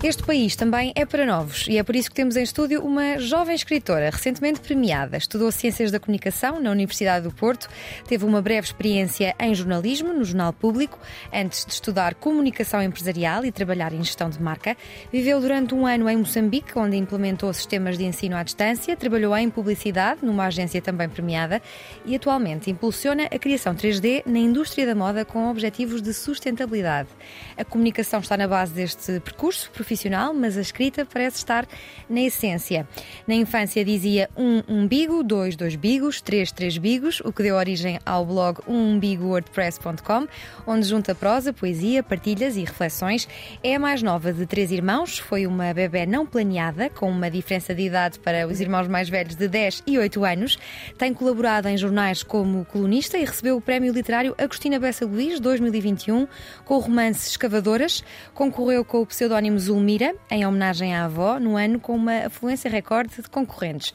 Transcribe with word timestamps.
Este 0.00 0.22
país 0.22 0.54
também 0.54 0.92
é 0.94 1.04
para 1.04 1.26
novos 1.26 1.66
e 1.66 1.76
é 1.76 1.82
por 1.82 1.96
isso 1.96 2.08
que 2.08 2.14
temos 2.14 2.36
em 2.36 2.44
estúdio 2.44 2.84
uma 2.84 3.18
jovem 3.18 3.56
escritora, 3.56 4.10
recentemente 4.10 4.60
premiada. 4.60 5.16
Estudou 5.16 5.50
Ciências 5.50 5.90
da 5.90 5.98
Comunicação 5.98 6.60
na 6.60 6.70
Universidade 6.70 7.26
do 7.26 7.34
Porto, 7.34 7.68
teve 8.06 8.24
uma 8.24 8.40
breve 8.40 8.68
experiência 8.68 9.34
em 9.40 9.52
jornalismo 9.52 10.12
no 10.12 10.24
Jornal 10.24 10.52
Público, 10.52 11.00
antes 11.34 11.66
de 11.66 11.72
estudar 11.72 12.14
Comunicação 12.14 12.80
Empresarial 12.80 13.44
e 13.44 13.50
trabalhar 13.50 13.92
em 13.92 14.04
gestão 14.04 14.30
de 14.30 14.40
marca. 14.40 14.76
Viveu 15.12 15.40
durante 15.40 15.74
um 15.74 15.84
ano 15.84 16.08
em 16.08 16.16
Moçambique, 16.16 16.78
onde 16.78 16.96
implementou 16.96 17.52
sistemas 17.52 17.98
de 17.98 18.04
ensino 18.04 18.36
à 18.36 18.44
distância, 18.44 18.96
trabalhou 18.96 19.36
em 19.36 19.50
publicidade, 19.50 20.20
numa 20.24 20.46
agência 20.46 20.80
também 20.80 21.08
premiada, 21.08 21.60
e 22.06 22.14
atualmente 22.14 22.70
impulsiona 22.70 23.24
a 23.24 23.38
criação 23.38 23.74
3D 23.74 24.22
na 24.24 24.38
indústria 24.38 24.86
da 24.86 24.94
moda 24.94 25.24
com 25.24 25.50
objetivos 25.50 26.00
de 26.00 26.14
sustentabilidade. 26.14 27.08
A 27.56 27.64
comunicação 27.64 28.20
está 28.20 28.36
na 28.36 28.46
base 28.46 28.72
deste 28.72 29.18
percurso 29.18 29.72
profissional, 29.88 30.34
mas 30.34 30.58
a 30.58 30.60
escrita 30.60 31.06
parece 31.06 31.38
estar 31.38 31.66
na 32.10 32.20
essência. 32.20 32.86
Na 33.26 33.34
infância 33.34 33.82
dizia 33.82 34.28
um 34.36 34.62
umbigo, 34.68 35.22
dois, 35.22 35.56
dois 35.56 35.76
bigos, 35.76 36.20
três, 36.20 36.52
três 36.52 36.76
bigos, 36.76 37.20
o 37.24 37.32
que 37.32 37.42
deu 37.42 37.56
origem 37.56 37.98
ao 38.04 38.26
blog 38.26 38.58
umbigowordpress.com, 38.68 40.28
onde 40.66 40.86
junta 40.86 41.14
prosa, 41.14 41.54
poesia, 41.54 42.02
partilhas 42.02 42.56
e 42.56 42.60
reflexões. 42.60 43.26
É 43.62 43.76
a 43.76 43.78
mais 43.78 44.02
nova 44.02 44.30
de 44.30 44.44
três 44.44 44.70
irmãos, 44.70 45.18
foi 45.18 45.46
uma 45.46 45.72
bebê 45.72 46.04
não 46.04 46.26
planeada, 46.26 46.90
com 46.90 47.10
uma 47.10 47.30
diferença 47.30 47.74
de 47.74 47.82
idade 47.82 48.18
para 48.18 48.46
os 48.46 48.60
irmãos 48.60 48.86
mais 48.88 49.08
velhos 49.08 49.36
de 49.36 49.48
10 49.48 49.84
e 49.86 49.98
8 49.98 50.22
anos. 50.22 50.58
Tem 50.98 51.14
colaborado 51.14 51.66
em 51.66 51.78
jornais 51.78 52.22
como 52.22 52.66
colunista 52.66 53.16
e 53.16 53.24
recebeu 53.24 53.56
o 53.56 53.60
prémio 53.60 53.90
literário 53.90 54.34
Agostina 54.36 54.78
Bessa 54.78 55.06
Luís 55.06 55.40
2021 55.40 56.28
com 56.66 56.74
o 56.74 56.78
romance 56.78 57.30
Escavadoras. 57.30 58.04
Concorreu 58.34 58.84
com 58.84 59.00
o 59.00 59.06
pseudónimo 59.06 59.58
Zul 59.58 59.77
Zulmira, 59.78 60.12
em 60.28 60.44
homenagem 60.44 60.92
à 60.92 61.04
avó, 61.04 61.38
no 61.38 61.56
ano 61.56 61.78
com 61.78 61.94
uma 61.94 62.26
afluência 62.26 62.68
recorde 62.68 63.22
de 63.22 63.30
concorrentes. 63.30 63.94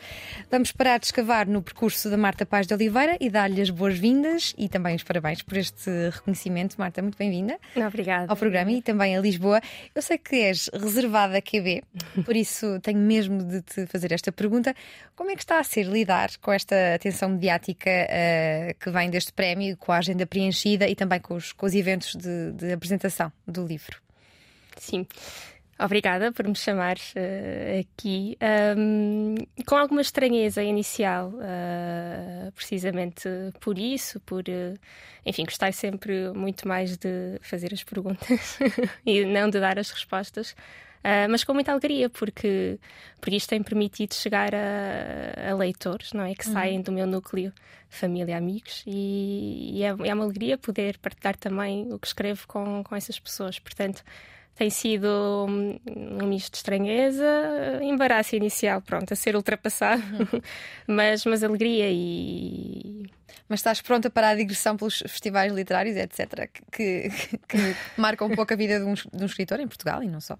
Vamos 0.49 0.71
parar 0.71 0.97
de 0.97 1.07
escavar 1.07 1.45
no 1.45 1.61
percurso 1.61 2.09
da 2.09 2.15
Marta 2.15 2.45
Paz 2.45 2.65
de 2.65 2.73
Oliveira 2.73 3.17
e 3.19 3.29
dar-lhe 3.29 3.61
as 3.61 3.69
boas-vindas 3.69 4.55
e 4.57 4.69
também 4.69 4.95
os 4.95 5.03
parabéns 5.03 5.41
por 5.41 5.57
este 5.57 5.89
reconhecimento. 6.09 6.77
Marta, 6.77 7.01
muito 7.01 7.17
bem-vinda. 7.17 7.59
Obrigada. 7.75 8.31
Ao 8.31 8.37
programa 8.37 8.71
e 8.71 8.81
também 8.81 9.17
a 9.17 9.19
Lisboa. 9.19 9.59
Eu 9.93 10.01
sei 10.01 10.17
que 10.17 10.37
és 10.37 10.69
reservada 10.73 11.37
a 11.37 11.41
QB, 11.41 11.83
por 12.23 12.35
isso 12.35 12.79
tenho 12.79 12.99
mesmo 12.99 13.43
de 13.43 13.61
te 13.61 13.85
fazer 13.85 14.13
esta 14.13 14.31
pergunta. 14.31 14.73
Como 15.17 15.31
é 15.31 15.35
que 15.35 15.41
está 15.41 15.59
a 15.59 15.63
ser 15.65 15.83
lidar 15.83 16.29
com 16.41 16.53
esta 16.53 16.95
atenção 16.95 17.27
mediática 17.27 17.89
uh, 17.89 18.79
que 18.79 18.89
vem 18.89 19.09
deste 19.09 19.33
prémio, 19.33 19.75
com 19.75 19.91
a 19.91 19.97
agenda 19.97 20.25
preenchida 20.25 20.87
e 20.87 20.95
também 20.95 21.19
com 21.19 21.33
os, 21.33 21.51
com 21.51 21.65
os 21.65 21.75
eventos 21.75 22.15
de, 22.15 22.53
de 22.53 22.71
apresentação 22.71 23.33
do 23.45 23.65
livro? 23.65 24.01
Sim. 24.77 25.05
Obrigada 25.83 26.31
por 26.31 26.47
me 26.47 26.55
chamar 26.55 26.95
uh, 26.95 27.79
aqui. 27.81 28.37
Um, 28.77 29.35
com 29.65 29.75
alguma 29.75 29.99
estranheza 29.99 30.63
inicial, 30.63 31.27
uh, 31.29 32.49
precisamente 32.53 33.27
por 33.59 33.77
isso, 33.77 34.17
por, 34.21 34.45
uh, 34.47 34.79
enfim, 35.25 35.43
gostar 35.43 35.73
sempre 35.73 36.31
muito 36.33 36.65
mais 36.69 36.95
de 36.95 37.37
fazer 37.41 37.73
as 37.73 37.83
perguntas 37.83 38.57
e 39.05 39.25
não 39.25 39.49
de 39.49 39.59
dar 39.59 39.77
as 39.77 39.91
respostas. 39.91 40.55
mas 41.29 41.43
com 41.43 41.53
muita 41.53 41.73
alegria, 41.73 42.09
porque, 42.09 42.79
porque 43.19 43.35
isto 43.35 43.49
tem 43.49 43.61
permitido 43.61 44.13
chegar 44.13 44.55
a, 44.55 45.51
a 45.51 45.53
leitores, 45.53 46.13
não 46.13 46.23
é? 46.23 46.33
Que 46.33 46.47
uhum. 46.47 46.53
saem 46.53 46.81
do 46.81 46.93
meu 46.93 47.05
núcleo, 47.05 47.51
família, 47.89 48.37
amigos, 48.37 48.85
e, 48.87 49.79
e 49.79 49.83
é, 49.83 49.87
é, 49.89 50.13
uma 50.13 50.23
alegria 50.23 50.57
poder 50.57 50.97
partilhar 50.99 51.35
também 51.35 51.91
o 51.91 51.99
que 51.99 52.07
escrevo 52.07 52.47
com, 52.47 52.85
com 52.85 52.95
essas 52.95 53.19
pessoas. 53.19 53.59
Portanto, 53.59 54.01
tem 54.55 54.69
sido 54.69 55.07
um 55.47 56.27
misto 56.27 56.51
de 56.51 56.57
estranheza, 56.57 57.25
embaraço 57.81 58.35
inicial, 58.35 58.81
pronto, 58.81 59.11
a 59.11 59.15
ser 59.15 59.35
ultrapassado, 59.35 60.03
uhum. 60.13 60.41
mas, 60.87 61.25
mas 61.25 61.43
alegria 61.43 61.89
e. 61.89 63.05
Mas 63.49 63.59
estás 63.59 63.81
pronta 63.81 64.09
para 64.09 64.29
a 64.29 64.35
digressão 64.35 64.77
pelos 64.77 64.99
festivais 64.99 65.51
literários, 65.51 65.97
etc., 65.97 66.49
que, 66.51 66.61
que, 66.71 67.37
que 67.47 67.75
marcam 67.97 68.27
um 68.27 68.35
pouco 68.35 68.53
a 68.53 68.55
vida 68.55 68.79
de 68.79 68.85
um, 68.85 68.93
de 68.93 69.23
um 69.23 69.25
escritor 69.25 69.59
em 69.59 69.67
Portugal 69.67 70.01
e 70.03 70.07
não 70.07 70.21
só? 70.21 70.37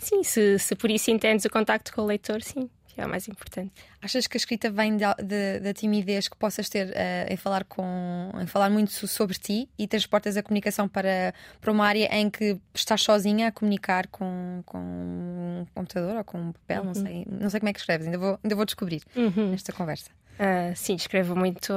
Sim, 0.00 0.22
se, 0.22 0.58
se 0.58 0.74
por 0.76 0.90
isso 0.90 1.10
entendes 1.10 1.44
o 1.44 1.50
contacto 1.50 1.92
com 1.92 2.02
o 2.02 2.06
leitor, 2.06 2.42
sim 2.42 2.68
que 2.96 3.02
é 3.02 3.04
o 3.04 3.08
mais 3.10 3.28
importante. 3.28 3.70
Achas 4.00 4.26
que 4.26 4.38
a 4.38 4.40
escrita 4.40 4.70
vem 4.70 4.96
da 4.96 5.74
timidez 5.74 6.28
que 6.28 6.36
possas 6.36 6.66
ter 6.70 6.86
uh, 6.86 7.30
em, 7.30 7.36
falar 7.36 7.62
com, 7.64 8.30
em 8.40 8.46
falar 8.46 8.70
muito 8.70 8.90
sobre 8.90 9.36
ti 9.36 9.68
e 9.78 9.86
transportas 9.86 10.34
a 10.38 10.42
comunicação 10.42 10.88
para, 10.88 11.34
para 11.60 11.70
uma 11.70 11.86
área 11.86 12.08
em 12.16 12.30
que 12.30 12.58
estás 12.74 13.02
sozinha 13.02 13.48
a 13.48 13.52
comunicar 13.52 14.06
com, 14.06 14.62
com 14.64 14.78
um 14.78 15.66
computador 15.74 16.16
ou 16.16 16.24
com 16.24 16.38
um 16.38 16.52
papel? 16.52 16.80
Uhum. 16.80 16.86
Não, 16.86 16.94
sei, 16.94 17.26
não 17.28 17.50
sei 17.50 17.60
como 17.60 17.68
é 17.68 17.72
que 17.74 17.80
escreves, 17.80 18.06
ainda 18.06 18.18
vou, 18.18 18.40
ainda 18.42 18.56
vou 18.56 18.64
descobrir 18.64 19.02
uhum. 19.14 19.50
nesta 19.50 19.74
conversa. 19.74 20.10
Uh, 20.40 20.74
sim, 20.74 20.94
escrevo 20.94 21.36
muito, 21.36 21.74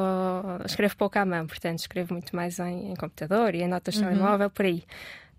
escrevo 0.65 0.95
pouco 0.95 1.19
à 1.19 1.25
mão, 1.25 1.47
portanto, 1.47 1.79
escrevo 1.79 2.13
muito 2.13 2.33
mais 2.33 2.59
em, 2.59 2.91
em 2.91 2.95
computador 2.95 3.55
e 3.55 3.61
em 3.61 3.67
notas 3.67 3.95
de 3.95 4.03
uhum. 4.03 4.09
telemóvel, 4.09 4.49
por 4.49 4.65
aí. 4.65 4.85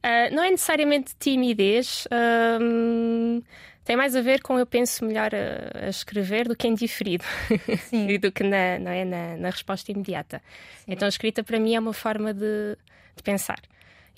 Uh, 0.04 0.34
não 0.34 0.42
é 0.42 0.50
necessariamente 0.50 1.14
timidez, 1.18 2.06
uh, 2.06 3.42
tem 3.84 3.96
mais 3.96 4.14
a 4.14 4.20
ver 4.20 4.42
com 4.42 4.58
eu 4.58 4.66
penso 4.66 5.04
melhor 5.04 5.30
a, 5.34 5.86
a 5.86 5.88
escrever 5.88 6.46
do 6.46 6.56
que 6.56 6.68
em 6.68 6.74
diferido 6.74 7.24
e 7.92 8.18
do 8.18 8.30
que 8.30 8.42
na, 8.42 8.78
não 8.78 8.90
é, 8.90 9.04
na, 9.04 9.36
na 9.36 9.50
resposta 9.50 9.90
imediata. 9.90 10.42
Sim. 10.78 10.92
Então 10.92 11.06
a 11.06 11.08
escrita 11.08 11.42
para 11.42 11.58
mim 11.58 11.74
é 11.74 11.80
uma 11.80 11.92
forma 11.92 12.32
de, 12.32 12.76
de 13.16 13.22
pensar 13.22 13.60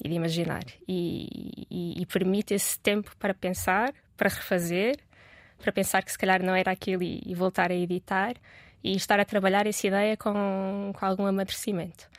e 0.03 0.09
de 0.09 0.15
imaginar 0.15 0.65
e, 0.89 1.67
e, 1.71 2.03
e, 2.03 2.07
permite 2.07 2.55
esse 2.55 2.79
tempo 2.79 3.15
para 3.19 3.33
pensar, 3.33 3.93
para 4.17 4.29
refazer, 4.29 4.99
para 5.59 5.73
pensar 5.73 6.03
que 6.03 6.11
se 6.11 6.19
calhar 6.19 6.43
não 6.43 6.55
era 6.55 6.73
aquilo 6.73 7.03
e, 7.03 7.23
e 7.25 7.35
voltar 7.35 7.71
a 7.71 7.75
editar 7.75 8.35
e 8.83 8.97
estar 8.97 9.21
a 9.21 9.25
trabalhar 9.25 9.67
essa 9.67 9.87
ideia 9.87 10.17
com, 10.17 10.93
com 10.93 11.07
algum 11.07 11.25
amadurecimento. 11.25 12.11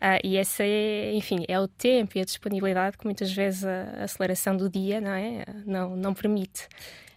Uh, 0.00 0.16
e 0.24 0.38
essa 0.38 0.62
é, 0.64 1.12
enfim, 1.14 1.44
é 1.46 1.60
o 1.60 1.68
tempo 1.68 2.16
e 2.16 2.22
a 2.22 2.24
disponibilidade 2.24 2.96
que 2.96 3.04
muitas 3.04 3.30
vezes 3.30 3.64
a 3.64 4.04
aceleração 4.04 4.56
do 4.56 4.70
dia 4.70 4.98
não, 4.98 5.10
é? 5.10 5.44
não, 5.66 5.94
não 5.94 6.14
permite. 6.14 6.66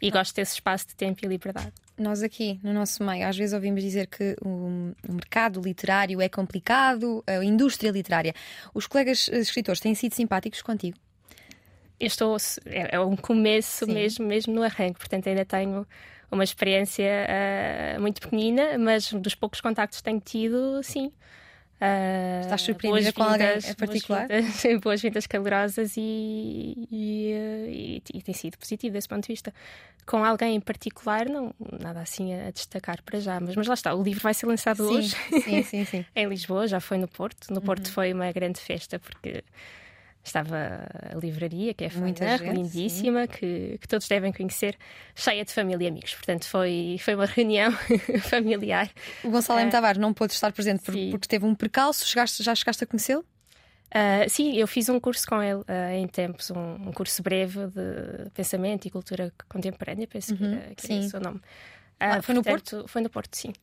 E 0.02 0.10
ah. 0.10 0.12
gosto 0.12 0.36
desse 0.36 0.56
espaço 0.56 0.88
de 0.90 0.96
tempo 0.96 1.24
e 1.24 1.28
liberdade. 1.28 1.72
Nós 1.98 2.22
aqui, 2.22 2.60
no 2.62 2.74
nosso 2.74 3.02
meio, 3.02 3.26
às 3.26 3.38
vezes 3.38 3.54
ouvimos 3.54 3.82
dizer 3.82 4.08
que 4.08 4.36
o, 4.44 4.94
o 5.08 5.14
mercado 5.14 5.62
literário 5.62 6.20
é 6.20 6.28
complicado, 6.28 7.24
a 7.26 7.42
indústria 7.44 7.90
literária. 7.90 8.34
Os 8.74 8.86
colegas 8.86 9.30
escritores 9.30 9.80
têm 9.80 9.96
sido 9.96 10.14
simpáticos 10.14 10.62
contigo? 10.62 10.98
Eu 11.98 12.08
estou, 12.08 12.36
é, 12.66 12.96
é 12.96 13.00
um 13.00 13.16
começo 13.16 13.86
Sim. 13.86 13.94
mesmo, 13.94 14.26
mesmo 14.26 14.54
no 14.54 14.62
arranque, 14.62 15.00
portanto 15.00 15.30
ainda 15.30 15.46
tenho 15.46 15.88
uma 16.30 16.44
experiência 16.44 17.06
uh, 17.96 18.02
muito 18.02 18.20
pequenina, 18.20 18.78
mas 18.78 19.14
dos 19.14 19.36
poucos 19.36 19.62
contactos 19.62 20.00
que 20.00 20.04
tenho 20.04 20.20
tido, 20.20 20.82
sim. 20.84 21.14
Uh, 21.84 22.40
Estás 22.40 22.62
surpreendida 22.62 23.12
com 23.12 23.24
alguém 23.24 23.58
em 23.58 23.74
particular? 23.74 24.28
Boas-vindas 24.82 25.28
calorosas 25.28 25.98
e, 25.98 26.88
e, 26.90 27.34
e, 27.34 28.04
e, 28.14 28.22
tem 28.22 28.34
sido 28.34 28.58
positivo 28.58 28.94
desse 28.94 29.10
ponto 29.10 29.24
de 29.24 29.34
vista. 29.34 29.54
Com 30.06 30.24
alguém 30.24 30.56
em 30.56 30.62
particular, 30.62 31.28
não, 31.28 31.54
nada 31.82 32.00
assim 32.00 32.34
a 32.34 32.52
destacar 32.52 33.02
para 33.04 33.20
já, 33.20 33.38
mas, 33.38 33.58
mas 33.58 33.68
lá 33.68 33.74
está, 33.74 33.94
o 33.94 34.02
livro 34.02 34.22
vai 34.22 34.34
ser 34.34 34.46
lançado 34.46 34.88
sim, 34.88 34.96
hoje 34.96 35.16
sim, 35.44 35.64
sim, 35.64 35.86
sim. 35.86 36.06
em 36.16 36.26
Lisboa, 36.26 36.68
já 36.68 36.80
foi 36.80 36.98
no 36.98 37.08
Porto. 37.08 37.54
No 37.54 37.62
Porto 37.62 37.88
uhum. 37.88 37.94
foi 37.94 38.14
uma 38.14 38.32
grande 38.32 38.62
festa 38.62 38.98
porque 38.98 39.44
estava 40.24 40.88
a 41.12 41.18
livraria, 41.18 41.74
que 41.74 41.84
é 41.84 41.90
Muita 41.96 42.38
gente, 42.38 42.50
lindíssima, 42.50 43.28
que, 43.28 43.78
que, 43.80 43.88
todos 43.88 44.08
devem 44.08 44.32
conhecer, 44.32 44.78
cheia 45.14 45.44
de 45.44 45.52
família 45.52 45.86
e 45.86 45.88
amigos. 45.88 46.16
Portanto, 46.16 46.46
foi, 46.48 46.98
foi 47.00 47.16
uma 47.16 47.26
reunião 47.28 47.72
familiar. 48.30 48.90
O 49.24 49.30
Gonçalo 49.30 49.60
M. 49.60 49.70
Uh, 49.70 49.72
Tavares 49.72 50.00
não 50.00 50.14
pôde 50.14 50.34
estar 50.34 50.52
presente 50.52 50.84
por, 50.84 50.96
porque 51.12 51.28
teve 51.28 51.46
um 51.46 51.54
percalço. 51.54 52.06
Chegaste, 52.06 52.42
já 52.42 52.56
chegaste 52.56 52.84
a 52.84 52.88
conhecê-lo? 52.88 53.26
Uh, 53.94 54.28
sim, 54.28 54.56
eu 54.58 54.68
fiz 54.68 54.90
um 54.90 55.00
curso 55.00 55.28
com 55.28 55.42
ele 55.42 55.60
uh, 55.60 55.92
em 55.94 56.08
tempos, 56.08 56.50
um, 56.50 56.88
um, 56.88 56.92
curso 56.92 57.22
breve 57.22 57.68
de 57.68 58.30
pensamento 58.32 58.88
e 58.88 58.90
cultura 58.90 59.32
contemporânea, 59.48 60.08
penso 60.08 60.32
uhum, 60.32 60.38
que, 60.38 60.46
era, 60.46 60.76
que 60.76 60.94
era 60.94 61.02
o 61.02 61.10
seu 61.10 61.20
nome. 61.20 61.42
Ah, 62.00 62.22
foi 62.22 62.34
portanto, 62.34 62.36
no 62.36 62.44
Porto? 62.44 62.88
Foi 62.88 63.02
no 63.04 63.10
Porto, 63.10 63.38
sim. 63.38 63.54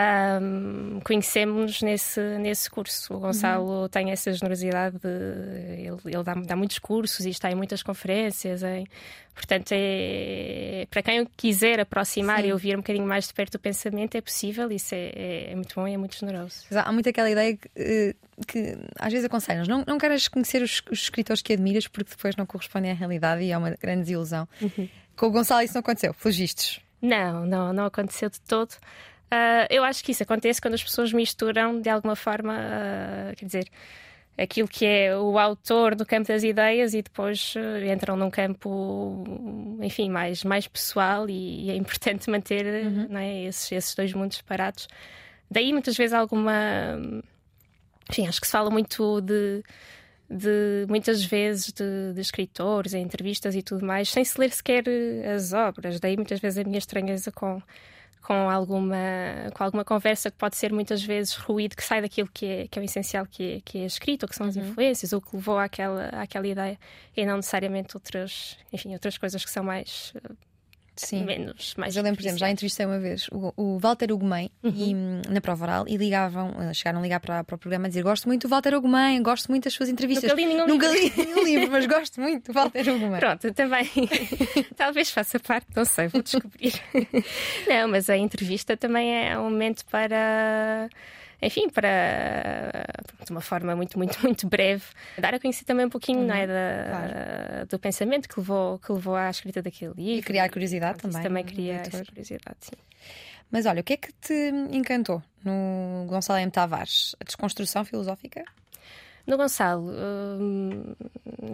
Um, 0.00 1.00
conhecemos 1.04 1.82
nesse, 1.82 2.20
nesse 2.38 2.70
curso. 2.70 3.14
O 3.14 3.20
Gonçalo 3.20 3.82
uhum. 3.82 3.88
tem 3.88 4.10
essa 4.10 4.32
generosidade, 4.32 4.98
de, 4.98 5.08
ele, 5.08 5.98
ele 6.06 6.22
dá, 6.22 6.34
dá, 6.34 6.56
muitos 6.56 6.78
cursos 6.78 7.26
e 7.26 7.30
está 7.30 7.50
em 7.50 7.54
muitas 7.54 7.82
conferências. 7.82 8.62
Em, 8.62 8.86
portanto, 9.34 9.72
é, 9.72 10.86
para 10.90 11.02
quem 11.02 11.26
quiser 11.36 11.80
aproximar 11.80 12.40
Sim. 12.40 12.48
e 12.48 12.52
ouvir 12.52 12.74
um 12.74 12.78
bocadinho 12.78 13.06
mais 13.06 13.28
de 13.28 13.34
perto 13.34 13.56
o 13.56 13.58
pensamento, 13.58 14.16
é 14.16 14.20
possível. 14.20 14.70
Isso 14.72 14.94
é, 14.94 15.12
é, 15.14 15.52
é 15.52 15.54
muito 15.54 15.74
bom 15.74 15.86
e 15.86 15.92
é 15.92 15.98
muito 15.98 16.16
generoso. 16.16 16.64
Há 16.74 16.90
muito 16.90 17.08
aquela 17.08 17.30
ideia 17.30 17.56
que, 17.56 17.70
eh, 17.76 18.14
que 18.46 18.78
às 18.98 19.12
vezes 19.12 19.26
aconselham 19.26 19.64
não, 19.66 19.84
não 19.86 19.98
queres 19.98 20.26
conhecer 20.26 20.62
os, 20.62 20.82
os, 20.90 21.02
escritores 21.02 21.42
que 21.42 21.52
admiras 21.52 21.86
porque 21.86 22.10
depois 22.10 22.34
não 22.34 22.46
correspondem 22.46 22.90
à 22.90 22.94
realidade 22.94 23.42
e 23.42 23.52
é 23.52 23.58
uma 23.58 23.70
grande 23.70 24.00
desilusão. 24.00 24.48
Uhum. 24.60 24.88
Com 25.14 25.26
o 25.26 25.30
Gonçalo 25.30 25.62
isso 25.62 25.74
não 25.74 25.80
aconteceu, 25.80 26.14
felizes 26.14 26.80
Não, 27.00 27.44
não, 27.44 27.72
não 27.74 27.84
aconteceu 27.84 28.30
de 28.30 28.40
todo. 28.40 28.74
Uh, 29.32 29.64
eu 29.70 29.82
acho 29.82 30.04
que 30.04 30.12
isso 30.12 30.22
acontece 30.22 30.60
quando 30.60 30.74
as 30.74 30.84
pessoas 30.84 31.10
misturam 31.10 31.80
de 31.80 31.88
alguma 31.88 32.14
forma, 32.14 32.54
uh, 32.54 33.34
quer 33.34 33.46
dizer, 33.46 33.68
aquilo 34.36 34.68
que 34.68 34.84
é 34.84 35.16
o 35.16 35.38
autor 35.38 35.94
do 35.94 36.04
campo 36.04 36.28
das 36.28 36.42
ideias 36.42 36.92
e 36.92 37.00
depois 37.00 37.54
uh, 37.56 37.82
entram 37.90 38.14
num 38.14 38.30
campo, 38.30 39.24
enfim, 39.80 40.10
mais, 40.10 40.44
mais 40.44 40.68
pessoal 40.68 41.30
e, 41.30 41.64
e 41.64 41.70
é 41.70 41.74
importante 41.76 42.28
manter 42.30 42.66
uhum. 42.66 43.16
é, 43.16 43.44
esses, 43.44 43.72
esses 43.72 43.94
dois 43.94 44.12
mundos 44.12 44.36
separados. 44.36 44.86
Daí 45.50 45.72
muitas 45.72 45.96
vezes 45.96 46.12
alguma. 46.12 46.52
Enfim, 48.10 48.26
acho 48.26 48.40
que 48.40 48.46
se 48.46 48.52
fala 48.52 48.70
muito 48.70 49.20
de. 49.22 49.62
De, 50.34 50.86
muitas 50.88 51.22
vezes 51.22 51.74
de, 51.74 52.14
de, 52.14 52.20
escritores, 52.22 52.94
em 52.94 53.02
entrevistas 53.02 53.54
e 53.54 53.60
tudo 53.60 53.84
mais, 53.84 54.08
sem 54.08 54.24
se 54.24 54.40
ler 54.40 54.50
sequer 54.50 54.84
as 55.36 55.52
obras. 55.52 56.00
Daí 56.00 56.16
muitas 56.16 56.40
vezes 56.40 56.58
a 56.58 56.64
minha 56.64 56.78
estranheza 56.78 57.30
com, 57.30 57.60
com 58.22 58.48
alguma, 58.48 58.96
com 59.54 59.64
alguma 59.64 59.84
conversa 59.84 60.30
que 60.30 60.36
pode 60.36 60.56
ser 60.56 60.72
muitas 60.72 61.02
vezes 61.02 61.34
ruído 61.34 61.76
que 61.76 61.82
sai 61.82 62.00
daquilo 62.00 62.28
que 62.32 62.46
é, 62.46 62.68
que 62.68 62.78
é 62.78 62.82
o 62.82 62.84
essencial 62.84 63.26
que 63.26 63.56
é, 63.56 63.60
que 63.64 63.78
é 63.78 63.84
escrito, 63.84 64.22
ou 64.22 64.28
que 64.28 64.36
são 64.36 64.46
as 64.46 64.56
uhum. 64.56 64.62
influências, 64.62 65.12
ou 65.12 65.20
que 65.20 65.34
levou 65.34 65.58
àquela, 65.58 66.06
àquela 66.10 66.46
ideia, 66.46 66.78
e 67.16 67.26
não 67.26 67.36
necessariamente 67.36 67.96
outras, 67.96 68.56
enfim, 68.72 68.92
outras 68.92 69.18
coisas 69.18 69.44
que 69.44 69.50
são 69.50 69.64
mais 69.64 70.14
Sim. 70.96 71.24
menos. 71.24 71.74
Mais 71.76 71.96
eu 71.96 72.02
lembro, 72.02 72.18
por 72.18 72.22
exemplo, 72.22 72.38
já 72.38 72.50
entrevistei 72.50 72.84
uma 72.84 72.98
vez 72.98 73.28
o, 73.32 73.52
o 73.56 73.78
Walter 73.78 74.12
Ugumem 74.12 74.50
uhum. 74.62 75.22
na 75.28 75.40
prova 75.40 75.64
oral 75.64 75.84
e 75.88 75.96
ligavam, 75.96 76.54
eh, 76.60 76.74
chegaram 76.74 76.98
a 76.98 77.02
ligar 77.02 77.20
para, 77.20 77.42
para 77.42 77.54
o 77.54 77.58
programa 77.58 77.86
a 77.86 77.88
dizer: 77.88 78.02
Gosto 78.02 78.28
muito 78.28 78.46
do 78.46 78.50
Walter 78.50 78.74
Ugumem, 78.74 79.22
gosto 79.22 79.48
muito 79.48 79.64
das 79.64 79.72
suas 79.72 79.88
entrevistas. 79.88 80.30
Nunca 80.30 80.40
li 80.40 80.46
nenhum 80.46 80.66
Nunca 80.66 80.88
livro. 80.88 81.22
li 81.22 81.26
nenhum 81.26 81.44
livro, 81.44 81.70
mas 81.70 81.86
gosto 81.86 82.20
muito 82.20 82.52
do 82.52 82.52
Walter 82.52 82.88
Ugumem. 82.88 83.20
Pronto, 83.20 83.52
também. 83.54 83.88
Talvez 84.76 85.10
faça 85.10 85.40
parte, 85.40 85.68
não 85.74 85.84
sei, 85.84 86.08
vou 86.08 86.22
descobrir. 86.22 86.74
não, 87.68 87.88
mas 87.88 88.10
a 88.10 88.16
entrevista 88.16 88.76
também 88.76 89.28
é 89.28 89.38
um 89.38 89.44
momento 89.44 89.84
para 89.86 90.88
enfim, 91.42 91.68
para 91.68 92.84
de 93.24 93.30
uma 93.32 93.40
forma 93.40 93.74
muito, 93.74 93.98
muito, 93.98 94.18
muito 94.22 94.46
breve, 94.46 94.84
dar 95.18 95.34
a 95.34 95.40
conhecer 95.40 95.64
também 95.64 95.86
um 95.86 95.90
pouquinho 95.90 96.20
uhum, 96.20 96.26
não 96.26 96.34
é, 96.34 96.46
da, 96.46 96.86
claro. 96.88 97.66
do 97.66 97.78
pensamento 97.78 98.28
que 98.28 98.38
levou, 98.38 98.78
que 98.78 98.92
levou 98.92 99.16
à 99.16 99.28
escrita 99.28 99.60
daquele 99.60 99.92
livro. 99.94 100.20
E 100.20 100.22
criar 100.22 100.48
curiosidade 100.48 100.98
também. 100.98 101.22
Também 101.22 101.44
cria 101.44 101.74
essa 101.74 102.04
curiosidade, 102.04 102.56
sim. 102.60 102.76
Mas 103.50 103.66
olha, 103.66 103.80
o 103.80 103.84
que 103.84 103.94
é 103.94 103.96
que 103.96 104.12
te 104.12 104.50
encantou 104.70 105.22
no 105.44 106.06
Gonçalo 106.06 106.38
M. 106.38 106.50
Tavares? 106.50 107.14
A 107.20 107.24
desconstrução 107.24 107.84
filosófica? 107.84 108.42
No 109.26 109.36
Gonçalo, 109.36 109.90
hum, 109.90 110.94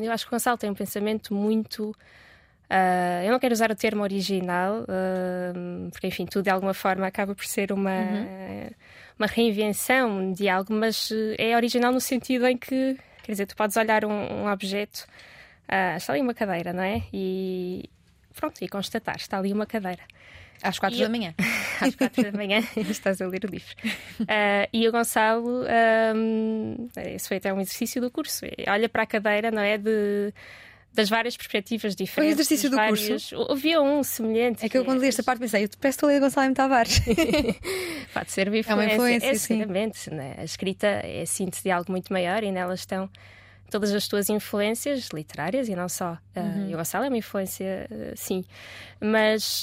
eu 0.00 0.12
acho 0.12 0.24
que 0.24 0.30
o 0.30 0.36
Gonçalo 0.36 0.56
tem 0.56 0.70
um 0.70 0.74
pensamento 0.74 1.34
muito. 1.34 1.90
Uh, 2.70 3.24
eu 3.24 3.32
não 3.32 3.38
quero 3.38 3.52
usar 3.52 3.70
o 3.70 3.74
termo 3.74 4.02
original, 4.02 4.82
uh, 4.82 5.90
porque 5.90 6.06
enfim, 6.06 6.24
tudo 6.24 6.44
de 6.44 6.50
alguma 6.50 6.72
forma 6.72 7.06
acaba 7.06 7.34
por 7.34 7.46
ser 7.46 7.72
uma. 7.72 7.90
Uhum 7.90 8.70
uma 9.18 9.26
reinvenção 9.26 10.32
de 10.32 10.48
algo, 10.48 10.72
mas 10.72 11.10
eh, 11.10 11.50
é 11.50 11.56
original 11.56 11.92
no 11.92 12.00
sentido 12.00 12.46
em 12.46 12.56
que, 12.56 12.96
quer 13.22 13.32
dizer, 13.32 13.46
tu 13.46 13.56
podes 13.56 13.76
olhar 13.76 14.04
um, 14.04 14.10
um 14.10 14.50
objeto, 14.50 15.06
uh, 15.68 15.96
está 15.96 16.12
ali 16.12 16.22
uma 16.22 16.34
cadeira, 16.34 16.72
não 16.72 16.82
é? 16.82 17.02
E 17.12 17.90
pronto, 18.34 18.62
e 18.62 18.68
constatar, 18.68 19.16
está 19.16 19.38
ali 19.38 19.52
uma 19.52 19.66
cadeira. 19.66 20.02
Às 20.62 20.78
quatro 20.78 20.98
e 20.98 21.02
da 21.02 21.08
manhã. 21.08 21.34
Às 21.80 21.94
quatro 21.94 22.22
da 22.22 22.32
manhã 22.32 22.62
estás 22.76 23.20
a 23.20 23.26
ler 23.26 23.44
o 23.44 23.48
livro. 23.48 23.74
Uh, 24.20 24.68
e 24.72 24.88
o 24.88 24.92
Gonçalo, 24.92 25.64
um, 26.14 26.88
esse 26.96 27.28
foi 27.28 27.36
até 27.36 27.52
um 27.52 27.60
exercício 27.60 28.00
do 28.00 28.10
curso. 28.10 28.44
Olha 28.68 28.88
para 28.88 29.02
a 29.04 29.06
cadeira, 29.06 29.50
não 29.50 29.62
é? 29.62 29.78
De 29.78 30.32
das 30.98 31.08
várias 31.08 31.36
perspectivas 31.36 31.94
diferentes. 31.94 32.14
Foi 32.14 32.26
o 32.26 32.30
exercício 32.30 32.68
do 32.68 32.74
vários... 32.74 33.06
curso? 33.06 33.52
Havia 33.52 33.80
um 33.80 34.02
semelhante. 34.02 34.66
É 34.66 34.68
que 34.68 34.76
eu 34.76 34.84
quando 34.84 35.00
li 35.00 35.06
esta 35.06 35.22
parte 35.22 35.38
pensei, 35.38 35.62
eu 35.62 35.68
te 35.68 35.76
peço 35.76 36.04
a 36.04 36.08
ler 36.08 36.18
Gonçalo 36.18 36.52
Tavares. 36.52 37.00
Pode 38.12 38.32
ser 38.32 38.48
uma 38.48 38.58
influência. 38.58 38.72
É 38.72 38.74
uma 38.74 38.92
influência, 38.92 39.28
é, 39.28 39.34
seguramente. 39.34 40.10
Né? 40.10 40.34
A 40.36 40.42
escrita 40.42 40.88
é 40.88 41.22
a 41.22 41.26
síntese 41.26 41.62
de 41.62 41.70
algo 41.70 41.92
muito 41.92 42.12
maior 42.12 42.42
e 42.42 42.50
nelas 42.50 42.80
estão 42.80 43.08
todas 43.70 43.92
as 43.92 44.08
tuas 44.08 44.28
influências 44.28 45.10
literárias 45.14 45.68
e 45.68 45.76
não 45.76 45.88
só. 45.88 46.18
Ah, 46.34 46.40
uhum. 46.40 46.70
Uh, 46.70 46.74
o 46.74 46.76
Gonçalo 46.78 47.04
é 47.04 47.08
uma 47.08 47.16
influência, 47.16 47.86
uh, 47.88 48.16
sim. 48.16 48.44
Mas, 49.00 49.62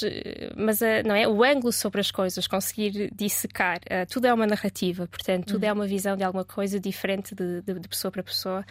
mas 0.56 0.80
uh, 0.80 1.04
não 1.04 1.14
é? 1.14 1.28
o 1.28 1.44
ângulo 1.44 1.70
sobre 1.70 2.00
as 2.00 2.10
coisas, 2.10 2.46
conseguir 2.46 3.10
dissecar, 3.14 3.80
tudo 4.08 4.26
é 4.26 4.32
uma 4.32 4.46
narrativa, 4.46 5.06
portanto, 5.06 5.46
tudo 5.48 5.64
uhum. 5.64 5.68
é 5.68 5.72
uma 5.72 5.86
visão 5.86 6.16
de 6.16 6.24
alguma 6.24 6.46
coisa 6.46 6.80
diferente 6.80 7.34
de, 7.34 7.60
de, 7.60 7.78
de 7.78 7.88
pessoa 7.88 8.10
para 8.10 8.22
pessoa. 8.22 8.64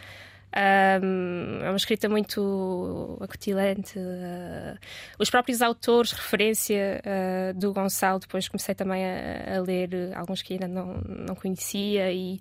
Um, 0.56 1.62
é 1.62 1.68
uma 1.68 1.76
escrita 1.76 2.08
muito 2.08 3.18
acutilante. 3.20 3.98
Uh, 3.98 4.78
os 5.18 5.28
próprios 5.28 5.60
autores, 5.60 6.12
referência 6.12 7.02
uh, 7.04 7.58
do 7.58 7.74
Gonçalo, 7.74 8.20
depois 8.20 8.48
comecei 8.48 8.74
também 8.74 9.04
a, 9.04 9.56
a, 9.56 9.60
ler 9.60 9.90
alguns 10.14 10.40
que 10.40 10.54
ainda 10.54 10.66
não, 10.66 10.94
não 10.94 11.34
conhecia 11.34 12.10
e 12.10 12.40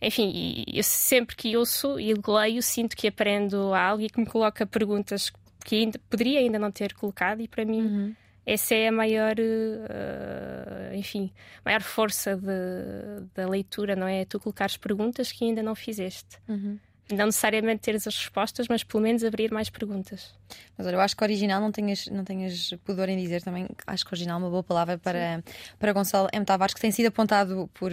enfim, 0.00 0.30
e 0.32 0.78
eu 0.78 0.82
sempre 0.82 1.36
que 1.36 1.54
ouço 1.56 2.00
e 2.00 2.14
leio, 2.14 2.62
sinto 2.62 2.96
que 2.96 3.08
aprendo 3.08 3.74
algo 3.74 4.02
e 4.02 4.08
que 4.08 4.18
me 4.18 4.24
coloca 4.24 4.64
perguntas 4.64 5.30
que 5.62 5.76
ainda, 5.76 5.98
poderia 6.08 6.38
ainda 6.38 6.58
não 6.58 6.70
ter 6.70 6.94
colocado, 6.94 7.42
e 7.42 7.48
para 7.48 7.66
mim 7.66 7.82
uhum. 7.82 8.16
essa 8.46 8.74
é 8.74 8.88
a 8.88 8.92
maior, 8.92 9.34
uh, 9.38 10.94
enfim, 10.94 11.30
maior 11.62 11.82
força 11.82 12.34
de, 12.34 13.26
da 13.34 13.46
leitura, 13.46 13.94
não 13.94 14.06
é? 14.06 14.24
Tu 14.24 14.40
colocares 14.40 14.78
perguntas 14.78 15.32
que 15.32 15.44
ainda 15.44 15.62
não 15.62 15.74
fizeste. 15.74 16.38
Uhum 16.48 16.78
não 17.12 17.26
necessariamente 17.26 17.82
teres 17.82 18.06
as 18.06 18.16
respostas, 18.16 18.66
mas 18.68 18.84
pelo 18.84 19.02
menos 19.02 19.24
abrir 19.24 19.50
mais 19.50 19.70
perguntas. 19.70 20.32
Mas 20.76 20.86
olha, 20.86 20.96
eu 20.96 21.00
acho 21.00 21.16
que 21.16 21.22
original 21.22 21.60
não 21.60 21.70
tenhas, 21.70 22.06
não 22.06 22.24
tenhas 22.24 22.74
pudor 22.84 23.08
em 23.08 23.16
dizer 23.16 23.42
também, 23.42 23.68
acho 23.86 24.04
que 24.04 24.14
original 24.14 24.40
é 24.40 24.42
uma 24.44 24.50
boa 24.50 24.62
palavra 24.62 24.98
para, 24.98 25.42
para 25.78 25.92
Gonçalo 25.92 26.28
M. 26.32 26.44
Tavares, 26.44 26.74
que 26.74 26.80
tem 26.80 26.90
sido 26.90 27.06
apontado 27.06 27.70
por, 27.74 27.92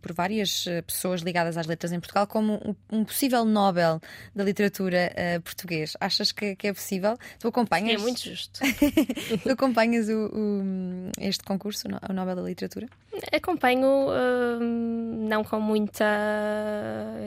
por 0.00 0.12
várias 0.12 0.66
eh, 0.66 0.82
pessoas 0.82 1.22
ligadas 1.22 1.56
às 1.56 1.66
letras 1.66 1.92
em 1.92 2.00
Portugal 2.00 2.26
como 2.26 2.54
um, 2.54 2.98
um 2.98 3.04
possível 3.04 3.44
Nobel 3.44 4.00
da 4.34 4.44
literatura 4.44 5.12
uh, 5.12 5.40
português. 5.40 5.96
Achas 6.00 6.32
que, 6.32 6.54
que, 6.56 6.68
é 6.68 6.72
possível? 6.72 7.16
Tu 7.38 7.48
acompanhas? 7.48 8.00
É 8.00 8.02
muito 8.02 8.22
justo. 8.22 8.60
tu 9.42 9.50
acompanhas 9.50 10.08
o, 10.08 10.26
o, 10.26 11.10
este 11.20 11.42
concurso, 11.44 11.88
o 12.08 12.12
Nobel 12.12 12.36
da 12.36 12.42
Literatura? 12.42 12.86
Acompanho, 13.32 14.08
uh, 14.08 14.60
não 14.60 15.42
com 15.42 15.60
muita, 15.60 16.04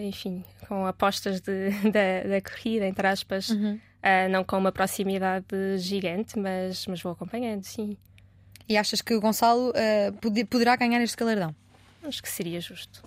enfim, 0.02 0.44
com 0.68 0.86
apostas 0.86 1.29
de, 1.32 1.70
da, 1.92 2.30
da 2.30 2.42
corrida, 2.42 2.86
entre 2.86 3.08
aspas. 3.08 3.50
Uhum. 3.50 3.80
Uh, 4.00 4.30
não 4.32 4.44
com 4.46 4.58
uma 4.58 4.72
proximidade 4.72 5.46
gigante, 5.78 6.40
mas, 6.40 6.88
mas 6.88 7.02
vou 7.02 7.12
acompanhando, 7.12 7.64
sim. 7.64 7.98
E 8.68 8.78
achas 8.78 9.02
que 9.02 9.14
o 9.14 9.20
Gonçalo 9.20 9.72
uh, 9.72 10.46
poderá 10.46 10.76
ganhar 10.76 11.02
este 11.02 11.18
galardão? 11.18 11.54
Acho 12.04 12.24
que 12.24 12.30
seria 12.30 12.62
justo. 12.62 13.04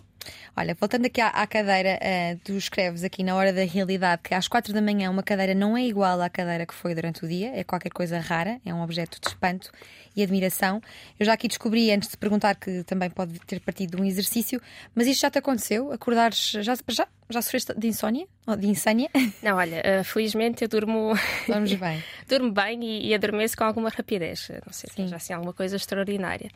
Olha, 0.57 0.75
voltando 0.79 1.07
aqui 1.07 1.21
à, 1.21 1.29
à 1.29 1.47
cadeira, 1.47 1.99
uh, 1.99 2.41
tu 2.45 2.53
escreves 2.53 3.03
aqui 3.05 3.23
na 3.23 3.35
hora 3.35 3.53
da 3.53 3.65
realidade 3.65 4.23
que 4.23 4.35
às 4.35 4.49
quatro 4.49 4.73
da 4.73 4.83
manhã 4.83 5.11
uma 5.11 5.23
cadeira 5.23 5.55
não 5.55 5.77
é 5.77 5.83
igual 5.83 6.21
à 6.21 6.29
cadeira 6.29 6.67
que 6.67 6.75
foi 6.75 6.95
durante 6.95 7.25
o 7.25 7.29
dia, 7.29 7.53
é 7.55 7.65
qualquer 7.65 7.91
coisa 7.91 8.19
rara, 8.19 8.61
é 8.65 8.75
um 8.75 8.83
objeto 8.83 9.19
de 9.21 9.29
espanto 9.29 9.71
e 10.15 10.23
admiração. 10.23 10.81
Eu 11.19 11.25
já 11.25 11.33
aqui 11.33 11.49
descobri, 11.49 11.91
antes 11.91 12.11
de 12.11 12.17
perguntar, 12.17 12.55
que 12.55 12.85
também 12.85 13.09
pode 13.09 13.39
ter 13.41 13.61
partido 13.61 13.97
de 13.97 14.03
um 14.03 14.05
exercício, 14.05 14.61
mas 14.95 15.07
isto 15.07 15.23
já 15.23 15.31
te 15.31 15.39
aconteceu? 15.39 15.91
Acordares, 15.91 16.53
já, 16.61 16.75
já, 16.75 17.09
já 17.31 17.43
sofreste 17.43 17.73
de 17.75 17.87
insónia? 17.87 18.27
Ou 18.47 18.57
de 18.57 18.67
insânia? 18.67 19.09
Não, 19.43 19.57
olha, 19.57 19.83
uh, 20.01 20.05
felizmente 20.05 20.63
eu 20.63 20.69
durmo. 20.69 21.15
Vamos 21.49 21.73
bem. 21.73 22.03
durmo 22.29 22.53
bem 22.53 22.85
e, 22.85 23.09
e, 23.09 23.15
adormeço 23.15 23.57
com 23.57 23.65
alguma 23.65 23.89
rapidez. 23.89 24.51
Não 24.67 24.73
sei 24.73 24.91
se 24.93 25.07
já 25.07 25.17
assim 25.17 25.33
alguma 25.33 25.53
coisa 25.53 25.77
extraordinária 25.77 26.51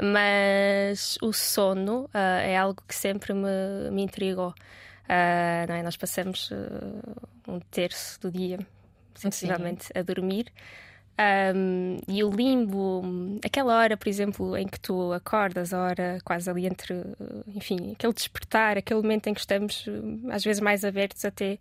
mas 0.00 1.18
o 1.22 1.32
sono 1.32 2.04
uh, 2.04 2.40
é 2.42 2.56
algo 2.56 2.82
que 2.86 2.94
sempre 2.94 3.32
me, 3.32 3.90
me 3.90 4.02
intrigou. 4.02 4.54
Uh, 5.04 5.68
não 5.68 5.74
é? 5.74 5.82
Nós 5.82 5.96
passamos 5.96 6.50
uh, 6.50 7.28
um 7.46 7.60
terço 7.60 8.20
do 8.20 8.30
dia, 8.30 8.58
sensivelmente, 9.14 9.88
a 9.94 10.02
dormir. 10.02 10.46
Um, 11.54 11.98
e 12.08 12.24
o 12.24 12.30
limbo, 12.30 13.02
aquela 13.44 13.76
hora, 13.76 13.96
por 13.96 14.08
exemplo, 14.08 14.56
em 14.56 14.66
que 14.66 14.80
tu 14.80 15.12
acordas, 15.12 15.72
a 15.72 15.82
hora 15.82 16.18
quase 16.24 16.48
ali 16.48 16.66
entre, 16.66 16.94
enfim, 17.54 17.92
aquele 17.92 18.12
despertar, 18.12 18.78
aquele 18.78 19.02
momento 19.02 19.26
em 19.26 19.34
que 19.34 19.40
estamos 19.40 19.84
às 20.30 20.42
vezes 20.42 20.60
mais 20.60 20.84
abertos 20.84 21.24
até 21.24 21.58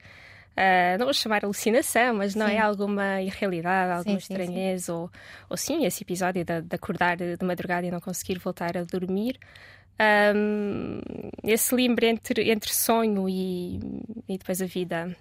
Uh, 0.52 0.98
não 1.00 1.06
vou 1.06 1.14
chamar 1.14 1.46
alucinação, 1.46 2.16
mas 2.16 2.36
não 2.36 2.46
é 2.46 2.52
sim. 2.52 2.56
é 2.58 2.60
alguma 2.60 3.22
irrealidade, 3.22 3.92
alguma 3.94 4.20
sim, 4.20 4.34
estranheza, 4.34 4.86
sim, 4.86 4.92
Ou, 4.92 5.12
ou 5.50 5.58
sim, 5.58 5.86
esse 5.86 6.04
episódio 6.04 6.44
de, 6.44 6.62
de, 6.62 6.76
acordar 6.76 7.18
de 7.18 7.46
madrugada 7.46 7.88
e 7.88 7.92
não 7.92 8.02
conseguir 8.02 8.38
voltar 8.38 8.78
a 8.78 8.84
dormir. 8.84 9.40
Um, 10.36 11.00
esse 11.44 11.76
limbre 11.76 12.08
entre, 12.08 12.52
entre 12.52 12.74
sonho 12.74 13.30
e, 13.30 13.80
e 14.28 14.38
depois 14.38 14.62
a 14.62 14.66
vida, 14.66 15.16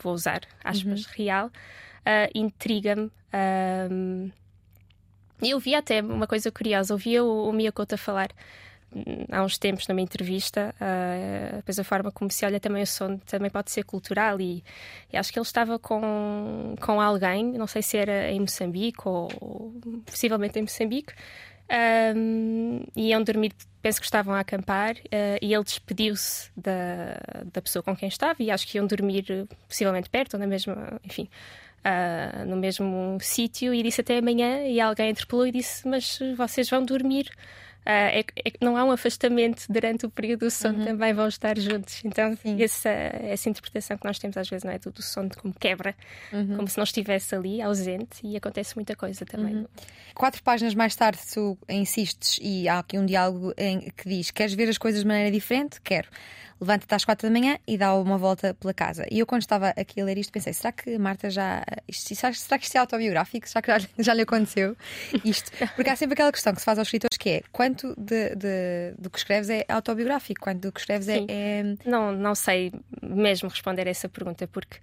vou 0.00 0.14
usar 0.14 0.40
aspas, 0.64 1.04
uhum. 1.04 1.12
real, 1.16 1.46
uh, 1.46 2.30
intriga-me. 2.34 3.10
Um, 3.90 4.30
eu 5.40 5.58
vi 5.58 5.74
até 5.74 6.00
uma 6.00 6.26
coisa 6.26 6.50
curiosa, 6.50 6.94
ouvia 6.94 7.22
o, 7.22 7.48
o 7.48 7.52
Miyakoto 7.52 7.96
falar 7.96 8.30
há 9.30 9.42
uns 9.42 9.58
tempos 9.58 9.86
numa 9.88 10.00
entrevista, 10.00 10.74
uh, 10.80 11.56
depois 11.56 11.78
a 11.78 11.84
forma 11.84 12.10
como 12.10 12.30
se 12.30 12.44
olha 12.44 12.60
também 12.60 12.82
o 12.82 12.86
som 12.86 13.16
também 13.18 13.50
pode 13.50 13.70
ser 13.70 13.84
cultural 13.84 14.40
e, 14.40 14.62
e, 15.12 15.16
acho 15.16 15.32
que 15.32 15.38
ele 15.38 15.46
estava 15.46 15.78
com, 15.78 16.74
com 16.80 17.00
alguém, 17.00 17.44
não 17.52 17.66
sei 17.66 17.82
se 17.82 17.96
era 17.96 18.30
em 18.30 18.40
Moçambique 18.40 19.00
ou, 19.04 19.28
ou 19.40 19.74
possivelmente 20.04 20.58
em 20.58 20.62
Moçambique, 20.62 21.12
um, 22.16 22.84
iam 22.94 23.22
dormir, 23.22 23.52
penso 23.80 23.98
que 23.98 24.04
estavam 24.04 24.34
a 24.34 24.40
acampar, 24.40 24.94
uh, 24.96 25.38
e 25.40 25.54
ele 25.54 25.64
despediu-se 25.64 26.50
da, 26.56 27.18
da 27.52 27.62
pessoa 27.62 27.82
com 27.82 27.96
quem 27.96 28.08
estava 28.08 28.42
e 28.42 28.50
acho 28.50 28.66
que 28.66 28.78
iam 28.78 28.86
dormir 28.86 29.24
possivelmente 29.66 30.10
perto 30.10 30.34
ou 30.34 30.40
na 30.40 30.46
mesma, 30.46 31.00
enfim, 31.04 31.28
uh, 31.84 32.46
no 32.46 32.56
mesmo 32.56 33.16
sítio 33.20 33.72
e 33.72 33.82
disse 33.82 34.00
até 34.00 34.18
amanhã 34.18 34.64
e 34.66 34.80
alguém 34.80 35.10
interpelou 35.10 35.46
e 35.46 35.52
disse, 35.52 35.86
mas 35.88 36.18
vocês 36.36 36.68
vão 36.68 36.84
dormir 36.84 37.30
é, 37.84 38.20
é, 38.20 38.24
não 38.60 38.76
há 38.76 38.84
um 38.84 38.90
afastamento 38.90 39.64
durante 39.68 40.06
o 40.06 40.10
período 40.10 40.40
do 40.40 40.50
sono, 40.50 40.78
uhum. 40.78 40.84
também 40.84 41.12
vão 41.12 41.26
estar 41.26 41.58
juntos. 41.58 42.00
Então, 42.04 42.36
essa, 42.58 42.88
essa 42.88 43.48
interpretação 43.48 43.98
que 43.98 44.04
nós 44.04 44.18
temos 44.18 44.36
às 44.36 44.48
vezes 44.48 44.64
não 44.64 44.72
é 44.72 44.78
do, 44.78 44.90
do 44.90 45.02
sono 45.02 45.30
como 45.36 45.52
quebra, 45.52 45.94
uhum. 46.32 46.56
como 46.56 46.68
se 46.68 46.76
não 46.76 46.84
estivesse 46.84 47.34
ali, 47.34 47.60
ausente, 47.60 48.20
e 48.24 48.36
acontece 48.36 48.76
muita 48.76 48.94
coisa 48.94 49.24
também. 49.26 49.56
Uhum. 49.56 49.66
Quatro 50.14 50.42
páginas 50.42 50.74
mais 50.74 50.94
tarde, 50.94 51.18
tu 51.32 51.58
insistes 51.68 52.38
e 52.40 52.68
há 52.68 52.78
aqui 52.78 52.98
um 52.98 53.06
diálogo 53.06 53.52
em, 53.56 53.90
que 53.96 54.08
diz: 54.08 54.30
Queres 54.30 54.54
ver 54.54 54.68
as 54.68 54.78
coisas 54.78 55.00
de 55.00 55.06
maneira 55.06 55.30
diferente? 55.30 55.80
Quero 55.80 56.08
levanta-te 56.62 56.94
às 56.94 57.04
quatro 57.04 57.28
da 57.28 57.32
manhã 57.32 57.58
e 57.66 57.76
dá 57.76 57.92
uma 57.94 58.16
volta 58.16 58.54
pela 58.54 58.72
casa. 58.72 59.04
E 59.10 59.18
eu, 59.18 59.26
quando 59.26 59.42
estava 59.42 59.70
aqui 59.70 60.00
a 60.00 60.04
ler 60.04 60.16
isto, 60.16 60.32
pensei: 60.32 60.52
será 60.52 60.70
que 60.70 60.96
Marta 60.96 61.28
já. 61.28 61.64
Isto, 61.88 62.14
será, 62.14 62.58
que 62.58 62.64
isto 62.64 62.76
é 62.76 62.78
autobiográfico? 62.78 63.48
Será 63.48 63.60
que 63.60 63.68
já, 63.68 63.88
já 63.98 64.14
lhe 64.14 64.22
aconteceu 64.22 64.76
isto? 65.24 65.50
Porque 65.74 65.90
há 65.90 65.96
sempre 65.96 66.14
aquela 66.14 66.30
questão 66.30 66.54
que 66.54 66.60
se 66.60 66.64
faz 66.64 66.78
aos 66.78 66.86
escritores 66.86 67.18
que 67.18 67.30
é 67.30 67.42
quanto 67.50 67.94
de, 67.98 68.34
de, 68.36 68.94
do 68.98 69.10
que 69.10 69.18
escreves 69.18 69.50
é 69.50 69.64
autobiográfico, 69.68 70.40
quanto 70.40 70.60
do 70.60 70.72
que 70.72 70.80
escreves 70.80 71.08
é, 71.08 71.24
é, 71.28 71.64
Não, 71.84 72.12
não 72.12 72.34
sei 72.34 72.72
mesmo 73.02 73.48
responder 73.48 73.86
a 73.86 73.90
essa 73.90 74.08
pergunta, 74.08 74.46
porque. 74.46 74.78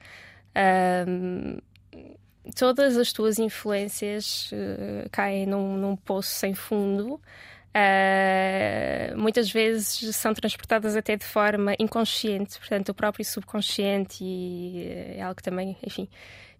todas 2.55 2.97
as 2.97 3.13
tuas 3.13 3.37
influências 3.37 4.51
uh, 4.51 5.09
caem 5.11 5.45
num, 5.45 5.77
num 5.77 5.95
poço 5.95 6.31
sem 6.31 6.53
fundo 6.55 7.21
Uh, 7.69 9.15
muitas 9.15 9.51
vezes 9.51 10.15
são 10.15 10.33
transportadas 10.33 10.95
até 10.95 11.15
de 11.15 11.25
forma 11.25 11.75
inconsciente, 11.77 12.57
portanto, 12.57 12.89
o 12.89 12.93
próprio 12.95 13.23
subconsciente 13.23 14.23
e 14.23 14.87
é 15.17 15.21
algo 15.21 15.35
que 15.35 15.43
também, 15.43 15.77
enfim, 15.85 16.09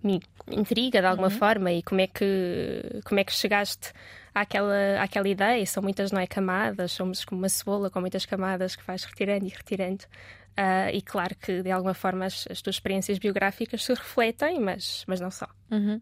me 0.04 0.22
intriga 0.48 1.02
de 1.02 1.08
alguma 1.08 1.30
uhum. 1.30 1.38
forma 1.38 1.72
e 1.72 1.82
como 1.84 2.02
é 2.02 2.08
que 2.08 3.02
como 3.04 3.20
é 3.20 3.24
que 3.24 3.34
chegaste 3.34 3.92
àquela, 4.34 5.02
àquela 5.02 5.28
ideia? 5.28 5.66
São 5.66 5.82
muitas 5.82 6.12
não 6.12 6.22
é 6.22 6.28
camadas, 6.28 6.92
somos 6.92 7.26
como 7.26 7.42
uma 7.42 7.50
cebola 7.50 7.90
com 7.90 8.00
muitas 8.00 8.26
camadas 8.26 8.76
que 8.76 8.86
vais 8.86 9.04
retirando 9.04 9.46
e 9.46 9.50
retirando. 9.50 10.04
Uh, 10.52 10.94
e 10.94 11.02
claro 11.02 11.36
que 11.36 11.64
de 11.64 11.72
alguma 11.72 11.94
forma 11.94 12.26
as, 12.26 12.46
as, 12.50 12.62
tuas 12.62 12.76
experiências 12.76 13.18
biográficas 13.18 13.84
se 13.84 13.94
refletem, 13.94 14.60
mas, 14.60 15.06
mas 15.08 15.20
não 15.20 15.32
só. 15.32 15.48
Uhum. 15.72 16.02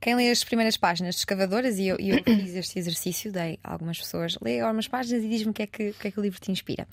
Quem 0.00 0.14
lê 0.14 0.30
as 0.30 0.42
primeiras 0.42 0.76
páginas 0.76 1.14
de 1.14 1.20
Escavadoras, 1.20 1.78
e 1.78 1.86
eu, 1.86 1.96
eu 1.98 2.22
fiz 2.24 2.54
este 2.54 2.78
exercício, 2.78 3.30
dei 3.30 3.58
a 3.62 3.72
algumas 3.72 3.98
pessoas, 3.98 4.36
lê 4.40 4.60
algumas 4.60 4.88
páginas 4.88 5.22
e 5.24 5.28
diz-me 5.28 5.50
o 5.50 5.54
que, 5.54 5.62
é 5.62 5.66
que, 5.66 5.90
o 5.90 5.94
que 5.94 6.08
é 6.08 6.10
que 6.10 6.18
o 6.18 6.22
livro 6.22 6.40
te 6.40 6.50
inspira. 6.50 6.86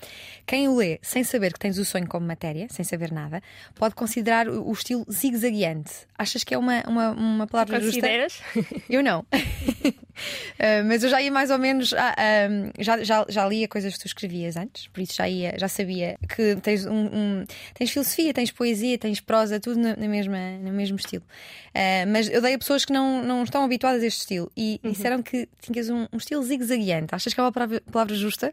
Quem 0.46 0.68
o 0.68 0.76
lê 0.76 0.98
sem 1.02 1.24
saber 1.24 1.52
que 1.52 1.58
tens 1.58 1.78
o 1.78 1.84
sonho 1.84 2.06
como 2.06 2.26
matéria, 2.26 2.66
sem 2.70 2.84
saber 2.84 3.10
nada, 3.10 3.42
pode 3.74 3.94
considerar 3.94 4.48
o, 4.48 4.68
o 4.68 4.72
estilo 4.72 5.04
zigue-zagueante. 5.10 5.90
Achas 6.16 6.44
que 6.44 6.54
é 6.54 6.58
uma, 6.58 6.82
uma, 6.86 7.10
uma 7.10 7.46
palavra 7.46 7.80
Consideras? 7.80 8.40
justa? 8.54 8.82
Eu 8.88 9.02
não. 9.02 9.20
uh, 9.30 10.84
mas 10.86 11.02
eu 11.02 11.08
já 11.08 11.22
ia 11.22 11.30
mais 11.30 11.50
ou 11.50 11.58
menos. 11.58 11.92
Ah, 11.94 12.14
um, 12.50 12.82
já, 12.82 13.02
já, 13.02 13.24
já 13.28 13.46
lia 13.46 13.66
coisas 13.68 13.94
que 13.94 14.00
tu 14.00 14.06
escrevias 14.06 14.56
antes, 14.56 14.88
por 14.88 15.00
isso 15.00 15.14
já, 15.14 15.28
ia, 15.28 15.54
já 15.58 15.68
sabia 15.68 16.16
que 16.28 16.56
tens, 16.56 16.86
um, 16.86 17.06
um 17.06 17.44
tens 17.74 17.90
filosofia, 17.90 18.34
tens 18.34 18.50
poesia, 18.50 18.98
tens 18.98 19.20
prosa, 19.20 19.58
tudo 19.58 19.78
na, 19.80 19.96
na 19.96 20.08
mesma, 20.08 20.38
no 20.60 20.72
mesmo 20.72 20.96
estilo. 20.96 21.24
Uh, 21.70 22.09
mas 22.10 22.28
eu 22.28 22.40
dei 22.40 22.54
a 22.54 22.58
pessoas 22.58 22.84
que 22.84 22.92
não, 22.92 23.22
não 23.22 23.42
estão 23.42 23.64
habituadas 23.64 24.02
a 24.02 24.06
este 24.06 24.20
estilo 24.20 24.50
e 24.56 24.80
uhum. 24.82 24.92
disseram 24.92 25.22
que 25.22 25.48
tinhas 25.60 25.88
um, 25.88 26.06
um 26.12 26.16
estilo 26.16 26.42
zigue-zagueante. 26.42 27.14
Achas 27.14 27.32
que 27.32 27.40
é 27.40 27.42
uma 27.42 27.52
palavra, 27.52 27.82
palavra 27.90 28.14
justa 28.14 28.52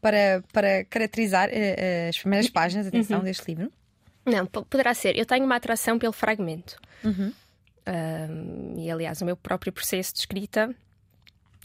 para, 0.00 0.42
para 0.52 0.84
caracterizar 0.84 1.48
uh, 1.48 2.08
as 2.08 2.18
primeiras 2.18 2.48
páginas, 2.48 2.86
atenção, 2.86 3.18
uhum. 3.18 3.24
deste 3.24 3.46
livro? 3.48 3.72
Não, 4.24 4.46
poderá 4.46 4.94
ser. 4.94 5.16
Eu 5.16 5.26
tenho 5.26 5.44
uma 5.44 5.56
atração 5.56 5.98
pelo 5.98 6.12
fragmento. 6.12 6.76
Uhum. 7.04 7.32
e 8.78 8.88
aliás, 8.88 9.20
o 9.20 9.24
meu 9.24 9.36
próprio 9.36 9.72
processo 9.72 10.12
de 10.12 10.20
escrita 10.20 10.72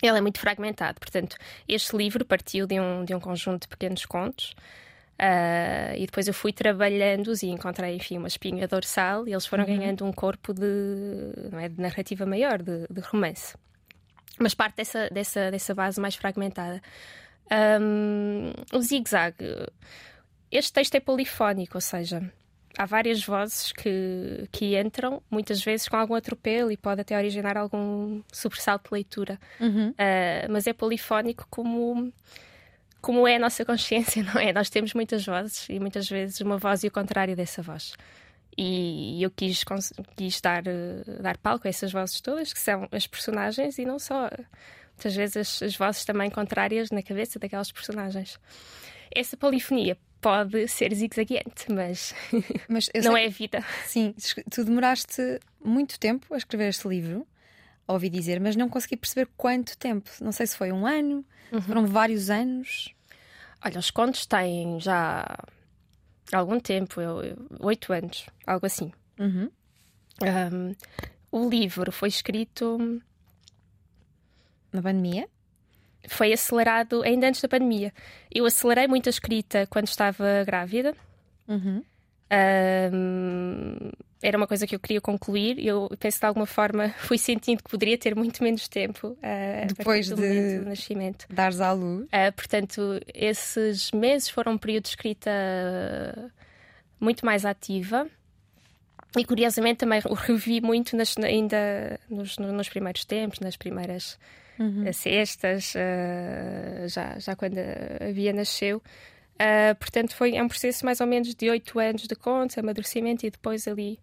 ele 0.02 0.18
é 0.18 0.22
muito 0.22 0.40
fragmentado. 0.40 1.00
Portanto, 1.00 1.36
este 1.68 1.96
livro 1.96 2.24
partiu 2.26 2.68
de 2.68 2.80
um, 2.80 3.04
de 3.04 3.16
um 3.16 3.20
conjunto 3.20 3.64
de 3.64 3.68
pequenos 3.68 4.06
contos 4.06 4.56
Uh, 5.20 5.98
e 5.98 6.06
depois 6.06 6.28
eu 6.28 6.34
fui 6.34 6.54
trabalhando-os 6.54 7.42
e 7.42 7.48
encontrei, 7.48 7.96
enfim, 7.96 8.20
uma 8.20 8.28
espinha 8.28 8.68
dorsal 8.68 9.28
e 9.28 9.32
eles 9.32 9.48
foram 9.48 9.66
uhum. 9.66 9.76
ganhando 9.76 10.06
um 10.06 10.14
corpo 10.14 10.54
de, 10.54 11.50
não 11.52 11.60
é, 11.60 11.68
de 11.68 11.82
narrativa 11.82 12.24
maior, 12.26 12.62
de, 12.62 12.86
de, 12.88 13.02
romance. 13.02 13.56
Mas 14.40 14.54
parte 14.54 14.76
dessa, 14.76 15.10
dessa, 15.10 15.50
dessa 15.50 15.74
base 15.74 16.00
mais 16.00 16.16
fragmentada. 16.16 16.80
Um, 17.82 18.52
o 18.72 18.80
zigue-zague. 18.80 19.68
Este 20.52 20.74
texto 20.74 20.94
é 20.94 21.00
polifónico, 21.00 21.78
ou 21.78 21.82
seja, 21.82 22.32
há 22.78 22.86
várias 22.86 23.26
vozes 23.26 23.72
que, 23.72 24.48
que 24.52 24.80
entram, 24.80 25.24
muitas 25.32 25.64
vezes 25.64 25.90
com 25.90 25.98
algum 25.98 26.14
atropelo 26.14 26.72
e 26.72 26.78
pode 26.78 27.02
até 27.02 27.18
originar 27.18 27.58
algum 27.58 28.22
sobressalto 28.32 28.90
de 28.90 28.94
leitura. 28.94 29.40
Uhum. 29.60 29.90
Uh, 29.90 30.52
mas 30.52 30.68
é 30.68 30.74
polifónico 30.74 31.48
como 31.50 32.14
como 33.08 33.26
é 33.26 33.38
a 33.38 33.40
nossa 33.40 33.64
consciência, 33.64 34.22
não 34.36 34.42
é? 34.42 34.52
Nós 34.52 34.70
temos 34.70 34.94
muitas 34.94 35.26
vozes 35.26 35.66
e 35.70 35.80
muitas 35.80 36.10
vezes 36.10 36.42
uma 36.42 36.58
voz 36.58 36.84
e 36.84 36.88
o 36.88 36.92
contrário 36.92 37.38
dessa 37.38 37.62
voz. 37.62 37.94
E 38.58 39.24
eu 39.24 39.32
quis, 39.32 39.64
quis 40.18 40.42
dar, 40.42 40.68
eh, 40.68 41.04
dar 41.22 41.38
palco 41.38 41.68
a 41.68 41.70
essas 41.70 41.94
vozes 41.94 42.20
todas, 42.20 42.52
que 42.52 42.60
são 42.60 42.86
as 42.92 43.08
personagens 43.08 43.78
e 43.78 43.86
não 43.86 43.98
só. 43.98 44.30
Muitas 44.96 45.16
vezes 45.16 45.38
as, 45.38 45.62
as 45.62 45.78
vozes 45.78 46.04
também 46.04 46.30
contrárias 46.30 46.92
na 46.92 47.02
cabeça 47.02 47.40
daquelas 47.40 47.72
personagens. 47.72 48.38
Essa 49.16 49.38
polifonia 49.38 49.98
pode 50.20 50.68
ser 50.68 50.94
zigue-zagueante, 50.94 51.72
mas, 51.72 52.14
mas 52.68 52.90
não 53.06 53.16
é 53.16 53.28
a 53.28 53.30
vida. 53.30 53.64
Sim, 53.86 54.14
tu 54.52 54.66
demoraste 54.66 55.40
muito 55.64 55.98
tempo 55.98 56.34
a 56.34 56.38
escrever 56.38 56.68
este 56.68 56.90
livro, 56.90 57.26
ouvi 57.88 58.10
dizer, 58.10 58.42
mas 58.42 58.58
não 58.58 58.68
consegui 58.68 58.98
perceber 58.98 59.30
quanto 59.38 59.78
tempo. 59.78 60.12
Não 60.20 60.34
sei 60.34 60.46
se 60.46 60.58
foi 60.58 60.74
um 60.74 60.86
ano, 60.86 61.24
uhum. 61.54 61.62
foram 61.62 61.88
vários 61.88 62.30
anos. 62.30 62.97
Olha, 63.64 63.80
os 63.80 63.92
contos 63.92 64.26
têm 64.26 64.80
já 64.80 65.26
algum 66.32 66.60
tempo, 66.60 67.02
oito 67.60 67.92
anos, 67.94 68.26
algo 68.46 68.66
assim. 68.66 68.92
Uhum. 69.20 69.50
Um, 70.22 70.76
o 71.32 71.50
livro 71.50 71.92
foi 71.92 72.10
escrito 72.10 73.02
na 74.72 74.82
pandemia? 74.82 75.28
Foi 76.08 76.32
acelerado 76.32 77.02
ainda 77.04 77.28
antes 77.28 77.42
da 77.42 77.50
pandemia. 77.50 77.94
Eu 78.34 78.46
acelerei 78.46 78.88
muito 78.88 79.08
a 79.08 79.10
escrita 79.10 79.68
quando 79.68 79.88
estava 79.88 80.44
grávida. 80.46 80.96
Uhum. 81.48 81.84
Um, 82.94 83.92
era 84.22 84.38
uma 84.38 84.48
coisa 84.48 84.66
que 84.66 84.76
eu 84.76 84.80
queria 84.80 85.02
concluir. 85.02 85.64
Eu 85.64 85.90
penso 86.00 86.20
de 86.20 86.26
alguma 86.26 86.46
forma 86.46 86.90
fui 87.00 87.18
sentindo 87.18 87.64
que 87.64 87.70
poderia 87.70 87.98
ter 87.98 88.16
muito 88.16 88.44
menos 88.44 88.68
tempo 88.68 89.10
uh, 89.10 89.74
depois 89.76 90.08
de 90.08 90.60
do 90.60 90.66
nascimento. 90.66 91.26
Dares 91.30 91.62
à 91.62 91.72
luz. 91.72 92.06
Uh, 92.06 92.32
portanto, 92.36 93.00
esses 93.14 93.92
meses 93.92 94.30
foram 94.30 94.54
um 94.54 94.58
período 94.58 94.84
de 94.84 94.90
escrita 94.90 95.32
muito 97.00 97.26
mais 97.26 97.46
ativa. 97.46 98.08
E 99.18 99.24
curiosamente 99.24 99.78
também 99.78 100.02
o 100.06 100.14
revi 100.14 100.62
muito 100.62 100.96
nas, 100.96 101.16
ainda 101.18 102.00
nos, 102.10 102.38
nos, 102.38 102.70
primeiros 102.70 103.06
tempos, 103.06 103.40
nas 103.40 103.56
primeiras 103.56 104.20
uhum. 104.60 104.92
cestas, 104.92 105.74
uh, 105.76 106.88
já, 106.88 107.18
já 107.18 107.36
quando 107.36 107.58
a 107.58 108.12
Bia 108.14 108.34
nasceu. 108.34 108.82
Uh, 109.38 109.76
portanto, 109.76 110.16
foi, 110.16 110.36
é 110.36 110.42
um 110.42 110.48
processo 110.48 110.84
mais 110.84 111.00
ou 111.00 111.08
menos 111.08 111.34
de 111.36 111.50
oito 111.50 111.80
anos 111.80 112.04
de 112.04 112.16
contos, 112.16 112.58
amadurecimento 112.58 113.26
e 113.26 113.30
depois 113.30 113.68
ali 113.68 114.00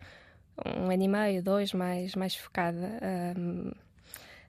um 0.64 0.90
ano 0.90 1.02
e 1.02 1.08
meio, 1.08 1.42
dois, 1.42 1.72
mais, 1.72 2.14
mais 2.14 2.36
focada 2.36 3.00
um, 3.36 3.72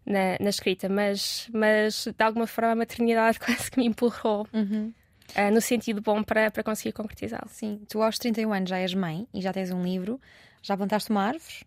na, 0.05 0.37
na, 0.39 0.49
escrita. 0.49 0.87
Mas, 0.87 1.49
mas 1.51 2.05
de 2.05 2.23
alguma 2.23 2.45
forma 2.45 2.71
a 2.71 2.75
maternidade 2.75 3.39
quase 3.41 3.71
que 3.71 3.79
me 3.79 3.87
empurrou. 3.87 4.47
Uhum. 4.53 4.93
uh, 5.35 5.53
no 5.53 5.59
sentido 5.61 6.01
bom 6.01 6.21
para, 6.23 6.51
para 6.51 6.63
conseguir 6.63 6.93
concretizá-lo. 6.93 7.49
Sim, 7.49 7.81
tu 7.89 8.01
aos 8.03 8.19
31 8.19 8.53
anos 8.53 8.69
já 8.69 8.77
és 8.77 8.93
mãe 8.93 9.27
e 9.33 9.41
já 9.41 9.51
tens 9.51 9.71
um 9.71 9.83
livro, 9.83 10.21
já 10.61 10.77
plantaste 10.77 11.09
uma 11.09 11.23
árvore. 11.23 11.65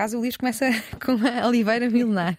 Acaso 0.00 0.18
o 0.18 0.22
livro 0.22 0.38
começa 0.38 0.64
com 1.04 1.12
a 1.28 1.46
oliveira 1.46 1.90
milenar. 1.90 2.38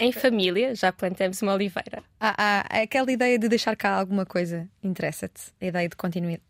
em 0.00 0.10
família 0.10 0.74
já 0.74 0.90
plantamos 0.90 1.42
uma 1.42 1.52
oliveira. 1.52 2.02
Há, 2.18 2.34
há 2.42 2.80
aquela 2.80 3.12
ideia 3.12 3.38
de 3.38 3.46
deixar 3.46 3.76
cá 3.76 3.90
alguma 3.90 4.24
coisa 4.24 4.66
interessa-te? 4.82 5.52
A 5.60 5.66
ideia 5.66 5.86
de 5.86 5.96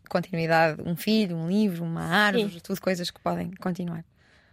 continuidade, 0.07 0.81
um 0.85 0.95
filho, 0.95 1.35
um 1.35 1.49
livro, 1.49 1.83
uma 1.83 2.05
árvore, 2.05 2.53
Sim. 2.53 2.59
tudo 2.63 2.79
coisas 2.79 3.11
que 3.11 3.19
podem 3.19 3.51
continuar. 3.59 4.05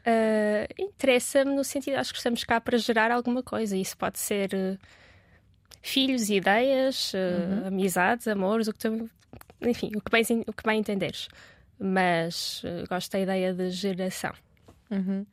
Uh, 0.05 0.67
Interessa-me 0.77 1.55
no 1.55 1.63
sentido, 1.63 1.99
acho 1.99 2.11
que 2.11 2.19
estamos 2.19 2.43
cá 2.43 2.61
para 2.61 2.77
gerar 2.79 3.13
alguma 3.13 3.41
coisa. 3.41 3.77
Isso 3.77 3.97
pode 3.97 4.19
ser 4.19 4.51
uh, 4.55 4.77
filhos, 5.81 6.29
ideias, 6.31 7.13
uh, 7.15 7.69
amizades, 7.69 8.27
amores, 8.27 8.67
o 8.67 8.73
que 8.73 8.81
tu, 8.81 9.09
enfim, 9.61 9.93
o 9.95 10.01
que 10.01 10.11
bem, 10.11 10.43
o 10.49 10.53
que 10.53 10.65
bem 10.67 10.81
entenderes. 10.81 11.29
Mas 11.79 12.65
gosto 12.89 13.13
da 13.13 13.21
ideia 13.21 13.55
de 13.55 13.71
geração. 13.71 14.33
Uhum. 14.91 15.27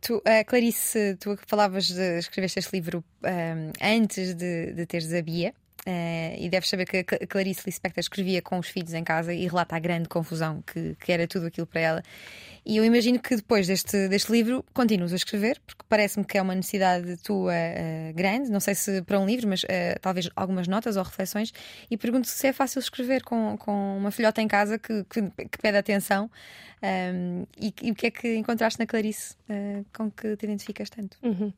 Tu, 0.00 0.16
uh, 0.16 0.44
Clarice, 0.46 1.16
tu 1.18 1.36
falavas 1.46 1.88
de 1.88 2.18
escreveste 2.18 2.60
este 2.60 2.76
livro 2.76 3.04
um, 3.24 3.72
antes 3.80 4.34
de, 4.34 4.72
de 4.72 4.86
teres 4.86 5.12
a 5.12 5.22
Bia. 5.22 5.52
Uh, 5.88 6.36
e 6.36 6.50
deves 6.50 6.68
saber 6.68 6.84
que 6.84 6.98
a 6.98 7.26
Clarice 7.26 7.62
Lispector 7.64 8.00
escrevia 8.00 8.42
com 8.42 8.58
os 8.58 8.68
filhos 8.68 8.92
em 8.92 9.02
casa 9.02 9.32
e 9.32 9.46
relata 9.46 9.74
a 9.74 9.78
grande 9.78 10.06
confusão 10.06 10.60
que, 10.60 10.94
que 11.00 11.10
era 11.10 11.26
tudo 11.26 11.46
aquilo 11.46 11.66
para 11.66 11.80
ela. 11.80 12.02
E 12.66 12.76
eu 12.76 12.84
imagino 12.84 13.18
que 13.18 13.34
depois 13.34 13.66
deste, 13.66 14.06
deste 14.06 14.30
livro 14.30 14.62
continuas 14.74 15.14
a 15.14 15.16
escrever, 15.16 15.58
porque 15.66 15.82
parece-me 15.88 16.26
que 16.26 16.36
é 16.36 16.42
uma 16.42 16.54
necessidade 16.54 17.16
tua 17.22 17.54
uh, 17.54 18.12
grande. 18.12 18.50
Não 18.50 18.60
sei 18.60 18.74
se 18.74 19.00
para 19.00 19.18
um 19.18 19.24
livro, 19.24 19.48
mas 19.48 19.62
uh, 19.62 19.66
talvez 20.02 20.28
algumas 20.36 20.68
notas 20.68 20.98
ou 20.98 21.02
reflexões. 21.02 21.54
E 21.90 21.96
pergunto 21.96 22.28
se 22.28 22.46
é 22.46 22.52
fácil 22.52 22.80
escrever 22.80 23.22
com, 23.22 23.56
com 23.56 23.96
uma 23.96 24.10
filhota 24.10 24.42
em 24.42 24.48
casa 24.48 24.78
que, 24.78 25.04
que, 25.04 25.22
que 25.22 25.58
pede 25.58 25.78
atenção. 25.78 26.30
Um, 26.82 27.46
e, 27.58 27.72
e, 27.80 27.90
o 27.92 27.94
que 27.94 28.08
é 28.08 28.10
que 28.10 28.36
encontraste 28.36 28.78
na 28.78 28.86
Clarice 28.86 29.36
com 29.96 30.10
que 30.10 30.36
te 30.36 30.44
identificas 30.44 30.90
tanto? 30.90 31.16
Uhum. 31.22 31.50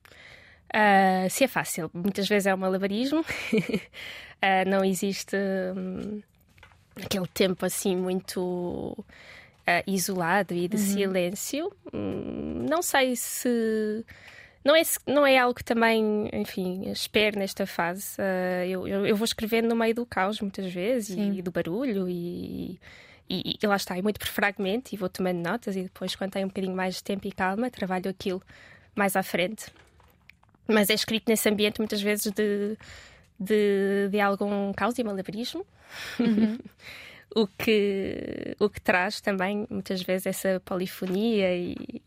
Uh, 0.71 1.29
se 1.29 1.43
é 1.43 1.49
fácil, 1.49 1.91
muitas 1.93 2.29
vezes 2.29 2.47
é 2.47 2.55
um 2.55 2.59
malabarismo, 2.59 3.21
uh, 3.21 3.25
não 4.71 4.85
existe 4.85 5.37
um, 5.77 6.23
aquele 6.95 7.27
tempo 7.27 7.67
assim 7.67 7.97
muito 7.97 8.41
uh, 8.41 9.05
isolado 9.85 10.55
e 10.55 10.69
de 10.69 10.77
uhum. 10.77 10.83
silêncio. 10.83 11.73
Um, 11.93 12.67
não 12.69 12.83
sei 12.83 13.17
se. 13.17 14.05
Não 14.63 14.77
é, 14.77 14.83
não 15.07 15.27
é 15.27 15.39
algo 15.39 15.55
que 15.55 15.65
também, 15.65 16.29
enfim, 16.35 16.91
espero 16.91 17.39
nesta 17.39 17.67
fase. 17.67 18.19
Eu, 18.69 18.87
eu, 18.87 19.17
vou 19.17 19.25
escrevendo 19.25 19.71
no 19.71 19.75
meio 19.75 19.95
do 19.95 20.05
caos 20.05 20.39
muitas 20.39 20.71
vezes 20.71 21.17
e, 21.17 21.39
e, 21.39 21.43
do 21.43 21.51
barulho 21.51 22.07
e, 22.07 22.79
e, 23.27 23.57
e 23.61 23.67
lá 23.67 23.77
está, 23.77 23.97
é 23.97 24.03
muito 24.03 24.21
por 24.21 24.29
fragmento 24.29 24.95
e 24.95 24.99
vou 24.99 25.09
tomando 25.09 25.39
notas 25.39 25.77
e 25.77 25.85
depois, 25.85 26.15
quando 26.15 26.33
tenho 26.33 26.45
um 26.45 26.49
bocadinho 26.49 26.77
mais 26.77 26.97
de 26.97 27.03
tempo 27.03 27.27
e 27.27 27.33
calma, 27.33 27.71
trabalho 27.71 28.11
aquilo 28.11 28.43
mais 28.95 29.17
à 29.17 29.23
frente 29.23 29.73
mas 30.73 30.91
é 30.91 30.95
escrito 30.95 31.29
nesse 31.29 31.49
ambiente 31.49 31.79
muitas 31.79 32.01
vezes 32.01 32.33
de, 32.33 32.77
de, 33.39 34.09
de 34.11 34.21
algum 34.21 34.73
caos 34.73 34.99
e 34.99 35.05
malabarismo. 35.05 35.67
Uhum. 36.19 36.59
o, 37.35 37.47
que, 37.47 38.57
o 38.59 38.69
que 38.69 38.81
traz 38.81 39.21
também 39.21 39.67
muitas 39.71 40.03
vezes 40.03 40.27
essa 40.27 40.61
polifonia 40.65 41.57
e 41.57 42.03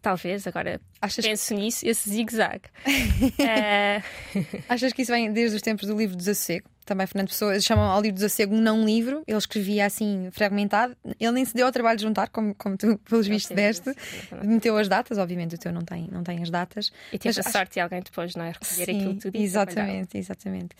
talvez 0.00 0.46
agora 0.46 0.80
Achas 1.00 1.24
penso 1.24 1.48
que... 1.48 1.60
nisso, 1.60 1.86
esse 1.86 2.08
zigue-zague. 2.10 2.68
uh... 2.86 4.62
Achas 4.68 4.92
que 4.92 5.02
isso 5.02 5.12
vem 5.12 5.32
desde 5.32 5.56
os 5.56 5.62
tempos 5.62 5.86
do 5.86 5.96
livro 5.96 6.16
Desassossego? 6.16 6.68
Também 6.86 7.06
Fernando 7.06 7.28
Pessoa, 7.28 7.58
chamam 7.60 7.84
ao 7.84 8.00
livro 8.00 8.14
do 8.14 8.22
Desacego 8.22 8.54
um 8.54 8.60
não 8.60 8.84
livro, 8.84 9.22
ele 9.26 9.36
escrevia 9.36 9.84
assim 9.84 10.30
fragmentado, 10.30 10.96
ele 11.18 11.32
nem 11.32 11.44
se 11.44 11.52
deu 11.52 11.66
ao 11.66 11.72
trabalho 11.72 11.98
de 11.98 12.04
juntar, 12.04 12.28
como, 12.28 12.54
como 12.54 12.76
tu, 12.76 12.96
pelos 12.98 13.26
vistos, 13.26 13.54
deste, 13.54 13.92
meteu 14.42 14.78
as 14.78 14.88
datas, 14.88 15.18
obviamente 15.18 15.56
o 15.56 15.58
teu 15.58 15.72
não 15.72 15.82
tem, 15.82 16.08
não 16.10 16.22
tem 16.22 16.40
as 16.42 16.48
datas. 16.48 16.92
E 17.12 17.18
teve 17.18 17.40
a 17.40 17.42
sorte 17.42 17.74
de 17.74 17.80
alguém 17.80 18.00
depois, 18.00 18.34
não 18.36 18.44
é? 18.44 18.52
Recolher 18.52 18.84
Sim, 18.84 18.98
aquilo 19.00 19.14
tudo 19.16 19.36
Exatamente, 19.36 20.16
exatamente. 20.16 20.76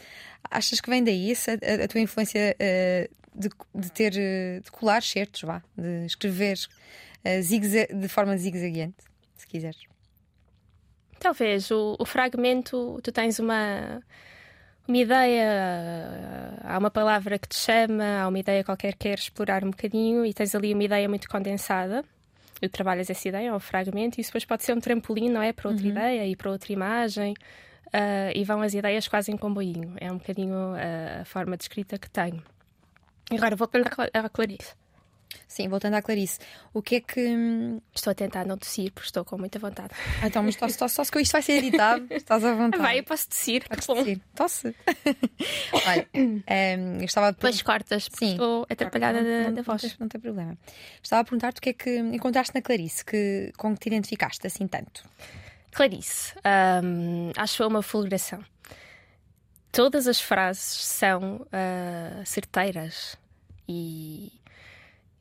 Achas 0.49 0.81
que 0.81 0.89
vem 0.89 1.03
daí 1.03 1.33
essa, 1.33 1.53
a, 1.53 1.85
a 1.85 1.89
tua 1.89 2.01
influência 2.01 2.57
uh, 2.57 3.39
de, 3.39 3.51
de, 3.75 3.91
ter, 3.91 4.13
uh, 4.13 4.63
de 4.63 4.71
colar 4.71 5.03
certos, 5.03 5.43
vá, 5.43 5.61
de 5.77 6.07
escrever 6.07 6.57
uh, 7.25 7.99
de 8.01 8.09
forma 8.09 8.37
zigue-zagueante, 8.37 8.97
se 9.37 9.47
quiseres? 9.47 9.81
Talvez, 11.19 11.71
o, 11.73 11.97
o 11.99 12.05
fragmento, 12.05 13.01
tu 13.03 13.11
tens 13.11 13.41
uma 13.41 14.01
uma 14.89 14.99
ideia, 14.99 16.55
há 16.63 16.79
uma 16.79 16.91
palavra 16.91 17.39
que 17.39 17.49
te 17.49 17.57
chama, 17.57 18.23
há 18.23 18.29
uma 18.29 18.39
ideia 18.39 18.63
qualquer 18.63 18.93
que 18.93 19.01
queres 19.01 19.25
explorar 19.25 19.65
um 19.65 19.71
bocadinho 19.71 20.25
e 20.25 20.33
tens 20.33 20.55
ali 20.55 20.73
uma 20.73 20.85
ideia 20.85 21.09
muito 21.09 21.29
condensada. 21.29 22.05
E 22.61 22.69
trabalhas 22.69 23.11
essa 23.11 23.29
ideia, 23.29 23.53
ou 23.53 23.61
fragmento, 23.61 24.19
e 24.19 24.23
isso 24.23 24.31
depois 24.31 24.45
pode 24.45 24.65
ser 24.65 24.73
um 24.73 24.81
trampolim, 24.81 25.29
não 25.29 25.43
é? 25.43 25.53
Para 25.53 25.69
outra 25.69 25.85
uhum. 25.85 25.91
ideia 25.91 26.27
e 26.27 26.35
para 26.35 26.51
outra 26.51 26.73
imagem. 26.73 27.35
Uh, 27.89 28.33
e 28.35 28.45
vão 28.45 28.63
as 28.63 28.75
ideias 28.75 29.07
quase 29.07 29.31
em 29.31 29.37
comboinho. 29.37 29.95
É 30.01 30.11
um 30.11 30.17
bocadinho 30.17 30.73
uh, 30.73 31.21
a 31.21 31.25
forma 31.25 31.57
de 31.57 31.65
escrita 31.65 31.99
que 31.99 32.09
tenho. 32.09 32.43
Agora 33.31 33.57
vou 33.57 33.69
para 33.69 33.83
a 34.15 34.29
Clarice. 34.29 34.75
Sim, 35.49 35.69
voltando 35.69 35.95
à 35.95 36.03
Clarice, 36.03 36.39
o 36.73 36.83
que 36.83 36.97
é 36.97 37.01
que. 37.01 37.37
Estou 37.95 38.11
a 38.11 38.15
tentar 38.15 38.45
não 38.45 38.57
tossir, 38.57 38.93
porque 38.93 39.07
estou 39.07 39.25
com 39.25 39.39
muita 39.39 39.59
vontade. 39.59 39.91
Ah, 40.23 40.27
então, 40.27 40.43
mas 40.43 40.57
tosse, 40.57 40.79
tosse, 40.79 40.97
tosse, 40.97 41.11
que 41.11 41.21
isto 41.21 41.33
vai 41.33 41.43
ser 41.43 41.53
editado. 41.55 42.07
Estás 42.11 42.45
à 42.45 42.55
vontade. 42.55 42.83
Vai, 42.83 42.99
eu 42.99 43.05
posso 43.05 43.29
tossir. 43.29 43.67
Podes 43.69 43.87
tossir. 43.87 44.21
Tosse. 44.35 44.75
Olha, 45.87 46.09
um, 46.15 46.99
eu 46.99 47.05
estava 47.05 47.29
a. 47.29 47.31
Depois 47.31 47.63
cortas, 47.63 48.09
Sim. 48.13 48.33
estou 48.33 48.67
atrapalhada 48.69 49.23
não, 49.23 49.45
da, 49.45 49.51
da 49.51 49.63
voz. 49.63 49.83
Não, 49.83 49.91
não 50.01 50.09
tem 50.09 50.21
problema. 50.21 50.59
Estava 51.03 51.23
a 51.23 51.25
perguntar-te 51.25 51.59
o 51.59 51.63
que 51.63 51.71
é 51.71 51.73
que 51.73 51.99
encontraste 51.99 52.55
na 52.55 52.63
Clarice, 52.63 53.05
que, 53.05 53.53
com 53.57 53.75
que 53.75 53.81
te 53.81 53.87
identificaste 53.89 54.47
assim 54.47 54.67
tanto. 54.67 55.05
Clarice, 55.73 56.35
um, 56.83 57.33
acho 57.37 57.53
que 57.53 57.59
foi 57.59 57.67
uma 57.67 57.83
fulguração. 57.83 58.43
Todas 59.71 60.07
as 60.07 60.21
frases 60.21 60.85
são 60.85 61.37
uh, 61.37 62.25
certeiras 62.25 63.19
e 63.69 64.33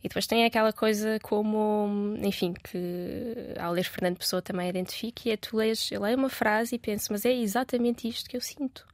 e 0.05 0.07
depois 0.07 0.27
tem 0.27 0.45
aquela 0.45 0.71
coisa 0.71 1.17
como, 1.23 2.15
enfim, 2.21 2.53
que 2.53 3.55
ao 3.59 3.71
ler 3.71 3.85
Fernando 3.85 4.17
Pessoa 4.17 4.39
também 4.39 4.69
identifico, 4.69 5.23
e 5.25 5.31
é 5.31 5.35
tu 5.35 5.57
lês, 5.57 5.89
eu 5.91 5.99
leio 5.99 6.15
uma 6.15 6.29
frase 6.29 6.75
e 6.75 6.77
penso, 6.77 7.11
mas 7.11 7.25
é 7.25 7.33
exatamente 7.33 8.07
isto 8.07 8.29
que 8.29 8.37
eu 8.37 8.41
sinto. 8.41 8.85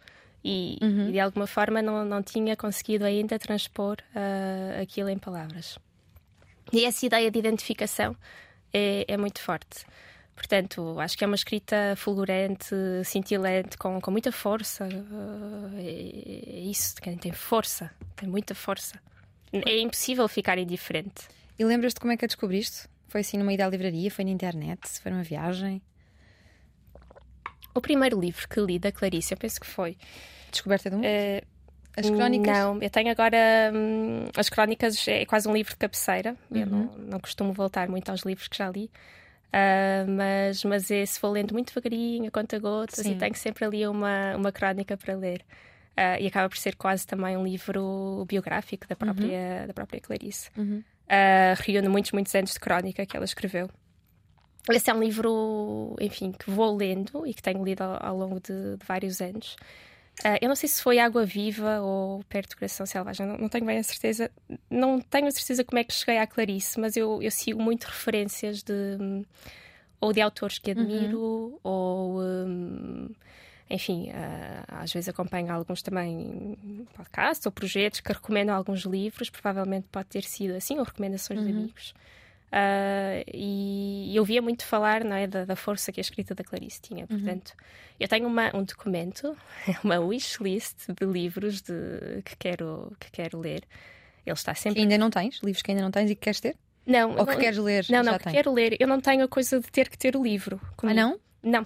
E, 0.42 0.78
uhum. 0.82 1.10
e 1.10 1.12
de 1.12 1.20
alguma 1.20 1.46
forma 1.46 1.82
não, 1.82 2.06
não 2.06 2.24
tinha 2.24 2.56
conseguido 2.56 3.04
ainda 3.04 3.38
transpor 3.38 3.98
uh, 4.16 4.82
aquilo 4.82 5.10
em 5.10 5.18
palavras. 5.18 5.78
E 6.72 6.86
essa 6.86 7.06
ideia 7.06 7.30
de 7.30 7.38
identificação 7.38 8.16
é, 8.72 9.04
é 9.06 9.18
muito 9.18 9.42
forte. 9.42 9.86
Portanto, 10.34 10.98
acho 10.98 11.18
que 11.18 11.26
é 11.26 11.28
uma 11.28 11.36
escrita 11.36 11.94
fulgurante, 11.98 12.74
cintilante, 13.04 13.78
com, 13.78 14.00
com 14.00 14.12
muita 14.12 14.32
força. 14.32 14.86
Uh, 14.86 15.76
é, 15.76 16.56
é 16.56 16.60
isso, 16.62 16.96
tem 17.20 17.34
força, 17.34 17.92
tem 18.16 18.30
muita 18.30 18.56
força. 18.56 18.98
É 19.54 19.80
impossível 19.80 20.28
ficar 20.28 20.58
indiferente. 20.58 21.28
E 21.58 21.66
lembras-te 21.66 22.00
como 22.00 22.14
é 22.14 22.18
que 22.18 22.26
a 22.26 22.28
descobriste? 22.28 22.88
Foi 23.08 23.22
assim 23.22 23.38
numa 23.38 23.54
ida 23.54 23.66
à 23.66 23.70
livraria? 23.70 24.10
Foi 24.10 24.24
na 24.24 24.32
internet? 24.32 24.80
Foi 25.02 25.12
numa 25.12 25.24
viagem? 25.24 25.82
O 27.74 27.82
primeiro 27.82 28.20
livro 28.20 28.48
que 28.48 28.60
li 28.60 28.80
da 28.80 28.92
Clarice, 28.92 29.34
eu 29.34 29.38
penso 29.38 29.60
que 29.60 29.68
foi. 29.68 29.98
Descoberta 30.50 30.90
do 30.90 30.98
mundo? 30.98 31.06
Uh, 31.06 31.46
as 31.96 32.10
crónicas? 32.10 32.58
Não, 32.58 32.82
eu 32.82 32.90
tenho 32.90 33.12
agora. 33.12 33.38
Hum, 33.74 34.26
as 34.36 34.50
crónicas 34.50 35.08
é 35.08 35.26
quase 35.26 35.48
um 35.48 35.54
livro 35.54 35.72
de 35.72 35.78
cabeceira. 35.78 36.36
Uhum. 36.50 36.58
Eu 36.60 36.66
não, 36.66 36.84
não 36.98 37.20
costumo 37.20 37.54
voltar 37.54 37.90
muito 37.90 38.10
aos 38.10 38.22
livros 38.22 38.48
que 38.48 38.58
já 38.58 38.70
li. 38.70 38.90
Uh, 39.52 40.10
mas, 40.10 40.64
mas 40.64 40.90
esse 40.90 41.20
vou 41.20 41.32
lendo 41.32 41.54
muito 41.54 41.68
devagarinho, 41.68 42.28
a 42.28 42.32
conta 42.32 42.58
gotas, 42.58 43.06
Sim. 43.06 43.12
e 43.12 43.18
tenho 43.18 43.36
sempre 43.36 43.66
ali 43.66 43.86
uma, 43.86 44.38
uma 44.38 44.52
crónica 44.52 44.96
para 44.96 45.14
ler. 45.16 45.44
Uh, 45.92 46.22
e 46.22 46.28
acaba 46.28 46.48
por 46.48 46.58
ser 46.58 46.76
quase 46.76 47.06
também 47.06 47.36
um 47.36 47.44
livro 47.44 48.26
biográfico 48.28 48.88
da 48.88 48.96
própria, 48.96 49.60
uhum. 49.62 49.68
da 49.68 49.74
própria 49.74 50.00
Clarice. 50.00 50.50
Uhum. 50.58 50.84
Uh, 51.06 51.56
reúne 51.60 51.90
muitos, 51.90 52.14
muitos 52.14 52.34
anos 52.34 52.54
de 52.54 52.60
crónica 52.60 53.06
que 53.06 53.16
ela 53.16 53.26
escreveu. 53.26 53.70
Esse 54.70 54.90
é 54.90 54.94
um 54.94 55.04
livro, 55.04 55.96
enfim, 56.00 56.32
que 56.32 56.50
vou 56.50 56.76
lendo 56.76 57.26
e 57.28 57.34
que 57.34 57.42
tenho 57.42 57.64
lido 57.64 57.82
ao, 57.82 58.06
ao 58.06 58.18
longo 58.18 58.40
de, 58.40 58.78
de, 58.78 58.86
vários 58.86 59.20
anos. 59.20 59.56
Uh, 60.20 60.38
eu 60.42 60.48
não 60.48 60.56
sei 60.56 60.70
se 60.70 60.82
foi 60.82 61.00
Água 61.00 61.26
Viva 61.26 61.82
ou 61.82 62.24
Perto 62.26 62.52
do 62.52 62.58
Coração 62.58 62.86
Selvagem, 62.86 63.26
não, 63.26 63.38
não, 63.38 63.50
tenho 63.50 63.66
bem 63.66 63.78
a 63.78 63.84
certeza. 63.84 64.32
Não 64.70 65.02
tenho 65.02 65.28
a 65.28 65.32
certeza 65.32 65.64
como 65.64 65.80
é 65.80 65.84
que 65.84 65.94
cheguei 65.94 66.20
à 66.20 66.28
Clarice, 66.28 66.80
mas 66.80 66.96
eu, 66.96 67.22
eu 67.22 67.32
sigo 67.32 67.62
muito 67.62 67.86
referências 67.86 68.64
de 68.64 69.24
ou 70.00 70.12
de 70.12 70.20
autores 70.20 70.58
que 70.58 70.72
admiro 70.72 71.20
uhum. 71.20 71.60
ou 71.64 72.22
um, 72.22 73.10
enfim, 73.72 74.10
uh, 74.10 74.64
às 74.68 74.92
vezes 74.92 75.08
acompanho 75.08 75.52
alguns 75.52 75.82
também 75.82 76.88
podcasts 76.94 77.46
ou 77.46 77.52
projetos 77.52 78.02
que 78.02 78.12
recomendam 78.12 78.54
alguns 78.56 78.82
livros, 78.82 79.30
provavelmente 79.30 79.88
pode 79.92 80.10
ter 80.10 80.24
sido 80.24 80.56
assim, 80.56 80.78
ou 80.78 80.84
recomendações 80.84 81.40
uhum. 81.40 81.46
de 81.46 81.52
amigos. 81.52 81.94
Uh, 82.52 83.24
e 83.34 84.12
eu 84.14 84.26
via 84.26 84.42
muito 84.42 84.66
falar 84.66 85.06
não 85.06 85.16
é, 85.16 85.26
da, 85.26 85.46
da, 85.46 85.56
força 85.56 85.90
que 85.90 86.02
a 86.02 86.04
escrita 86.04 86.36
da 86.36 86.44
Clarice 86.44 86.82
tinha. 86.82 87.08
Uhum. 87.10 87.18
Portanto, 87.18 87.50
uhum. 87.52 87.66
eu 87.98 88.08
tenho 88.10 88.28
uma, 88.28 88.54
um 88.54 88.64
documento, 88.64 89.38
uma 89.84 90.00
wishlist 90.00 90.76
de 90.90 91.06
livros 91.06 91.62
de, 91.62 92.22
que, 92.26 92.36
quero, 92.36 92.92
que 93.00 93.10
quero 93.10 93.40
ler. 93.40 93.64
Ele 94.26 94.34
está 94.34 94.54
sempre. 94.54 94.76
Que 94.76 94.82
ainda 94.82 94.98
não 94.98 95.10
tens? 95.10 95.40
Livros 95.42 95.62
que 95.62 95.72
ainda 95.72 95.82
não 95.82 95.92
tens 95.92 96.12
e 96.12 96.16
que 96.16 96.22
queres 96.22 96.42
ter? 96.42 96.58
Não. 96.86 97.12
Ou 97.12 97.26
que 97.26 97.34
não, 97.34 97.40
queres 97.40 97.58
ler? 97.58 97.86
Não, 97.90 98.04
não, 98.04 98.18
que 98.18 98.30
quero 98.30 98.52
ler. 98.52 98.76
Eu 98.80 98.88
não 98.88 99.00
tenho 99.00 99.24
a 99.24 99.28
coisa 99.30 99.62
de 99.62 99.72
ter 99.72 99.88
que 99.88 99.98
ter 99.98 100.18
o 100.18 100.22
livro. 100.22 100.60
Ah, 100.84 100.94
não? 100.94 101.18
Não. 101.42 101.66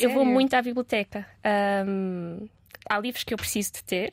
Eu 0.00 0.10
vou 0.10 0.24
muito 0.24 0.54
à 0.54 0.62
biblioteca. 0.62 1.26
Um, 1.86 2.48
há 2.88 2.98
livros 2.98 3.24
que 3.24 3.34
eu 3.34 3.38
preciso 3.38 3.72
de 3.72 3.84
ter 3.84 4.12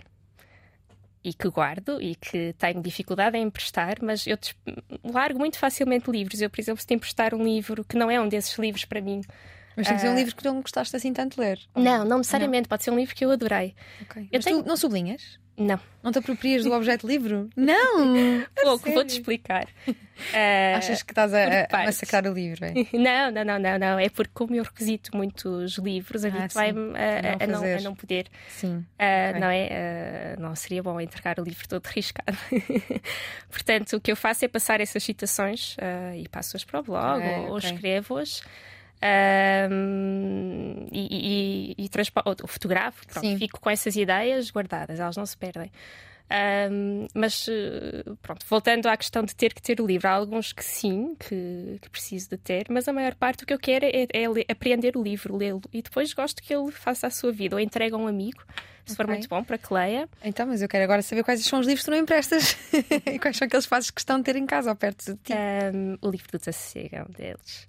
e 1.23 1.33
que 1.33 1.49
guardo 1.49 1.99
e 1.99 2.15
que 2.15 2.53
tenho 2.57 2.81
dificuldade 2.81 3.35
em 3.35 3.43
emprestar, 3.43 3.97
mas 4.01 4.27
eu 4.27 4.37
largo 5.03 5.39
muito 5.39 5.57
facilmente 5.57 6.09
livros. 6.11 6.41
Eu, 6.41 6.49
por 6.49 6.59
exemplo, 6.59 6.79
se 6.79 6.87
te 6.87 6.93
emprestar 6.93 7.33
um 7.33 7.43
livro 7.43 7.83
que 7.83 7.97
não 7.97 8.11
é 8.11 8.19
um 8.21 8.29
desses 8.29 8.57
livros 8.59 8.85
para 8.85 9.01
mim. 9.01 9.21
Mas 9.75 9.87
tem 9.87 9.95
que 9.95 10.01
ser 10.01 10.09
um 10.09 10.13
ah, 10.13 10.15
livro 10.15 10.35
que 10.35 10.45
não 10.45 10.61
gostaste 10.61 10.95
assim 10.95 11.13
tanto 11.13 11.35
de 11.35 11.41
ler. 11.41 11.59
Não, 11.75 12.05
não 12.05 12.17
necessariamente. 12.17 12.63
Não. 12.63 12.69
Pode 12.69 12.83
ser 12.83 12.91
um 12.91 12.97
livro 12.97 13.15
que 13.15 13.25
eu 13.25 13.31
adorei. 13.31 13.75
Okay. 14.03 14.27
Eu 14.31 14.39
tenho... 14.41 14.63
tu 14.63 14.67
não 14.67 14.77
sublinhas? 14.77 15.39
Não. 15.57 15.79
Não 16.03 16.11
te 16.11 16.19
aproprias 16.19 16.63
do 16.63 16.73
objeto 16.73 17.07
livro? 17.07 17.49
Não! 17.55 18.45
Pouco, 18.61 18.91
vou-te 18.91 19.13
explicar. 19.13 19.67
Uh, 19.87 19.95
Achas 20.77 21.01
que 21.01 21.11
estás 21.11 21.33
a, 21.33 21.67
a 21.71 21.85
massacrar 21.85 22.27
o 22.27 22.33
livro? 22.33 22.65
É? 22.65 22.73
Não, 22.93 23.31
não, 23.31 23.45
não, 23.45 23.59
não, 23.59 23.79
não. 23.79 23.99
É 23.99 24.09
porque, 24.09 24.31
como 24.33 24.53
eu 24.53 24.63
requisito 24.63 25.15
muitos 25.15 25.77
livros, 25.77 26.25
habituei-me 26.25 26.91
ah, 26.95 27.37
a, 27.39 27.43
a, 27.43 27.77
a, 27.77 27.81
não 27.81 27.95
poder. 27.95 28.27
Sim. 28.49 28.75
Uh, 28.77 29.29
okay. 29.29 29.39
Não 29.39 29.49
é? 29.49 30.35
Uh, 30.37 30.41
não 30.41 30.55
seria 30.55 30.83
bom 30.83 30.99
entregar 30.99 31.39
o 31.39 31.43
livro 31.43 31.67
todo 31.67 31.85
riscado. 31.85 32.37
Portanto, 33.49 33.95
o 33.95 34.01
que 34.01 34.11
eu 34.11 34.15
faço 34.15 34.43
é 34.43 34.47
passar 34.49 34.81
essas 34.81 35.03
citações 35.03 35.77
e 36.17 36.27
passo-as 36.27 36.65
para 36.65 36.81
o 36.81 36.83
blog 36.83 37.19
okay, 37.19 37.35
ou, 37.39 37.51
ou 37.51 37.57
escrevo-as. 37.57 38.43
Um, 39.71 40.87
e, 40.91 41.75
e, 41.77 41.85
e 41.85 41.89
ou 42.25 42.47
fotografo, 42.47 43.05
pronto, 43.05 43.37
fico 43.37 43.59
com 43.59 43.69
essas 43.69 43.95
ideias 43.95 44.49
guardadas, 44.49 44.99
elas 44.99 45.15
não 45.15 45.25
se 45.25 45.37
perdem. 45.37 45.71
Um, 46.71 47.05
mas 47.13 47.47
pronto, 48.23 48.43
voltando 48.49 48.87
à 48.87 48.97
questão 48.97 49.23
de 49.23 49.35
ter 49.35 49.53
que 49.53 49.61
ter 49.61 49.79
o 49.79 49.85
livro, 49.85 50.07
há 50.07 50.11
alguns 50.11 50.51
que 50.51 50.65
sim, 50.65 51.15
que, 51.19 51.77
que 51.79 51.89
preciso 51.89 52.31
de 52.31 52.37
ter, 52.37 52.65
mas 52.69 52.87
a 52.87 52.93
maior 52.93 53.13
parte 53.13 53.43
o 53.43 53.47
que 53.47 53.53
eu 53.53 53.59
quero 53.59 53.85
é, 53.85 54.07
é 54.11 54.27
ler, 54.27 54.45
apreender 54.49 54.97
o 54.97 55.03
livro, 55.03 55.37
lê-lo 55.37 55.61
e 55.71 55.83
depois 55.83 56.11
gosto 56.13 56.41
que 56.41 56.51
ele 56.51 56.71
faça 56.71 57.05
a 57.05 57.11
sua 57.11 57.31
vida 57.31 57.55
ou 57.55 57.59
entregue 57.59 57.93
a 57.93 57.97
um 57.97 58.07
amigo. 58.07 58.43
Se 58.85 58.93
okay. 58.93 58.95
for 58.95 59.07
muito 59.07 59.27
bom 59.27 59.43
para 59.43 59.57
que 59.57 59.73
leia. 59.73 60.07
Então, 60.23 60.45
mas 60.45 60.61
eu 60.61 60.67
quero 60.67 60.83
agora 60.83 61.01
saber 61.01 61.23
quais 61.23 61.43
são 61.43 61.59
os 61.59 61.65
livros 61.65 61.83
que 61.83 61.89
tu 61.89 61.91
não 61.91 61.97
emprestas 61.97 62.55
e 63.05 63.17
quais 63.17 63.35
são 63.35 63.47
aqueles 63.47 63.65
que 63.65 63.69
fazes 63.69 63.89
questão 63.89 64.17
de 64.17 64.23
ter 64.23 64.35
em 64.35 64.45
casa 64.45 64.69
ou 64.69 64.75
perto 64.75 65.13
de 65.13 65.17
ti. 65.17 65.33
Um, 65.33 65.97
o 66.01 66.09
livro 66.09 66.31
do 66.31 66.39
Tassossego 66.39 66.95
é 66.95 67.03
um 67.03 67.11
deles 67.11 67.67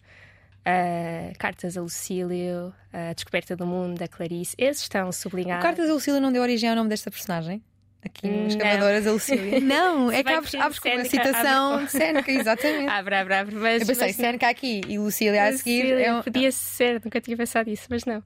uh, 0.66 1.38
Cartas 1.38 1.76
a 1.76 1.81
Lucílio, 1.81 2.74
A 2.92 3.12
Descoberta 3.12 3.57
do 3.57 3.66
Mundo, 3.66 3.98
da 3.98 4.09
Clarice. 4.09 4.55
Esses 4.59 4.83
estão 4.83 5.11
sublinhados. 5.12 5.64
O 5.64 5.66
Cartas 5.66 5.88
a 5.88 5.92
Lucílio 5.94 6.20
não 6.20 6.33
deu 6.33 6.42
origem 6.42 6.68
ao 6.68 6.76
nome 6.76 6.88
desta 6.88 7.11
personagem? 7.11 7.62
Aqui 8.05 8.29
nas 8.29 8.52
Escavadoras 8.52 9.07
a 9.07 9.12
Lucília. 9.12 9.59
Não, 9.61 10.12
é 10.12 10.22
que 10.22 10.33
abres, 10.33 10.55
abres 10.55 10.79
com 10.79 10.88
uma 10.88 11.05
citação 11.05 11.85
de 11.85 11.90
Seneca, 11.90 12.31
exatamente. 12.31 12.87
Abre, 12.88 13.16
abre, 13.16 13.35
abre. 13.35 13.55
Mas, 13.57 13.81
eu 13.81 13.87
pensei, 13.88 14.07
mas... 14.07 14.16
Seneca 14.16 14.48
aqui 14.48 14.81
e 14.87 14.96
Lucília 14.96 15.42
a 15.42 15.52
seguir. 15.52 15.92
É 15.94 16.14
um... 16.14 16.22
Podia 16.22 16.52
ser, 16.52 17.00
nunca 17.05 17.20
tinha 17.20 17.37
pensado 17.37 17.68
nisso, 17.68 17.87
mas 17.90 18.05
não. 18.05 18.22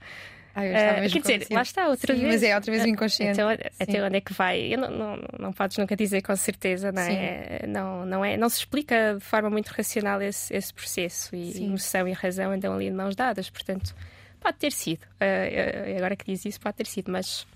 Ah, 0.54 0.62
uh, 0.62 1.10
quer 1.10 1.20
dizer, 1.20 1.46
lá 1.50 1.62
está 1.62 1.88
outra 1.88 2.14
Sim, 2.14 2.20
vez. 2.20 2.34
Mas 2.34 2.42
é 2.42 2.54
outra 2.54 2.72
vez 2.72 2.84
o 2.84 2.88
inconsciente. 2.88 3.40
Até, 3.40 3.70
até 3.78 4.04
onde 4.04 4.16
é 4.16 4.20
que 4.20 4.32
vai? 4.32 4.74
Eu 4.74 4.78
não, 4.78 4.90
não, 4.90 5.18
não 5.38 5.52
podes 5.52 5.78
nunca 5.78 5.94
dizer 5.94 6.22
com 6.22 6.34
certeza, 6.34 6.90
não 6.90 7.02
é? 7.02 7.64
Não, 7.68 8.04
não 8.04 8.24
é? 8.24 8.36
Não 8.36 8.48
se 8.48 8.58
explica 8.58 9.14
de 9.18 9.24
forma 9.24 9.48
muito 9.48 9.68
racional 9.68 10.20
esse, 10.20 10.54
esse 10.54 10.74
processo 10.74 11.34
e 11.36 11.52
Sim. 11.52 11.66
emoção 11.66 12.08
e 12.08 12.12
razão 12.12 12.50
andam 12.50 12.74
ali 12.74 12.86
de 12.86 12.96
mãos 12.96 13.14
dadas, 13.14 13.48
portanto, 13.48 13.94
pode 14.40 14.58
ter 14.58 14.72
sido. 14.72 15.04
Uh, 15.04 15.96
agora 15.96 16.16
que 16.16 16.24
diz 16.24 16.44
isso, 16.44 16.60
pode 16.60 16.76
ter 16.76 16.86
sido, 16.86 17.12
mas 17.12 17.46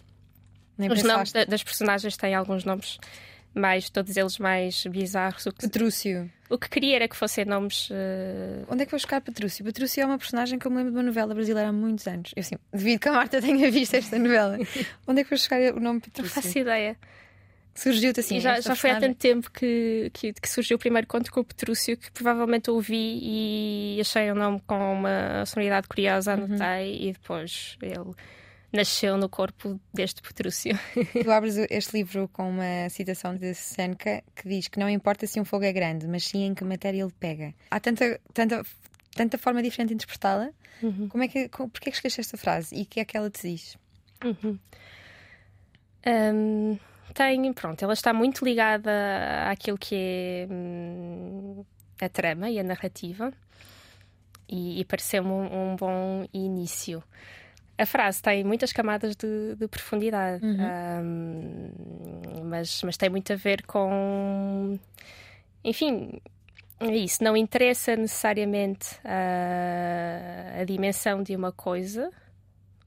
Nem 0.78 0.90
os 0.90 1.02
nomes 1.02 1.32
das 1.32 1.62
personagens 1.62 2.16
têm 2.16 2.34
alguns 2.34 2.64
nomes 2.64 2.98
mais, 3.54 3.88
todos 3.88 4.16
eles 4.16 4.38
mais 4.38 4.84
bizarros. 4.86 5.46
O 5.46 5.52
que, 5.52 5.60
Petrúcio. 5.60 6.30
O 6.50 6.58
que 6.58 6.68
queria 6.68 6.96
era 6.96 7.08
que 7.08 7.16
fossem 7.16 7.44
nomes. 7.44 7.88
Uh... 7.90 8.66
Onde 8.68 8.82
é 8.82 8.84
que 8.84 8.90
vou 8.90 8.98
buscar 8.98 9.20
Petrúcio? 9.20 9.64
Petrúcio 9.64 10.02
é 10.02 10.06
uma 10.06 10.18
personagem 10.18 10.58
que 10.58 10.66
eu 10.66 10.70
me 10.70 10.78
lembro 10.78 10.92
de 10.92 10.98
uma 10.98 11.04
novela 11.04 11.34
brasileira 11.34 11.68
há 11.68 11.72
muitos 11.72 12.06
anos. 12.06 12.32
Eu 12.34 12.42
sim, 12.42 12.56
devido 12.72 13.00
que 13.00 13.08
a 13.08 13.12
Marta 13.12 13.40
tenha 13.40 13.70
visto 13.70 13.94
esta 13.94 14.18
novela. 14.18 14.58
Onde 15.06 15.20
é 15.20 15.24
que 15.24 15.30
vou 15.30 15.38
buscar 15.38 15.60
o 15.72 15.80
nome 15.80 16.00
Petrúcio? 16.00 16.36
Não 16.36 16.42
faço 16.42 16.58
ideia. 16.58 16.96
Surgiu-te 17.74 18.20
assim. 18.20 18.38
já, 18.38 18.60
já 18.60 18.76
foi 18.76 18.90
há 18.90 19.00
tanto 19.00 19.16
tempo 19.16 19.50
que, 19.50 20.08
que, 20.14 20.32
que, 20.32 20.48
surgiu 20.48 20.76
o 20.76 20.78
primeiro 20.78 21.08
conto 21.08 21.32
com 21.32 21.40
o 21.40 21.44
Petrúcio 21.44 21.96
que 21.96 22.08
provavelmente 22.12 22.70
ouvi 22.70 23.18
e 23.20 23.98
achei 24.00 24.30
o 24.30 24.34
nome 24.34 24.62
com 24.64 24.94
uma 24.94 25.44
sonoridade 25.44 25.88
curiosa, 25.88 26.36
uhum. 26.36 26.44
anotei 26.44 26.98
uhum. 26.98 27.08
e 27.08 27.12
depois 27.12 27.76
ele 27.82 28.14
nasceu 28.74 29.16
no 29.16 29.28
corpo 29.28 29.80
deste 29.92 30.20
Petrúcio. 30.20 30.78
Tu 31.22 31.30
abres 31.30 31.56
este 31.70 31.96
livro 31.96 32.28
com 32.28 32.50
uma 32.50 32.88
citação 32.90 33.34
de 33.36 33.54
Seneca 33.54 34.22
que 34.34 34.48
diz 34.48 34.68
que 34.68 34.78
não 34.78 34.90
importa 34.90 35.26
se 35.26 35.40
um 35.40 35.44
fogo 35.44 35.64
é 35.64 35.72
grande, 35.72 36.06
mas 36.08 36.24
sim 36.24 36.44
em 36.44 36.54
que 36.54 36.64
matéria 36.64 37.02
ele 37.02 37.12
pega. 37.18 37.54
Há 37.70 37.78
tanta, 37.78 38.20
tanta, 38.32 38.62
tanta 39.14 39.38
forma 39.38 39.62
diferente 39.62 39.88
de 39.88 39.94
interpretá-la. 39.94 40.50
Uhum. 40.82 41.08
Como 41.08 41.22
é 41.22 41.28
que, 41.28 41.48
como, 41.48 41.70
porquê 41.70 41.88
é 41.88 41.92
que 41.92 41.96
escolheste 41.96 42.20
esta 42.20 42.36
frase 42.36 42.74
e 42.74 42.82
o 42.82 42.86
que 42.86 43.00
é 43.00 43.04
que 43.04 43.16
ela 43.16 43.30
te 43.30 43.48
diz? 43.48 43.78
Uhum. 44.24 44.58
Um, 46.06 46.78
tem, 47.14 47.52
pronto, 47.52 47.82
ela 47.82 47.94
está 47.94 48.12
muito 48.12 48.44
ligada 48.44 48.90
àquilo 49.48 49.78
que 49.78 49.94
é 49.94 50.46
hum, 50.50 51.64
a 52.00 52.08
trama 52.08 52.50
e 52.50 52.58
a 52.58 52.62
narrativa 52.62 53.32
e, 54.48 54.80
e 54.80 54.84
pareceu-me 54.84 55.30
um, 55.30 55.72
um 55.72 55.76
bom 55.76 56.26
início 56.32 57.02
a 57.76 57.86
frase 57.86 58.22
tem 58.22 58.44
muitas 58.44 58.72
camadas 58.72 59.16
de, 59.16 59.56
de 59.56 59.66
profundidade, 59.66 60.44
uhum. 60.44 60.56
um, 61.02 62.44
mas, 62.44 62.82
mas 62.82 62.96
tem 62.96 63.10
muito 63.10 63.32
a 63.32 63.36
ver 63.36 63.66
com. 63.66 64.78
Enfim, 65.64 66.20
é 66.80 66.96
isso. 66.96 67.22
Não 67.24 67.36
interessa 67.36 67.96
necessariamente 67.96 68.98
a, 69.04 70.60
a 70.60 70.64
dimensão 70.64 71.22
de 71.22 71.34
uma 71.34 71.50
coisa, 71.50 72.10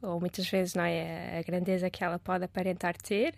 ou 0.02 0.20
muitas 0.20 0.48
vezes 0.50 0.74
não 0.74 0.84
é 0.84 1.40
a 1.40 1.42
grandeza 1.42 1.90
que 1.90 2.04
ela 2.04 2.18
pode 2.18 2.46
aparentar 2.46 2.96
ter. 2.96 3.36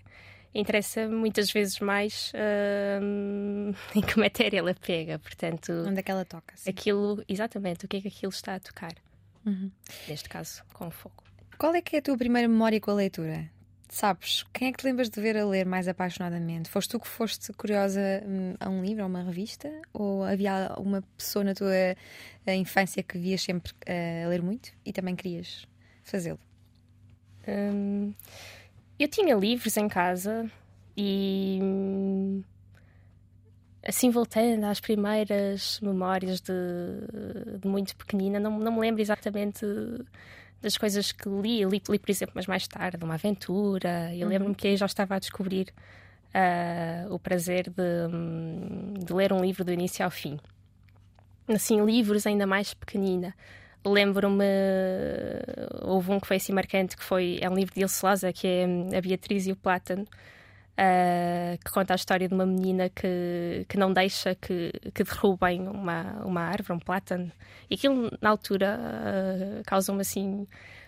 Interessa 0.54 1.08
muitas 1.08 1.52
vezes 1.52 1.80
mais 1.80 2.32
um, 3.02 3.72
em 3.96 4.02
que 4.02 4.20
matéria 4.20 4.60
ela 4.60 4.74
pega, 4.74 5.18
portanto. 5.20 5.72
Onde 5.88 6.00
é 6.00 6.04
que 6.04 6.12
ela 6.12 6.26
toca? 6.26 6.56
Sim. 6.58 6.70
Aquilo, 6.70 7.24
exatamente, 7.28 7.86
o 7.86 7.88
que 7.88 7.98
é 7.98 8.02
que 8.02 8.08
aquilo 8.08 8.32
está 8.32 8.56
a 8.56 8.60
tocar. 8.60 8.94
Uhum. 9.46 9.72
Neste 10.08 10.28
caso, 10.28 10.64
com 10.74 10.88
o 10.88 10.92
fogo. 10.92 11.29
Qual 11.60 11.76
é 11.76 11.82
que 11.82 11.98
é 11.98 12.00
a 12.00 12.02
tua 12.02 12.18
primeira 12.18 12.48
memória 12.48 12.80
com 12.80 12.90
a 12.90 12.94
leitura? 12.94 13.52
Sabes, 13.90 14.46
quem 14.54 14.70
é 14.70 14.72
que 14.72 14.78
te 14.78 14.86
lembras 14.86 15.10
de 15.10 15.20
ver 15.20 15.36
a 15.36 15.46
ler 15.46 15.66
mais 15.66 15.90
apaixonadamente? 15.90 16.70
Foste 16.70 16.92
tu 16.92 17.02
que 17.02 17.08
foste 17.08 17.52
curiosa 17.52 18.00
hum, 18.26 18.54
a 18.58 18.70
um 18.70 18.82
livro, 18.82 19.04
a 19.04 19.06
uma 19.06 19.22
revista? 19.22 19.70
Ou 19.92 20.24
havia 20.24 20.74
uma 20.78 21.04
pessoa 21.18 21.44
na 21.44 21.54
tua 21.54 21.98
infância 22.48 23.04
que 23.04 23.18
vias 23.18 23.42
sempre 23.42 23.74
uh, 23.74 24.26
a 24.26 24.30
ler 24.30 24.42
muito 24.42 24.72
e 24.86 24.94
também 24.94 25.18
querias 25.18 25.68
fazê-lo? 26.02 26.40
Hum, 27.46 28.14
eu 28.98 29.10
tinha 29.10 29.36
livros 29.36 29.76
em 29.76 29.90
casa 29.90 30.50
e. 30.96 31.60
Assim, 33.86 34.10
voltando 34.12 34.64
às 34.64 34.80
primeiras 34.80 35.82
memórias 35.82 36.40
de, 36.40 36.54
de 37.60 37.68
muito 37.68 37.98
pequenina, 37.98 38.40
não, 38.40 38.60
não 38.60 38.72
me 38.72 38.80
lembro 38.80 39.02
exatamente 39.02 39.66
das 40.62 40.78
coisas 40.78 41.12
que 41.12 41.30
li, 41.30 41.64
li, 41.66 41.82
li 41.90 42.00
por 42.00 42.10
exemplo, 42.10 42.34
mas 42.36 42.48
mais 42.48 42.68
tarde, 42.68 43.04
uma 43.04 43.16
aventura. 43.16 44.14
Eu 44.14 44.24
uhum. 44.24 44.30
lembro-me 44.30 44.56
que 44.56 44.68
aí 44.68 44.78
já 44.78 44.86
estava 44.86 45.16
a 45.16 45.20
descobrir 45.20 45.74
uh, 46.34 47.14
o 47.14 47.20
prazer 47.20 47.70
de, 47.70 49.04
de, 49.06 49.14
ler 49.14 49.32
um 49.32 49.42
livro 49.42 49.64
do 49.64 49.72
início 49.72 50.04
ao 50.04 50.12
fim. 50.12 50.40
Assim, 51.48 51.84
livros 51.84 52.28
ainda 52.28 52.46
mais 52.46 52.74
pequenina. 52.74 53.34
Lembro-me, 53.86 54.44
houve 55.82 56.12
um 56.12 56.20
que 56.20 56.28
foi 56.28 56.36
assim 56.36 56.52
marcante, 56.52 56.98
que 56.98 57.04
foi, 57.04 57.40
é 57.42 57.50
um 57.50 57.56
livro 57.56 57.74
de 57.74 57.82
Ilse 57.82 58.06
Laza, 58.06 58.34
que 58.34 58.46
é 58.46 58.98
A 58.98 59.02
Beatriz 59.02 59.48
e 59.48 59.52
o 59.52 59.56
Plátano, 59.56 60.06
uh, 60.80 61.58
que 61.64 61.72
conta 61.72 61.94
a 61.94 61.96
história 61.96 62.28
de 62.28 62.34
uma 62.34 62.46
menina 62.46 62.90
que, 62.90 63.66
que 63.68 63.78
não 63.78 63.92
deixa 63.92 64.36
que, 64.36 64.72
que 64.94 65.04
derrubem 65.04 65.68
uma, 65.68 66.24
uma 66.24 66.42
árvore, 66.42 66.78
um 66.78 66.80
plátano. 66.80 67.32
E 67.70 67.76
aquilo, 67.76 68.10
na 68.22 68.30
altura, 68.30 68.80
uh, 68.80 69.64
causou-me 69.66 70.02
assim 70.02 70.48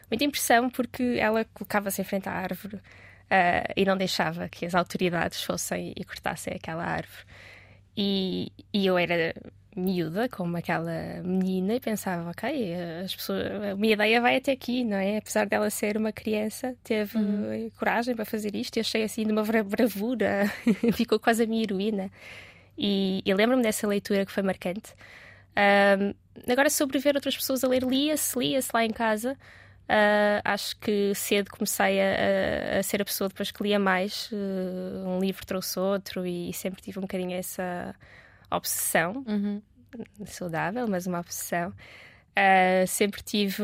muita 0.09 0.23
impressão, 0.23 0.69
porque 0.69 1.17
ela 1.19 1.45
colocava-se 1.53 2.01
em 2.01 2.05
frente 2.05 2.29
à 2.29 2.33
árvore 2.33 2.75
uh, 2.75 3.73
e 3.75 3.85
não 3.85 3.97
deixava 3.97 4.47
que 4.49 4.65
as 4.65 4.73
autoridades 4.73 5.43
fossem 5.43 5.93
e 5.95 6.03
cortassem 6.03 6.53
aquela 6.53 6.83
árvore. 6.83 7.25
E, 7.95 8.51
e 8.73 8.85
eu 8.85 8.97
era 8.97 9.35
miúda, 9.75 10.27
como 10.27 10.57
aquela 10.57 11.21
menina, 11.23 11.75
e 11.75 11.79
pensava, 11.79 12.29
ok, 12.29 12.75
as 13.03 13.15
pessoas, 13.15 13.45
a 13.71 13.75
minha 13.75 13.93
ideia 13.93 14.19
vai 14.19 14.37
até 14.37 14.51
aqui, 14.51 14.83
não 14.83 14.97
é? 14.97 15.17
Apesar 15.17 15.45
dela 15.45 15.69
ser 15.69 15.97
uma 15.97 16.11
criança, 16.11 16.75
teve 16.83 17.17
uhum. 17.17 17.69
coragem 17.77 18.15
para 18.15 18.25
fazer 18.25 18.55
isto, 18.55 18.77
e 18.77 18.79
achei 18.81 19.03
assim 19.03 19.25
de 19.25 19.31
uma 19.31 19.43
bravura, 19.43 20.51
ficou 20.93 21.19
quase 21.19 21.43
a 21.43 21.47
minha 21.47 21.63
heroína. 21.63 22.11
E, 22.77 23.21
e 23.25 23.33
lembro-me 23.33 23.63
dessa 23.63 23.87
leitura 23.87 24.25
que 24.25 24.31
foi 24.31 24.43
marcante. 24.43 24.93
Um, 25.55 26.13
agora, 26.51 26.69
sobre 26.69 26.99
ver 26.99 27.15
outras 27.15 27.35
pessoas 27.35 27.63
a 27.63 27.67
ler, 27.67 27.83
lia-se, 27.83 28.37
lia-se 28.37 28.69
lá 28.73 28.83
em 28.83 28.91
casa. 28.91 29.37
Uh, 29.83 30.39
acho 30.45 30.77
que 30.77 31.13
cedo 31.13 31.51
comecei 31.51 31.99
a, 31.99 32.79
a, 32.79 32.83
ser 32.83 33.01
a 33.01 33.05
pessoa 33.05 33.27
depois 33.27 33.51
que 33.51 33.63
lia 33.63 33.77
mais. 33.77 34.29
Uh, 34.31 35.07
um 35.07 35.19
livro 35.19 35.45
trouxe 35.45 35.79
outro 35.79 36.25
e 36.25 36.53
sempre 36.53 36.81
tive 36.81 36.99
um 36.99 37.01
bocadinho 37.01 37.33
essa 37.33 37.93
obsessão. 38.51 39.23
Uhum. 39.27 39.61
Saudável, 40.25 40.87
mas 40.87 41.05
uma 41.07 41.19
obsessão. 41.19 41.73
Uh, 42.31 42.87
sempre 42.87 43.21
tive, 43.21 43.61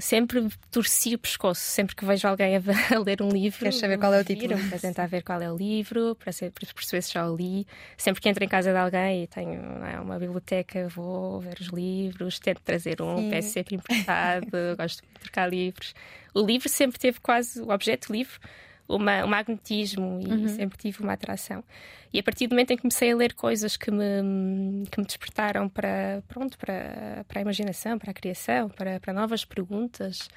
sempre 0.00 0.48
torci 0.70 1.14
o 1.14 1.18
pescoço, 1.18 1.60
sempre 1.60 1.94
que 1.94 2.02
vejo 2.02 2.26
alguém 2.26 2.56
a, 2.56 2.60
a 2.96 2.98
ler 2.98 3.20
um 3.20 3.28
livro. 3.28 3.58
Queres 3.58 3.78
saber 3.78 3.98
qual 3.98 4.14
é 4.14 4.20
o 4.22 4.24
título? 4.24 4.56
Para 4.70 4.78
tentar 4.78 5.06
ver 5.06 5.22
qual 5.22 5.42
é 5.42 5.52
o 5.52 5.56
livro, 5.56 6.14
para, 6.14 6.32
ser, 6.32 6.50
para 6.50 6.66
perceber 6.72 7.02
se 7.02 7.12
já 7.12 7.28
o 7.28 7.36
li. 7.36 7.66
Sempre 7.98 8.22
que 8.22 8.28
entro 8.30 8.42
em 8.42 8.48
casa 8.48 8.72
de 8.72 8.78
alguém 8.78 9.24
e 9.24 9.26
tenho 9.26 9.60
é, 9.84 10.00
uma 10.00 10.18
biblioteca, 10.18 10.88
vou 10.88 11.40
ver 11.40 11.58
os 11.60 11.66
livros, 11.66 12.38
tento 12.38 12.62
trazer 12.62 13.02
um, 13.02 13.18
Sim. 13.18 13.30
peço 13.30 13.50
sempre 13.50 13.76
emprestado, 13.76 14.48
gosto 14.78 15.02
de 15.02 15.20
trocar 15.20 15.50
livros. 15.50 15.94
O 16.34 16.40
livro 16.40 16.70
sempre 16.70 16.98
teve 16.98 17.20
quase, 17.20 17.60
o 17.60 17.68
objeto 17.68 18.10
livro 18.10 18.40
uma, 18.88 19.24
um 19.24 19.28
magnetismo 19.28 20.20
e 20.20 20.30
uhum. 20.30 20.48
sempre 20.48 20.78
tive 20.78 21.02
uma 21.02 21.14
atração. 21.14 21.64
E 22.12 22.18
a 22.18 22.22
partir 22.22 22.46
do 22.46 22.50
momento 22.50 22.70
em 22.70 22.76
que 22.76 22.82
comecei 22.82 23.12
a 23.12 23.16
ler 23.16 23.34
coisas 23.34 23.76
que 23.76 23.90
me, 23.90 24.86
que 24.90 25.00
me 25.00 25.06
despertaram 25.06 25.68
para, 25.68 26.22
pronto, 26.28 26.56
para, 26.58 27.24
para 27.26 27.40
a 27.40 27.42
imaginação, 27.42 27.98
para 27.98 28.10
a 28.10 28.14
criação, 28.14 28.68
para, 28.68 29.00
para 29.00 29.12
novas 29.12 29.44
perguntas, 29.44 30.28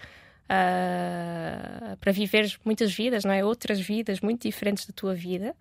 uh, 0.45 1.95
para 1.97 2.11
viver 2.11 2.57
muitas 2.65 2.93
vidas, 2.93 3.23
não 3.23 3.31
é? 3.31 3.43
Outras 3.43 3.79
vidas 3.79 4.21
muito 4.21 4.41
diferentes 4.47 4.85
da 4.85 4.93
tua 4.93 5.13
vida 5.13 5.55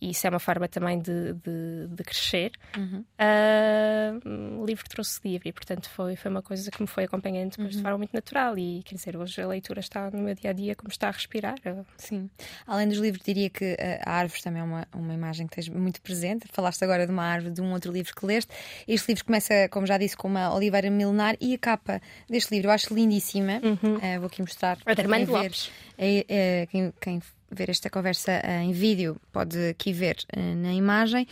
e 0.00 0.10
isso 0.10 0.26
é 0.26 0.30
uma 0.30 0.38
forma 0.38 0.68
também 0.68 0.98
de, 0.98 1.34
de, 1.34 1.88
de 1.88 2.04
crescer. 2.04 2.52
Uhum. 2.76 3.04
Uh, 3.18 4.60
o 4.60 4.66
livro 4.66 4.88
trouxe 4.88 5.20
livro 5.24 5.48
e, 5.48 5.52
portanto, 5.52 5.88
foi, 5.90 6.14
foi 6.16 6.30
uma 6.30 6.42
coisa 6.42 6.70
que 6.70 6.80
me 6.80 6.86
foi 6.86 7.04
acompanhando 7.04 7.50
depois 7.50 7.70
uhum. 7.70 7.76
de 7.76 7.82
forma 7.82 7.98
muito 7.98 8.12
natural. 8.12 8.56
E, 8.58 8.82
quer 8.84 8.94
dizer, 8.94 9.16
hoje 9.16 9.40
a 9.40 9.46
leitura 9.46 9.80
está 9.80 10.10
no 10.10 10.22
meu 10.22 10.34
dia 10.34 10.50
a 10.50 10.52
dia 10.52 10.76
como 10.76 10.90
está 10.90 11.08
a 11.08 11.10
respirar. 11.10 11.56
Sim. 11.96 12.30
Além 12.66 12.88
dos 12.88 12.98
livros, 12.98 13.22
diria 13.24 13.50
que 13.50 13.76
a 14.04 14.12
árvore 14.12 14.42
também 14.42 14.60
é 14.60 14.64
uma, 14.64 14.86
uma 14.94 15.14
imagem 15.14 15.46
que 15.46 15.54
tens 15.54 15.68
muito 15.68 16.00
presente. 16.00 16.46
Falaste 16.52 16.82
agora 16.84 17.06
de 17.06 17.12
uma 17.12 17.24
árvore, 17.24 17.52
de 17.52 17.60
um 17.60 17.72
outro 17.72 17.92
livro 17.92 18.14
que 18.14 18.24
leste. 18.24 18.52
Este 18.86 19.08
livro 19.08 19.24
começa, 19.24 19.68
como 19.70 19.86
já 19.86 19.98
disse, 19.98 20.16
com 20.16 20.28
uma 20.28 20.54
oliveira 20.54 20.90
milenar 20.90 21.36
e 21.40 21.54
a 21.54 21.58
capa 21.58 22.00
deste 22.28 22.54
livro 22.54 22.68
eu 22.68 22.72
acho 22.72 22.94
lindíssima. 22.94 23.60
Uhum. 23.62 23.96
Uh, 23.96 24.18
vou 24.18 24.26
aqui 24.26 24.42
mostrar. 24.42 24.78
Armando 24.86 25.32
Lopes. 25.32 25.70
É, 25.96 26.24
é, 26.28 26.66
quem, 26.66 26.92
quem 27.00 27.20
ver 27.50 27.70
esta 27.70 27.88
conversa 27.90 28.42
uh, 28.44 28.62
em 28.62 28.72
vídeo, 28.72 29.16
pode 29.32 29.68
aqui 29.68 29.92
ver 29.92 30.16
uh, 30.36 30.54
na 30.56 30.72
imagem. 30.72 31.26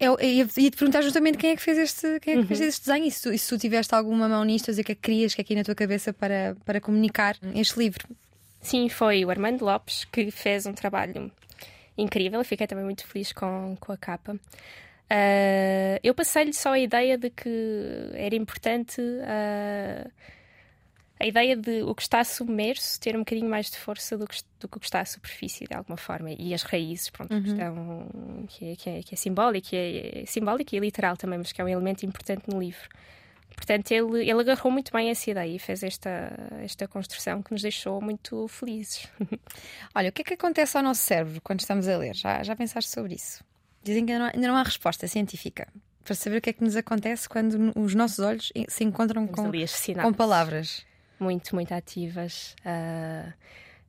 Eu 0.00 0.16
ia 0.20 0.46
te 0.46 0.76
perguntar 0.76 1.02
justamente 1.02 1.38
quem 1.38 1.50
é 1.50 1.56
que 1.56 1.62
fez 1.62 1.76
este, 1.76 2.20
quem 2.20 2.34
é 2.34 2.40
que 2.42 2.46
fez 2.46 2.60
uhum. 2.60 2.66
este 2.66 2.86
desenho 2.86 3.06
e 3.06 3.10
se, 3.10 3.22
tu, 3.22 3.32
e 3.32 3.38
se 3.38 3.48
tu 3.48 3.58
tiveste 3.58 3.92
alguma 3.94 4.28
mão 4.28 4.44
nisto, 4.44 4.70
a 4.70 4.72
dizer 4.72 4.84
que 4.84 4.94
que 4.94 5.00
querias, 5.00 5.34
que 5.34 5.40
é 5.40 5.42
aqui 5.42 5.56
na 5.56 5.64
tua 5.64 5.74
cabeça 5.74 6.12
para, 6.12 6.56
para 6.64 6.80
comunicar 6.80 7.36
este 7.54 7.78
livro. 7.80 8.06
Sim, 8.60 8.88
foi 8.88 9.24
o 9.24 9.30
Armando 9.30 9.64
Lopes 9.64 10.04
que 10.04 10.30
fez 10.30 10.66
um 10.66 10.72
trabalho 10.72 11.32
incrível. 11.96 12.42
Fiquei 12.44 12.66
também 12.66 12.84
muito 12.84 13.04
feliz 13.06 13.32
com, 13.32 13.76
com 13.80 13.92
a 13.92 13.96
capa. 13.96 14.34
Uh, 14.34 15.98
eu 16.02 16.14
passei-lhe 16.14 16.52
só 16.52 16.72
a 16.72 16.78
ideia 16.78 17.16
de 17.16 17.30
que 17.30 18.10
era 18.12 18.36
importante 18.36 19.00
uh, 19.00 20.10
a 21.20 21.26
ideia 21.26 21.56
de 21.56 21.82
o 21.82 21.94
que 21.94 22.02
está 22.02 22.22
submerso 22.22 23.00
ter 23.00 23.16
um 23.16 23.20
bocadinho 23.20 23.48
mais 23.48 23.70
de 23.70 23.76
força 23.76 24.16
do 24.16 24.26
que, 24.26 24.40
do 24.60 24.68
que 24.68 24.76
o 24.76 24.80
que 24.80 24.86
está 24.86 25.00
à 25.00 25.04
superfície, 25.04 25.66
de 25.66 25.74
alguma 25.74 25.96
forma. 25.96 26.30
E 26.30 26.54
as 26.54 26.62
raízes, 26.62 27.10
pronto, 27.10 27.34
uhum. 27.34 27.42
questão 27.42 28.46
que 28.48 28.64
é, 28.70 28.76
que, 28.76 28.90
é, 28.90 29.02
que 29.02 29.14
é 29.14 29.16
simbólica, 29.16 29.76
é, 29.76 30.22
é 30.22 30.26
simbólica 30.26 30.76
e 30.76 30.78
literal 30.78 31.16
também, 31.16 31.38
mas 31.38 31.50
que 31.50 31.60
é 31.60 31.64
um 31.64 31.68
elemento 31.68 32.06
importante 32.06 32.44
no 32.48 32.60
livro. 32.60 32.88
Portanto, 33.56 33.90
ele, 33.90 34.30
ele 34.30 34.40
agarrou 34.40 34.70
muito 34.70 34.92
bem 34.92 35.10
essa 35.10 35.28
ideia 35.28 35.56
e 35.56 35.58
fez 35.58 35.82
esta, 35.82 36.32
esta 36.62 36.86
construção 36.86 37.42
que 37.42 37.50
nos 37.50 37.62
deixou 37.62 38.00
muito 38.00 38.46
felizes. 38.46 39.08
Olha, 39.92 40.10
o 40.10 40.12
que 40.12 40.22
é 40.22 40.24
que 40.24 40.34
acontece 40.34 40.76
ao 40.76 40.82
nosso 40.82 41.02
cérebro 41.02 41.40
quando 41.42 41.58
estamos 41.58 41.88
a 41.88 41.98
ler? 41.98 42.14
Já, 42.14 42.44
já 42.44 42.54
pensaste 42.54 42.90
sobre 42.90 43.16
isso? 43.16 43.42
Dizem 43.82 44.06
que 44.06 44.12
ainda 44.12 44.26
não, 44.26 44.32
ainda 44.32 44.48
não 44.48 44.56
há 44.56 44.62
resposta 44.62 45.08
científica 45.08 45.66
para 46.04 46.14
saber 46.14 46.36
o 46.36 46.40
que 46.40 46.50
é 46.50 46.52
que 46.52 46.62
nos 46.62 46.76
acontece 46.76 47.28
quando 47.28 47.72
os 47.76 47.94
nossos 47.94 48.20
olhos 48.20 48.52
se 48.68 48.84
encontram 48.84 49.26
com, 49.26 49.50
com 50.02 50.12
palavras 50.12 50.86
muito, 51.22 51.54
muito 51.54 51.72
ativas. 51.72 52.54
Uh, 52.60 53.32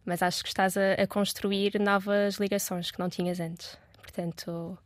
mas 0.05 0.21
acho 0.21 0.41
que 0.43 0.49
estás 0.49 0.75
a, 0.75 0.93
a, 0.93 1.07
construir 1.07 1.79
novas 1.79 2.35
ligações 2.35 2.91
que 2.91 2.99
não 2.99 3.09
tinhas 3.09 3.39
antes. 3.39 3.77
Portanto, 4.01 4.77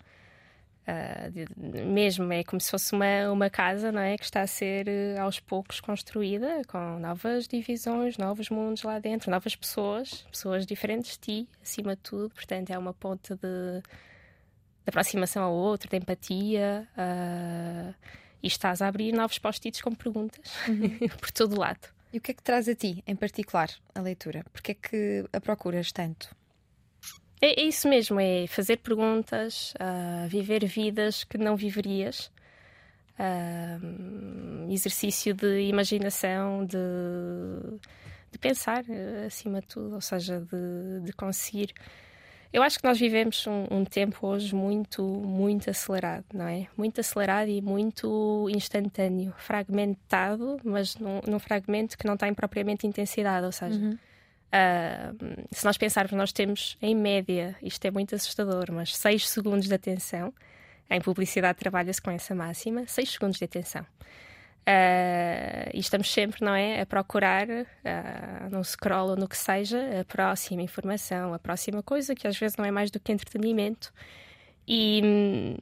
uh, 0.87 1.31
de, 1.31 1.47
mesmo 1.83 2.31
é 2.33 2.43
como 2.43 2.59
se 2.59 2.69
fosse 2.69 2.93
uma, 2.93 3.31
uma 3.31 3.49
casa 3.49 3.91
não 3.91 4.01
é? 4.01 4.17
que 4.17 4.25
está 4.25 4.41
a 4.41 4.47
ser 4.47 4.87
uh, 4.87 5.21
aos 5.21 5.39
poucos 5.39 5.79
construída 5.79 6.61
com 6.67 6.99
novas 6.99 7.47
divisões, 7.47 8.17
novos 8.17 8.49
mundos 8.49 8.83
lá 8.83 8.99
dentro, 8.99 9.31
novas 9.31 9.55
pessoas, 9.55 10.25
pessoas 10.31 10.65
diferentes 10.65 11.11
de 11.13 11.19
ti, 11.19 11.49
acima 11.61 11.95
de 11.95 12.01
tudo. 12.01 12.33
Portanto, 12.33 12.71
é 12.71 12.77
uma 12.77 12.93
ponte 12.93 13.33
de, 13.35 13.81
de 13.81 14.89
aproximação 14.89 15.43
ao 15.43 15.53
outro, 15.53 15.89
de 15.89 15.97
empatia. 15.97 16.87
Uh, 16.97 17.93
e 18.43 18.47
estás 18.47 18.81
a 18.81 18.87
abrir 18.89 19.13
novos 19.13 19.39
post-its 19.39 19.81
com 19.81 19.95
perguntas 19.95 20.53
uhum. 20.67 21.07
por 21.17 21.31
todo 21.31 21.57
lado. 21.57 21.87
E 22.13 22.19
o 22.19 22.21
que 22.21 22.29
é 22.29 22.33
que 22.35 22.43
traz 22.43 22.69
a 22.69 22.75
ti, 22.75 23.03
em 23.07 23.15
particular, 23.15 23.71
a 23.95 23.99
leitura? 23.99 24.45
Porque 24.53 24.73
é 24.73 24.75
que 24.75 25.25
a 25.33 25.41
procuras 25.41 25.91
tanto? 25.91 26.29
É, 27.41 27.59
é 27.59 27.63
isso 27.63 27.89
mesmo, 27.89 28.19
é 28.19 28.45
fazer 28.45 28.77
perguntas, 28.77 29.73
uh, 29.73 30.29
viver 30.29 30.63
vidas 30.67 31.23
que 31.23 31.39
não 31.39 31.55
viverias, 31.55 32.31
uh, 33.17 34.71
exercício 34.71 35.33
de 35.33 35.61
imaginação, 35.61 36.63
de, 36.63 36.77
de 38.31 38.37
pensar, 38.37 38.85
acima 39.25 39.59
de 39.61 39.67
tudo, 39.67 39.95
ou 39.95 40.01
seja, 40.01 40.39
de, 40.39 41.05
de 41.05 41.13
conseguir 41.13 41.73
eu 42.53 42.61
acho 42.61 42.77
que 42.77 42.85
nós 42.85 42.99
vivemos 42.99 43.47
um, 43.47 43.65
um, 43.79 43.83
tempo 43.83 44.27
hoje 44.27 44.53
muito, 44.53 45.03
muito 45.03 45.71
acelerado, 45.71 46.25
não 46.31 46.47
é? 46.47 46.67
Muito 46.77 47.01
acelerado 47.01 47.49
e 47.49 47.59
muito 47.63 48.47
instantâneo, 48.51 49.33
fragmentado, 49.39 50.59
mas 50.63 50.95
num, 50.97 51.19
num 51.27 51.39
fragmento 51.39 51.97
que 51.97 52.05
não 52.05 52.15
tem 52.15 52.31
propriamente 52.31 52.85
intensidade, 52.85 53.43
ou 53.43 53.51
seja. 53.51 53.79
Uhum. 53.79 53.97
Uh, 54.53 55.47
se 55.51 55.65
nós 55.65 55.79
pensarmos, 55.79 56.11
nós 56.13 56.31
temos 56.31 56.77
em 56.79 56.93
média, 56.93 57.55
isto 57.59 57.83
é 57.85 57.89
muito 57.89 58.13
assustador, 58.13 58.71
mas 58.71 58.95
6 58.95 59.27
segundos 59.29 59.67
de 59.67 59.73
atenção. 59.73 60.31
Em 60.87 61.01
publicidade 61.01 61.57
trabalha-se 61.57 61.99
com 61.99 62.11
essa 62.11 62.35
máxima, 62.35 62.85
6 62.85 63.13
segundos 63.13 63.39
de 63.39 63.45
atenção. 63.45 63.83
Uh, 64.63 65.69
e 65.73 65.79
estamos 65.79 66.09
sempre, 66.11 66.43
não 66.43 66.55
é, 66.55 66.79
a 66.81 66.85
procurar, 66.85 67.47
uh, 67.49 68.49
no 68.49 68.63
scroll 68.63 69.09
ou 69.09 69.15
no 69.17 69.27
que 69.27 69.37
seja, 69.37 69.99
a 69.99 70.05
próxima 70.05 70.61
informação, 70.61 71.33
a 71.33 71.39
próxima 71.39 71.83
coisa, 71.83 72.15
que 72.15 72.25
às 72.25 72.37
vezes 72.37 72.55
não 72.55 72.63
é 72.63 72.71
mais 72.71 72.89
do 72.89 72.99
que 72.99 73.11
entretenimento. 73.11 73.93
E, 74.65 75.57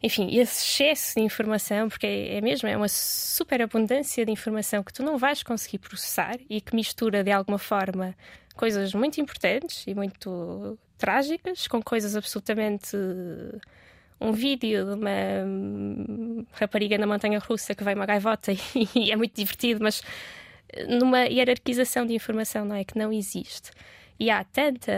enfim, 0.00 0.28
esse 0.38 0.64
excesso 0.64 1.16
de 1.16 1.22
informação, 1.22 1.88
porque 1.88 2.06
é, 2.06 2.36
é 2.36 2.40
mesmo, 2.40 2.68
é 2.68 2.76
uma 2.76 2.88
superabundância 2.88 4.24
de 4.24 4.30
informação 4.30 4.84
que 4.84 4.92
tu 4.92 5.02
não 5.02 5.18
vais 5.18 5.42
conseguir 5.42 5.78
processar 5.78 6.36
e 6.48 6.60
que 6.60 6.74
mistura 6.76 7.24
de 7.24 7.32
alguma 7.32 7.58
forma 7.58 8.14
coisas 8.54 8.94
muito 8.94 9.20
importantes 9.20 9.84
e 9.88 9.94
muito 9.94 10.78
trágicas 10.96 11.66
com 11.66 11.82
coisas 11.82 12.14
absolutamente 12.14 12.96
um 14.20 14.32
vídeo 14.32 14.84
de 14.84 14.92
uma 14.92 15.10
rapariga 16.52 16.98
na 16.98 17.06
montanha 17.06 17.38
russa 17.38 17.74
que 17.74 17.82
vai 17.82 17.94
uma 17.94 18.06
gaivota 18.06 18.52
e, 18.94 19.10
é 19.10 19.16
muito 19.16 19.34
divertido, 19.34 19.82
mas 19.82 20.02
numa 20.88 21.24
hierarquização 21.24 22.06
de 22.06 22.14
informação 22.14 22.64
não 22.64 22.76
é 22.76 22.84
que 22.84 22.98
não 22.98 23.12
existe. 23.12 23.70
E 24.18 24.30
há 24.30 24.44
tanta, 24.44 24.92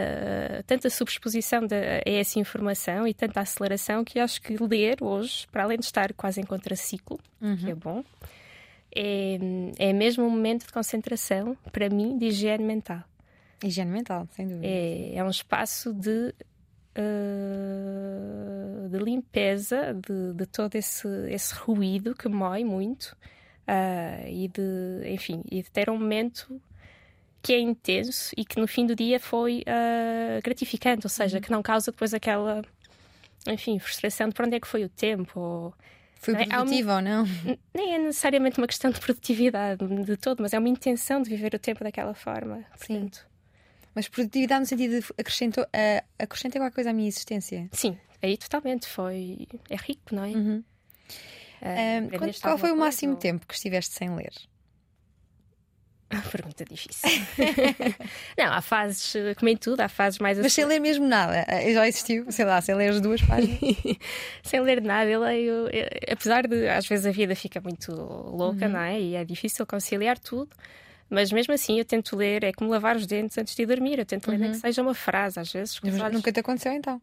tanta 0.67 0.89
subexposição 0.89 1.65
de, 1.65 1.75
a 1.75 2.01
essa 2.05 2.39
informação 2.39 3.07
e 3.07 3.13
tanta 3.13 3.39
aceleração 3.39 4.03
que 4.03 4.19
acho 4.19 4.41
que 4.41 4.57
ler 4.57 4.97
hoje, 5.01 5.47
para 5.49 5.63
além 5.63 5.79
de 5.79 5.85
estar 5.85 6.11
quase 6.13 6.41
em 6.41 6.43
contraciclo, 6.43 7.17
uhum. 7.41 7.55
que 7.55 7.71
é 7.71 7.75
bom, 7.75 8.03
é, 8.93 9.39
é 9.77 9.93
mesmo 9.93 10.25
um 10.25 10.29
momento 10.29 10.65
de 10.65 10.73
concentração, 10.73 11.57
para 11.71 11.89
mim, 11.89 12.17
de 12.17 12.25
higiene 12.25 12.65
mental. 12.65 13.01
Higiene 13.63 13.91
mental, 13.91 14.27
sem 14.31 14.45
dúvida. 14.45 14.67
É, 14.67 15.15
é 15.15 15.23
um 15.23 15.29
espaço 15.29 15.93
de 15.93 16.33
uh, 16.97 18.89
de 18.89 18.97
limpeza 18.97 19.93
de, 19.93 20.33
de, 20.33 20.45
todo 20.45 20.75
esse, 20.75 21.07
esse 21.29 21.53
ruído 21.55 22.13
que 22.15 22.27
mói 22.27 22.63
muito 22.63 23.15
uh, 23.67 24.27
e 24.27 24.47
de, 24.47 25.11
enfim, 25.11 25.43
e 25.51 25.61
de 25.61 25.71
ter 25.71 25.89
um 25.89 25.97
momento 25.97 26.61
que 27.41 27.53
é 27.53 27.59
intenso 27.59 28.33
e 28.37 28.45
que 28.45 28.59
no 28.59 28.67
fim 28.67 28.85
do 28.85 28.95
dia 28.95 29.19
foi 29.19 29.63
uh, 29.67 30.41
gratificante, 30.41 31.05
ou 31.05 31.09
seja, 31.09 31.37
uhum. 31.37 31.41
que 31.41 31.51
não 31.51 31.61
causa 31.61 31.91
depois 31.91 32.13
aquela, 32.13 32.63
enfim, 33.47 33.77
frustração 33.79 34.29
de 34.29 34.33
para 34.33 34.45
onde 34.45 34.55
é 34.55 34.59
que 34.59 34.67
foi 34.67 34.85
o 34.85 34.89
tempo. 34.89 35.39
Ou, 35.39 35.73
foi 36.15 36.35
é? 36.35 36.45
produtivo 36.45 36.91
é? 36.91 36.95
ou 36.95 37.01
não? 37.01 37.25
Nem 37.75 37.95
é 37.95 37.97
necessariamente 37.97 38.57
uma 38.57 38.67
questão 38.67 38.89
de 38.89 38.99
produtividade 38.99 39.85
de 40.05 40.15
todo, 40.15 40.41
mas 40.41 40.53
é 40.53 40.59
uma 40.59 40.69
intenção 40.69 41.21
de 41.21 41.29
viver 41.29 41.53
o 41.53 41.59
tempo 41.59 41.83
daquela 41.83 42.13
forma. 42.13 42.63
Sim. 42.77 43.11
Mas 43.95 44.07
produtividade 44.07 44.61
no 44.61 44.65
sentido 44.65 44.99
de 44.99 45.05
acrescentou, 45.17 45.63
uh, 45.63 46.05
acrescenta 46.17 46.59
qualquer 46.59 46.75
coisa 46.75 46.89
à 46.89 46.93
minha 46.93 47.07
existência. 47.07 47.69
Sim, 47.71 47.97
aí 48.21 48.37
totalmente. 48.37 48.87
Foi. 48.87 49.47
É 49.69 49.75
rico, 49.75 50.13
não 50.15 50.23
é? 50.23 50.29
Uhum. 50.29 50.63
Uh, 51.61 52.17
qual, 52.17 52.31
qual 52.41 52.57
foi 52.57 52.71
o 52.71 52.77
máximo 52.77 53.15
tempo 53.15 53.47
que 53.47 53.53
estiveste 53.53 53.93
sem 53.93 54.13
ler? 54.15 54.33
Pergunta 56.31 56.63
difícil. 56.65 57.09
não, 58.37 58.53
há 58.53 58.61
fases, 58.61 59.13
como 59.37 59.49
em 59.49 59.57
tudo, 59.57 59.81
há 59.81 59.89
fases 59.89 60.19
mais 60.19 60.37
Mas 60.37 60.53
sem 60.53 60.65
ler 60.65 60.79
mesmo 60.79 61.07
nada. 61.07 61.45
Eh, 61.47 61.73
já 61.73 61.87
existiu, 61.87 62.31
sei 62.31 62.45
lá, 62.45 62.61
sem 62.61 62.75
ler 62.75 62.89
as 62.89 63.01
duas 63.01 63.21
páginas. 63.21 63.57
sem 64.43 64.61
ler 64.61 64.81
nada, 64.81 65.09
eu 65.09 65.21
leio. 65.21 65.67
Apesar 66.11 66.47
de 66.47 66.67
às 66.67 66.85
vezes 66.85 67.05
a 67.05 67.11
vida 67.11 67.35
fica 67.35 67.59
muito 67.61 67.91
louca, 67.91 68.65
uhum. 68.65 68.73
não 68.73 68.79
é? 68.79 68.99
E 68.99 69.15
é 69.15 69.25
difícil 69.25 69.65
conciliar 69.65 70.19
tudo. 70.19 70.49
Mas 71.09 71.31
mesmo 71.31 71.53
assim 71.53 71.77
eu 71.77 71.85
tento 71.85 72.15
ler, 72.15 72.43
é 72.43 72.51
como 72.51 72.71
lavar 72.71 72.95
os 72.95 73.05
dentes 73.05 73.37
antes 73.37 73.55
de 73.55 73.65
dormir. 73.65 73.99
Eu 73.99 74.05
tento 74.05 74.29
ler 74.29 74.39
nem 74.39 74.49
que 74.49 74.55
uhum. 74.55 74.61
seja 74.61 74.81
uma 74.81 74.93
frase, 74.93 75.39
às 75.39 75.51
vezes. 75.51 75.79
Mas 75.83 75.99
olhos... 75.99 76.13
nunca 76.13 76.31
te 76.31 76.39
aconteceu 76.39 76.71
então? 76.73 77.01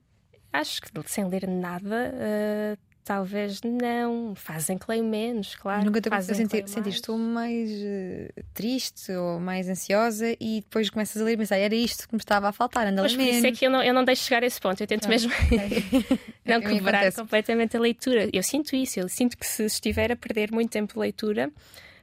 Acho 0.53 0.83
que 0.83 0.91
sem 1.07 1.25
ler 1.29 1.47
nada, 1.47 2.13
uh, 2.13 2.79
talvez 3.05 3.61
não. 3.63 4.35
Fazem 4.35 4.77
que 4.77 4.85
leio 4.89 5.05
menos, 5.05 5.55
claro. 5.55 5.85
Nunca 5.85 6.01
te 6.01 6.09
aconteceu 6.09 6.35
sentir, 6.35 6.65
estou 6.89 7.17
mais 7.17 7.71
uh, 7.71 8.45
triste 8.53 9.13
ou 9.13 9.39
mais 9.39 9.69
ansiosa 9.69 10.37
e 10.41 10.61
depois 10.61 10.91
começas 10.91 11.23
a 11.23 11.25
ler 11.25 11.35
e 11.35 11.37
pensar, 11.37 11.57
era 11.57 11.75
isto 11.75 12.09
que 12.09 12.15
me 12.15 12.21
estava 12.21 12.49
a 12.49 12.53
faltar, 12.53 12.89
anda 12.89 13.03
Mas 13.03 13.15
por 13.15 13.23
isso 13.23 13.47
é 13.47 13.53
que 13.53 13.65
eu 13.65 13.71
não, 13.71 13.81
eu 13.81 13.95
não 13.95 14.05
deixo 14.05 14.25
chegar 14.25 14.43
a 14.43 14.47
esse 14.47 14.61
ponto. 14.61 14.81
Eu 14.81 14.89
tento 14.89 15.03
não, 15.07 15.11
mesmo 15.11 15.33
okay. 15.33 15.99
não 16.47 16.61
quebrar 16.61 17.13
completamente 17.13 17.77
a 17.77 17.81
leitura. 17.81 18.29
Eu 18.33 18.43
sinto 18.43 18.75
isso, 18.75 18.99
eu 18.99 19.09
sinto 19.09 19.39
que 19.39 19.47
se 19.47 19.65
estiver 19.65 20.11
a 20.11 20.17
perder 20.17 20.51
muito 20.51 20.71
tempo 20.71 20.95
de 20.95 20.99
leitura 20.99 21.49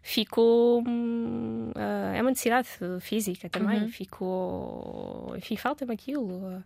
ficou. 0.07 0.81
Uh, 0.81 1.71
é 2.15 2.21
uma 2.21 2.29
necessidade 2.29 2.69
física 3.01 3.49
também. 3.49 3.83
Uhum. 3.83 3.89
Ficou. 3.89 5.33
Enfim, 5.35 5.57
falta-me 5.57 5.93
aquilo. 5.93 6.63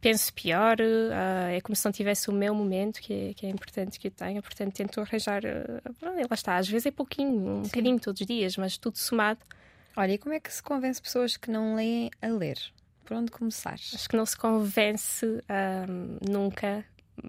penso 0.00 0.32
pior, 0.34 0.76
uh, 0.80 1.50
é 1.50 1.60
como 1.60 1.76
se 1.76 1.84
não 1.84 1.92
tivesse 1.92 2.28
o 2.28 2.32
meu 2.32 2.52
momento, 2.52 3.00
que 3.00 3.12
é, 3.12 3.34
que 3.34 3.46
é 3.46 3.48
importante 3.48 3.98
que 3.98 4.08
eu 4.08 4.10
tenha, 4.10 4.42
portanto 4.42 4.74
tento 4.74 5.00
arranjar. 5.00 5.42
Uh, 5.44 6.02
lá 6.02 6.34
está, 6.34 6.56
às 6.56 6.68
vezes 6.68 6.86
é 6.86 6.90
pouquinho, 6.90 7.30
um 7.30 7.64
Sim. 7.64 7.70
bocadinho 7.70 8.00
todos 8.00 8.20
os 8.20 8.26
dias, 8.26 8.56
mas 8.56 8.76
tudo 8.76 8.98
somado. 8.98 9.40
Olha, 9.96 10.12
e 10.12 10.18
como 10.18 10.34
é 10.34 10.40
que 10.40 10.52
se 10.52 10.62
convence 10.62 11.00
pessoas 11.00 11.36
que 11.36 11.50
não 11.50 11.76
leem 11.76 12.10
a 12.20 12.28
ler? 12.28 12.58
Por 13.04 13.16
onde 13.16 13.30
começar? 13.30 13.74
Acho 13.74 14.08
que 14.08 14.16
não 14.16 14.24
se 14.24 14.36
convence 14.36 15.26
nunca, 16.28 16.84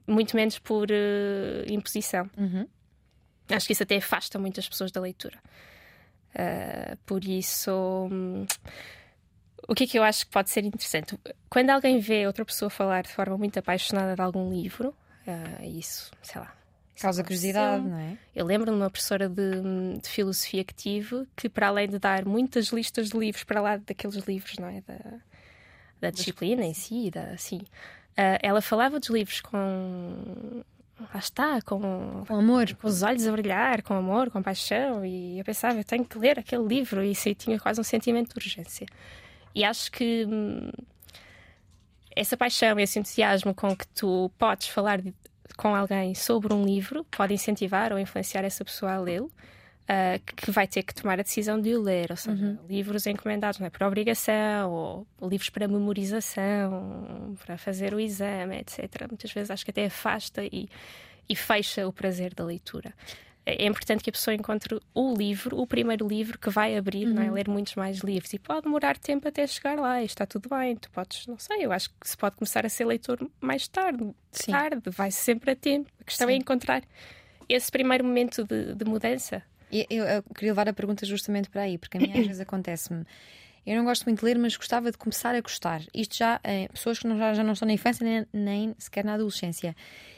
muito 0.07 0.35
menos 0.35 0.59
por 0.59 0.87
uh, 0.89 1.71
imposição. 1.71 2.29
Uhum. 2.37 2.67
Acho 3.55 3.67
que 3.67 3.73
isso 3.73 3.83
até 3.83 3.97
afasta 3.97 4.39
muitas 4.39 4.67
pessoas 4.67 4.91
da 4.91 5.01
leitura. 5.01 5.37
Uh, 6.33 6.97
por 7.05 7.23
isso, 7.25 7.71
um, 8.09 8.45
o 9.67 9.75
que 9.75 9.83
é 9.83 9.87
que 9.87 9.99
eu 9.99 10.03
acho 10.03 10.25
que 10.25 10.31
pode 10.31 10.49
ser 10.49 10.63
interessante? 10.63 11.17
Quando 11.49 11.69
alguém 11.69 11.99
vê 11.99 12.25
outra 12.25 12.45
pessoa 12.45 12.69
falar 12.69 13.03
de 13.03 13.09
forma 13.09 13.37
muito 13.37 13.57
apaixonada 13.59 14.15
de 14.15 14.21
algum 14.21 14.49
livro, 14.49 14.95
uh, 15.27 15.65
isso, 15.65 16.11
sei 16.21 16.41
lá. 16.41 16.53
Causa 16.99 17.23
curiosidade, 17.23 17.83
não 17.83 17.97
é? 17.97 18.17
Eu 18.35 18.45
lembro-me 18.45 18.77
de 18.77 18.83
uma 18.83 18.89
professora 18.89 19.27
de, 19.27 19.99
de, 19.99 20.07
filosofia 20.07 20.63
que 20.63 20.73
tive 20.73 21.27
que, 21.35 21.49
para 21.49 21.67
além 21.67 21.89
de 21.89 21.97
dar 21.97 22.25
muitas 22.25 22.67
listas 22.67 23.09
de 23.09 23.17
livros 23.17 23.43
para 23.43 23.59
lá 23.59 23.77
daqueles 23.77 24.17
livros, 24.27 24.55
não 24.59 24.67
é? 24.67 24.81
Da, 24.81 24.99
da 25.99 26.09
disciplina 26.11 26.63
em 26.63 26.75
si, 26.75 27.09
da, 27.09 27.23
assim, 27.31 27.57
uh, 27.57 28.37
ela 28.41 28.61
falava 28.61 28.99
dos 28.99 29.09
livros 29.09 29.41
com 29.41 30.63
lá 31.13 31.19
está, 31.19 31.61
com, 31.61 32.23
com 32.27 32.35
amor, 32.35 32.73
com 32.75 32.87
os 32.87 33.03
olhos 33.03 33.27
a 33.27 33.31
brilhar, 33.31 33.81
com 33.81 33.93
amor, 33.93 34.29
com 34.29 34.41
paixão. 34.41 35.05
E 35.05 35.39
eu 35.39 35.45
pensava, 35.45 35.79
eu 35.79 35.83
tenho 35.83 36.05
que 36.05 36.17
ler 36.17 36.39
aquele 36.39 36.63
livro. 36.63 37.03
E 37.03 37.11
isso 37.11 37.27
aí 37.27 37.35
tinha 37.35 37.59
quase 37.59 37.79
um 37.79 37.83
sentimento 37.83 38.29
de 38.29 38.37
urgência. 38.37 38.87
E 39.53 39.63
acho 39.63 39.91
que 39.91 40.25
hum, 40.25 40.69
essa 42.15 42.37
paixão, 42.37 42.79
esse 42.79 42.99
entusiasmo 42.99 43.53
com 43.53 43.75
que 43.75 43.87
tu 43.87 44.31
podes 44.37 44.67
falar 44.67 45.01
de, 45.01 45.13
com 45.57 45.75
alguém 45.75 46.15
sobre 46.15 46.53
um 46.53 46.63
livro 46.65 47.05
pode 47.05 47.33
incentivar 47.33 47.91
ou 47.91 47.99
influenciar 47.99 48.43
essa 48.43 48.63
pessoa 48.63 48.93
a 48.93 48.99
lê-lo 48.99 49.31
uh, 49.89 50.35
que 50.35 50.51
vai 50.51 50.67
ter 50.67 50.83
que 50.83 50.93
tomar 50.93 51.19
a 51.19 51.23
decisão 51.23 51.59
de 51.59 51.75
o 51.75 51.81
ler, 51.81 52.11
ou 52.11 52.17
seja, 52.17 52.43
uhum. 52.43 52.57
livros 52.67 53.05
encomendados 53.07 53.59
não 53.59 53.67
é, 53.67 53.69
por 53.69 53.83
obrigação, 53.83 54.71
ou 54.71 55.07
livros 55.29 55.49
para 55.49 55.67
memorização, 55.67 57.35
para 57.45 57.57
fazer 57.57 57.93
o 57.93 57.99
exame, 57.99 58.57
etc. 58.59 59.07
Muitas 59.09 59.31
vezes 59.31 59.51
acho 59.51 59.65
que 59.65 59.71
até 59.71 59.85
afasta 59.85 60.43
e, 60.43 60.67
e 61.27 61.35
fecha 61.35 61.87
o 61.87 61.93
prazer 61.93 62.33
da 62.33 62.43
leitura 62.43 62.93
é, 63.45 63.63
é 63.63 63.65
importante 63.65 64.03
que 64.03 64.09
a 64.09 64.13
pessoa 64.13 64.33
encontre 64.33 64.79
o 64.93 65.13
livro, 65.13 65.59
o 65.59 65.67
primeiro 65.67 66.07
livro 66.07 66.37
que 66.37 66.49
vai 66.49 66.77
abrir, 66.77 67.07
uhum. 67.07 67.13
não 67.13 67.21
é? 67.21 67.27
Uhum. 67.27 67.33
ler 67.33 67.47
muitos 67.49 67.75
mais 67.75 67.99
livros. 67.99 68.31
E 68.33 68.39
pode 68.39 68.63
demorar 68.63 68.97
tempo 68.97 69.27
até 69.27 69.45
chegar 69.47 69.77
lá, 69.77 70.01
e 70.01 70.05
está 70.05 70.25
tudo 70.25 70.49
bem. 70.49 70.75
Tu 70.75 70.89
podes, 70.91 71.27
não 71.27 71.37
sei, 71.37 71.65
eu 71.65 71.71
acho 71.71 71.89
que 71.89 72.09
se 72.09 72.17
pode 72.17 72.35
começar 72.35 72.65
a 72.65 72.69
ser 72.69 72.85
leitor 72.85 73.19
mais 73.39 73.67
tarde. 73.67 74.13
Sim. 74.31 74.51
Tarde, 74.51 74.89
vai 74.89 75.11
sempre 75.11 75.51
a 75.51 75.55
tempo. 75.55 75.89
A 75.99 76.03
questão 76.03 76.27
é 76.27 76.31
Sim. 76.31 76.37
é 76.37 76.37
encontrar 76.37 76.83
esse 77.49 77.71
primeiro 77.71 78.03
momento 78.03 78.43
de, 78.43 78.75
de 78.75 78.85
mudança. 78.85 79.43
Eu, 79.71 80.03
eu, 80.05 80.23
queria 80.35 80.51
levar 80.51 80.67
a 80.67 80.73
pergunta 80.73 81.05
justamente 81.05 81.49
para 81.49 81.63
aí, 81.63 81.77
porque 81.77 81.97
a 81.97 82.01
mim 82.01 82.11
às 82.11 82.27
vezes 82.27 82.39
acontece-me. 82.41 83.05
Eu 83.65 83.75
não 83.77 83.85
gosto 83.85 84.05
muito 84.05 84.19
de 84.19 84.25
ler, 84.25 84.37
mas 84.39 84.55
gostava 84.55 84.91
de 84.91 84.97
começar 84.97 85.35
a 85.35 85.41
gostar. 85.41 85.81
Isto 85.93 86.17
já 86.17 86.39
em 86.43 86.67
pessoas 86.67 86.97
que 86.97 87.07
não, 87.07 87.17
já, 87.17 87.33
já 87.33 87.43
não 87.43 87.53
estão 87.53 87.67
na 87.67 87.73
infância 87.73 88.03
nem, 88.03 88.25
nem 88.33 88.75
sequer 88.79 89.05
na 89.05 89.13
adolescência. 89.13 89.75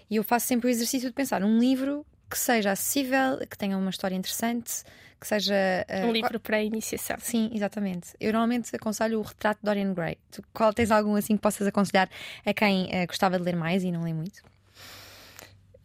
E 0.10 0.16
eu 0.16 0.24
faço 0.24 0.48
sempre 0.48 0.68
o 0.68 0.70
exercício 0.70 1.10
de 1.10 1.14
pensar 1.14 1.44
um 1.44 1.60
livro 1.60 2.06
que 2.30 2.38
seja 2.38 2.72
acessível, 2.72 3.40
que 3.50 3.58
tenha 3.58 3.78
uma 3.78 3.90
história 3.90 4.16
interessante, 4.16 4.84
que 5.20 5.28
seja. 5.28 5.54
Uh, 5.90 6.08
um 6.08 6.12
livro 6.12 6.40
para 6.40 6.58
a 6.58 6.64
iniciação. 6.64 7.18
Sim, 7.20 7.52
exatamente. 7.54 8.10
Eu 8.20 8.34
normalmente 8.34 8.76
aconselho 8.76 9.20
o 9.20 9.22
retrato 9.22 9.60
de 9.60 9.66
Dorian 9.66 9.94
Gray. 9.94 10.18
Tu, 10.32 10.44
qual, 10.54 10.74
tens 10.74 10.90
algum 10.90 11.16
assim 11.16 11.36
que 11.36 11.42
possas 11.42 11.68
aconselhar 11.68 12.10
a 12.46 12.54
quem 12.54 12.86
uh, 12.86 13.08
gostava 13.08 13.38
de 13.38 13.44
ler 13.44 13.56
mais 13.56 13.84
e 13.84 13.92
não 13.92 14.04
lê 14.04 14.14
muito? 14.14 14.40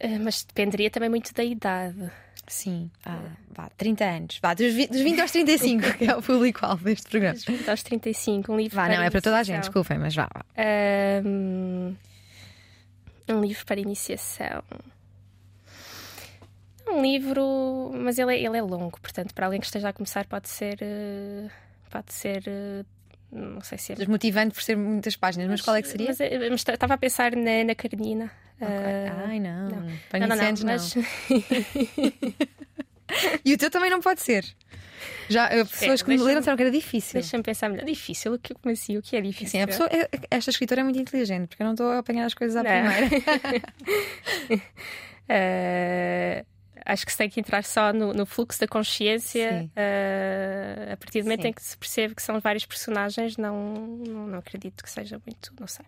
Uh, 0.03 0.19
mas 0.23 0.45
dependeria 0.45 0.91
também 0.91 1.09
muito 1.09 1.35
da 1.35 1.45
idade. 1.45 2.11
Sim, 2.49 2.91
ah, 3.05 3.31
vá, 3.51 3.69
30 3.77 4.05
anos. 4.05 4.39
Vá, 4.41 4.55
dos 4.55 4.73
20, 4.73 4.91
dos 4.91 5.01
20 5.03 5.21
aos 5.21 5.31
35, 5.31 5.93
que 5.99 6.05
é 6.07 6.17
o 6.17 6.23
público-alvo 6.23 6.85
deste 6.85 7.09
programa. 7.09 7.35
Dos 7.35 7.45
20 7.45 7.69
aos 7.69 7.83
35, 7.83 8.53
um 8.53 8.57
livro. 8.57 8.77
Vá, 8.77 8.89
não, 8.89 9.03
é 9.03 9.11
para 9.11 9.21
toda 9.21 9.39
a 9.39 9.43
gente, 9.43 9.61
desculpem, 9.61 9.99
mas 9.99 10.15
vá. 10.15 10.29
Um, 11.25 11.95
um 13.29 13.41
livro 13.41 13.65
para 13.67 13.79
iniciação. 13.79 14.63
Um 16.87 17.03
livro, 17.03 17.93
mas 17.95 18.19
ele 18.19 18.35
é, 18.35 18.43
ele 18.43 18.57
é 18.57 18.63
longo, 18.63 18.99
portanto, 18.99 19.35
para 19.35 19.47
alguém 19.47 19.61
que 19.61 19.67
esteja 19.67 19.91
a 19.91 19.93
começar, 19.93 20.27
pode 20.27 20.49
ser. 20.49 20.79
Eh, 20.81 21.49
pode 21.91 22.15
ser 22.15 22.43
eh, 22.47 22.85
não 23.31 23.61
sei 23.61 23.77
se 23.77 23.93
é. 23.93 23.97
Desmotivante 23.97 24.55
por 24.55 24.63
ser 24.63 24.75
muitas 24.75 25.15
páginas, 25.17 25.49
mas, 25.49 25.61
mas 25.61 25.65
qual 25.65 25.77
é 25.77 25.83
que 25.83 25.89
seria? 25.89 26.09
Mas, 26.09 26.21
eh, 26.21 26.49
mas, 26.51 26.67
estava 26.67 26.95
a 26.95 26.99
pensar 26.99 27.37
na, 27.37 27.63
na 27.65 27.75
Karenina. 27.75 28.31
Okay. 28.61 28.68
Uh, 28.68 29.27
Ai, 29.27 29.40
não. 29.40 29.68
Não, 29.68 29.81
não, 29.81 30.27
não, 30.27 30.37
não, 30.37 30.64
mas... 30.64 30.94
e 33.44 33.55
o 33.55 33.59
teu 33.59 33.71
também 33.71 33.90
não 33.90 34.01
pode 34.01 34.21
ser. 34.21 34.44
Já, 35.29 35.47
eh, 35.49 35.64
pessoas 35.64 36.01
é, 36.01 36.05
que 36.05 36.11
me 36.11 36.16
leram 36.16 36.40
disseram 36.40 36.57
que 36.57 36.62
era 36.62 36.73
difícil. 36.73 37.21
Deixa-me 37.21 37.42
pensar 37.42 37.68
melhor. 37.68 37.85
Difícil? 37.85 38.33
O 38.35 38.38
que, 38.38 38.55
como 38.55 38.73
assim? 38.73 38.97
O 38.97 39.03
que 39.03 39.16
é 39.16 39.21
difícil? 39.21 39.51
Sim, 39.51 39.62
a 39.62 39.66
pessoa, 39.66 39.88
é, 39.92 40.09
esta 40.31 40.51
escritora 40.51 40.81
é 40.81 40.85
muito 40.85 40.99
inteligente, 40.99 41.49
porque 41.49 41.62
eu 41.62 41.66
não 41.66 41.75
estou 41.75 41.90
a 41.90 41.99
apanhar 41.99 42.25
as 42.25 42.35
coisas 42.35 42.57
à 42.57 42.62
não. 42.62 42.71
primeira. 42.71 43.07
uh, 45.29 46.47
acho 46.85 47.05
que 47.05 47.12
se 47.12 47.18
tem 47.18 47.29
que 47.29 47.38
entrar 47.38 47.62
só 47.62 47.92
no, 47.92 48.14
no 48.14 48.25
fluxo 48.25 48.59
da 48.59 48.66
consciência 48.66 49.71
uh, 49.77 50.92
a 50.92 50.97
partir 50.97 51.21
do 51.21 51.25
momento 51.25 51.42
Sim. 51.42 51.49
em 51.49 51.53
que 51.53 51.62
se 51.62 51.77
percebe 51.77 52.14
que 52.14 52.23
são 52.23 52.40
vários 52.40 52.64
personagens 52.64 53.37
não, 53.37 53.75
não, 54.07 54.27
não 54.27 54.38
acredito 54.38 54.83
que 54.83 54.88
seja 54.88 55.21
muito 55.27 55.53
não 55.61 55.66
sei 55.66 55.85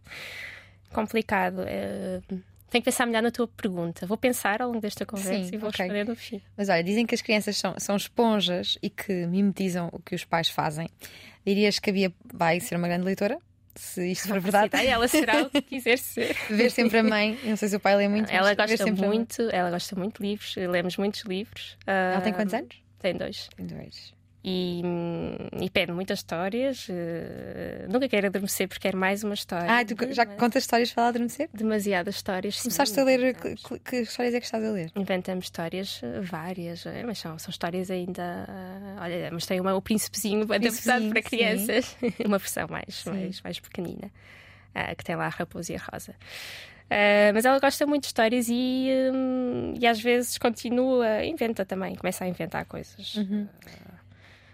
complicado 0.92 1.60
uh, 1.60 2.42
tenho 2.70 2.82
que 2.82 2.90
pensar 2.90 3.04
melhor 3.04 3.22
na 3.22 3.30
tua 3.30 3.48
pergunta. 3.48 4.06
Vou 4.06 4.16
pensar 4.16 4.62
ao 4.62 4.68
longo 4.68 4.80
desta 4.80 5.04
conversa 5.04 5.44
Sim, 5.44 5.54
e 5.54 5.58
vou 5.58 5.68
okay. 5.68 5.86
responder 5.86 6.06
no 6.06 6.16
fim. 6.16 6.40
Mas 6.56 6.68
olha, 6.68 6.82
dizem 6.82 7.04
que 7.04 7.14
as 7.14 7.20
crianças 7.20 7.56
são, 7.56 7.74
são 7.78 7.96
esponjas 7.96 8.78
e 8.82 8.88
que 8.88 9.26
mimetizam 9.26 9.88
o 9.92 9.98
que 9.98 10.14
os 10.14 10.24
pais 10.24 10.48
fazem. 10.48 10.88
Dirias 11.44 11.78
que 11.78 11.90
havia 11.90 12.12
vai 12.32 12.60
ser 12.60 12.76
uma 12.76 12.88
grande 12.88 13.04
leitora? 13.04 13.38
se 13.76 14.10
isto 14.10 14.28
for 14.28 14.40
verdade. 14.40 14.76
Ela 14.84 15.08
será 15.08 15.42
o 15.42 15.50
que 15.50 15.62
quiser 15.62 15.96
ser. 15.98 16.36
ver 16.50 16.70
sempre 16.70 16.98
a 16.98 17.02
mãe, 17.02 17.38
não 17.44 17.56
sei 17.56 17.68
se 17.68 17.76
o 17.76 17.80
pai 17.80 17.96
lê 17.96 18.08
muito. 18.08 18.28
Ela 18.30 18.52
gosta 18.52 18.92
muito, 18.92 19.42
ela 19.50 19.70
gosta 19.70 19.96
muito 19.96 20.20
de 20.20 20.28
livros, 20.28 20.56
lemos 20.56 20.96
muitos 20.96 21.22
livros. 21.22 21.78
Ela 21.86 22.20
tem 22.20 22.32
quantos 22.32 22.52
anos? 22.52 22.76
Tem 22.98 23.14
dois. 23.14 23.48
Tem 23.56 23.66
dois 23.66 24.19
e, 24.42 24.82
e 25.60 25.68
pede 25.68 25.92
muitas 25.92 26.20
histórias. 26.20 26.88
Uh, 26.88 27.92
nunca 27.92 28.08
quero 28.08 28.28
adormecer 28.28 28.68
porque 28.68 28.80
quero 28.82 28.96
mais 28.96 29.22
uma 29.22 29.34
história. 29.34 29.70
Ah, 29.70 29.84
tu 29.84 29.94
já 30.14 30.24
mas... 30.24 30.38
contas 30.38 30.62
histórias 30.62 30.92
para 30.92 31.08
adormecer? 31.08 31.50
Demasiadas 31.52 32.16
histórias. 32.16 32.60
Começaste 32.60 32.94
sim. 32.94 33.00
a 33.02 33.04
ler. 33.04 33.34
Que, 33.34 33.78
que, 33.78 33.96
histórias 33.96 34.34
é 34.34 34.40
que 34.40 34.46
estás 34.46 34.64
a 34.64 34.70
ler? 34.70 34.90
Inventamos 34.96 35.44
histórias 35.44 36.00
eh, 36.02 36.20
várias, 36.20 36.86
eh, 36.86 37.02
mas 37.04 37.18
são, 37.18 37.38
são 37.38 37.50
histórias 37.50 37.90
ainda. 37.90 38.46
Uh, 38.48 39.02
olha, 39.02 39.30
mas 39.30 39.44
tem 39.44 39.60
uma, 39.60 39.74
o 39.74 39.82
Príncipezinho 39.82 40.42
adaptado 40.50 41.08
para 41.10 41.22
crianças, 41.22 41.96
uma 42.24 42.38
versão 42.38 42.66
mais, 42.68 43.04
mais, 43.04 43.42
mais 43.42 43.60
pequenina, 43.60 44.10
uh, 44.74 44.96
que 44.96 45.04
tem 45.04 45.16
lá 45.16 45.26
a 45.26 45.28
raposa 45.28 45.72
e 45.72 45.76
a 45.76 45.80
rosa. 45.80 46.12
Uh, 46.12 47.30
mas 47.34 47.44
ela 47.44 47.60
gosta 47.60 47.86
muito 47.86 48.02
de 48.02 48.08
histórias 48.08 48.48
e, 48.48 48.88
um, 49.12 49.74
e 49.78 49.86
às 49.86 50.00
vezes 50.00 50.38
continua, 50.38 51.24
inventa 51.24 51.64
também, 51.64 51.94
começa 51.94 52.24
a 52.24 52.28
inventar 52.28 52.64
coisas. 52.64 53.14
Uhum. 53.14 53.46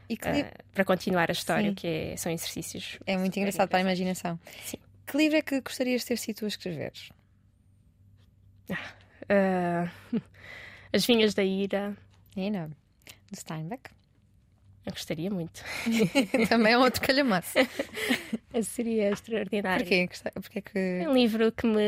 E 0.09 0.17
que 0.17 0.29
uh, 0.29 0.47
para 0.73 0.85
continuar 0.85 1.29
a 1.31 1.33
história, 1.33 1.71
Sim. 1.71 1.75
que 1.75 1.87
é- 1.87 2.17
são 2.17 2.31
exercícios. 2.31 2.99
é 3.07 3.17
muito 3.17 3.37
engraçado 3.39 3.69
para 3.69 3.79
a 3.79 3.81
imaginação. 3.83 4.39
Sim. 4.65 4.79
Que 5.07 5.17
livro 5.17 5.37
é 5.39 5.43
que 5.43 5.61
gostarias 5.61 6.03
de 6.03 6.09
ter 6.09 6.17
sido 6.19 6.45
a 6.45 6.49
escrever? 6.49 6.93
Uh, 8.71 9.89
As 10.93 11.05
Vinhas 11.07 11.35
da 11.35 11.43
Ira. 11.45 11.97
De 12.35 13.39
Steinbeck. 13.41 13.91
Eu 14.87 14.93
gostaria 14.93 15.29
muito. 15.29 15.63
Também 16.49 16.75
é 16.75 16.79
outro 16.79 17.03
calhamaço. 17.03 17.59
Seria 18.63 19.11
extraordinário. 19.11 19.85
Porquê? 19.85 20.09
Porquê 20.35 20.61
que. 20.61 20.79
É 20.79 21.09
um 21.09 21.13
livro 21.13 21.51
que 21.51 21.67
me. 21.67 21.83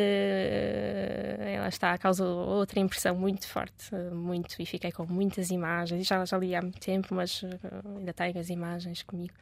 Ela 1.38 1.68
está, 1.68 1.96
causou 1.96 2.46
outra 2.48 2.80
impressão 2.80 3.14
muito 3.14 3.46
forte, 3.46 3.94
muito, 4.12 4.60
e 4.60 4.66
fiquei 4.66 4.90
com 4.90 5.06
muitas 5.06 5.50
imagens. 5.50 6.06
Já, 6.06 6.24
já 6.24 6.36
li 6.36 6.54
há 6.56 6.60
muito 6.60 6.80
tempo, 6.80 7.14
mas 7.14 7.42
eh, 7.44 7.58
ainda 7.96 8.12
tenho 8.12 8.38
as 8.38 8.50
imagens 8.50 9.02
comigo. 9.04 9.34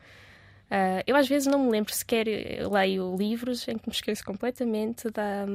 Ah, 0.69 1.01
eu 1.07 1.15
às 1.15 1.29
vezes 1.29 1.47
não 1.47 1.61
me 1.65 1.71
lembro 1.71 1.95
sequer, 1.95 2.27
leio 2.69 3.15
livros 3.17 3.69
em 3.69 3.79
que 3.79 3.89
me 3.89 3.95
esqueço 3.95 4.25
completamente 4.25 5.09
da, 5.11 5.47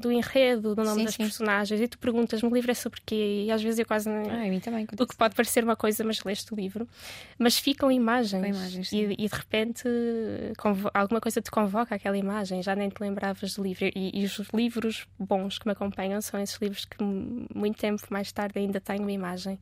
do 0.00 0.10
enredo, 0.10 0.74
do 0.74 0.82
nome 0.82 0.98
Sim, 0.98 1.04
das 1.04 1.14
sim. 1.14 1.22
personagens, 1.22 1.80
e 1.80 1.86
tu 1.86 1.96
perguntas-me 1.98 2.50
o 2.50 2.52
livro 2.52 2.70
é 2.70 2.74
sobre 2.74 3.00
quê? 3.06 3.44
E 3.46 3.52
às 3.52 3.62
vezes 3.62 3.78
eu 3.78 3.86
quase 3.86 4.08
nem. 4.10 4.28
Ah, 4.28 4.42
a 4.42 4.48
mim 4.48 4.58
também. 4.58 4.84
O 4.98 5.06
que 5.06 5.16
pode 5.16 5.36
parecer 5.36 5.62
uma 5.62 5.76
coisa, 5.76 6.02
mas 6.02 6.24
leste 6.24 6.52
o 6.52 6.56
livro, 6.56 6.88
mas 7.38 7.56
ficam 7.56 7.90
imagens. 7.90 8.44
Imagens, 8.44 8.92
e, 8.92 9.14
e 9.16 9.28
de 9.28 9.34
repente 9.36 9.84
alguma 10.92 11.20
coisa 11.20 11.40
te 11.40 11.50
convoca 11.50 11.94
aquela 11.94 12.16
imagem, 12.18 12.62
já 12.62 12.74
nem 12.74 12.88
te 12.88 13.00
lembravas 13.00 13.54
do 13.54 13.62
livro. 13.62 13.84
E, 13.94 14.10
e 14.12 14.24
os 14.24 14.38
livros 14.52 15.06
bons 15.18 15.58
que 15.58 15.66
me 15.66 15.72
acompanham 15.72 16.20
são 16.20 16.40
esses 16.40 16.56
livros 16.60 16.84
que 16.84 16.96
muito 17.00 17.78
tempo 17.78 18.02
mais 18.10 18.32
tarde 18.32 18.58
ainda 18.58 18.80
têm 18.80 18.98
uma 18.98 19.12
imagem. 19.12 19.56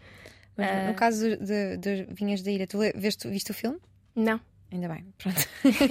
Mas 0.57 0.71
Ah. 0.71 0.87
no 0.89 0.95
caso 0.95 1.37
de, 1.37 1.77
de 1.77 2.07
Vinhas 2.15 2.41
da 2.41 2.51
Ira, 2.51 2.67
tu 2.67 2.79
veste, 2.95 3.29
viste 3.29 3.51
o 3.51 3.55
filme? 3.55 3.79
Não, 4.17 4.41
Ainda 4.75 4.89
bem, 4.89 5.05
pronto. 5.19 5.39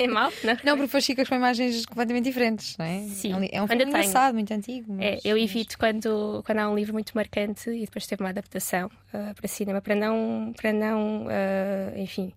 é 0.01 0.07
mal? 0.07 0.29
Não. 0.43 0.53
Não, 0.55 0.59
porque 0.75 0.81
depois 0.88 1.05
ficas 1.05 1.29
com 1.29 1.36
imagens 1.36 1.86
completamente 1.86 2.25
diferentes, 2.25 2.75
não 2.77 2.86
é? 2.86 2.99
Sim, 3.07 3.31
É 3.31 3.61
um, 3.61 3.63
é 3.63 3.67
filme 3.69 3.84
engraçado, 3.86 4.34
muito 4.34 4.53
antigo. 4.53 4.93
É, 5.01 5.11
mas- 5.15 5.25
eu 5.25 5.38
mas- 5.38 5.43
evito 5.49 5.77
quando, 5.79 6.43
quando 6.45 6.59
há 6.59 6.69
um 6.69 6.75
livro 6.75 6.91
muito 6.91 7.13
marcante 7.15 7.69
e 7.69 7.86
depois 7.86 8.05
teve 8.05 8.21
uma 8.21 8.29
adaptação 8.31 8.91
ah, 9.13 9.31
para 9.34 9.47
cinema 9.47 9.79
para 9.81 9.95
não, 9.95 10.53
para 10.57 10.73
não 10.73 11.27
ah, 11.29 11.97
enfim, 11.97 12.34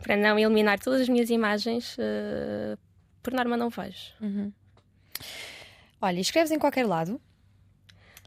para 0.00 0.16
não 0.16 0.38
eliminar 0.38 0.78
todas 0.78 1.00
as 1.00 1.08
minhas 1.08 1.28
imagens, 1.28 1.96
ah, 1.98 2.78
por 3.20 3.32
norma 3.32 3.56
não 3.56 3.68
vejo. 3.68 4.12
Olha, 6.00 6.20
escreves 6.20 6.52
em 6.52 6.58
qualquer 6.60 6.86
lado. 6.86 7.20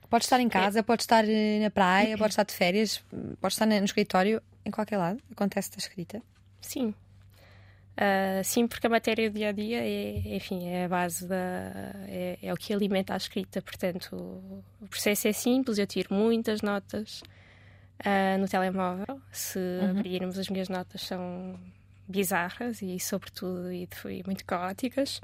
Pode 0.09 0.25
estar 0.25 0.39
em 0.39 0.49
casa, 0.49 0.83
pode 0.83 1.01
estar 1.03 1.23
na 1.23 1.71
praia, 1.71 2.15
pode 2.19 2.33
estar 2.33 2.43
de 2.43 2.53
férias, 2.53 3.01
pode 3.41 3.53
estar 3.53 3.65
no 3.65 3.73
escritório, 3.85 4.41
em 4.65 4.69
qualquer 4.69 4.97
lado. 4.97 5.19
Acontece 5.31 5.71
da 5.71 5.77
escrita. 5.77 6.21
Sim. 6.61 6.93
Ah, 7.95 8.41
sim, 8.43 8.67
porque 8.67 8.87
a 8.87 8.89
matéria 8.89 9.29
do 9.29 9.35
dia 9.35 9.49
a 9.49 9.51
dia 9.51 9.79
é, 9.81 10.35
enfim, 10.35 10.67
é 10.67 10.85
a 10.85 10.89
base 10.89 11.27
da. 11.27 11.35
É, 12.07 12.39
é 12.41 12.53
o 12.53 12.57
que 12.57 12.73
alimenta 12.73 13.13
a 13.13 13.17
escrita. 13.17 13.61
Portanto, 13.61 14.15
o, 14.81 14.87
processo 14.89 15.27
é 15.27 15.33
simples, 15.33 15.77
eu 15.77 15.87
tiro 15.87 16.13
muitas 16.13 16.61
notas 16.61 17.21
ah, 18.03 18.37
no 18.37 18.47
telemóvel. 18.47 19.21
Se 19.31 19.59
abrirmos, 19.89 20.37
as 20.39 20.49
minhas 20.49 20.69
notas 20.69 21.01
são 21.01 21.59
bizarras 22.07 22.81
e, 22.81 22.99
sobretudo, 22.99 23.71
e, 23.71 23.87
e 24.09 24.23
muito 24.25 24.43
caóticas. 24.45 25.21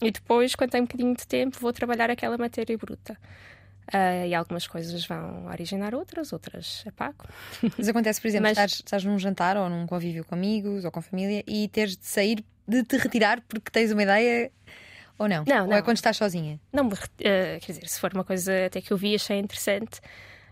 E 0.00 0.10
depois, 0.10 0.54
quando 0.54 0.70
tenho 0.70 0.84
um 0.84 0.86
bocadinho 0.86 1.16
de 1.16 1.26
tempo, 1.26 1.58
vou 1.58 1.72
trabalhar 1.72 2.10
aquela 2.10 2.36
matéria 2.36 2.76
bruta. 2.76 3.16
Ah, 3.92 4.26
e 4.26 4.34
algumas 4.34 4.66
coisas 4.66 5.06
vão 5.06 5.46
originar 5.46 5.94
outras, 5.94 6.32
outras 6.32 6.82
apago. 6.86 7.24
Mas 7.78 7.88
acontece, 7.88 8.20
por 8.20 8.28
exemplo, 8.28 8.44
Mas- 8.48 8.52
estás, 8.58 8.72
estás 8.72 9.04
num 9.04 9.18
jantar 9.18 9.56
ou 9.56 9.68
num 9.68 9.86
convívio 9.86 10.24
com 10.24 10.34
amigos 10.34 10.84
ou 10.84 10.90
com 10.90 11.00
família 11.00 11.44
e 11.46 11.68
teres 11.68 11.96
de 11.96 12.04
sair, 12.04 12.44
de 12.66 12.82
te 12.82 12.96
retirar 12.96 13.40
porque 13.48 13.70
tens 13.70 13.92
uma 13.92 14.02
ideia 14.02 14.50
ou 15.18 15.28
não? 15.28 15.44
Não, 15.46 15.66
ou 15.66 15.72
é 15.72 15.76
não. 15.76 15.82
quando 15.82 15.96
estás 15.96 16.16
sozinha? 16.16 16.58
Não 16.72 16.88
eh, 17.20 17.58
quer 17.60 17.72
dizer, 17.72 17.88
se 17.88 18.00
for 18.00 18.12
uma 18.12 18.24
coisa 18.24 18.66
até 18.66 18.80
que 18.80 18.92
eu 18.92 18.96
vi 18.96 19.14
achei 19.14 19.38
interessante, 19.38 20.00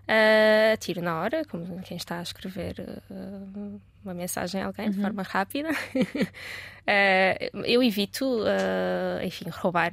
eh, 0.06 0.76
tiro 0.78 1.02
na 1.02 1.20
hora, 1.20 1.44
como 1.46 1.80
quem 1.82 1.96
está 1.96 2.20
a 2.20 2.22
escrever 2.22 2.76
eh, 2.78 3.78
uma 4.04 4.14
mensagem 4.14 4.60
a 4.62 4.66
alguém 4.66 4.90
de 4.90 5.00
forma 5.00 5.22
rápida. 5.22 5.68
Eh, 6.86 7.50
eu 7.64 7.82
evito, 7.82 8.44
eh, 8.46 9.24
enfim, 9.24 9.46
roubar, 9.48 9.92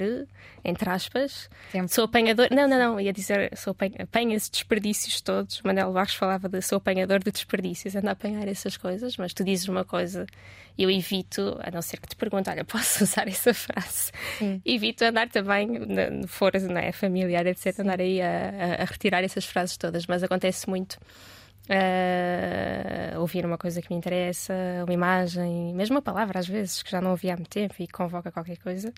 entre 0.62 0.90
aspas. 0.90 1.50
Tempo. 1.72 1.88
Sou 1.88 2.04
apanhador. 2.04 2.50
Não, 2.52 2.68
não, 2.68 2.78
não, 2.78 3.00
ia 3.00 3.14
dizer, 3.14 3.50
sou 3.58 3.72
apanha, 3.72 3.96
apanha 4.00 4.36
esses 4.36 4.50
desperdícios 4.50 5.22
todos. 5.22 5.62
Manuel 5.62 5.94
Barros 5.94 6.14
falava 6.16 6.50
de 6.50 6.62
sou 6.62 6.80
apanhador 6.80 7.20
de 7.24 7.32
desperdícios, 7.32 7.96
ando 7.96 8.10
a 8.10 8.12
apanhar 8.12 8.46
essas 8.46 8.76
coisas, 8.76 9.16
mas 9.16 9.34
tu 9.34 9.42
dizes 9.42 9.70
uma 9.70 9.86
coisa, 9.86 10.28
eu 10.78 10.92
evito, 10.92 11.58
a 11.64 11.72
não 11.72 11.82
ser 11.82 11.96
que 11.98 12.10
te 12.10 12.16
pergunte, 12.18 12.50
olha, 12.50 12.66
posso 12.66 13.06
usar 13.06 13.26
essa 13.26 13.54
frase? 13.54 14.12
Sim. 14.38 14.62
Evito 14.66 15.06
andar 15.06 15.30
também, 15.30 15.68
na- 15.70 16.28
for 16.28 16.52
não 16.60 16.78
é, 16.78 16.92
familiar, 16.92 17.46
etc., 17.48 17.80
andar 17.80 18.02
aí 18.02 18.22
a, 18.22 18.28
a- 18.28 18.82
a 18.82 18.84
retirar 18.84 19.24
essas 19.24 19.46
frases 19.46 19.78
todas, 19.78 20.06
mas 20.08 20.24
acontece 20.24 20.70
muito. 20.70 20.98
eh, 21.70 22.31
ouvir 23.22 23.46
uma 23.46 23.58
coisa 23.58 23.82
que 23.82 23.90
me 23.90 23.96
interessa, 23.96 24.54
uma 24.84 24.94
imagem, 24.94 25.74
mesmo 25.74 25.96
uma 25.96 26.02
palavra 26.02 26.40
às 26.40 26.48
vezes, 26.48 26.84
que 26.84 26.92
já 26.92 27.00
não 27.00 27.12
ouvi 27.12 27.30
há 27.30 27.36
muito 27.36 27.50
tempo 27.50 27.76
e 27.80 27.88
que 27.88 27.94
convoca 27.94 28.32
qualquer 28.32 28.58
coisa, 28.58 28.94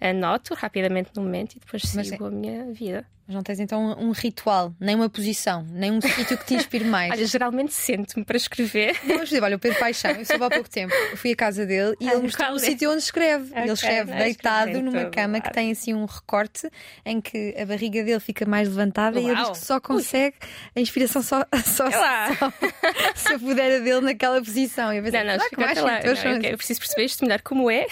anoto 0.00 0.54
rapidamente 0.54 1.10
no 1.14 1.22
momento 1.22 1.56
e 1.56 1.60
depois 1.60 1.94
Mas 1.94 2.08
sigo 2.08 2.26
a 2.26 2.30
minha 2.30 2.72
vida. 2.72 3.06
Mas 3.26 3.34
não 3.34 3.42
tens 3.42 3.58
então 3.60 3.96
um, 3.98 4.10
ritual, 4.10 4.74
nem 4.78 4.94
uma 4.94 5.08
posição, 5.08 5.66
nem 5.70 5.90
um 5.90 6.00
sítio 6.00 6.36
que 6.36 6.44
te 6.44 6.54
inspire 6.54 6.84
mais. 6.86 7.10
Olha, 7.12 7.26
geralmente 7.26 7.72
sento-me 7.72 8.24
para 8.24 8.36
escrever. 8.36 8.96
Vamos 9.06 9.28
dizer, 9.30 9.42
olha, 9.42 9.56
o 9.56 9.58
Pedro 9.58 9.78
Paixão, 9.78 10.10
eu 10.10 10.24
soube 10.26 10.44
há 10.44 10.50
pouco 10.50 10.68
tempo, 10.68 10.92
eu 11.10 11.16
fui 11.16 11.32
à 11.32 11.36
casa 11.36 11.64
dele 11.64 11.96
e 12.00 12.08
Ah, 12.08 12.12
ele 12.12 12.22
mostrou 12.22 12.52
o 12.52 12.56
é? 12.56 12.58
sítio 12.58 12.90
onde 12.90 13.02
escreve. 13.02 13.50
Ok, 13.50 13.62
ele 13.62 13.72
escreve 13.72 14.10
não, 14.10 14.18
deitado 14.18 14.82
numa 14.82 15.04
cama 15.06 15.40
que 15.40 15.50
tem 15.52 15.70
assim 15.72 15.94
um 15.94 16.04
recorte 16.04 16.68
em 17.04 17.20
que 17.20 17.54
a 17.58 17.64
barriga 17.64 18.02
dele 18.04 18.20
fica 18.20 18.44
mais 18.44 18.68
levantada 18.68 19.18
e 19.18 19.24
ele 19.24 19.34
diz 19.34 19.44
Uau! 19.44 19.52
que 19.52 19.58
só 19.58 19.80
consegue 19.80 20.36
a 20.76 20.80
inspiração 20.80 21.22
só, 21.22 21.44
só, 21.64 21.84
lá. 21.84 22.28
só 22.36 22.52
se 23.14 23.32
a 23.34 23.38
puder 23.38 23.76
a 23.76 23.84
dele 23.84 24.00
naquela 24.02 24.38
posição. 24.42 24.92
E 24.92 24.98
eu 24.98 25.02
pensei, 25.02 25.24
Não, 25.24 25.36
não, 25.36 25.48
que 25.48 25.56
mais 25.56 25.78
lá. 25.78 26.00
Não, 26.02 26.32
eu, 26.32 26.42
eu 26.42 26.56
preciso 26.58 26.80
perceber 26.80 27.04
isto 27.06 27.24
melhor 27.24 27.40
como 27.42 27.70
é. 27.70 27.86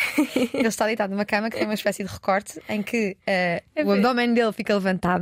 Ele 0.52 0.68
está 0.68 0.86
deitado 0.86 1.10
numa 1.10 1.24
cama 1.24 1.48
que 1.50 1.56
tem 1.56 1.66
uma 1.66 1.74
espécie 1.74 2.04
de 2.04 2.10
recorte 2.12 2.60
em 2.68 2.82
que 2.82 3.16
É 3.26 3.62
o 3.84 3.90
abdômen 3.92 4.34
dele 4.34 4.52
fica 4.52 4.74
levantado, 4.74 5.21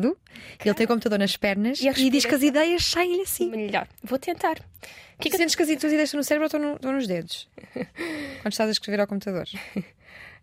ele 0.64 0.74
tem 0.74 0.84
o 0.84 0.88
computador 0.88 1.18
nas 1.18 1.36
pernas 1.36 1.80
E 1.80 1.88
e, 1.88 2.10
diz 2.10 2.24
que 2.24 2.34
as 2.34 2.42
ideias 2.42 2.84
saem 2.84 3.22
assim. 3.22 3.50
Melhor. 3.50 3.86
Vou 4.02 4.18
tentar. 4.18 4.56
O 4.58 5.20
que 5.22 5.28
é 5.28 5.30
que 5.30 5.36
sentes 5.36 5.54
que 5.54 5.62
as 5.62 5.68
tuas 5.68 5.92
ideias 5.92 6.08
estão 6.08 6.18
no 6.18 6.24
cérebro 6.24 6.44
ou 6.44 6.46
estão, 6.46 6.60
no- 6.60 6.76
estão 6.76 6.92
nos 6.92 7.06
dedos? 7.06 7.48
Quando 8.42 8.52
estás 8.52 8.68
a 8.68 8.72
escrever 8.72 9.00
ao 9.00 9.06
computador? 9.06 9.46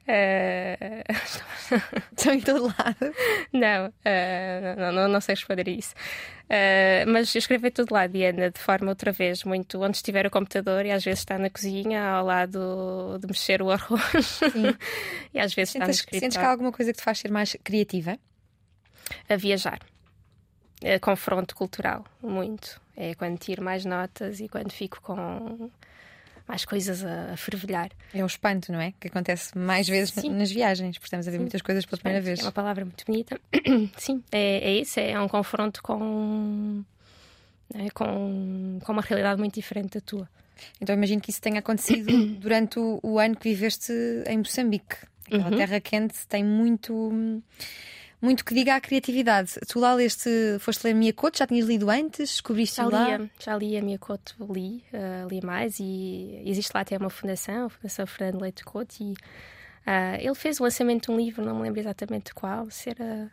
Eh, 0.10 1.04
Estão 2.16 2.34
em 2.34 2.40
todo 2.40 2.68
lado. 2.68 3.14
Não, 3.52 3.94
eh, 4.06 4.74
não, 4.78 4.92
não, 4.94 5.08
não 5.10 5.20
sei 5.20 5.36
responder 5.36 5.68
a 5.68 5.72
isso. 5.72 5.94
Eh, 6.50 7.04
mas 7.06 7.36
eu 7.36 7.40
escrevo 7.40 7.68
em 7.68 7.72
todo 7.72 7.92
lado 7.92 8.16
anda 8.24 8.50
de 8.50 8.58
forma 8.60 8.88
outra 8.90 9.12
vez, 9.12 9.44
muito 9.44 9.82
onde 9.84 9.98
estiver 9.98 10.26
o 10.26 10.32
computador 10.32 10.86
e 10.86 10.92
às 10.92 11.04
vezes 11.04 11.20
está 11.20 11.38
na 11.38 11.50
cozinha 11.50 12.02
ao 12.06 12.26
lado 12.26 13.18
de 13.20 13.28
mexer 13.28 13.62
o 13.62 13.70
arroz 13.70 14.40
e 15.34 15.40
às 15.42 15.54
vezes 15.54 15.76
está 15.76 15.86
no 15.86 15.94
Sentes, 15.94 16.00
sentes 16.00 16.02
que 16.06 16.16
há 16.16 16.18
escritório 16.20 16.50
alguma 16.52 16.72
coisa 16.72 16.94
que 16.94 17.00
te 17.00 17.04
faz 17.04 17.20
ser 17.20 17.30
mais 17.30 17.58
criativa? 17.62 18.18
A 19.30 19.36
viajar. 19.36 19.80
Eh, 20.82 21.00
confronto 21.00 21.56
cultural, 21.56 22.06
muito. 22.22 22.80
É 22.96 23.16
quando 23.16 23.38
tiro 23.38 23.64
mais 23.64 23.84
notas 23.86 24.40
e 24.40 24.48
quando 24.48 24.72
fico 24.72 25.02
com 25.02 25.70
mais 26.48 26.64
coisas 26.66 27.04
a, 27.04 27.34
a 27.34 27.38
fervilhar. 27.38 27.90
É 28.14 28.24
o 28.24 28.28
espanto, 28.28 28.72
não 28.72 28.80
é? 28.80 28.94
Que 29.00 29.08
acontece 29.08 29.58
mais 29.58 29.88
vezes 29.88 30.14
Sim. 30.14 30.30
nas 30.30 30.52
viagens, 30.52 30.96
porque 30.98 31.08
estamos 31.08 31.28
a 31.28 31.32
ver 31.32 31.40
muitas 31.40 31.62
coisas 31.62 31.86
pela 31.86 32.00
primeira 32.00 32.24
vez. 32.24 32.40
É 32.40 32.44
uma 32.44 32.52
palavra 32.52 32.86
muito 32.86 33.04
bonita. 33.06 33.40
Sim, 33.98 34.24
é, 34.32 34.70
é 34.70 34.80
isso, 34.80 35.00
é 35.00 35.20
um 35.20 35.28
confronto 35.28 35.82
com, 35.84 36.84
é, 37.74 37.90
com, 37.90 38.80
com 38.84 38.92
uma 38.92 39.02
realidade 39.02 39.40
muito 39.40 39.56
diferente 39.56 39.96
da 39.96 40.02
tua. 40.02 40.30
Então 40.82 40.96
imagino 40.96 41.22
que 41.22 41.30
isso 41.32 41.42
tenha 41.42 41.60
acontecido 41.60 42.08
durante 42.40 42.80
o, 42.80 43.00
o 43.04 43.20
ano 43.20 43.36
que 43.36 43.50
viveste 43.50 43.92
em 44.28 44.38
Moçambique. 44.38 44.96
Aquela 45.26 45.50
Uhum. 45.50 45.58
terra 45.58 45.80
quente 45.82 46.26
tem 46.28 46.44
muito. 46.46 47.44
Muito 48.20 48.44
que 48.44 48.54
diga 48.54 48.76
à 48.76 48.82
criatividade. 48.82 49.54
Tu 49.68 49.80
lá 49.80 49.94
leste, 49.94 50.30
foste 50.60 50.86
ler 50.86 50.96
Miyakoto, 50.96 51.38
já 51.38 51.46
tinhas 51.46 51.68
lido 51.68 51.90
antes, 51.90 52.32
descobriste 52.32 52.78
Já 52.78 52.88
lá. 52.88 53.18
lia, 53.18 53.32
já 53.40 53.56
li 53.56 53.78
a 53.78 53.82
minha 53.82 54.00
Couto, 54.00 54.36
li, 54.52 54.84
eh, 54.92 55.26
li 55.30 55.40
mais 55.42 55.80
e 55.80 56.42
existe 56.46 56.72
lá 56.74 56.82
até 56.82 56.98
uma 56.98 57.12
fundação, 57.12 57.66
a 57.66 57.70
Fundação 57.70 58.08
Fernando 58.08 58.42
Leite 58.42 58.64
Couto, 58.64 58.96
e 59.02 59.14
ah, 59.86 60.18
ele 60.20 60.34
fez 60.34 60.60
o 60.60 60.64
lançamento 60.64 61.06
de 61.06 61.12
um 61.12 61.18
livro, 61.18 61.46
não 61.46 61.56
me 61.56 61.62
lembro 61.62 61.80
exatamente 61.80 62.34
qual, 62.34 62.70
se 62.72 62.90
era 62.90 63.32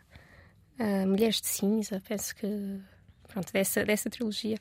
ah, 0.77 1.05
Mulheres 1.07 1.41
de 1.41 1.47
Cinza, 1.47 2.01
penso 2.07 2.35
que 2.35 2.47
pronto, 3.35 3.51
dessa, 3.51 3.83
dessa 3.83 4.09
trilogia. 4.09 4.57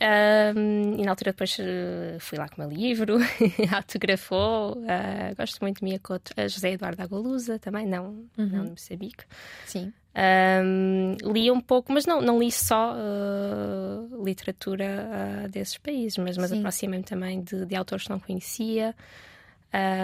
Ahm, 0.00 0.94
e 0.98 1.04
na 1.04 1.10
altura 1.10 1.32
depois 1.32 1.56
eh, 1.60 2.16
fui 2.20 2.38
lá 2.38 2.48
com 2.48 2.62
o 2.62 2.66
meu 2.66 2.76
livro, 2.76 3.18
autografou, 3.74 4.82
ah, 4.88 5.34
gosto 5.36 5.58
muito 5.60 5.80
de 5.80 5.84
Miyakoto, 5.84 6.32
a 6.36 6.48
José 6.48 6.72
Eduardo 6.72 7.02
Agolusa 7.02 7.58
também, 7.58 7.86
não, 7.86 8.24
não 8.36 8.64
de 8.64 8.70
Moçambique. 8.70 9.24
Sim. 9.66 9.92
Um, 10.18 11.16
li 11.32 11.50
um 11.50 11.60
pouco, 11.60 11.92
mas 11.92 12.04
não, 12.04 12.20
não 12.20 12.40
li 12.40 12.50
só 12.50 12.94
uh, 12.94 14.24
literatura 14.24 15.08
uh, 15.44 15.48
desses 15.48 15.78
países, 15.78 16.18
mas, 16.18 16.36
mas 16.36 16.50
aproximei-me 16.52 17.04
também 17.04 17.40
de, 17.40 17.64
de, 17.64 17.76
autores 17.76 18.04
que 18.04 18.10
não 18.10 18.18
conhecia. 18.18 18.96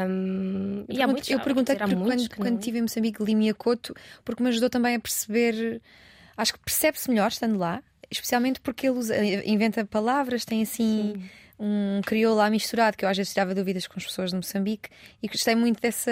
Um, 0.08 0.84
e 0.88 1.02
há 1.02 1.08
muitos, 1.08 1.28
eu 1.30 1.40
perguntei 1.40 1.74
porque 1.74 1.96
quando, 1.96 2.36
quando 2.36 2.58
estive 2.58 2.78
em 2.78 2.82
Moçambique 2.82 3.24
li 3.24 3.34
Miyakoto, 3.34 3.94
porque 4.24 4.40
me 4.40 4.50
ajudou 4.50 4.70
também 4.70 4.94
a 4.94 5.00
perceber, 5.00 5.82
acho 6.36 6.52
que 6.52 6.60
percebe-se 6.60 7.10
melhor 7.10 7.28
estando 7.28 7.58
lá, 7.58 7.82
especialmente 8.14 8.60
porque 8.60 8.86
ele 8.86 8.98
usa, 8.98 9.14
inventa 9.44 9.84
palavras, 9.84 10.44
tem 10.44 10.62
assim. 10.62 11.14
Sim 11.16 11.30
um 11.58 12.00
crioulo 12.04 12.36
lá 12.36 12.50
misturado, 12.50 12.96
que 12.96 13.04
eu 13.04 13.08
às 13.08 13.16
vezes 13.16 13.32
tirava 13.32 13.54
dúvidas 13.54 13.86
com 13.86 13.94
as 13.96 14.04
pessoas 14.04 14.30
de 14.30 14.36
Moçambique 14.36 14.88
e 15.22 15.28
gostei 15.28 15.54
muito 15.54 15.80
dessa, 15.80 16.10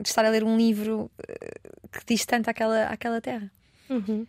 de 0.00 0.08
estar 0.08 0.24
a 0.24 0.30
ler 0.30 0.42
um 0.42 0.56
livro 0.56 1.10
eh, 1.28 1.60
que 1.92 2.06
diz 2.06 2.24
tanto 2.24 2.48
àquela, 2.48 2.86
àquela 2.86 3.20
terra. 3.20 3.50
Uhum. 3.88 4.26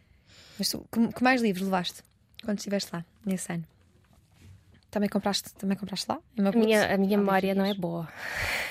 Mas 0.57 0.69
tu, 0.69 0.85
que, 0.91 1.13
que, 1.13 1.23
mais 1.23 1.41
livros 1.41 1.63
levaste 1.63 2.03
quando 2.43 2.57
estiveste 2.57 2.89
lá, 2.93 3.05
nesse 3.25 3.51
ano? 3.51 3.63
Também 4.89 5.07
compraste, 5.07 5.53
também 5.53 5.77
compraste 5.77 6.07
lá? 6.09 6.19
A 6.37 6.51
minha, 6.57 6.93
a 6.93 6.97
minha 6.97 7.17
memória 7.17 7.53
não 7.53 7.65
é 7.65 7.73
boa. 7.73 8.07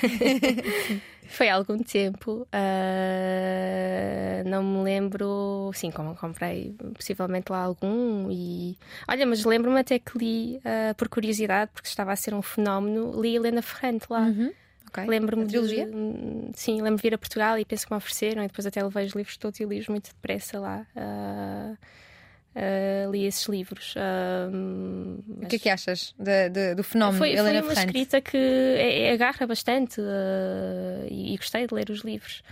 Foi 1.28 1.48
há 1.48 1.54
algum 1.54 1.78
tempo. 1.78 2.48
Uh, 2.52 4.48
não 4.48 4.62
me 4.62 4.82
lembro. 4.82 5.70
Sim, 5.74 5.90
como 5.90 6.16
comprei 6.16 6.74
possivelmente 6.94 7.52
lá 7.52 7.58
algum. 7.58 8.30
E 8.30 8.76
olha, 9.06 9.26
mas 9.26 9.44
lembro-me 9.44 9.78
até 9.78 9.98
que 9.98 10.16
li, 10.18 10.56
uh, 10.56 10.94
por 10.96 11.08
curiosidade, 11.08 11.70
porque 11.72 11.86
estava 11.88 12.12
a 12.12 12.16
ser 12.16 12.32
um 12.32 12.40
fenómeno, 12.40 13.20
li 13.20 13.36
Helena 13.36 13.60
Ferrante 13.60 14.06
lá. 14.08 14.22
Uhum. 14.22 14.50
Okay. 14.88 15.06
Lembro-me 15.06 15.44
de. 15.44 15.58
Sim, 16.54 16.76
lembro-me 16.76 16.96
de 16.96 17.02
vir 17.02 17.14
a 17.14 17.18
Portugal 17.18 17.58
e 17.58 17.64
penso 17.64 17.86
que 17.86 17.92
me 17.92 17.98
ofereceram. 17.98 18.42
E 18.42 18.46
depois 18.46 18.66
até 18.66 18.82
levei 18.82 19.04
os 19.04 19.12
livros 19.12 19.36
todos 19.36 19.60
e 19.60 19.66
li-os 19.66 19.86
muito 19.86 20.08
depressa 20.08 20.58
lá. 20.58 20.86
Uh, 20.96 21.76
Uh, 22.58 23.08
li 23.12 23.24
esses 23.24 23.46
livros. 23.46 23.94
Uh, 23.94 25.22
mas... 25.28 25.44
O 25.44 25.48
que 25.48 25.56
é 25.56 25.58
que 25.60 25.68
achas 25.68 26.12
de, 26.18 26.48
de, 26.48 26.74
do 26.74 26.82
fenómeno 26.82 27.16
foi, 27.16 27.30
Helena 27.30 27.62
foi 27.62 27.72
uma 27.72 27.80
escrita 27.80 28.20
que 28.20 28.36
é, 28.36 29.02
é, 29.02 29.12
agarra 29.12 29.46
bastante 29.46 30.00
uh, 30.00 31.06
e, 31.08 31.34
e, 31.34 31.36
gostei 31.36 31.68
de 31.68 31.74
ler 31.74 31.88
os 31.88 32.00
livros. 32.00 32.42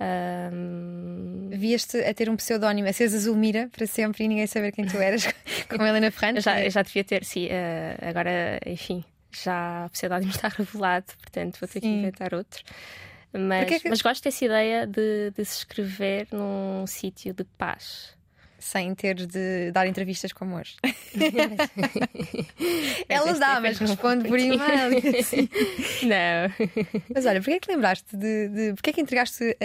Um... 0.00 1.50
Vieste 1.50 1.98
a 1.98 2.14
ter 2.14 2.30
um 2.30 2.36
pseudónimo, 2.36 2.88
a 2.88 2.94
seres 2.94 3.12
Azulmira 3.12 3.68
para 3.70 3.86
sempre 3.86 4.24
e 4.24 4.28
ninguém 4.28 4.46
saber 4.46 4.72
quem 4.72 4.86
tu 4.86 4.96
eras, 4.96 5.26
como 5.68 5.84
Helena 5.84 6.10
Ferrante? 6.10 6.40
já, 6.40 6.66
já 6.70 6.80
devia 6.80 7.04
ter, 7.04 7.22
sim. 7.22 7.48
agora, 8.00 8.58
enfim, 8.64 9.04
já 9.30 9.84
o 9.86 9.90
pseudónimo 9.90 10.30
está 10.32 10.48
revelado, 10.48 11.12
portanto 11.20 11.60
vou 11.60 11.68
ter 11.68 11.74
sim. 11.74 11.80
que 11.80 11.88
inventar 11.88 12.32
outro. 12.32 12.64
Mas, 13.34 13.82
que... 13.82 13.88
mas 13.88 14.00
gosto 14.00 14.24
dessa 14.24 14.44
ideia 14.46 14.86
de, 14.86 15.30
de 15.30 15.44
se 15.44 15.58
escrever 15.58 16.26
num 16.32 16.86
sítio 16.86 17.34
de 17.34 17.44
paz 17.44 18.16
sem 18.62 18.94
ter 18.94 19.26
de 19.26 19.70
dar 19.72 19.86
entrevistas 19.86 20.32
como 20.32 20.56
hoje. 20.56 20.76
Ela 23.08 23.32
dá, 23.34 23.60
mas 23.60 23.78
responde 23.78 24.26
por 24.28 24.38
e-mail. 24.38 24.98
Assim. 25.18 25.48
Não. 26.02 26.48
Mas 27.12 27.26
olha, 27.26 27.40
porquê 27.40 27.56
é 27.56 27.60
que 27.60 27.72
lembraste 27.72 28.16
de. 28.16 28.48
de 28.48 28.72
porquê 28.74 28.90
é 28.90 28.92
que 28.92 29.00
entregaste 29.00 29.42
uh, 29.44 29.56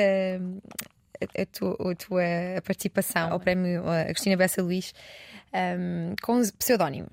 a, 1.22 1.26
a, 1.41 1.45
tua, 1.45 1.91
a, 1.91 1.95
tua, 1.95 2.24
participação 2.66 3.32
ao 3.32 3.39
prémio 3.39 3.88
Agostina 3.88 4.36
Bessa 4.36 4.64
Luís 4.64 4.95
um, 5.54 6.16
com 6.22 6.41
pseudónimo? 6.58 7.08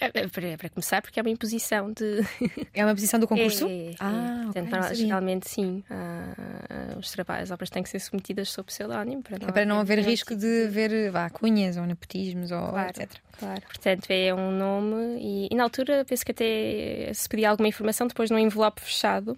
É, 0.00 0.06
é, 0.06 0.28
para, 0.28 0.56
para, 0.56 0.68
começar, 0.70 1.02
porque 1.02 1.20
é 1.20 1.22
uma 1.22 1.28
imposição 1.28 1.92
de. 1.92 2.20
É 2.72 2.84
uma 2.84 2.92
imposição 2.92 3.20
do 3.20 3.28
concurso? 3.28 3.66
É, 3.66 3.90
é, 3.90 3.94
ah, 4.00 4.40
é. 4.40 4.44
Portanto, 4.44 4.84
okay, 4.84 4.94
geralmente 4.94 5.50
sim. 5.50 5.84
Uh, 5.90 6.98
os 6.98 7.10
trabalhos, 7.10 7.44
as 7.44 7.50
obras 7.50 7.68
têm 7.68 7.82
que 7.82 7.88
ser 7.88 7.98
submetidas 7.98 8.48
sob 8.48 8.66
pseudónimo 8.66 9.22
para 9.22 9.38
não, 9.38 9.48
é 9.48 9.52
para 9.52 9.64
não 9.66 9.80
haver 9.80 9.98
risco 9.98 10.34
de 10.34 10.64
haver 10.64 11.10
vá, 11.10 11.28
cunhas 11.28 11.76
ou 11.76 11.84
nepotismos 11.84 12.50
ou 12.50 12.68
claro, 12.68 12.88
etc. 12.88 13.10
Claro. 13.38 13.60
Portanto, 13.62 14.06
é 14.10 14.34
um 14.34 14.50
nome 14.50 15.18
e, 15.20 15.48
e, 15.50 15.54
na 15.54 15.64
altura 15.64 16.04
penso 16.06 16.24
que 16.24 16.32
até 16.32 17.12
se 17.12 17.28
pedia 17.28 17.50
alguma 17.50 17.68
informação 17.68 18.06
depois 18.06 18.30
num 18.30 18.38
envelope 18.38 18.80
fechado. 18.80 19.36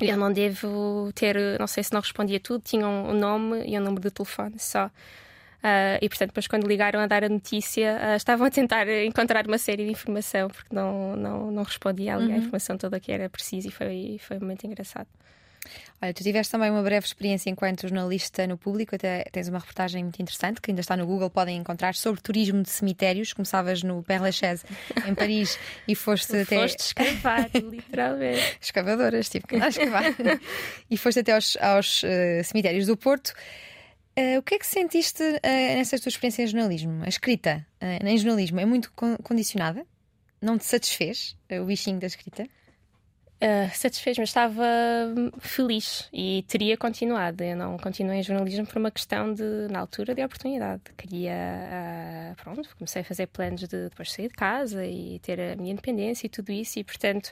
Eu 0.00 0.16
não 0.16 0.32
devo 0.32 1.10
ter, 1.12 1.58
não 1.58 1.66
sei 1.66 1.82
se 1.82 1.92
não 1.92 2.00
respondia 2.00 2.38
tudo, 2.38 2.62
tinha 2.62 2.86
um 2.86 3.12
nome 3.14 3.64
e 3.66 3.76
um 3.78 3.82
número 3.82 4.02
de 4.02 4.10
telefone 4.10 4.54
só. 4.58 4.90
Uh, 5.58 5.98
e 6.00 6.08
portanto, 6.08 6.28
depois, 6.28 6.46
quando 6.46 6.66
ligaram 6.68 7.00
a 7.00 7.06
dar 7.06 7.24
a 7.24 7.28
notícia, 7.28 7.98
uh, 8.00 8.16
estavam 8.16 8.46
a 8.46 8.50
tentar 8.50 8.88
encontrar 9.04 9.46
uma 9.46 9.58
série 9.58 9.84
de 9.84 9.90
informação, 9.90 10.48
porque 10.48 10.72
não, 10.72 11.16
não, 11.16 11.50
não 11.50 11.62
respondia 11.64 12.14
ali 12.14 12.28
uhum. 12.28 12.34
à 12.34 12.36
informação 12.36 12.78
toda 12.78 13.00
que 13.00 13.10
era 13.10 13.28
precisa 13.28 13.66
e 13.66 13.70
foi, 13.70 14.20
foi 14.20 14.38
momento 14.38 14.64
engraçado. 14.66 15.08
Olha, 16.00 16.14
tu 16.14 16.22
tiveste 16.22 16.52
também 16.52 16.70
uma 16.70 16.82
breve 16.82 17.04
experiência 17.04 17.50
enquanto 17.50 17.82
jornalista 17.82 18.46
no 18.46 18.56
público, 18.56 18.94
até 18.94 19.24
tens 19.32 19.48
uma 19.48 19.58
reportagem 19.58 20.04
muito 20.04 20.22
interessante 20.22 20.60
que 20.60 20.70
ainda 20.70 20.80
está 20.80 20.96
no 20.96 21.04
Google, 21.04 21.28
podem 21.28 21.56
encontrar, 21.56 21.94
sobre 21.94 22.20
turismo 22.20 22.62
de 22.62 22.70
cemitérios. 22.70 23.32
Começavas 23.32 23.82
no 23.82 24.02
Père 24.02 24.22
Lachaise, 24.22 24.64
em 25.06 25.14
Paris, 25.14 25.58
e 25.88 25.94
foste 25.94 26.36
até. 26.36 26.60
Foste 26.62 26.80
escavar, 26.80 27.50
literalmente. 27.54 28.58
Escavadoras, 28.60 29.28
tive 29.28 29.46
que 29.46 29.56
escavar. 29.56 30.04
e 30.88 30.96
foste 30.96 31.20
até 31.20 31.32
aos, 31.32 31.56
aos 31.60 32.02
uh, 32.04 32.44
cemitérios 32.44 32.86
do 32.86 32.96
Porto. 32.96 33.34
Uh, 34.18 34.36
o 34.36 34.42
que 34.42 34.56
é 34.56 34.58
que 34.58 34.66
sentiste 34.66 35.22
uh, 35.22 35.40
nessa 35.44 35.96
tua 35.96 36.08
experiência 36.08 36.42
em 36.42 36.48
jornalismo? 36.48 37.04
A 37.04 37.08
escrita 37.08 37.64
uh, 37.80 38.04
em 38.04 38.18
jornalismo 38.18 38.58
é 38.58 38.66
muito 38.66 38.90
con 38.92 39.16
condicionada? 39.18 39.86
Não 40.42 40.58
te 40.58 40.64
satisfez 40.64 41.36
o 41.48 41.64
bichinho 41.64 42.00
da 42.00 42.08
escrita? 42.08 42.48
Uh, 43.40 43.70
satisfez, 43.72 44.18
mas 44.18 44.30
estava 44.30 44.64
hum, 45.16 45.30
feliz 45.38 46.08
e 46.12 46.44
teria 46.48 46.76
continuado. 46.76 47.44
Eu 47.44 47.56
não 47.56 47.78
continuei 47.78 48.18
em 48.18 48.22
jornalismo 48.24 48.66
por 48.66 48.78
uma 48.78 48.90
questão 48.90 49.32
de, 49.32 49.68
na 49.70 49.78
altura, 49.78 50.12
de 50.12 50.24
oportunidade. 50.24 50.82
Queria, 50.96 51.32
uh, 51.32 52.42
pronto, 52.42 52.68
comecei 52.76 53.02
a 53.02 53.04
fazer 53.04 53.28
planos 53.28 53.60
de 53.60 53.90
depois 53.90 54.10
sair 54.10 54.26
de 54.26 54.34
casa 54.34 54.84
e 54.84 55.20
ter 55.20 55.40
a 55.40 55.54
minha 55.54 55.70
independência 55.70 56.26
e 56.26 56.28
tudo 56.28 56.50
isso, 56.50 56.80
e 56.80 56.84
portanto. 56.84 57.30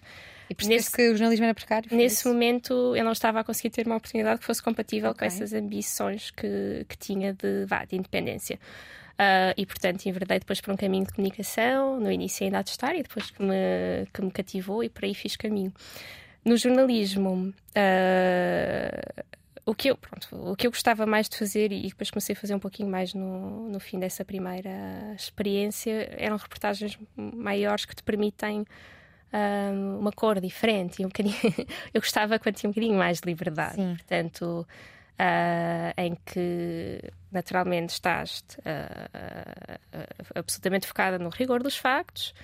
E 0.49 0.55
percebeste 0.55 0.93
que 0.93 1.09
o 1.09 1.17
jornalismo 1.17 1.45
era 1.45 1.55
precário? 1.55 1.89
Nesse 1.91 2.21
isso? 2.21 2.29
momento 2.29 2.95
eu 2.95 3.05
não 3.05 3.11
estava 3.11 3.41
a 3.41 3.45
conseguir 3.45 3.71
ter 3.71 3.85
uma 3.85 3.97
oportunidade 3.97 4.39
que 4.39 4.47
fosse 4.47 4.63
compatível 4.63 5.11
okay. 5.11 5.29
com 5.29 5.35
essas 5.35 5.53
ambições 5.53 6.31
que, 6.31 6.87
que 6.89 6.97
tinha 6.97 7.33
de, 7.33 7.65
vá, 7.67 7.85
de 7.85 7.97
independência. 7.97 8.61
Uh, 9.17 9.57
e, 9.57 9.65
portanto, 9.65 10.05
enverdei 10.05 10.39
depois 10.39 10.61
para 10.61 10.75
um 10.75 10.77
caminho 10.77 11.07
de 11.07 11.13
comunicação, 11.13 11.99
no 11.99 12.13
início 12.13 12.45
ainda 12.45 12.59
a 12.59 12.63
testar, 12.63 12.95
e 12.95 13.03
depois 13.03 13.31
que 13.31 13.43
me, 13.43 14.07
que 14.13 14.23
me 14.23 14.31
cativou, 14.31 14.85
e 14.85 14.91
por 14.91 15.05
aí 15.05 15.15
fiz 15.15 15.37
caminho. 15.37 15.73
No 16.45 16.57
jornalismo, 16.57 17.53
uh, 17.75 19.25
o, 19.65 19.75
que 19.75 19.89
eu, 19.89 19.97
pronto, 19.97 20.29
o 20.33 20.55
que 20.55 20.67
eu 20.67 20.71
gostava 20.71 21.07
mais 21.07 21.31
de 21.31 21.39
fazer, 21.39 21.73
e 21.73 21.89
depois 21.89 22.11
comecei 22.11 22.35
a 22.35 22.39
fazer 22.39 22.55
um 22.55 22.59
pouquinho 22.59 22.91
mais 22.91 23.15
no, 23.15 23.71
no 23.71 23.81
fim 23.81 23.99
dessa 23.99 24.25
primeira 24.25 25.15
experiência, 25.17 26.15
eram 26.19 26.37
reportagens 26.37 26.99
maiores 27.17 27.87
que 27.87 27.97
te 27.97 28.03
permitem 28.03 28.67
ah, 29.33 29.71
uma 29.99 30.13
cor 30.13 30.41
diferente. 30.41 31.03
E 31.03 31.05
um 31.05 31.09
bocadinho 31.09 31.37
eu 31.93 32.01
gostava 32.01 32.39
quando 32.39 32.55
tinha 32.55 32.69
um 32.69 32.73
bocadinho 32.73 32.97
mais 32.97 33.21
de 33.21 33.27
liberdade. 33.27 33.77
Sim. 33.77 33.95
Portanto, 33.97 34.67
uh, 35.19 35.93
em 36.01 36.17
que 36.25 37.01
naturalmente 37.33 37.91
estás 37.91 38.45
uh, 38.61 39.79
absolutamente 40.35 40.87
focada 40.87 41.19
no 41.19 41.29
rigor 41.29 41.63
dos 41.63 41.77
factos. 41.77 42.35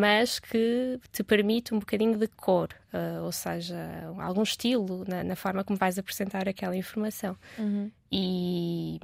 mas 0.00 0.38
que 0.38 1.00
te 1.10 1.24
permite 1.24 1.74
um 1.74 1.80
bocadinho 1.80 2.16
de 2.16 2.28
cor, 2.28 2.68
uh, 2.92 3.24
ou 3.24 3.32
seja, 3.32 3.76
algum 4.18 4.42
estilo 4.42 5.04
na, 5.08 5.24
na, 5.24 5.34
forma 5.34 5.64
como 5.64 5.76
vais 5.76 5.98
apresentar 5.98 6.48
aquela 6.48 6.76
informação. 6.76 7.36
Uhum. 7.58 7.90
E, 8.12 9.00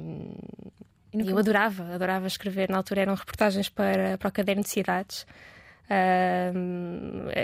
e 1.13 1.29
eu 1.29 1.37
adorava, 1.37 1.95
adorava 1.95 2.27
escrever. 2.27 2.71
Na 2.71 2.77
altura 2.77 3.03
eram 3.03 3.15
reportagens 3.15 3.69
para, 3.69 4.17
para 4.19 4.29
o 4.29 4.33
caderno 4.33 4.63
de 4.63 4.69
cidades. 4.69 5.27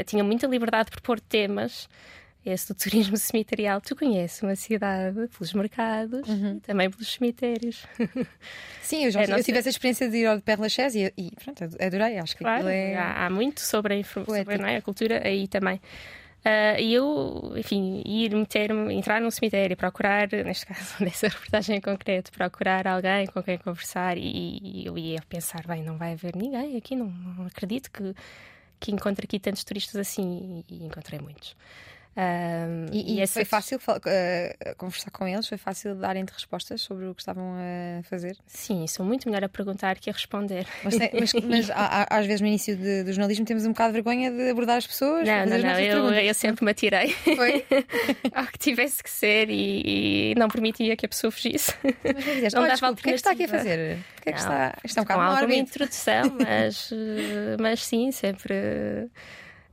Tinha 0.07 0.25
muita 0.25 0.47
liberdade 0.47 0.87
de 0.87 0.93
propor 0.93 1.21
temas 1.21 1.89
esse 2.49 2.69
do 2.69 2.75
turismo 2.75 3.17
cemiterial. 3.19 3.81
Tu 3.81 3.95
conheces 3.95 4.43
uma 4.43 4.57
cidade 4.57 5.29
pelos 5.29 5.53
mercados 5.53 6.29
uhum. 6.29 6.57
e 6.57 6.61
também 6.61 6.91
pelos 6.91 7.13
cemitérios. 7.13 7.87
Sim, 8.83 9.05
eu 9.05 9.11
já 9.11 9.23
é, 9.23 9.31
eu 9.31 9.45
tive 9.45 9.59
essa 9.59 9.69
experiência 9.69 10.09
de 10.09 10.19
ir 10.19 10.27
ao 10.27 10.41
Père 10.41 10.61
Lachaise 10.61 11.13
e, 11.17 11.27
e 11.27 11.31
pronto, 11.37 11.65
adorei. 11.81 12.19
Acho 12.19 12.37
que 12.37 12.45
claro, 12.45 12.69
é... 12.69 12.95
há, 12.97 13.27
há, 13.27 13.31
muito 13.31 13.61
sobre 13.61 14.01
a, 14.01 14.05
sobre, 14.05 14.63
é, 14.63 14.77
a 14.77 14.83
cultura 14.83 15.27
aí 15.27 15.47
também. 15.49 15.81
Uh, 16.39 16.79
e 16.79 16.95
eu, 16.95 17.53
enfim, 17.57 18.01
ir 18.07 18.35
meter-me, 18.35 18.95
entrar 18.95 19.21
num 19.21 19.31
cemitério, 19.31 19.77
procurar, 19.77 20.29
neste 20.31 20.67
caso, 20.67 20.95
nessa 21.05 21.29
reportagem 21.29 21.77
em 21.77 21.81
concreto, 21.81 22.31
procurar 22.31 22.87
alguém 22.87 23.27
com 23.27 23.43
quem 23.43 23.59
conversar 23.59 24.17
e, 24.17 24.61
e 24.63 24.87
eu 24.87 24.97
ia 24.97 25.21
pensar, 25.29 25.67
bem, 25.67 25.83
não 25.83 25.99
vai 25.99 26.13
haver 26.13 26.37
ninguém 26.37 26.77
aqui, 26.77 26.95
não, 26.95 27.07
não 27.07 27.47
acredito 27.47 27.91
que, 27.91 28.15
que 28.79 28.93
encontre 28.93 29.25
aqui 29.25 29.41
tantos 29.41 29.65
turistas 29.65 29.97
assim 29.97 30.65
e, 30.69 30.77
e 30.77 30.87
encontrei 30.87 31.19
muitos. 31.19 31.57
Um, 32.17 32.87
e, 32.93 33.19
e, 33.19 33.23
e 33.23 33.27
foi 33.29 33.45
fácil 33.45 33.79
uh, 33.79 34.77
conversar 34.77 35.11
com 35.11 35.27
eles? 35.29 35.47
Foi 35.47 35.57
fácil 35.57 35.95
darem-te 35.95 36.33
respostas 36.33 36.81
sobre 36.81 37.07
o 37.07 37.15
que 37.15 37.23
estavam 37.23 37.55
a 37.55 38.03
fazer? 38.03 38.37
Sim, 38.47 38.87
sou 38.89 39.07
muito 39.07 39.29
melhor 39.29 39.45
a 39.45 39.49
perguntar 39.49 39.99
que 39.99 40.11
a 40.11 40.13
responder. 40.13 40.67
Mas, 40.83 40.97
mas, 40.99 41.33
mas 41.45 41.71
às 42.11 42.27
vezes 42.27 42.41
no 42.41 42.49
início 42.49 42.77
de, 42.77 43.05
do 43.05 43.13
jornalismo 43.13 43.45
temos 43.45 43.65
um 43.65 43.69
bocado 43.69 43.93
de 43.93 44.03
vergonha 44.03 44.33
de 44.33 44.51
abordar 44.51 44.79
as 44.79 44.87
pessoas? 44.87 45.27
Não, 45.27 45.47
não, 45.47 45.59
não, 45.59 45.79
eu, 45.79 46.13
eu, 46.13 46.35
sempre 46.35 46.65
me 46.65 46.73
atirei. 46.73 47.11
Foi? 47.13 47.65
Ao 48.35 48.47
que 48.47 48.59
tivesse 48.59 49.03
que 49.03 49.11
ser 49.11 49.49
e, 49.49 50.33
e, 50.33 50.35
não 50.37 50.49
permitia 50.49 50.97
que 50.97 51.07
a 51.07 51.09
pessoa 51.09 51.31
fugisse. 51.31 51.73
Mas 52.43 52.53
não 52.55 52.67
dava 52.67 52.91
o 52.91 52.97
que 52.97 53.11
é 53.11 53.13
que 53.13 53.17
está 53.17 53.31
aqui 53.31 53.45
a 53.45 53.49
fazer? 53.49 53.99
O 54.19 54.23
que 54.23 54.31
é 54.31 54.33
que 54.33 54.43
não, 54.43 54.53
está? 54.53 54.79
Isto 54.85 54.99
é 54.99 55.01
um 55.01 55.05
bocado 55.05 55.21
com 55.21 55.27
alguma 55.27 55.55
introdução, 55.55 56.37
mas, 56.39 56.91
mas 57.61 57.85
sim, 57.85 58.11
sempre. 58.11 59.09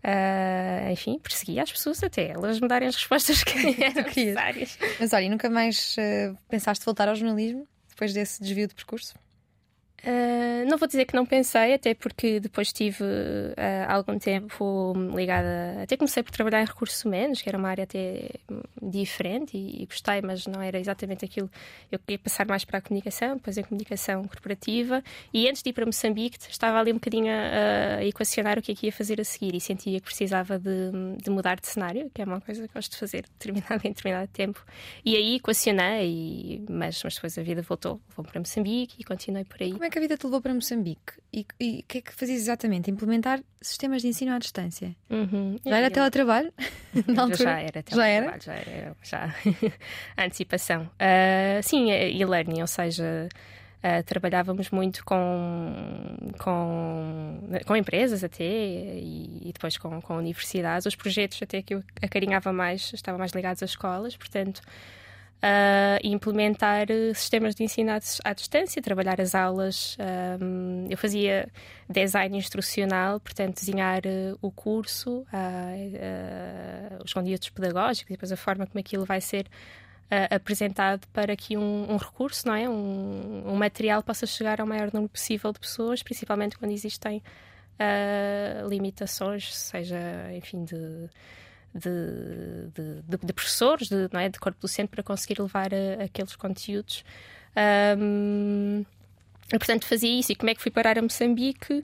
Uh, 0.06 0.92
enfim, 0.92 1.18
perseguia 1.18 1.64
as 1.64 1.72
pessoas 1.72 2.04
até 2.04 2.28
elas 2.28 2.60
me 2.60 2.68
darem 2.68 2.88
as 2.88 2.96
respostas 2.96 3.44
que 3.44 3.58
eram 3.84 4.04
necessárias. 4.04 4.78
Mas 5.00 5.12
olha, 5.14 5.24
e 5.24 5.30
nunca 5.30 5.50
mais 5.50 5.96
uh, 5.98 6.38
pensaste 6.48 6.86
voltar 6.86 7.10
ao 7.10 7.16
jornalismo 7.16 7.68
depois 7.90 8.14
desse 8.14 8.40
desvio 8.40 8.68
de 8.68 8.76
percurso? 8.76 9.16
Uh, 10.04 10.70
não 10.70 10.78
vou 10.78 10.88
dizer 10.88 11.06
que 11.06 11.16
não 11.16 11.26
pensei, 11.26 11.74
até 11.74 11.96
porque 11.96 12.40
depois 12.40 12.72
tive 12.72 13.04
uh, 13.04 13.56
algum 13.88 14.20
tempo 14.20 14.94
ligada. 15.16 15.82
Até 15.82 15.98
comecei 15.98 16.22
por 16.22 16.32
trabalhar 16.32 16.62
em 16.62 16.66
recursos 16.66 17.04
humanos, 17.04 17.42
que 17.42 17.50
era 17.50 17.58
uma 17.58 17.70
área 17.70 17.84
até 17.86 18.30
diferente 18.82 19.58
e, 19.58 19.82
e, 19.82 19.86
gostei, 19.86 20.22
mas 20.22 20.46
não 20.46 20.62
era 20.62 20.80
exatamente 20.80 21.26
aquilo. 21.26 21.50
Eu 21.92 21.98
queria 21.98 22.20
passar 22.20 22.46
mais 22.46 22.64
para 22.64 22.78
a 22.78 22.82
comunicação, 22.82 23.36
depois 23.36 23.58
a 23.58 23.64
comunicação 23.64 24.24
corporativa. 24.26 25.04
E 25.34 25.50
antes 25.50 25.64
de 25.64 25.70
ir 25.70 25.74
para 25.74 25.86
Moçambique, 25.86 26.38
estava 26.50 26.80
ali 26.80 26.92
um 26.92 26.96
bocadinho 26.96 27.32
a, 27.32 27.98
a 27.98 28.06
equacionar 28.06 28.60
o 28.60 28.62
que 28.62 28.72
é 28.74 28.76
que 28.76 28.86
ia 28.86 28.92
fazer 28.92 29.20
a 29.20 29.24
seguir 29.24 29.56
e 29.56 29.60
sentia 29.60 30.00
que 30.00 30.06
precisava 30.06 30.60
de, 30.60 30.92
de, 31.24 31.30
mudar 31.32 31.60
de 31.60 31.68
cenário, 31.68 32.12
que 32.14 32.22
é 32.22 32.26
uma 32.26 32.42
coisa 32.42 32.68
que 32.68 32.74
gosto 32.74 32.92
de 32.92 32.98
fazer 32.98 33.26
determinado, 33.40 33.88
em 33.88 33.90
determinado 33.90 34.28
tempo. 34.32 34.64
E 35.04 35.16
aí 35.16 35.38
equacionei, 35.38 36.64
mas, 36.70 37.02
mas 37.04 37.16
depois 37.16 37.38
a 37.38 37.42
vida 37.42 37.64
voltou, 37.64 38.00
vou 38.16 38.24
para 38.24 38.40
Moçambique 38.40 38.98
e 39.00 39.04
continuei 39.04 39.44
por 39.44 39.62
aí. 39.62 39.74
Que 39.96 40.00
a 40.00 40.02
vida 40.02 40.18
te 40.18 40.26
levou 40.26 40.42
para 40.42 40.54
Moçambique? 40.54 41.14
E 41.32 41.80
o 41.80 41.84
que 41.88 42.00
é 42.00 42.02
que 42.02 42.12
fazias 42.12 42.42
exatamente? 42.42 42.92
Implementar 42.92 43.40
sistemas 43.62 44.02
de 44.02 44.10
ensino 44.10 44.34
à 44.34 44.40
distância? 44.40 44.94
Uhum. 45.10 45.58
Já 45.66 45.78
era 45.78 45.88
eu... 45.88 45.92
teletrabalho? 45.92 46.54
Na 47.08 47.22
altura? 47.24 47.38
Já 47.38 47.60
era 47.62 47.82
teletrabalho, 47.82 48.42
já 48.42 48.54
era? 48.54 48.66
Já 48.66 48.74
era, 48.74 48.98
já. 49.02 49.36
antecipação. 50.22 50.82
Uh, 50.82 51.64
sim, 51.64 51.90
e-learning, 51.92 52.60
ou 52.60 52.68
seja. 52.68 53.30
Uh, 53.78 54.04
trabalhávamos 54.04 54.70
muito 54.70 55.06
com, 55.06 56.18
com, 56.40 57.40
com 57.66 57.76
empresas 57.78 58.22
até 58.22 58.44
e, 58.44 59.48
e, 59.48 59.54
depois 59.54 59.78
com, 59.78 60.02
com 60.02 60.18
universidades. 60.18 60.86
Os 60.86 60.96
projetos 60.98 61.42
até 61.42 61.62
que 61.62 61.74
eu 61.74 61.82
acarinhava 62.02 62.52
mais 62.52 62.92
estavam 62.94 63.18
mais 63.18 63.32
ligados 63.32 63.64
às 63.64 63.70
escolas, 63.70 64.18
portanto 64.18 64.62
uh, 65.44 66.00
implementar 66.04 66.88
eh, 66.90 67.14
sistemas 67.14 67.56
de 67.56 67.64
ensino 67.64 67.92
à, 68.24 68.34
distância, 68.34 68.82
trabalhar 68.82 69.20
as 69.20 69.36
aulas. 69.36 69.98
Eu 70.90 70.98
fazia 70.98 71.48
design 71.90 72.38
instrucional, 72.38 73.20
portanto, 73.20 73.60
desenhar 73.60 74.02
uh, 74.06 74.38
o 74.42 74.52
curso, 74.52 75.20
uh, 75.20 77.04
os 77.04 77.14
conteúdos 77.14 77.50
pedagógicos 77.50 78.10
e 78.10 78.14
depois 78.14 78.32
a 78.32 78.38
forma 78.38 78.66
como 78.66 78.80
aquilo 78.80 79.06
vai 79.06 79.22
ser 79.22 79.48
apresentado 80.30 81.08
para 81.08 81.36
que 81.36 81.58
um, 81.58 81.92
um, 81.92 81.98
recurso, 81.98 82.48
não 82.48 82.54
é? 82.54 82.70
Um, 82.70 83.44
um, 83.48 83.56
material 83.56 84.04
possa 84.04 84.28
chegar 84.28 84.62
ao 84.62 84.68
maior 84.68 84.94
número 84.94 85.10
possível 85.10 85.52
de 85.52 85.60
pessoas, 85.60 86.04
principalmente 86.04 86.58
quando 86.60 86.72
existem 86.72 87.24
limitações, 88.70 89.54
seja, 89.54 89.98
enfim, 90.32 90.64
de 90.64 91.10
de, 91.76 93.04
de, 93.04 93.18
de, 93.26 93.34
professores, 93.34 93.90
de, 93.90 94.08
não 94.12 94.20
é, 94.20 94.30
de 94.30 94.40
corpo 94.40 94.60
docente, 94.62 94.88
para 94.88 95.04
conseguir 95.04 95.42
levar 95.42 95.72
a, 95.74 96.06
aqueles 96.06 96.36
conteúdos. 96.36 97.04
Um, 97.98 98.86
portanto, 99.50 99.86
fazia 99.86 100.20
isso. 100.20 100.32
E 100.32 100.36
como 100.36 100.50
é 100.50 100.56
que 100.56 100.62
fui 100.62 100.72
parar 100.72 100.98
a 100.98 101.02
Moçambique? 101.02 101.82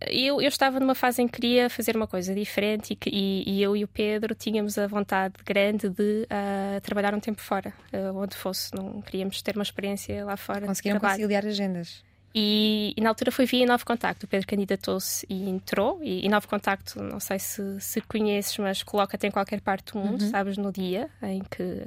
Eu, 0.00 0.42
eu, 0.42 0.48
estava 0.48 0.78
numa 0.78 0.94
fase 0.94 1.22
em 1.22 1.26
que 1.26 1.40
queria 1.40 1.70
fazer 1.70 1.96
uma 1.96 2.06
coisa 2.06 2.34
diferente 2.34 2.98
e, 3.06 3.08
e, 3.10 3.54
e 3.54 3.62
eu 3.62 3.76
e 3.76 3.84
o 3.84 3.88
Pedro 3.88 4.34
tínhamos 4.34 4.76
a 4.76 4.86
vontade 4.86 5.34
grande 5.46 5.88
de 5.88 6.24
uh, 6.24 6.80
trabalhar 6.82 7.14
um 7.14 7.20
tempo 7.20 7.40
fora, 7.40 7.72
uh, 7.92 8.14
onde 8.16 8.36
fosse. 8.36 8.74
Não 8.74 9.00
queríamos 9.00 9.40
ter 9.40 9.54
uma 9.54 9.62
experiência 9.62 10.24
lá 10.24 10.36
fora. 10.36 10.66
Conseguiram 10.66 11.00
conciliar 11.00 11.46
agendas? 11.46 12.04
E, 12.34 12.92
e, 12.96 13.00
na 13.00 13.10
altura 13.10 13.30
foi 13.30 13.46
via 13.46 13.64
Novo 13.64 13.86
Contacto. 13.86 14.26
O 14.26 14.28
Pedro 14.28 14.46
candidatou-se 14.46 15.24
e 15.30 15.48
entrou. 15.48 16.00
E, 16.02 16.28
Novo 16.28 16.48
Contacto, 16.48 17.00
não 17.00 17.20
sei 17.20 17.38
se, 17.38 17.80
se 17.80 18.00
conheces, 18.00 18.58
mas 18.58 18.82
coloca-te 18.82 19.26
em 19.26 19.30
qualquer 19.30 19.60
parte 19.60 19.92
do 19.92 20.00
mundo, 20.00 20.22
uhum. 20.22 20.30
sabes, 20.30 20.56
no 20.56 20.72
dia 20.72 21.08
em 21.22 21.42
que, 21.44 21.82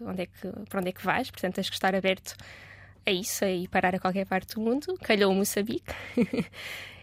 onde 0.00 0.22
é 0.22 0.26
que, 0.26 0.48
para 0.68 0.80
onde 0.80 0.90
é 0.90 0.92
que 0.92 1.04
vais. 1.04 1.30
Portanto, 1.30 1.54
tens 1.54 1.68
que 1.68 1.74
estar 1.74 1.94
aberto 1.96 2.36
a 3.04 3.10
isso 3.10 3.44
e 3.44 3.66
parar 3.66 3.94
a 3.94 3.98
qualquer 3.98 4.26
parte 4.26 4.54
do 4.54 4.60
mundo. 4.60 4.96
Calhou 5.02 5.32
o 5.32 5.34
Moçambique. 5.34 5.92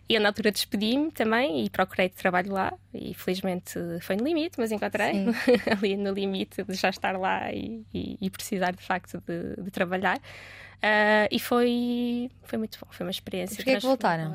e 0.07 0.13
eu, 0.13 0.21
na 0.21 0.29
altura, 0.29 0.51
despedi-me 0.51 1.11
também 1.11 1.65
e 1.65 1.69
procurei 1.69 2.09
trabalho 2.09 2.51
lá. 2.51 2.73
E 2.93 3.13
felizmente 3.15 3.73
foi 4.01 4.15
no 4.15 4.23
limite, 4.23 4.59
mas 4.59 4.71
encontrei 4.71 5.25
ali 5.71 5.97
no 5.97 6.11
limite 6.11 6.63
de 6.63 6.73
já 6.75 6.89
estar 6.89 7.17
lá 7.17 7.51
e, 7.51 7.83
e, 7.91 8.17
e 8.21 8.29
precisar 8.29 8.71
de 8.71 8.83
facto 8.83 9.21
de, 9.25 9.63
de 9.63 9.71
trabalhar. 9.71 10.17
Uh, 10.17 11.27
e 11.31 11.39
foi, 11.39 12.29
foi 12.43 12.59
muito 12.59 12.77
bom, 12.79 12.87
foi 12.91 13.05
uma 13.05 13.11
experiência. 13.11 13.55
Porquê 13.55 13.71
é 13.71 13.79
que 13.79 13.85
voltaram? 13.85 14.33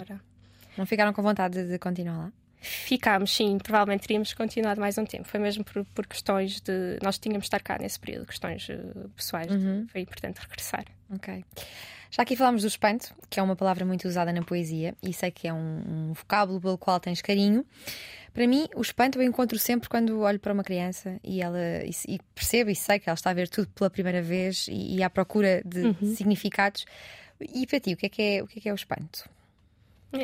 Não 0.77 0.87
ficaram 0.87 1.13
com 1.13 1.23
vontade 1.23 1.65
de 1.65 1.79
continuar 1.79 2.17
lá? 2.17 2.33
Ficámos, 2.61 3.35
sim, 3.35 3.57
provavelmente 3.59 4.03
teríamos 4.03 4.35
continuado 4.35 4.81
mais 4.81 4.99
um 4.99 5.05
tempo. 5.05 5.27
Foi 5.27 5.39
mesmo 5.41 5.65
por, 5.65 5.85
por 5.95 6.07
questões 6.07 6.61
de. 6.61 6.99
Nós 7.03 7.19
tínhamos 7.19 7.45
de 7.45 7.47
estar 7.47 7.61
cá 7.61 7.79
nesse 7.79 7.99
período, 7.99 8.27
questões 8.27 8.69
uh, 8.69 9.09
pessoais, 9.11 9.51
uhum. 9.51 9.85
de, 9.85 9.93
foi 9.93 10.01
importante 10.01 10.41
regressar. 10.41 10.85
Ok. 11.11 11.45
Já 12.11 12.23
aqui 12.23 12.35
falámos 12.35 12.63
do 12.63 12.69
espanto, 12.69 13.15
que 13.29 13.39
é 13.39 13.43
uma 13.43 13.55
palavra 13.55 13.85
muito 13.85 14.09
usada 14.09 14.33
na 14.33 14.43
poesia, 14.43 14.95
e 15.03 15.13
sei 15.13 15.31
que 15.31 15.47
é 15.47 15.53
um, 15.53 15.83
um 15.87 16.13
vocábulo 16.13 16.61
pelo 16.61 16.77
qual 16.77 16.99
tens 16.99 17.23
carinho. 17.23 17.65
Para 18.33 18.47
mim, 18.47 18.67
o 18.75 18.81
espanto 18.81 19.19
eu 19.19 19.23
encontro 19.23 19.59
sempre 19.59 19.89
quando 19.89 20.21
olho 20.21 20.39
para 20.39 20.53
uma 20.53 20.63
criança 20.63 21.19
e 21.23 21.43
ela 21.43 21.59
e, 21.85 21.91
e 22.09 22.21
percebo 22.35 22.71
e 22.71 22.77
sei 22.77 22.99
que 22.99 23.09
ela 23.09 23.15
está 23.15 23.31
a 23.31 23.35
ver 23.35 23.49
tudo 23.49 23.69
pela 23.69 23.91
primeira 23.91 24.23
vez 24.23 24.67
e, 24.69 24.97
e 24.97 25.03
à 25.03 25.11
procura 25.11 25.63
de, 25.65 25.81
uhum. 25.87 26.15
significados. 26.15 26.85
E 27.41 27.67
para 27.67 27.81
ti, 27.81 27.95
o 27.95 27.97
que 27.97 28.07
é 28.07 28.09
que 28.09 28.23
é 28.23 28.43
o, 28.43 28.47
que 28.47 28.59
é, 28.59 28.63
que 28.63 28.69
é 28.69 28.73
o 28.73 28.75
espanto? 28.75 29.29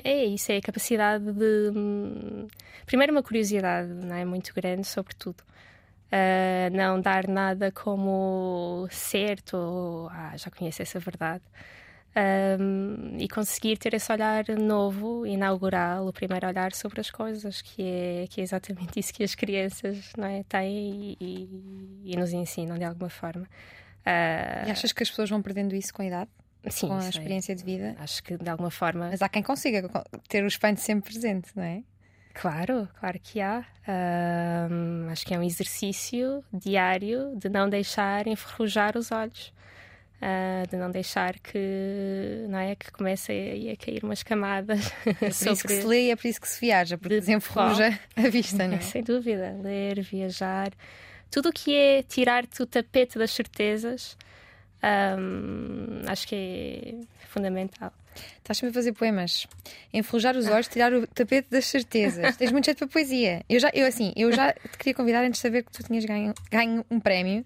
É 0.05 0.25
isso, 0.25 0.51
é 0.51 0.57
a 0.57 0.63
capacidade 0.63 1.33
de. 1.33 1.71
Hum, 1.75 2.49
primeiro, 2.85 3.13
uma 3.13 3.23
curiosidade 3.23 3.89
não 3.89 4.15
é? 4.15 4.25
muito 4.25 4.53
grande 4.55 4.87
sobre 4.87 5.15
tudo. 5.15 5.43
Uh, 6.07 6.75
não 6.75 7.01
dar 7.01 7.27
nada 7.27 7.73
como 7.73 8.87
certo 8.93 9.57
ou 9.57 10.09
ah, 10.09 10.37
já 10.37 10.49
conheço 10.53 10.81
essa 10.81 11.01
verdade 11.01 11.43
um, 12.17 13.19
e 13.19 13.29
conseguir 13.29 13.77
ter 13.77 13.93
esse 13.93 14.11
olhar 14.11 14.45
novo, 14.59 15.27
inaugural, 15.27 16.07
o 16.07 16.13
primeiro 16.13 16.47
olhar 16.47 16.73
sobre 16.73 17.01
as 17.01 17.11
coisas, 17.11 17.61
que 17.61 17.83
é, 17.83 18.27
que 18.29 18.41
é 18.41 18.45
exatamente 18.45 18.99
isso 18.99 19.13
que 19.13 19.23
as 19.23 19.35
crianças 19.35 20.13
não 20.17 20.27
é, 20.27 20.43
têm 20.45 21.17
e, 21.21 21.47
e, 22.05 22.13
e 22.13 22.17
nos 22.17 22.33
ensinam 22.33 22.79
de 22.79 22.85
alguma 22.85 23.11
forma. 23.11 23.45
Uh, 23.45 24.69
e 24.69 24.71
achas 24.71 24.93
que 24.93 25.03
as 25.03 25.11
pessoas 25.11 25.29
vão 25.29 25.43
perdendo 25.43 25.75
isso 25.75 25.93
com 25.93 26.03
a 26.03 26.07
idade? 26.07 26.31
Sim, 26.69 26.89
com 26.89 26.95
a 26.95 27.09
experiência 27.09 27.55
de 27.55 27.63
vida? 27.63 27.95
Acho 27.99 28.23
que 28.23 28.37
de 28.37 28.49
alguma 28.49 28.71
forma. 28.71 29.09
Mas 29.11 29.21
há 29.21 29.29
quem 29.29 29.43
consiga 29.43 29.89
ter 30.29 30.43
o 30.43 30.49
espanto 30.49 30.81
sempre 30.81 31.13
presente, 31.13 31.51
não 31.55 31.63
é? 31.63 31.83
Claro, 32.35 32.89
claro 32.99 33.19
que 33.21 33.41
há. 33.41 33.65
Um, 34.71 34.96
acho 35.17 35.25
que 35.25 35.33
é 35.33 35.39
um 35.39 35.43
exercício 35.43 36.45
diário 36.53 37.35
de 37.37 37.49
não 37.49 37.71
deixar 37.71 38.27
enferrujar 38.27 38.99
os 38.99 39.11
olhos. 39.11 39.51
Uh, 40.17 40.67
de 40.71 40.77
não 40.77 40.91
deixar 40.91 41.39
que 41.39 42.47
não 42.49 42.59
é 42.59 42.75
que 42.75 42.91
comece 42.91 43.33
a, 43.33 43.73
a 43.73 43.77
cair 43.77 44.03
umas 44.03 44.23
camadas 44.23 44.91
é 45.05 45.13
por 45.13 45.33
sobre... 45.35 45.53
isso 45.53 45.67
que 45.69 45.75
se 45.75 45.87
lê 45.87 46.07
e 46.07 46.11
é 46.11 46.17
por 46.17 46.27
isso 46.27 46.41
que 46.41 46.49
se 46.49 46.59
viaja 46.59 46.97
porque 46.97 47.17
de 47.17 47.21
desenferruja 47.21 48.01
a 48.17 48.29
vista 48.31 48.67
não 48.67 48.77
é? 48.77 48.81
sem 48.81 49.03
dúvida 49.03 49.55
ler 49.63 50.01
viajar 50.01 50.73
tudo 51.31 51.51
o 51.51 51.53
que 51.53 51.75
é 51.75 52.03
tirar-te 52.03 52.63
o 52.63 52.67
tapete 52.67 53.19
das 53.19 53.31
certezas 53.31 54.17
um, 54.83 56.01
acho 56.11 56.27
que 56.27 56.35
é 57.23 57.27
fundamental 57.27 57.93
Estás-me 58.39 58.69
a 58.69 58.73
fazer 58.73 58.93
poemas. 58.93 59.47
Enferrujar 59.93 60.37
os 60.37 60.47
olhos, 60.51 60.69
tirar 60.69 60.93
o 60.93 61.07
tapete 61.07 61.49
das 61.51 61.67
certezas. 61.67 62.37
Tens 62.37 62.53
muito 62.53 62.65
jeito 62.65 62.79
para 62.79 62.89
poesia. 62.89 63.45
Eu 63.49 63.61
já, 63.61 63.71
eu 63.75 63.87
assim, 63.87 64.13
eu 64.17 64.33
já 64.33 64.53
te 64.53 64.79
queria 64.79 64.95
convidar 64.95 65.21
antes 65.25 65.39
de 65.39 65.43
saber 65.43 65.63
que 65.63 65.73
tu 65.73 65.83
tinhas 65.83 66.05
ganho, 66.05 66.33
ganho 66.51 66.85
um 66.91 67.01
prémio 67.01 67.45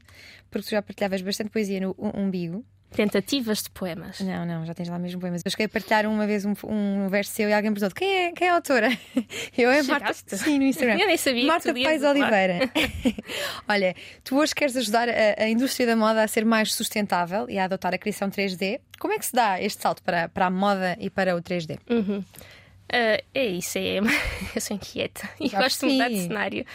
porque 0.50 0.66
tu 0.66 0.70
já 0.70 0.82
partilhavas 0.82 1.22
bastante 1.22 1.50
poesia 1.50 1.80
no 1.80 1.94
umbigo. 2.14 2.64
Tentativas 2.94 3.62
de 3.62 3.70
poemas. 3.70 4.20
Não, 4.20 4.44
não, 4.44 4.66
já 4.66 4.74
tens 4.74 4.88
lá 4.88 4.98
mesmo 4.98 5.20
poemas. 5.20 5.42
Eu 5.44 5.50
cheguei 5.50 5.66
a 5.66 5.68
partilhar 5.68 6.06
uma 6.06 6.26
vez 6.26 6.44
um, 6.44 6.54
um 6.64 7.08
verso 7.08 7.32
seu 7.32 7.48
e 7.48 7.52
alguém 7.52 7.72
perguntou: 7.72 7.94
quem 7.94 8.26
é, 8.26 8.32
quem 8.32 8.48
é 8.48 8.50
a 8.50 8.54
autora? 8.54 8.88
Eu 9.56 9.70
é 9.70 9.82
Marta. 9.82 10.12
Sim, 10.12 10.58
no 10.58 10.64
Instagram. 10.64 10.98
Eu 10.98 11.06
nem 11.06 11.16
sabia. 11.16 11.46
Marta 11.46 11.72
Pais 11.72 12.02
Oliveira. 12.02 12.58
Olha, 13.68 13.94
tu 14.24 14.38
hoje 14.38 14.54
queres 14.54 14.76
ajudar 14.76 15.08
a, 15.08 15.44
a, 15.44 15.48
indústria 15.48 15.86
da 15.86 15.94
moda 15.94 16.22
a 16.22 16.28
ser 16.28 16.44
mais 16.44 16.74
sustentável 16.74 17.48
e 17.48 17.58
a 17.58 17.64
adotar 17.64 17.94
a 17.94 17.98
criação 17.98 18.28
3D. 18.28 18.80
Como 18.98 19.12
é 19.12 19.18
que 19.18 19.26
se 19.26 19.32
dá 19.32 19.60
este 19.60 19.80
salto 19.80 20.02
para, 20.02 20.28
para 20.28 20.46
a 20.46 20.50
moda 20.50 20.96
e 20.98 21.08
para 21.08 21.36
o 21.36 21.40
3D? 21.40 21.78
Uhum. 21.88 22.18
Uh, 22.18 23.22
é 23.32 23.46
isso, 23.46 23.78
é, 23.78 23.98
eu 23.98 24.60
sou 24.60 24.76
inquieta 24.76 25.28
e 25.38 25.48
gosto 25.48 25.86
de 25.86 25.92
mudar 25.92 26.08
de 26.08 26.22
cenário. 26.22 26.66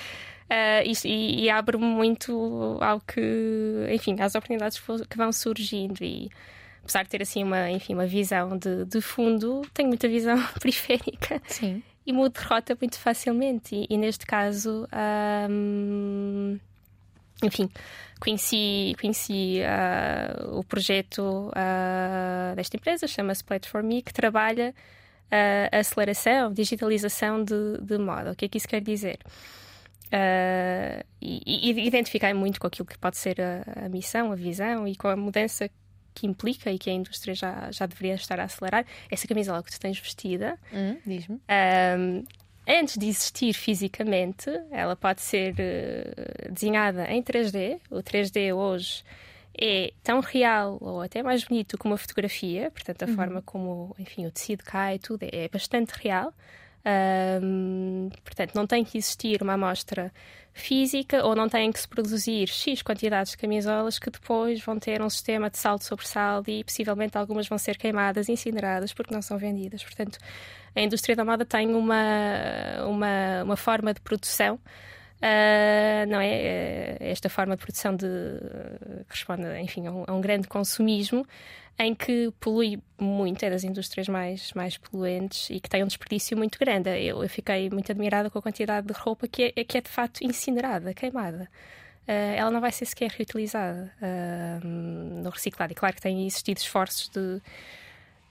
Uh, 0.46 0.86
e, 1.04 1.46
e 1.46 1.50
abre-me 1.50 1.86
muito 1.86 2.78
ao 2.80 3.02
que, 3.02 3.88
enfim, 3.92 4.16
às 4.20 4.36
oportunidades 4.36 4.80
que 5.10 5.18
vão 5.18 5.32
surgindo 5.32 6.04
e 6.04 6.30
apesar 6.84 7.04
de 7.04 7.10
ter 7.10 7.22
assim 7.24 7.44
uma, 7.44 7.72
enfim, 7.72 7.96
uma 7.96 8.06
visão 8.06 8.56
de, 8.56 8.86
de 8.86 9.02
fundo, 9.02 9.64
tenho 9.74 9.90
muita 9.90 10.08
visão 10.08 10.38
periférica. 10.62 11.42
Sim. 11.48 11.82
E 12.06 12.14
mudo 12.14 12.40
de 12.40 12.46
rota 12.46 12.78
muito 12.80 13.00
facilmente. 13.00 13.76
E, 13.76 13.88
e 13.90 13.98
neste 13.98 14.28
caso, 14.28 14.88
enfim, 17.44 17.68
conheci, 18.20 18.96
conheci 19.02 19.62
uh, 19.62 20.60
o 20.60 20.64
projeto 20.64 21.50
uh, 21.50 22.56
desta 22.56 22.78
empresa, 22.78 23.08
chama-se 23.08 23.44
Platform 23.44 23.88
Me, 23.88 24.02
que 24.04 24.14
trabalha 24.14 24.76
a 25.72 25.80
aceleração, 25.80 26.54
digitalização 26.54 27.44
de, 27.44 27.80
de 27.82 27.98
moda. 27.98 28.32
O 28.32 28.36
que 28.36 28.46
é 28.46 28.48
que 28.48 28.60
isso 28.60 28.68
quer 28.68 28.80
dizer? 28.80 29.18
Uh, 30.16 31.04
e, 31.22 31.72
e 31.72 31.88
identifiquei 31.88 32.34
muito 32.34 32.58
com 32.58 32.68
aquilo 32.68 32.86
que 32.86 32.98
pode 32.98 33.18
ser 33.18 33.42
a, 33.42 33.86
a, 33.86 33.90
missão, 33.90 34.32
a 34.32 34.36
visão 34.36 34.88
e 34.88 34.96
com 34.96 35.10
a 35.10 35.16
mudança 35.16 35.70
que 36.14 36.26
implica 36.26 36.72
e 36.72 36.80
que 36.80 36.90
a 36.90 36.94
indústria 36.94 37.36
já, 37.36 37.70
já 37.70 37.86
deveria 37.86 38.16
estar 38.16 38.40
a 38.40 38.46
acelerar. 38.46 38.86
Essa 39.12 39.28
camisola 39.28 39.62
que 39.62 39.70
tu 39.70 39.80
tens 39.80 40.00
vestida, 40.00 40.58
hum, 40.74 40.98
diz-me. 41.06 41.36
Um, 42.00 42.24
antes 42.66 42.98
de 42.98 43.08
existir 43.08 43.52
fisicamente, 43.54 44.50
ela 44.72 44.96
pode 44.96 45.22
ser 45.22 45.54
uh, 45.54 46.54
desenhada 46.54 47.12
em 47.12 47.22
3D. 47.22 47.82
O 47.90 47.98
3D 47.98 48.56
hoje 48.56 49.04
é 49.58 49.92
tão 50.02 50.22
real 50.22 50.78
ou 50.80 51.02
até 51.02 51.22
mais 51.22 51.44
bonito 51.44 51.78
que 51.78 51.86
uma 51.86 51.98
fotografia, 51.98 52.72
portanto, 52.72 53.04
a 53.04 53.06
uhum. 53.08 53.16
forma 53.16 53.42
como 53.42 53.94
enfim, 54.00 54.26
o 54.26 54.32
tecido 54.32 54.64
cai, 54.64 54.98
tudo 54.98 55.24
é, 55.24 55.46
é 55.46 55.50
bastante 55.50 55.92
real. 56.02 56.34
Um, 56.86 58.10
portanto, 58.24 58.54
não 58.54 58.68
tem 58.68 58.84
que 58.84 58.98
existir 58.98 59.42
uma 59.42 59.54
amostra 59.54 60.14
física 60.54 61.26
ou 61.26 61.36
não 61.36 61.50
tem 61.50 61.70
que 61.72 61.80
se 61.80 61.88
produzir 61.88 62.48
X 62.48 62.82
quantidades 62.82 63.32
de 63.32 63.38
camisolas 63.38 64.00
que 64.00 64.10
depois 64.10 64.64
vão 64.64 64.80
ter 64.80 65.02
um 65.02 65.10
sistema 65.10 65.50
de 65.50 65.58
saldo 65.58 65.84
sobre 65.84 66.08
saldo 66.08 66.50
e 66.50 66.64
possivelmente 66.64 67.18
algumas 67.18 67.48
vão 67.48 67.58
ser 67.58 67.78
queimadas, 67.78 68.30
incineradas 68.30 68.94
porque 68.94 69.14
não 69.14 69.22
são 69.22 69.38
vendidas. 69.38 69.84
Portanto, 69.84 70.18
a 70.76 70.82
indústria 70.82 71.16
da 71.16 71.26
moda 71.26 71.44
tem 71.44 71.74
uma, 71.74 72.86
uma, 72.88 73.44
uma 73.44 73.58
forma 73.58 73.94
de 73.94 74.00
produção 74.00 74.60
Uh, 75.16 76.06
não 76.10 76.20
é? 76.20 76.98
Uh, 77.00 77.04
esta 77.04 77.30
forma 77.30 77.56
de 77.56 77.62
produção 77.64 77.96
de, 77.96 78.06
uh, 78.06 79.06
responde, 79.08 79.44
enfim, 79.62 79.88
a 79.88 79.92
um, 79.92 80.04
a 80.08 80.14
um, 80.14 80.22
grande 80.22 80.48
consumismo 80.48 81.26
em 81.80 81.96
que 81.96 82.32
polui 82.40 82.82
muito, 83.00 83.44
é 83.44 83.50
das 83.50 83.64
indústrias 83.64 84.08
mais, 84.08 84.52
mais 84.54 84.78
poluentes 84.78 85.50
e 85.50 85.60
que 85.60 85.70
tem 85.70 85.84
um 85.84 85.88
desperdício 85.88 86.38
muito 86.38 86.60
grande. 86.60 86.90
Eu, 86.90 87.24
eu 87.24 87.30
fiquei 87.30 87.70
muito 87.70 87.92
admirada 87.92 88.30
com 88.30 88.40
a 88.40 88.42
quantidade 88.42 88.88
de 88.88 88.94
roupa 88.94 89.28
que 89.28 89.54
é, 89.56 89.64
que 89.64 89.78
é 89.78 89.82
de 89.82 89.90
facto 89.90 90.22
incinerada, 90.22 90.94
queimada. 90.94 91.50
Uh, 92.08 92.36
ela 92.36 92.52
não 92.52 92.62
vai 92.62 92.72
ser 92.72 92.86
sequer 92.86 93.10
reutilizada 93.10 93.92
no 94.64 95.30
reciclado. 95.30 95.72
E 95.72 95.76
claro 95.76 95.96
que 95.96 96.02
têm 96.02 96.28
existido 96.28 96.60
esforços 96.60 97.10
de 97.10 97.42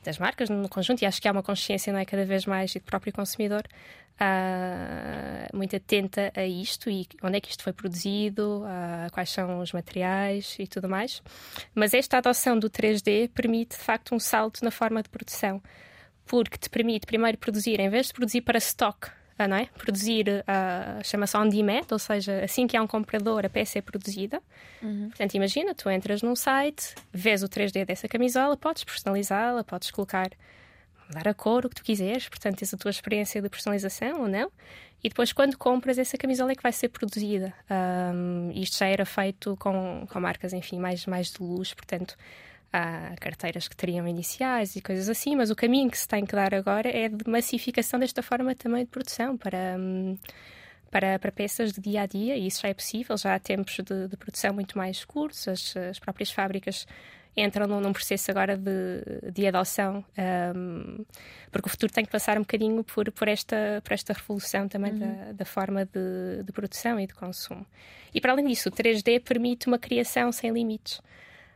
das 0.05 0.19
marcas 0.19 0.51
no 0.51 0.69
conjunto 0.69 1.03
e 1.03 1.07
acho 1.07 1.21
que 1.21 1.27
há 1.27 1.33
uma 1.33 1.43
consciência 1.43 1.93
não 1.93 1.99
é 1.99 2.05
cada 2.05 2.25
vez 2.25 2.45
mais 2.45 2.75
e 2.75 2.79
do 2.79 2.85
próprio 2.85 3.13
consumidor 3.13 3.63
uh, 4.21 5.57
muito 5.57 5.77
atenta 5.77 6.33
a 6.35 6.47
isto 6.47 6.91
e 6.91 7.07
onde 7.23 7.37
é 7.37 7.41
que 7.41 7.51
isto 7.51 7.63
foi 7.63 7.73
produzido, 7.73 8.63
uh, 8.63 9.11
quais 9.13 9.31
são 9.31 9.61
os 9.61 9.73
materiais 9.73 10.57
e 10.59 10.67
tudo 10.67 10.89
mais. 10.89 11.23
Mas 11.75 11.95
esta 11.95 12.19
adoção 12.19 12.59
do 12.59 12.71
3D 12.71 13.31
permite 13.31 13.77
de 13.77 13.83
facto 13.83 14.15
um 14.15 14.19
salto 14.19 14.65
na 14.65 14.71
forma 14.71 15.03
de 15.03 15.09
produção, 15.09 15.63
porque 16.27 16.57
te 16.57 16.71
permite 16.71 17.07
primeiro 17.07 17.39
produzir, 17.39 17.81
em 17.81 17.89
vez 17.89 18.07
de 18.07 18.15
produzir 18.15 18.41
para 18.43 18.59
stock, 18.59 19.11
ah, 19.37 19.49
não 19.49 19.57
é? 19.57 19.67
Produzir, 19.77 20.29
uh, 20.29 21.05
chama-se 21.05 21.37
on 21.37 21.49
demand, 21.49 21.87
ou 21.91 21.99
seja, 21.99 22.45
assim 22.45 22.69
que 22.69 22.77
há 22.77 22.83
um 22.83 22.87
comprador, 22.87 23.45
a 23.45 23.49
peça 23.49 23.79
é 23.79 23.83
produzida. 23.83 24.41
Uhum. 24.81 25.09
Portanto, 25.09 25.35
imagina, 25.35 25.75
tu 25.75 25.91
entras 25.91 26.23
num 26.23 26.37
site, 26.37 26.95
vês 27.13 27.43
o 27.43 27.49
3D 27.49 27.85
dessa 27.85 28.07
camisola, 28.07 28.57
podes 28.57 28.85
personalizá-la, 28.85 29.65
podes 29.65 29.91
colocar 29.91 30.31
dar 31.11 31.29
a 31.29 31.35
cor, 31.35 31.67
o 31.67 31.69
que 31.69 31.77
tu 31.77 31.83
quiseres, 31.83 32.29
portanto, 32.29 32.59
tens 32.59 32.73
a 32.73 32.77
tua 32.77 32.91
experiência 32.91 33.41
de 33.41 33.49
personalização 33.49 34.23
ou 34.23 34.29
não. 34.29 34.51
E 35.03 35.09
depois, 35.09 35.33
quando 35.33 35.59
compras, 35.59 35.99
essa 35.99 36.17
camisola 36.17 36.53
é 36.53 36.55
que 36.55 36.63
vai 36.63 36.73
ser 36.73 36.89
produzida. 36.89 37.53
Um, 37.71 38.51
isto 38.55 38.79
já 38.79 38.87
era 38.87 39.05
feito 39.05 39.55
com, 39.59 40.07
com 40.11 40.21
marcas, 40.21 40.55
enfim, 40.55 40.79
mais, 40.79 41.05
mais 41.05 41.31
de 41.31 41.43
luz, 41.43 41.75
portanto, 41.75 42.17
há 42.73 43.15
carteiras 43.21 43.69
que 43.69 43.77
teriam 43.77 44.09
iniciais 44.09 44.77
e 44.77 44.81
coisas 44.81 45.09
assim, 45.09 45.37
mas 45.37 45.51
o 45.51 45.55
caminho 45.55 45.91
que 45.91 45.99
se 45.99 46.09
tem 46.09 46.25
que 46.25 46.35
dar 46.35 46.55
agora 46.55 46.89
é 46.89 47.09
de 47.09 47.31
massificação 47.31 48.01
desta 48.01 48.23
forma 48.23 48.55
também 48.55 48.85
de 48.85 48.91
produção 48.91 49.37
para. 49.37 49.77
Um, 49.79 50.19
para, 50.91 51.19
para 51.19 51.33
peças 51.33 51.73
de 51.73 51.81
dia 51.81 52.03
a 52.03 52.07
dia, 52.07 52.37
e 52.37 52.47
isso 52.47 52.63
já 52.63 52.69
é 52.69 52.75
possível, 52.75 53.17
já 53.17 53.35
há 53.35 53.39
tempos 53.41 53.75
de, 53.85 54.07
de 54.07 54.17
produção 54.17 54.55
muito 54.55 54.79
mais 54.79 55.05
curtos, 55.05 55.49
as, 55.49 55.77
as 55.77 55.99
próprias 55.99 56.31
fábricas 56.31 56.87
entram 57.37 57.67
num, 57.67 57.81
num 57.81 57.93
processo 57.93 58.31
agora 58.31 58.57
de, 58.57 59.31
de 59.33 59.47
adoção, 59.47 60.05
um, 60.57 61.05
porque 61.51 61.67
o 61.67 61.71
futuro 61.71 61.93
tem 61.93 62.05
que 62.05 62.11
passar 62.11 62.37
um 62.37 62.43
bocadinho 62.43 62.85
por, 62.85 63.11
por, 63.11 63.29
esta, 63.29 63.81
por 63.83 63.93
esta 63.93 64.13
revolução 64.13 64.69
também 64.69 64.93
uhum. 64.93 64.99
da, 64.99 65.33
da, 65.33 65.45
forma 65.45 65.85
de, 65.85 66.43
de, 66.45 66.53
produção 66.53 66.99
e 67.01 67.07
de 67.07 67.15
consumo. 67.15 67.67
E 68.15 68.21
para 68.21 68.33
além 68.33 68.47
disso, 68.47 68.69
o 68.69 68.73
3D 68.73 69.21
permite 69.21 69.67
uma 69.67 69.79
criação 69.79 70.31
sem 70.31 70.53
limites. 70.53 71.01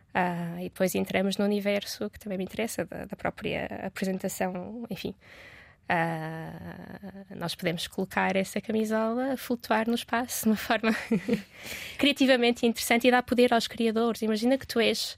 Uh, 0.09 0.59
e 0.61 0.65
depois 0.65 0.95
entramos 0.95 1.37
no 1.37 1.45
universo 1.45 2.11
que 2.11 2.19
também 2.19 2.39
me 2.39 2.45
interessa, 2.45 2.85
da, 2.85 3.05
da 3.05 3.17
própria 3.17 3.67
apresentação, 3.85 4.85
enfim. 4.91 5.15
Uh, 5.91 7.35
nós 7.37 7.55
podemos 7.55 7.87
colocar 7.87 8.37
essa 8.37 8.61
camisola 8.61 9.33
a 9.33 9.37
flutuar 9.37 9.89
no 9.89 9.95
espaço 9.95 10.43
de 10.43 10.51
uma 10.51 10.57
forma 10.57 10.95
criativamente 11.97 12.67
interessante 12.67 13.07
e 13.07 13.11
dá 13.11 13.23
poder 13.23 13.55
aos 13.55 13.67
criadores. 13.67 14.21
Imagina 14.23 14.59
que 14.59 14.67
tu 14.67 14.81
és 14.81 15.17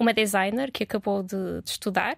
uma 0.00 0.14
designer 0.14 0.72
que 0.72 0.82
acabou 0.82 1.22
de, 1.22 1.62
de 1.62 1.70
estudar 1.70 2.16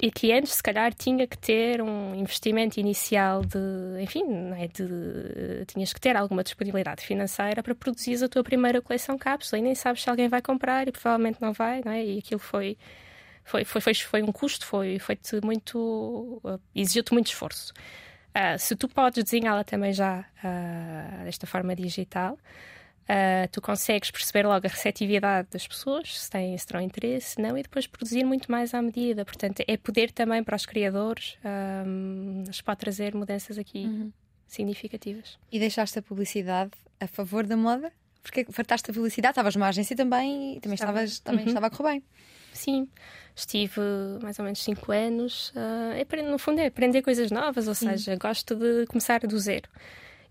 e 0.00 0.10
que 0.10 0.32
antes, 0.32 0.54
se 0.54 0.62
calhar, 0.62 0.92
tinha 0.92 1.26
que 1.26 1.36
ter 1.38 1.82
um 1.82 2.14
investimento 2.14 2.80
inicial 2.80 3.42
de, 3.42 4.02
enfim, 4.02 4.24
é 4.56 4.66
de, 4.66 5.64
tinhas 5.66 5.92
que 5.92 6.00
ter 6.00 6.16
alguma 6.16 6.42
disponibilidade 6.42 7.04
financeira 7.04 7.62
para 7.62 7.74
produzir 7.74 8.22
a 8.24 8.28
tua 8.28 8.42
primeira 8.42 8.80
coleção 8.80 9.16
cápsula 9.16 9.58
e 9.58 9.62
nem 9.62 9.74
sabes 9.74 10.02
se 10.02 10.10
alguém 10.10 10.28
vai 10.28 10.42
comprar 10.42 10.88
e 10.88 10.92
provavelmente 10.92 11.40
não 11.40 11.52
vai, 11.52 11.80
não 11.84 11.92
é? 11.92 12.04
E 12.04 12.18
aquilo 12.18 12.40
foi, 12.40 12.76
foi, 13.44 13.64
foi, 13.64 13.80
foi, 13.80 13.94
foi 13.94 14.22
um 14.22 14.32
custo, 14.32 14.66
foi, 14.66 14.98
foi 14.98 15.18
muito, 15.42 16.40
exigiu-te 16.74 17.12
muito 17.12 17.28
esforço. 17.28 17.72
Uh, 18.36 18.58
se 18.58 18.74
tu 18.74 18.88
podes 18.88 19.22
desenhá-la 19.22 19.62
também 19.62 19.92
já 19.92 20.24
uh, 20.42 21.24
desta 21.24 21.46
forma 21.46 21.74
digital, 21.76 22.36
Uh, 23.04 23.46
tu 23.52 23.60
consegues 23.60 24.10
perceber 24.10 24.46
logo 24.46 24.66
a 24.66 24.70
receptividade 24.70 25.48
das 25.50 25.68
pessoas, 25.68 26.18
se 26.18 26.30
têm, 26.30 26.56
se 26.56 26.66
terão 26.66 26.80
interesse, 26.80 27.38
não, 27.40 27.56
e 27.56 27.62
depois 27.62 27.86
produzir 27.86 28.24
muito 28.24 28.50
mais 28.50 28.72
à 28.72 28.80
medida. 28.80 29.24
Portanto, 29.24 29.62
é 29.66 29.76
poder 29.76 30.10
também 30.10 30.42
para 30.42 30.56
os 30.56 30.64
criadores, 30.64 31.36
um, 31.86 32.44
pode 32.64 32.80
trazer 32.80 33.14
mudanças 33.14 33.58
aqui 33.58 33.84
uhum. 33.84 34.12
significativas. 34.46 35.38
E 35.52 35.58
deixaste 35.58 35.98
a 35.98 36.02
publicidade 36.02 36.72
a 36.98 37.06
favor 37.06 37.46
da 37.46 37.56
moda? 37.56 37.92
Porque 38.22 38.46
fartaste 38.50 38.90
a 38.90 38.94
publicidade, 38.94 39.32
estavas 39.32 39.54
numa 39.54 39.68
agência 39.68 39.94
também 39.94 40.56
e 40.56 40.60
também, 40.60 40.74
estavas, 40.74 41.20
também 41.20 41.42
uhum. 41.42 41.48
estava 41.48 41.66
a 41.66 41.70
correr 41.70 41.90
bem. 41.90 42.02
Sim, 42.54 42.88
estive 43.36 43.80
mais 44.22 44.38
ou 44.38 44.44
menos 44.44 44.62
5 44.62 44.92
anos. 44.92 45.50
Uh, 45.50 46.30
no 46.30 46.38
fundo, 46.38 46.60
é 46.60 46.66
aprender 46.66 47.02
coisas 47.02 47.30
novas, 47.30 47.68
ou 47.68 47.74
seja, 47.74 48.16
gosto 48.16 48.54
de 48.54 48.86
começar 48.86 49.20
do 49.20 49.38
zero. 49.38 49.68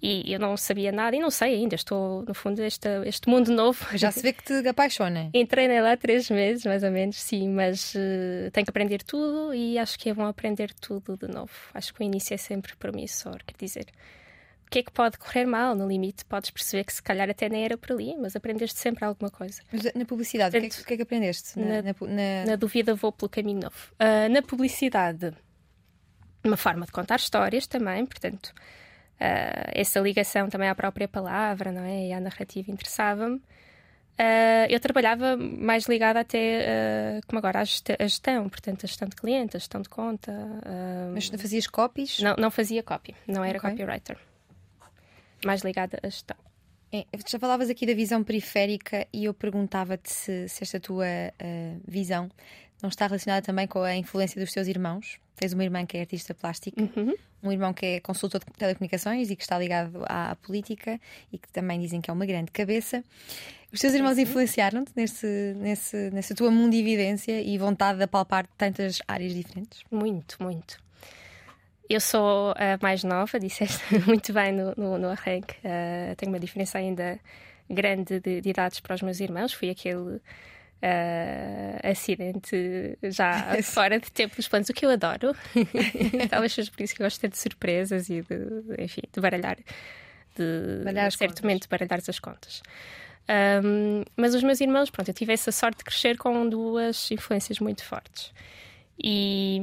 E 0.06 0.34
eu 0.34 0.38
não 0.38 0.58
sabia 0.58 0.92
nada 0.92 1.16
e 1.16 1.20
não 1.20 1.32
sei 1.32 1.56
ainda. 1.56 1.76
Estou, 1.76 2.24
no 2.24 2.34
fundo, 2.34 2.62
este, 2.62 2.90
este 3.06 3.30
mundo 3.30 3.54
novo. 3.54 3.88
Já 3.98 4.12
se 4.12 4.22
vê 4.22 4.34
que 4.36 4.44
te 4.44 4.68
apaixona. 4.68 5.30
Entrei 5.34 5.80
lá 5.80 5.96
três 5.96 6.30
meses, 6.30 6.66
mais 6.66 6.84
ou 6.84 6.92
menos, 6.92 7.16
sim, 7.16 7.48
mas 7.48 7.96
uh, 7.96 8.52
tenho 8.52 8.66
que 8.66 8.70
aprender 8.70 9.02
tudo 9.02 9.54
e 9.54 9.80
acho 9.80 9.98
que 9.98 10.10
é 10.10 10.14
bom 10.14 10.26
aprender 10.26 10.74
tudo 10.74 11.16
de 11.16 11.30
novo. 11.30 11.54
Acho 11.74 11.94
que 11.94 12.02
o 12.02 12.04
início 12.04 12.34
é 12.34 12.38
sempre 12.38 12.76
promissor, 12.76 13.38
quer 13.46 13.56
dizer. 13.58 13.86
O 14.68 14.70
que 14.74 14.80
é 14.80 14.84
que 14.84 14.92
pode 14.92 15.18
correr 15.18 15.46
mal? 15.46 15.74
No 15.74 15.88
limite, 15.88 16.26
podes 16.26 16.50
perceber 16.50 16.84
que 16.84 16.92
se 16.92 17.02
calhar 17.02 17.30
até 17.30 17.48
nem 17.48 17.64
era 17.64 17.78
por 17.78 17.94
ali, 17.94 18.18
mas 18.18 18.36
aprendeste 18.36 18.80
sempre 18.80 19.06
alguma 19.06 19.32
coisa. 19.32 19.62
Mas 19.72 19.84
na 19.94 20.04
publicidade, 20.04 20.58
o, 20.58 20.60
que 20.60 20.66
é 20.66 20.70
que, 20.70 20.84
que, 20.84 20.94
é 20.96 20.98
que, 20.98 21.04
aprendeste? 21.04 21.58
Na, 21.58 21.82
na, 21.82 21.96
na... 22.02 22.46
na, 22.48 22.56
dúvida, 22.58 22.94
vou 22.94 23.14
pelo 23.14 23.30
caminho 23.30 23.62
novo. 23.62 23.94
Uh, 23.94 24.34
na 24.34 24.42
publicidade, 24.42 25.32
uma 26.44 26.58
forma 26.58 26.86
de 26.86 26.92
contar 26.92 27.16
histórias 27.16 27.68
também, 27.68 28.06
portanto 28.06 28.54
uh, 29.20 29.72
essa 29.74 30.00
ligação 30.00 30.50
também 30.50 30.70
à 30.70 30.76
própria 30.76 31.08
palavra 31.08 31.72
não 31.72 31.84
é? 31.84 32.08
e 32.08 32.14
à 32.14 32.20
narrativa 32.20 32.72
interessava-me. 32.72 33.42
Uh, 34.14 34.70
eu 34.70 34.80
trabalhava 34.80 35.36
mais 35.36 35.86
ligada 35.86 36.20
até, 36.20 37.18
uh, 37.18 37.26
como 37.26 37.40
agora, 37.40 37.62
à 37.62 37.64
gestão, 37.64 38.48
portanto, 38.48 38.84
a 38.84 38.88
gestão 38.88 39.08
de 39.08 39.16
clientes, 39.16 39.56
a 39.56 39.60
gestão 39.60 39.82
de 39.82 39.90
conta. 39.90 40.32
Uh, 40.32 41.14
Mas 41.14 41.30
fazias 41.30 41.66
copies? 41.66 42.20
Não, 42.20 42.36
não 42.38 42.52
fazia 42.52 42.84
copy, 42.84 43.16
não 43.28 43.44
era 43.44 43.58
okay. 43.58 43.72
copywriter. 43.72 44.18
Mais 45.44 45.62
ligada 45.62 45.98
à 46.04 46.08
gestão. 46.08 46.38
É, 46.92 47.06
já 47.28 47.40
falavas 47.40 47.72
aqui 47.72 47.88
da 47.88 47.96
visão 47.96 48.24
periférica 48.24 49.08
e 49.12 49.26
eu 49.26 49.34
perguntava-te 49.34 50.12
se, 50.12 50.48
se, 50.48 50.64
esta 50.64 50.80
tua 50.80 51.08
visão 51.88 52.30
não 52.84 52.90
está 52.90 53.08
relacionada 53.08 53.44
também 53.44 53.66
com 53.66 53.82
a 53.82 53.96
influência 53.96 54.40
dos 54.40 54.52
teus 54.52 54.68
irmãos? 54.68 55.18
Tens 55.38 55.54
uma 55.54 55.64
irmã 55.64 55.86
que 55.86 55.98
é 55.98 56.02
artista 56.02 56.34
plástica, 56.36 56.80
uhum. 56.80 57.16
um 57.42 57.52
irmão 57.52 57.74
que 57.74 57.86
é 57.86 58.00
consultor 58.02 58.42
de 58.44 58.52
telecomunicações 58.52 59.32
e 59.32 59.36
que 59.38 59.42
está 59.42 59.58
ligado 59.58 60.04
à 60.06 60.36
política 60.36 61.00
e 61.32 61.38
que 61.38 61.50
também 61.52 61.80
dizem 61.80 62.02
que 62.02 62.12
é 62.12 62.14
uma 62.14 62.26
grande 62.26 62.52
cabeça. 62.52 63.02
Os 63.72 63.80
teus 63.80 63.94
irmãos 63.94 64.18
influenciaram-te 64.18 64.92
nesse, 64.96 65.56
nesse, 65.58 66.12
nessa 66.12 66.36
tua 66.36 66.52
mundividência 66.52 67.42
e 67.42 67.58
vontade 67.58 67.98
de 67.98 68.04
apalpar 68.04 68.46
tantas 68.58 69.02
áreas 69.08 69.34
diferentes? 69.34 69.84
Muito, 69.90 70.36
muito. 70.44 70.78
Eu 71.90 72.02
sou 72.02 72.52
a 72.52 72.78
mais 72.82 73.04
nova, 73.04 73.40
disseste 73.40 73.82
muito 74.06 74.34
bem 74.34 74.52
no, 74.52 74.74
no, 74.76 74.98
no 74.98 75.10
arranque. 75.10 75.56
Uh, 75.60 76.16
tenho 76.18 76.32
uma 76.32 76.40
diferença 76.40 76.78
ainda 76.78 77.18
grande 77.70 78.20
de, 78.20 78.42
de 78.42 78.50
idades 78.50 78.82
para 78.82 78.94
os 78.94 79.02
meus 79.02 79.20
irmãos. 79.22 79.54
Fui 79.54 79.70
aquele 79.70 80.22
uh, 80.84 81.90
acidente 81.90 82.98
já 83.04 83.58
fora 83.64 84.00
de 84.00 84.12
tempo 84.12 84.36
dos 84.36 84.48
planos, 84.48 84.70
o 84.70 84.74
que 84.74 84.86
eu 84.86 84.90
adoro. 84.90 85.34
Talvez 86.30 86.54
seja 86.54 86.70
por 86.72 86.84
isso 86.84 86.94
que 86.96 87.02
eu 87.02 87.06
gosto 87.06 87.28
de 87.28 87.38
surpresas 87.38 88.10
e 88.10 88.22
de, 88.22 88.84
enfim, 88.84 89.02
de 89.12 89.22
baralhar, 89.22 89.58
de 90.36 90.84
baralhar 90.84 91.12
certamente 91.12 91.68
baralhar 91.68 92.00
as 92.06 92.20
contas. 92.20 92.62
Um, 93.64 94.04
mas 94.18 94.36
os 94.36 94.44
meus 94.44 94.60
irmãos, 94.60 94.90
pronto, 94.90 95.08
eu 95.08 95.14
tive 95.14 95.32
essa 95.32 95.52
sorte 95.52 95.78
de 95.78 95.84
crescer 95.86 96.18
com 96.18 96.48
duas 96.48 97.10
influências 97.10 97.60
muito 97.60 97.84
fortes. 97.84 98.34
E 99.02 99.62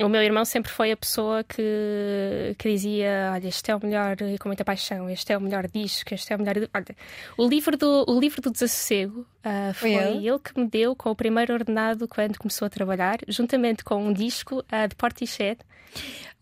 o 0.00 0.08
meu 0.08 0.22
irmão 0.22 0.44
sempre 0.44 0.72
foi 0.72 0.90
a 0.90 0.96
pessoa 0.96 1.44
que, 1.44 2.54
que 2.58 2.70
dizia: 2.70 3.30
Olha, 3.32 3.46
este 3.46 3.70
é 3.70 3.76
o 3.76 3.80
melhor, 3.80 4.16
com 4.40 4.48
muita 4.48 4.64
paixão, 4.64 5.08
este 5.08 5.32
é 5.32 5.38
o 5.38 5.40
melhor 5.40 5.68
disco, 5.68 6.12
este 6.12 6.32
é 6.32 6.36
o 6.36 6.38
melhor. 6.38 6.56
Olha, 6.74 6.96
o 7.36 7.46
livro 7.46 7.76
do, 7.76 8.04
o 8.08 8.18
livro 8.18 8.42
do 8.42 8.50
Desassossego 8.50 9.20
uh, 9.20 9.74
foi, 9.74 9.94
ele? 9.94 10.28
ele? 10.28 10.38
que 10.38 10.58
me 10.58 10.66
deu 10.66 10.96
com 10.96 11.10
o 11.10 11.14
primeiro 11.14 11.52
ordenado 11.52 12.08
quando 12.08 12.38
começou 12.38 12.66
a 12.66 12.70
trabalhar, 12.70 13.18
juntamente 13.28 13.84
com 13.84 14.04
um 14.04 14.12
disco 14.12 14.60
uh, 14.60 14.88
de 14.88 14.96
Portichet. 14.96 15.58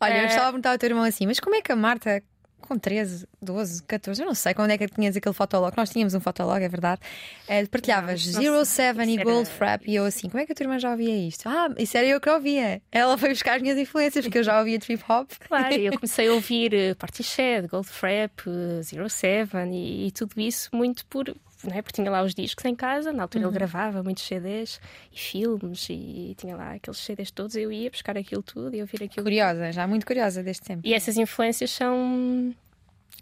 Olha, 0.00 0.22
eu 0.22 0.26
estava 0.26 0.44
a 0.44 0.46
perguntar 0.46 0.72
ao 0.72 0.78
teu 0.78 0.88
irmão 0.88 1.05
assim: 1.05 1.26
Mas 1.26 1.38
como 1.38 1.55
é 1.55 1.61
que 1.61 1.70
a 1.70 1.76
Marta 1.76 2.22
com 2.66 2.78
13, 2.78 3.26
12, 3.40 3.82
14, 3.84 4.20
eu 4.20 4.26
não 4.26 4.34
sei 4.34 4.54
quando 4.54 4.70
é 4.70 4.78
que 4.78 4.86
tinhas 4.88 5.16
aquele 5.16 5.34
fotolog. 5.34 5.74
Nós 5.76 5.90
tínhamos 5.90 6.14
um 6.14 6.20
fotolog, 6.20 6.62
é 6.62 6.68
verdade. 6.68 7.00
É, 7.46 7.64
partilhavas 7.66 8.26
não, 8.26 8.42
Zero 8.42 8.64
Seven 8.64 9.14
e 9.14 9.22
Gold 9.22 9.48
Frap 9.48 9.82
e 9.86 9.94
eu 9.94 10.04
assim, 10.04 10.28
como 10.28 10.42
é 10.42 10.46
que 10.46 10.52
a 10.52 10.54
tua 10.54 10.64
irmã 10.64 10.78
já 10.78 10.90
ouvia 10.90 11.14
isto? 11.28 11.48
Ah, 11.48 11.68
isso 11.78 11.96
era 11.96 12.06
eu 12.06 12.20
que 12.20 12.30
ouvia. 12.30 12.80
Ela 12.90 13.18
foi 13.18 13.30
buscar 13.30 13.56
as 13.56 13.62
minhas 13.62 13.78
influências, 13.78 14.24
porque 14.24 14.38
eu 14.38 14.44
já 14.44 14.58
ouvia 14.58 14.78
trip 14.78 15.02
hop. 15.08 15.30
Claro, 15.46 15.74
eu 15.74 15.92
comecei 15.98 16.28
a 16.28 16.32
ouvir 16.32 16.72
uh, 16.72 16.96
Party 16.96 17.22
Shed, 17.22 17.68
Gold 17.68 17.88
Frap, 17.88 18.46
uh, 18.46 18.82
Zero 18.82 19.08
Seven 19.08 19.74
e, 19.74 20.08
e 20.08 20.10
tudo 20.12 20.40
isso 20.40 20.70
muito 20.72 21.04
por 21.06 21.34
não 21.64 21.76
é? 21.76 21.82
Porque 21.82 21.96
tinha 22.00 22.10
lá 22.10 22.22
os 22.22 22.34
discos 22.34 22.64
em 22.64 22.74
casa, 22.74 23.12
na 23.12 23.22
altura 23.22 23.44
uhum. 23.44 23.50
ele 23.50 23.58
gravava 23.58 24.02
muitos 24.02 24.24
CDs 24.24 24.80
e 25.12 25.18
filmes 25.18 25.88
e 25.90 26.34
tinha 26.36 26.56
lá 26.56 26.74
aqueles 26.74 26.98
CDs 26.98 27.30
todos. 27.30 27.56
Eu 27.56 27.70
ia 27.72 27.90
buscar 27.90 28.16
aquilo 28.16 28.42
tudo 28.42 28.74
e 28.74 28.80
ouvir 28.80 29.04
aquilo. 29.04 29.24
Curiosa, 29.24 29.72
já 29.72 29.86
muito 29.86 30.06
curiosa 30.06 30.42
deste 30.42 30.64
tempo. 30.64 30.82
E 30.84 30.94
essas 30.94 31.16
influências 31.16 31.70
são 31.70 32.54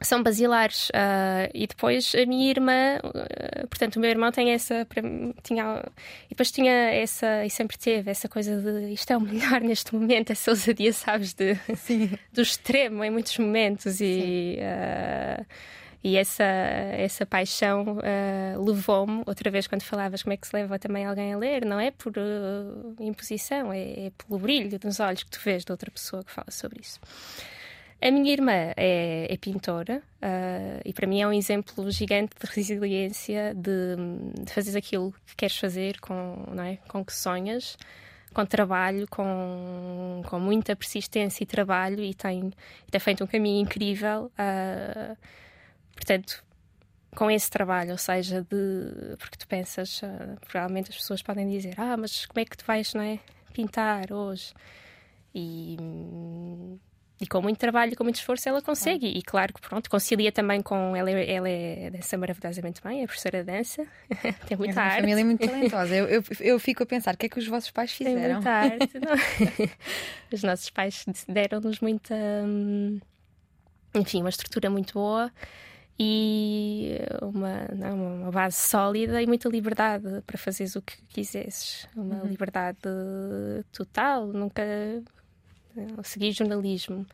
são 0.03 0.23
basilares. 0.23 0.89
Uh, 0.91 1.51
e 1.55 1.67
depois 1.67 2.15
a 2.15 2.25
minha 2.27 2.51
irmã, 2.51 2.99
uh, 3.05 3.67
portanto, 3.69 3.97
o 3.97 4.01
meu 4.01 4.11
irmão 4.11 4.33
tem 4.33 4.51
essa. 4.53 4.87
Tinha, 5.43 5.85
e 6.27 6.31
depois 6.31 6.51
tinha 6.51 6.73
essa, 6.73 7.45
e 7.45 7.51
sempre 7.51 7.77
teve 7.79 8.11
essa 8.11 8.29
coisa 8.29 8.61
de 8.61 8.93
isto 8.93 9.11
é 9.13 9.17
o 9.17 9.21
melhor 9.21 9.61
neste 9.63 9.95
momento, 9.95 10.31
essa 10.31 10.51
ousadia, 10.51 10.93
sabes, 10.93 11.35
de, 11.35 11.55
do 12.33 12.41
extremo 12.43 13.05
em 13.05 13.11
muitos 13.11 13.37
momentos. 13.39 14.01
E. 14.01 14.59
Uh, 14.61 15.45
e 16.03 16.17
essa, 16.17 16.45
essa 16.45 17.27
paixão 17.27 17.99
uh, 17.99 18.65
levou-me, 18.65 19.23
outra 19.27 19.51
vez, 19.51 19.67
quando 19.67 19.83
falavas 19.83 20.23
como 20.23 20.33
é 20.33 20.37
que 20.37 20.47
se 20.47 20.57
leva 20.57 20.79
também 20.79 21.05
alguém 21.05 21.35
a 21.35 21.37
ler, 21.37 21.67
não 21.67 21.79
é 21.79 21.91
por 21.91 22.15
uh, 22.17 22.97
imposição, 22.99 23.71
é, 23.71 24.07
é, 24.07 24.11
pelo 24.11 24.39
brilho 24.39 24.79
dos 24.79 24.99
olhos 24.99 25.23
que 25.23 25.31
tu 25.31 25.41
vês 25.45 25.63
de 25.65 25.71
outra 25.71 25.91
pessoa 25.91 26.25
que 26.25 26.31
fala 26.31 26.51
sobre 26.51 26.81
isso. 26.81 26.99
A 28.01 28.11
minha 28.11 28.33
irmã 28.33 28.73
é, 28.79 29.27
é 29.29 29.37
pintora 29.37 30.03
uh, 30.23 30.81
e 30.87 30.93
para 30.95 31.07
mim 31.07 31.21
é 31.21 31.27
um 31.27 31.35
exemplo 31.35 31.91
gigante 31.91 32.33
de 32.41 32.51
resiliência, 32.51 33.55
de, 33.55 34.43
de 34.43 34.51
fazer 34.51 34.79
aquilo 34.79 35.15
que 35.27 35.37
queres 35.37 35.59
fazer 35.59 36.01
com, 36.01 36.47
não 36.51 36.65
é? 36.65 36.79
com 36.89 37.05
que 37.05 37.13
sonhas 37.13 37.77
com 38.33 38.47
trabalho, 38.47 39.07
com, 39.11 40.23
com 40.25 40.39
muita 40.39 40.77
persistência 40.77 41.43
e 41.43 41.47
trabalho 41.47 42.03
e 42.03 42.15
tem, 42.15 42.53
tem 42.91 43.01
feito 43.01 43.25
um 43.25 43.27
caminho 43.27 43.61
incrível. 43.61 44.31
Uh, 44.39 45.17
Portanto, 46.01 46.43
com 47.15 47.31
esse 47.31 47.51
trabalho, 47.51 47.93
ou 47.93 47.99
seja, 47.99 48.41
de 48.43 49.17
porque 49.19 49.37
tu 49.37 49.47
pensas, 49.47 50.01
uh, 50.03 50.41
provavelmente 50.49 50.91
as 50.91 50.97
pessoas 50.97 51.23
podem 51.23 51.49
dizer, 51.49 51.75
ah, 51.77 51.97
mas 51.97 52.25
como 52.25 52.41
é 52.41 52.45
que 52.47 52.57
tu 52.57 52.65
vais, 52.65 52.95
não 52.95 53.03
é, 53.03 53.19
pintar 53.53 54.11
hoje? 54.11 54.55
E, 55.35 55.77
e 57.21 57.27
com 57.27 57.43
muito 57.43 57.59
trabalho, 57.59 57.95
com 57.95 58.03
muito 58.03 58.17
esforço, 58.17 58.49
ela 58.49 58.63
consegue. 58.63 59.07
Ah. 59.09 59.19
E 59.19 59.23
claro 59.23 59.53
que 59.53 59.61
pronto, 59.61 59.91
concilia 59.91 60.33
também 60.33 60.63
com 60.63 60.97
ela, 60.97 61.11
ela 61.11 61.49
é 61.49 61.91
dança 61.91 62.17
maravilhosamente 62.17 62.81
bem, 62.83 63.03
é 63.03 63.07
professora 63.07 63.45
de 63.45 63.53
dança, 63.53 63.87
tem 64.49 64.57
muita 64.57 64.81
é 64.81 64.85
arte. 64.85 65.01
família 65.01 65.25
muito 65.25 65.45
talentosa. 65.47 65.95
Eu, 65.95 66.07
eu, 66.07 66.25
eu, 66.41 66.59
fico 66.59 66.83
a 66.83 66.87
pensar, 66.87 67.15
o 67.15 67.19
que 67.19 67.27
é 67.27 67.29
que 67.29 67.39
os 67.39 67.47
vossos 67.47 67.71
pais 67.71 67.93
fizeram? 67.93 68.19
Tem 68.19 68.33
muita 68.33 68.51
arte. 68.51 69.71
os 70.33 70.43
nossos 70.43 70.71
pais 70.71 71.05
deram-nos 71.29 71.81
muita, 71.81 72.15
hum, 72.15 72.99
enfim, 73.95 74.21
uma 74.23 74.31
estrutura 74.31 74.71
muito 74.71 74.95
boa 74.95 75.31
e 75.99 76.99
uma, 77.21 77.69
não, 77.75 78.23
uma 78.23 78.31
base 78.31 78.57
sólida 78.57 79.21
e 79.23 79.27
muita 79.27 79.49
liberdade 79.49 80.23
para 80.27 80.39
fazeres 80.39 80.77
o 80.77 80.83
que 80.83 80.97
quisesses. 81.09 81.87
Uma 81.95 82.23
uhum. 82.23 82.27
liberdade 82.27 82.79
total, 83.73 84.27
nunca 84.27 84.63
segui 86.03 86.33
jornalismo. 86.33 87.07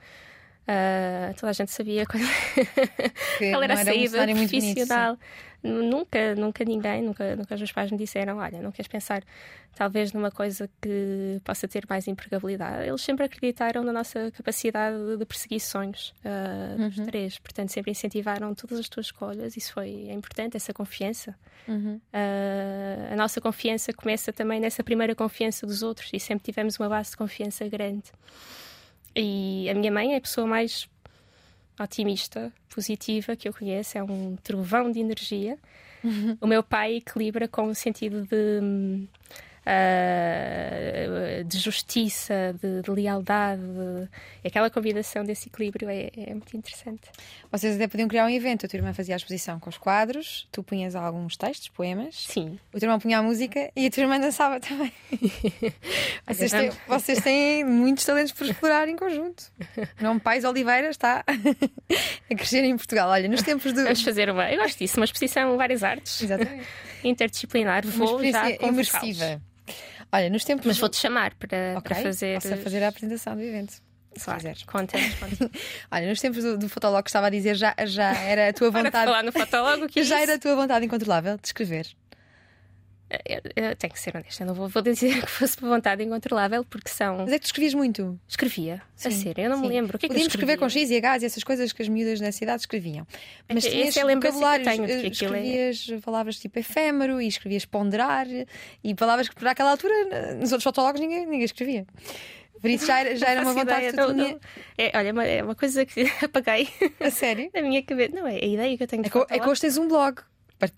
Uh, 0.69 1.33
toda 1.35 1.51
a 1.51 1.53
gente 1.53 1.71
sabia 1.71 2.05
qual, 2.05 2.21
qual 3.53 3.63
era 3.63 3.75
a 3.75 3.85
saída 3.85 4.27
profissional. 4.27 5.17
Nunca, 5.63 6.35
nunca 6.35 6.65
ninguém, 6.65 7.03
nunca, 7.03 7.35
nunca 7.35 7.55
os 7.55 7.61
meus 7.61 7.73
pais 7.73 7.91
me 7.91 7.97
disseram: 7.97 8.39
Olha, 8.39 8.61
não 8.61 8.73
queres 8.73 8.89
pensar 8.89 9.23
talvez 9.75 10.13
numa 10.13 10.31
coisa 10.31 10.69
que 10.81 11.41
possa 11.45 11.69
ter 11.69 11.85
mais 11.89 12.09
empregabilidade. 12.09 12.89
Eles 12.89 13.01
sempre 13.01 13.25
acreditaram 13.25 13.85
na 13.85 13.93
nossa 13.93 14.31
capacidade 14.33 14.97
de 15.17 15.25
perseguir 15.25 15.61
sonhos, 15.61 16.15
uh, 16.25 16.81
uhum. 16.81 16.89
dos 16.89 17.07
três. 17.07 17.39
Portanto, 17.39 17.71
sempre 17.71 17.93
incentivaram 17.93 18.55
todas 18.55 18.79
as 18.79 18.89
tuas 18.89 19.07
escolhas. 19.07 19.57
Isso 19.57 19.73
foi 19.73 20.09
é 20.09 20.13
importante, 20.13 20.57
essa 20.57 20.73
confiança. 20.73 21.35
Uhum. 21.69 22.01
Uh, 22.13 23.13
a 23.13 23.17
nossa 23.17 23.41
confiança 23.41 23.93
começa 23.93 24.33
também 24.33 24.61
nessa 24.61 24.83
primeira 24.83 25.15
confiança 25.15 25.67
dos 25.67 25.83
outros 25.83 26.11
e 26.13 26.19
sempre 26.19 26.45
tivemos 26.45 26.79
uma 26.79 26.89
base 26.89 27.11
de 27.11 27.17
confiança 27.17 27.69
grande. 27.69 28.11
E 29.17 29.69
a 29.71 29.75
minha 29.75 29.91
mãe 29.91 30.13
é 30.13 30.19
a 30.19 30.21
pessoa 30.21 30.47
mais 30.47 30.87
otimista, 31.81 32.53
positiva 32.69 33.35
que 33.35 33.49
eu 33.49 33.53
conheço, 33.53 33.97
é 33.97 34.03
um 34.03 34.37
trovão 34.37 34.91
de 34.91 35.01
energia. 35.01 35.59
Uhum. 36.05 36.37
O 36.41 36.47
meu 36.47 36.63
pai 36.63 36.97
equilibra 36.97 37.49
com 37.49 37.69
o 37.69 37.75
sentido 37.75 38.23
de 38.27 39.09
uh, 39.67 41.45
de 41.45 41.59
justiça, 41.59 42.55
de, 42.63 42.83
de 42.83 42.91
lealdade. 42.91 43.61
De... 43.61 44.09
Aquela 44.47 44.71
combinação 44.71 45.25
desse 45.25 45.49
equilíbrio 45.49 45.89
é, 45.89 46.11
é, 46.17 46.31
muito 46.31 46.57
interessante. 46.57 47.11
Vocês 47.51 47.75
até 47.75 47.89
podiam 47.89 48.09
criar 48.09 48.27
um 48.27 48.31
evento. 48.31 48.67
A 48.67 48.69
tua 48.69 48.77
irmã 48.77 48.93
fazia 48.93 49.15
a 49.15 49.19
exposição 49.19 49.59
com 49.59 49.69
os 49.69 49.77
quadros, 49.77 50.47
tu 50.53 50.63
punhas 50.63 50.95
alguns 50.95 51.37
textos, 51.37 51.69
poemas. 51.69 52.27
Sim. 52.29 52.59
O 52.73 52.79
teu 52.79 52.87
irmão 52.87 53.01
punha 53.01 53.19
a 53.19 53.23
música 53.23 53.71
e 53.75 53.87
a 53.87 53.91
tua 53.91 54.03
irmã 54.03 54.21
dançava 54.21 54.61
também. 54.61 54.93
vocês, 56.27 56.51
têm, 56.51 56.71
vocês 56.87 57.21
têm 57.21 57.65
muitos 57.65 58.05
talentos 58.05 58.33
por 58.33 58.47
explorar 58.47 58.89
em 58.89 58.97
conjunto. 58.97 59.45
O 59.99 60.03
nome 60.03 60.21
Pais 60.21 60.45
Oliveira 60.45 60.91
está 60.91 61.25
a 62.31 62.35
crescer 62.35 62.63
em 62.65 62.77
Portugal. 62.77 63.09
Olha, 63.09 63.29
nos 63.29 63.43
tempos 63.43 63.73
do. 63.73 63.83
Vamos 63.83 64.03
fazer 64.03 64.31
uma. 64.31 64.51
Eu 64.51 64.61
gosto 64.63 64.79
disso, 64.79 64.99
uma 64.99 65.05
exposição 65.05 65.57
várias 65.57 65.83
artes. 65.83 66.23
Exatamente. 66.23 66.67
Interdisciplinar. 67.03 67.85
Uma 67.85 67.93
Vou 67.93 68.23
já 68.25 68.51
imersiva. 68.51 69.41
Olha, 70.13 70.31
nos 70.31 70.45
tempos. 70.45 70.67
Mas 70.67 70.79
vou-te 70.79 70.97
chamar 70.97 71.35
para, 71.35 71.75
okay. 71.79 71.83
para 71.83 72.03
fazer. 72.03 72.41
Posso 72.41 72.57
fazer 72.57 72.83
a 72.83 72.89
apresentação 72.89 73.35
do 73.35 73.43
evento. 73.43 73.73
Se 74.17 74.25
claro. 74.25 74.39
quiseres. 74.39 74.63
Conta, 74.65 74.99
Olha, 75.91 76.09
nos 76.09 76.21
tempos 76.21 76.43
do, 76.43 76.59
do 76.59 76.69
Fotolog 76.69 77.03
que 77.03 77.11
estava 77.11 77.27
a 77.27 77.31
dizer, 77.31 77.55
já, 77.55 77.75
já 77.85 78.15
era 78.15 78.49
a 78.49 78.53
tua 78.53 78.71
vontade. 78.71 79.07
Falar 79.07 79.23
no 79.23 79.33
Fotolog, 79.33 79.89
que 79.89 80.03
Já 80.05 80.21
era 80.21 80.35
a 80.35 80.39
tua 80.39 80.57
vontade 80.57 80.87
incontrolável 80.87 81.37
de 81.37 81.47
escrever. 81.47 81.87
Eu, 83.09 83.41
eu, 83.55 83.77
tenho 83.77 83.93
que 83.93 84.01
ser 84.01 84.17
honesta, 84.17 84.43
eu 84.43 84.49
não 84.49 84.55
vou, 84.55 84.69
vou, 84.69 84.83
dizer 84.83 85.21
que 85.23 85.31
fosse 85.31 85.57
por 85.57 85.69
vontade 85.69 86.03
incontrolável, 86.03 86.65
porque 86.65 86.89
são. 86.89 87.19
Mas 87.19 87.33
é 87.33 87.39
que 87.39 87.45
tu 87.45 87.47
escrevias 87.47 87.75
muito? 87.75 88.19
Escrevia, 88.29 88.83
sim, 88.97 89.09
a 89.09 89.11
sério, 89.13 89.45
eu 89.45 89.51
não 89.51 89.59
sim. 89.59 89.63
me 89.63 89.69
lembro. 89.69 89.97
O 89.97 89.99
que 89.99 90.07
é 90.07 90.09
Podíamos 90.09 90.33
que 90.33 90.37
escrever 90.37 90.59
com 90.59 90.69
X 90.69 90.91
e 90.91 90.97
H 90.97 91.19
e 91.19 91.25
essas 91.25 91.45
coisas 91.45 91.73
que 91.73 91.83
as 91.83 91.89
miúdas 91.89 92.21
na 92.21 92.33
cidade 92.33 92.63
escreviam. 92.63 93.07
Mas 93.49 93.65
é, 93.65 93.71
tinhas 93.71 93.97
é 93.97 94.15
vocabulários, 94.15 94.69
tenho, 94.69 94.85
eh, 94.85 95.07
escrevias 95.07 95.89
é... 95.89 95.99
palavras 95.99 96.39
tipo 96.39 96.59
efêmero 96.59 97.21
e 97.21 97.29
escrevias 97.29 97.65
ponderar 97.65 98.27
e 98.83 98.95
palavras 98.95 99.29
que 99.29 99.37
para 99.37 99.53
aquela 99.53 99.71
altura 99.71 100.35
nos 100.35 100.51
outros 100.51 100.65
fotólogos 100.65 101.01
ninguém, 101.01 101.27
ninguém 101.27 101.45
escrevia. 101.45 101.87
Por 102.61 102.71
isso 102.71 102.87
já 102.87 103.01
era, 103.01 103.17
já 103.17 103.29
era 103.29 103.43
uma 103.43 103.53
vontade 103.53 103.87
ideia, 103.87 104.07
que 104.07 104.15
tinha. 104.15 104.41
É, 104.77 104.99
olha, 104.99 105.23
é 105.23 105.43
uma 105.43 105.55
coisa 105.55 105.85
que 105.85 106.03
apaguei. 106.25 106.69
A 106.99 107.11
sério? 107.11 107.51
Na 107.55 107.63
minha 107.63 107.83
cabeça. 107.83 108.15
Não, 108.15 108.27
é 108.27 108.37
a 108.37 108.47
ideia 108.47 108.77
que 108.77 108.83
eu 108.83 108.87
tenho 108.87 109.03
de 109.03 109.09
É 109.09 109.13
que, 109.13 109.35
é 109.35 109.39
que 109.39 109.49
hoje 109.49 109.61
tens 109.61 109.79
um 109.79 109.87
blog. 109.87 110.21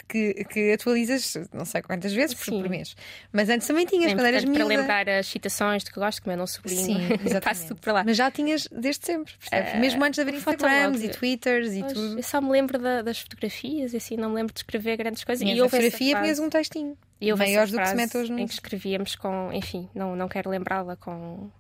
Que, 0.09 0.35
que 0.45 0.73
atualizas 0.73 1.37
não 1.53 1.65
sei 1.65 1.81
quantas 1.83 2.13
vezes 2.13 2.35
por, 2.35 2.45
Sim. 2.45 2.61
por 2.63 2.69
mês. 2.71 2.97
Mas 3.33 3.49
antes 3.49 3.67
também 3.67 3.87
tinhas, 3.87 4.13
É 4.13 4.15
quando 4.15 4.27
eras 4.27 4.43
importante 4.43 4.59
para 4.67 4.69
miúda. 4.77 4.81
lembrar 4.97 5.09
as 5.19 5.27
citações 5.29 5.85
de 5.85 5.93
que 5.93 6.01
gosto, 6.01 6.21
como 6.23 6.33
eu 6.33 6.37
não 6.39 6.47
sublinho, 6.47 6.83
Sim, 6.85 7.41
passo 7.43 7.69
tudo 7.69 7.81
para 7.81 7.93
lá. 7.93 8.05
Mas 8.05 8.17
já 8.17 8.31
tinhas 8.31 8.67
desde 8.73 9.07
sempre? 9.07 9.33
Eh, 9.53 9.79
Mesmo 9.79 10.05
antes 10.05 10.17
de 10.17 10.23
haver 10.23 10.35
Instagrams 10.35 11.03
e. 11.03 11.09
Twitters 11.09 11.73
e 11.75 11.83
tudo. 11.83 12.19
Eu 12.19 12.23
só 12.23 12.41
me 12.41 12.51
lembro 12.51 12.79
da- 12.79 13.03
das 13.03 13.21
fotografias, 13.21 13.93
e 13.95 13.97
assim, 13.97 14.17
não 14.17 14.31
me 14.31 14.37
lembro 14.37 14.53
de 14.53 14.61
escrever 14.61 14.97
grandes 14.97 15.23
coisas. 15.25 15.47
E 15.47 15.53
a 15.61 15.65
fotografia, 15.69 16.21
tinhas 16.21 16.39
um 16.39 16.49
textinho. 16.51 16.97
e 17.21 17.29
essa 17.31 17.37
maiores 17.37 17.71
do 17.73 17.79
que 17.79 17.87
se 17.89 17.95
mete 17.95 18.17
hoje 18.17 18.33
no 18.33 18.39
Em 18.39 18.47
que 18.47 18.53
escrevíamos 18.55 19.15
com, 19.17 19.53
enfim, 19.53 19.89
não, 19.95 20.15
não 20.17 20.29
quero 20.29 20.51
lembrá-la 20.51 20.97
com, 20.97 21.51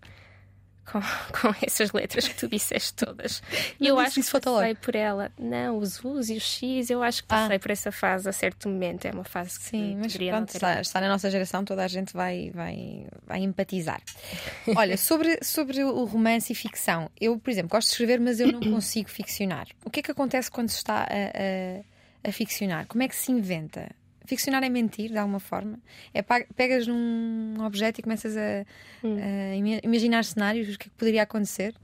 com, 0.90 1.00
com 1.40 1.54
essas 1.62 1.92
letras 1.92 2.26
que 2.28 2.34
tu 2.34 2.48
disseste 2.48 2.94
todas. 2.94 3.42
E 3.80 3.86
eu 3.86 3.98
acho 3.98 4.14
que 4.16 4.22
Fotolog. 4.22 4.60
passei 4.60 4.74
por 4.74 4.94
ela. 4.94 5.30
Não, 5.38 5.78
os 5.78 6.02
U's 6.04 6.30
e 6.30 6.36
os 6.36 6.42
X, 6.42 6.90
eu 6.90 7.02
acho 7.02 7.22
que 7.22 7.28
Ah. 7.30 7.36
passei 7.42 7.58
por 7.58 7.70
essa 7.70 7.92
fase 7.92 8.28
a 8.28 8.32
certo 8.32 8.68
momento. 8.68 9.04
É 9.06 9.10
uma 9.10 9.24
fase 9.24 9.58
que 9.58 9.64
Sim, 9.66 9.96
mas 9.96 10.16
pronto, 10.16 10.54
está, 10.54 10.80
está 10.80 11.00
na 11.00 11.08
nossa 11.08 11.30
geração, 11.30 11.64
toda 11.64 11.84
a 11.84 11.88
gente 11.88 12.12
vai, 12.12 12.50
vai, 12.54 13.06
vai 13.26 13.40
empatizar. 13.40 14.00
Olha, 14.76 14.96
sobre, 14.96 15.38
sobre 15.42 15.82
o 15.84 16.04
romance 16.04 16.52
e 16.52 16.56
ficção, 16.56 17.10
eu, 17.20 17.38
por 17.38 17.50
exemplo, 17.50 17.70
gosto 17.70 17.88
de 17.88 17.92
escrever, 17.94 18.20
mas 18.20 18.40
eu 18.40 18.50
não 18.52 18.60
consigo 18.72 19.08
ficcionar. 19.10 19.66
O 19.84 19.90
que 19.90 20.00
é 20.00 20.02
que 20.02 20.10
acontece 20.10 20.50
quando 20.50 20.68
se 20.70 20.76
está 20.76 21.02
a, 21.02 21.04
a, 21.04 22.28
a 22.28 22.32
ficcionar? 22.32 22.86
Como 22.86 23.02
é 23.02 23.08
que 23.08 23.16
se 23.16 23.30
inventa? 23.32 23.90
Ficcionar 24.28 24.62
é 24.62 24.68
mentir, 24.68 25.10
de 25.10 25.16
alguma 25.16 25.40
forma? 25.40 25.78
É 26.12 26.20
pegas 26.54 26.86
num 26.86 27.56
objeto 27.64 27.98
e 27.98 28.02
começas 28.02 28.36
a, 28.36 28.64
a 29.02 29.56
ima- 29.56 29.80
imaginar 29.82 30.22
cenários, 30.24 30.74
o 30.74 30.78
que 30.78 30.86
é 30.88 30.90
que 30.90 30.96
poderia 30.96 31.22
acontecer? 31.22 31.74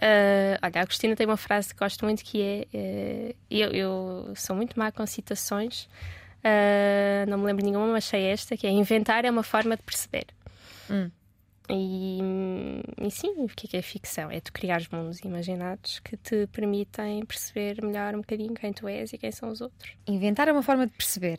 Ah, 0.00 0.58
olha, 0.62 0.72
a 0.76 0.80
Agostina 0.80 1.14
tem 1.14 1.26
uma 1.26 1.36
frase 1.36 1.74
que 1.74 1.78
gosto 1.78 2.04
muito 2.06 2.24
que 2.24 2.40
é: 2.40 2.66
eh, 2.72 3.34
eu, 3.50 3.70
eu 3.72 4.32
sou 4.36 4.56
muito 4.56 4.78
má 4.78 4.90
com 4.90 5.06
citações, 5.06 5.86
ah, 6.42 7.26
não 7.28 7.36
me 7.38 7.44
lembro 7.44 7.62
nenhuma, 7.64 7.86
mas 7.88 8.06
achei 8.06 8.24
esta: 8.24 8.56
que 8.56 8.66
é 8.66 8.70
inventar 8.70 9.24
é 9.26 9.30
uma 9.30 9.42
forma 9.42 9.76
de 9.76 9.82
perceber. 9.82 10.26
Hum. 10.90 11.10
E, 11.72 12.18
e 13.00 13.10
sim, 13.10 13.34
o 13.38 13.48
que 13.48 13.66
é 13.66 13.70
que 13.70 13.76
é 13.76 13.82
ficção? 13.82 14.30
É 14.30 14.40
tu 14.40 14.52
criar 14.52 14.82
mundos 14.92 15.20
imaginados 15.20 16.00
que 16.00 16.16
te 16.16 16.46
permitem 16.48 17.24
perceber 17.24 17.82
melhor 17.82 18.14
um 18.14 18.18
bocadinho 18.18 18.54
quem 18.54 18.72
tu 18.72 18.88
és 18.88 19.12
e 19.12 19.18
quem 19.18 19.30
são 19.30 19.48
os 19.48 19.60
outros. 19.60 19.92
Inventar 20.06 20.48
é 20.48 20.52
uma 20.52 20.62
forma 20.62 20.86
de 20.86 20.92
perceber. 20.92 21.38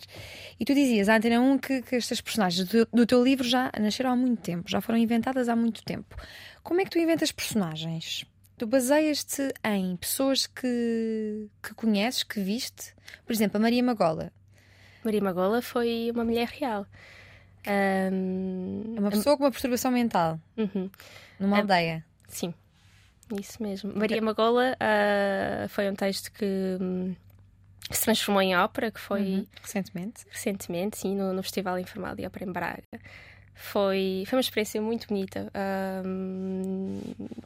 E 0.59 0.63
tu 0.63 0.73
dizias, 0.73 1.09
à 1.09 1.17
Antena 1.17 1.41
1, 1.41 1.57
que, 1.57 1.81
que 1.81 1.95
estas 1.95 2.21
personagens 2.21 2.67
do, 2.67 2.87
do 2.93 3.05
teu 3.05 3.23
livro 3.23 3.47
já 3.47 3.71
nasceram 3.79 4.11
há 4.11 4.15
muito 4.15 4.41
tempo, 4.41 4.69
já 4.69 4.79
foram 4.79 4.97
inventadas 4.97 5.49
há 5.49 5.55
muito 5.55 5.83
tempo. 5.83 6.15
Como 6.63 6.79
é 6.79 6.85
que 6.85 6.91
tu 6.91 6.99
inventas 6.99 7.31
personagens? 7.31 8.25
Tu 8.57 8.67
baseias-te 8.67 9.51
em 9.63 9.97
pessoas 9.97 10.45
que, 10.45 11.49
que 11.63 11.73
conheces, 11.73 12.23
que 12.23 12.39
viste? 12.39 12.93
Por 13.25 13.33
exemplo, 13.33 13.57
a 13.57 13.59
Maria 13.59 13.83
Magola. 13.83 14.31
Maria 15.03 15.21
Magola 15.21 15.61
foi 15.61 16.11
uma 16.13 16.23
mulher 16.23 16.47
real. 16.47 16.85
Ahm, 17.67 18.95
É 18.97 18.99
uma 18.99 19.09
pessoa 19.11 19.37
com 19.37 19.43
uma 19.43 19.51
perturbação 19.51 19.91
mental, 19.91 20.39
uhum. 20.57 20.89
numa 21.39 21.59
aldeia. 21.59 22.03
Sim, 22.27 22.53
isso 23.39 23.61
mesmo. 23.61 23.93
Maria 23.95 24.21
Magola 24.21 24.75
ah, 24.79 25.67
foi 25.69 25.89
um 25.89 25.95
texto 25.95 26.31
que 26.31 26.77
se 27.91 28.03
transformou 28.03 28.41
em 28.41 28.55
ópera, 28.55 28.89
que 28.91 28.99
foi 28.99 29.21
Uhum. 29.21 29.47
Recentemente. 29.61 30.25
recentemente, 30.29 30.97
sim, 30.97 31.15
no, 31.15 31.33
no 31.33 31.43
Festival 31.43 31.77
Informal 31.77 32.15
de 32.15 32.25
Ópera 32.25 32.45
em 32.45 32.51
Braga. 32.51 32.83
Foi, 33.53 34.23
foi 34.27 34.37
uma 34.37 34.41
experiência 34.41 34.81
muito 34.81 35.07
bonita. 35.07 35.51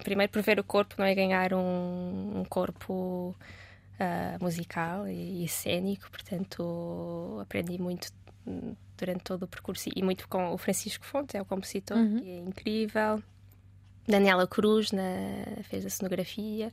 Primeiro 0.03 0.31
por 0.31 0.41
ver 0.41 0.59
o 0.59 0.63
corpo, 0.63 0.95
não 0.97 1.05
é? 1.05 1.13
Ganhar 1.15 1.53
um, 1.53 2.39
um 2.39 2.45
corpo 2.45 3.35
ah, 3.99 4.37
musical 4.39 5.07
e, 5.07 5.43
e 5.43 5.47
cênico, 5.47 6.09
portanto 6.11 7.39
aprendi 7.41 7.81
muito 7.81 8.09
durante 8.97 9.23
todo 9.23 9.43
o 9.43 9.47
percurso 9.47 9.89
e 9.95 10.01
muito 10.03 10.27
com 10.27 10.53
o 10.53 10.57
Francisco 10.57 11.05
Fonte, 11.05 11.35
é 11.37 11.41
o 11.41 11.45
compositor, 11.45 11.97
Uhum. 11.97 12.19
que 12.19 12.29
é 12.29 12.37
incrível. 12.37 13.21
Daniela 14.07 14.45
Cruz 14.47 14.91
na, 14.91 15.01
fez 15.63 15.85
a 15.85 15.89
cenografia, 15.89 16.71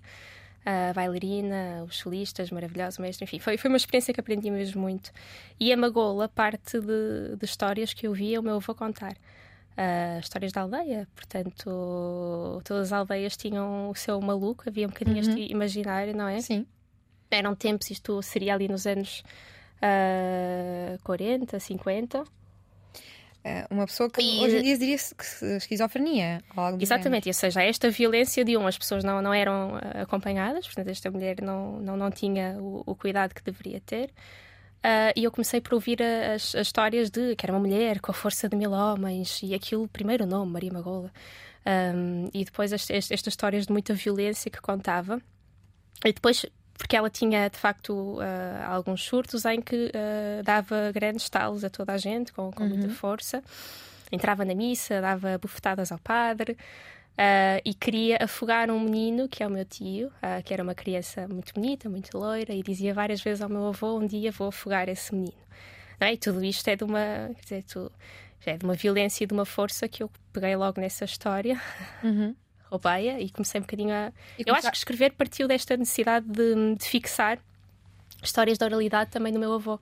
a 0.64 0.92
bailarina, 0.92 1.82
os 1.88 1.96
solistas 1.98 2.50
maravilhosos, 2.50 2.98
o 2.98 3.02
mestre, 3.02 3.24
enfim, 3.24 3.38
foi, 3.38 3.56
foi 3.56 3.68
uma 3.70 3.76
experiência 3.76 4.12
que 4.14 4.20
aprendi 4.20 4.50
mesmo 4.50 4.80
muito. 4.82 5.10
E 5.58 5.72
a 5.72 5.76
Magola 5.76 6.28
parte 6.28 6.78
de, 6.78 7.36
de 7.36 7.44
histórias 7.44 7.92
que 7.94 8.06
eu 8.06 8.12
via 8.12 8.38
o 8.38 8.42
meu 8.42 8.56
avô 8.56 8.74
contar. 8.74 9.16
Ah, 9.76 10.18
histórias 10.20 10.52
da 10.52 10.60
aldeia, 10.60 11.08
portanto, 11.16 12.60
todas 12.64 12.88
as 12.88 12.92
aldeias 12.92 13.36
tinham 13.36 13.88
o 13.88 13.94
seu 13.94 14.20
maluco, 14.20 14.64
havia 14.68 14.86
um 14.86 14.90
bocadinho 14.90 15.18
este 15.18 15.50
imaginário, 15.50 16.14
não 16.14 16.28
é? 16.28 16.40
Sim. 16.42 16.66
Eram 17.30 17.54
tempos, 17.54 17.90
isto 17.90 18.20
seria 18.20 18.52
ali 18.52 18.68
nos 18.68 18.86
anos 18.86 19.22
ah, 19.82 20.98
40, 21.04 21.58
50. 21.60 22.24
É 23.44 23.66
uma 23.70 23.86
pessoa 23.86 24.08
que 24.08 24.20
E- 24.22 24.40
hoje 24.40 24.58
em 24.58 24.62
dia 24.62 24.78
diria-se 24.78 25.12
que 25.14 25.24
esquizofrenia. 25.56 26.40
Exatamente, 26.80 27.28
ou 27.28 27.34
seja, 27.34 27.60
esta 27.62 27.90
violência 27.90 28.44
de 28.44 28.56
um, 28.56 28.66
as 28.68 28.78
pessoas 28.78 29.02
não, 29.02 29.20
não 29.20 29.34
eram 29.34 29.74
ah, 29.76 30.02
acompanhadas, 30.02 30.64
portanto, 30.66 30.88
esta 30.88 31.10
mulher 31.10 31.42
não, 31.42 31.80
não, 31.80 31.96
não 31.96 32.10
tinha 32.10 32.56
o, 32.60 32.82
o 32.86 32.94
cuidado 32.94 33.34
que 33.34 33.42
deveria 33.42 33.80
ter. 33.80 34.10
Ah, 34.84 35.12
e 35.16 35.24
eu 35.24 35.30
comecei 35.32 35.60
por 35.60 35.74
ouvir 35.74 36.00
as, 36.02 36.54
as 36.54 36.68
histórias 36.68 37.10
de 37.10 37.34
que 37.34 37.44
era 37.44 37.52
uma 37.52 37.58
mulher 37.60 38.00
com 38.00 38.12
a 38.12 38.14
força 38.14 38.48
de 38.48 38.56
mil 38.56 38.70
homens 38.72 39.40
e 39.42 39.54
aquilo, 39.54 39.88
primeiro 39.88 40.24
nome, 40.24 40.52
Maria 40.52 40.72
Magola, 40.72 41.10
Ahm, 41.64 42.28
e 42.34 42.44
depois 42.44 42.72
as- 42.72 42.90
est- 42.90 43.12
estas 43.12 43.32
histórias 43.32 43.66
de 43.68 43.72
muita 43.72 43.94
violência 43.94 44.50
que 44.50 44.60
contava. 44.60 45.20
E 46.04 46.12
depois, 46.12 46.44
porque 46.76 46.96
ela 46.96 47.10
tinha 47.10 47.48
de 47.48 47.58
facto 47.58 48.18
ah, 48.20 48.66
alguns 48.74 49.02
surtos 49.04 49.44
em 49.44 49.60
que 49.60 49.90
ah, 49.94 50.42
dava 50.42 50.90
grandes 50.92 51.28
talos 51.28 51.64
a 51.64 51.70
toda 51.70 51.92
a 51.92 51.98
gente, 51.98 52.32
com, 52.32 52.50
com 52.50 52.64
muita 52.64 52.88
força. 52.88 53.42
Entrava 54.10 54.44
na 54.44 54.54
missa, 54.54 55.00
dava 55.00 55.38
bufetadas 55.38 55.90
ao 55.90 55.98
padre 55.98 56.56
ah, 57.16 57.60
e 57.64 57.74
queria 57.74 58.18
afogar 58.20 58.70
um 58.70 58.80
menino, 58.80 59.28
que 59.28 59.42
é 59.42 59.46
o 59.46 59.50
meu 59.50 59.64
tio, 59.64 60.10
que 60.44 60.52
era 60.52 60.62
uma 60.62 60.74
criança 60.74 61.28
muito 61.28 61.54
bonita, 61.54 61.88
muito 61.88 62.16
loira, 62.16 62.52
e 62.52 62.62
dizia 62.62 62.92
várias 62.94 63.20
vezes 63.22 63.42
ao 63.42 63.48
meu 63.48 63.68
avô: 63.68 63.98
Um 63.98 64.06
dia 64.06 64.32
vou 64.32 64.48
afogar 64.48 64.88
esse 64.88 65.14
menino. 65.14 65.42
É? 66.00 66.12
E 66.12 66.16
tudo 66.16 66.42
isto 66.44 66.66
é 66.68 66.74
de 66.74 66.84
uma. 66.84 67.30
Quer 67.36 67.42
dizer, 67.42 67.62
tu, 67.64 67.92
é 68.44 68.56
de 68.56 68.64
uma 68.64 68.74
violência 68.74 69.24
e 69.24 69.26
de 69.26 69.32
uma 69.32 69.44
força 69.44 69.86
que 69.88 70.02
eu 70.02 70.10
peguei 70.32 70.56
logo 70.56 70.80
nessa 70.80 71.04
história 71.04 71.60
Uhum. 72.02 72.34
Roubei-a 72.72 73.20
e 73.20 73.30
comecei 73.30 73.60
um 73.60 73.62
bocadinho 73.62 73.94
a. 73.94 74.12
E 74.38 74.44
Eu 74.46 74.54
acho 74.54 74.70
que 74.70 74.76
escrever 74.76 75.12
partiu 75.12 75.46
desta 75.46 75.76
necessidade 75.76 76.26
de, 76.28 76.74
de 76.76 76.84
fixar 76.84 77.38
histórias 78.22 78.56
da 78.58 78.66
oralidade 78.66 79.10
também 79.10 79.32
do 79.32 79.38
meu 79.38 79.52
avô. 79.52 79.78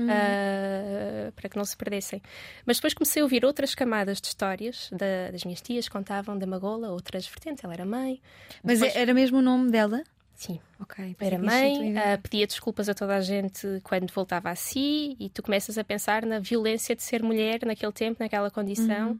ah, 0.00 1.32
para 1.34 1.48
que 1.48 1.56
não 1.56 1.64
se 1.64 1.76
perdessem. 1.76 2.22
Mas 2.64 2.76
depois 2.76 2.94
comecei 2.94 3.20
a 3.20 3.24
ouvir 3.24 3.44
outras 3.44 3.74
camadas 3.74 4.20
de 4.20 4.28
histórias 4.28 4.88
da- 4.92 5.30
das 5.32 5.44
minhas 5.44 5.60
tias, 5.60 5.88
contavam 5.88 6.38
da 6.38 6.46
Magola, 6.46 6.90
outras 6.90 7.26
vertentes. 7.26 7.64
Ela 7.64 7.74
era 7.74 7.84
mãe. 7.84 8.20
Mas 8.62 8.78
Depois- 8.80 8.96
era 8.96 9.12
mesmo 9.12 9.38
o 9.38 9.42
nome 9.42 9.70
dela? 9.70 10.02
Sim, 10.34 10.60
Ok. 10.80 11.16
era 11.18 11.36
mãe, 11.36 11.98
ah, 11.98 12.16
pedia 12.22 12.46
desculpas 12.46 12.88
a 12.88 12.94
toda 12.94 13.16
a 13.16 13.20
gente 13.20 13.66
quando 13.82 14.12
voltava 14.12 14.50
a 14.50 14.54
si, 14.54 15.16
e 15.18 15.28
tu 15.28 15.42
começas 15.42 15.76
a 15.76 15.82
pensar 15.82 16.24
na 16.24 16.38
violência 16.38 16.94
de 16.94 17.02
ser 17.02 17.20
mulher 17.24 17.58
naquele 17.66 17.90
tempo, 17.90 18.22
naquela 18.22 18.48
condição, 18.52 19.18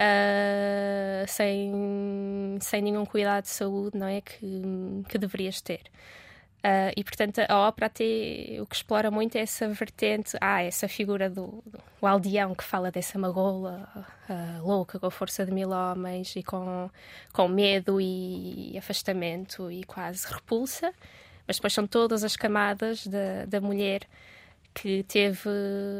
ah, 0.00 1.26
sem, 1.26 2.58
sem 2.60 2.80
nenhum 2.80 3.04
cuidado 3.04 3.44
de 3.44 3.50
saúde, 3.50 3.98
não 3.98 4.06
é? 4.06 4.22
Que, 4.22 4.62
que 5.08 5.18
deverias 5.18 5.60
ter. 5.60 5.82
Ah, 6.62 6.92
e 6.96 7.02
portanto 7.02 7.40
a 7.48 7.58
ópera 7.68 7.86
até 7.86 8.04
o 8.60 8.66
que 8.66 8.76
explora 8.76 9.10
muito 9.10 9.36
é 9.36 9.40
essa 9.40 9.66
vertente, 9.68 10.36
ah, 10.40 10.62
essa 10.62 10.86
figura 10.88 11.30
do, 11.30 11.62
do 11.66 12.06
aldeão 12.06 12.54
que 12.54 12.62
fala 12.64 12.90
dessa 12.90 13.18
magola 13.18 13.88
ah, 14.28 14.58
louca 14.62 14.98
com 14.98 15.06
a 15.06 15.10
força 15.10 15.44
de 15.46 15.52
mil 15.52 15.70
homens 15.70 16.36
e 16.36 16.42
com, 16.42 16.90
com 17.32 17.48
medo 17.48 17.98
e 18.00 18.76
afastamento 18.76 19.70
e 19.72 19.84
quase 19.84 20.26
repulsa, 20.30 20.92
mas 21.46 21.56
depois 21.56 21.72
são 21.72 21.86
todas 21.86 22.24
as 22.24 22.36
camadas 22.36 23.06
da, 23.06 23.46
da 23.46 23.60
mulher 23.60 24.06
que 24.74 25.02
teve, 25.04 25.48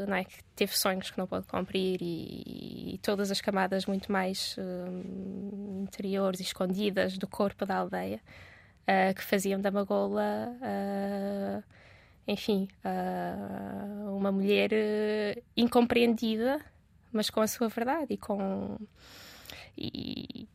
não 0.09 0.17
é, 0.17 0.25
que 0.25 0.43
teve 0.57 0.77
sonhos 0.77 1.11
que 1.11 1.19
não 1.19 1.27
pôde 1.27 1.47
cumprir 1.47 1.99
e, 2.01 2.95
e 2.95 2.99
todas 2.99 3.31
as 3.31 3.41
camadas 3.41 3.87
muito 3.87 4.11
mais 4.11 4.57
hum, 4.59 5.83
interiores 5.83 6.41
e 6.41 6.43
escondidas 6.45 7.19
do 7.19 7.27
corpo 7.27 7.67
da 7.67 7.77
aldeia 7.77 8.21
ah, 8.87 9.15
que 9.15 9.23
faziam 9.23 9.61
da 9.61 9.71
Magola, 9.71 10.57
ah, 10.63 11.63
enfim, 12.27 12.69
ah, 12.85 14.11
uma 14.11 14.33
mulher 14.33 14.71
incompreendida, 15.57 16.61
mas 17.13 17.31
com 17.31 17.41
a 17.41 17.47
sua 17.47 17.69
verdade 17.69 18.15
e 18.15 18.17
com 18.17 18.79
e, 19.77 20.49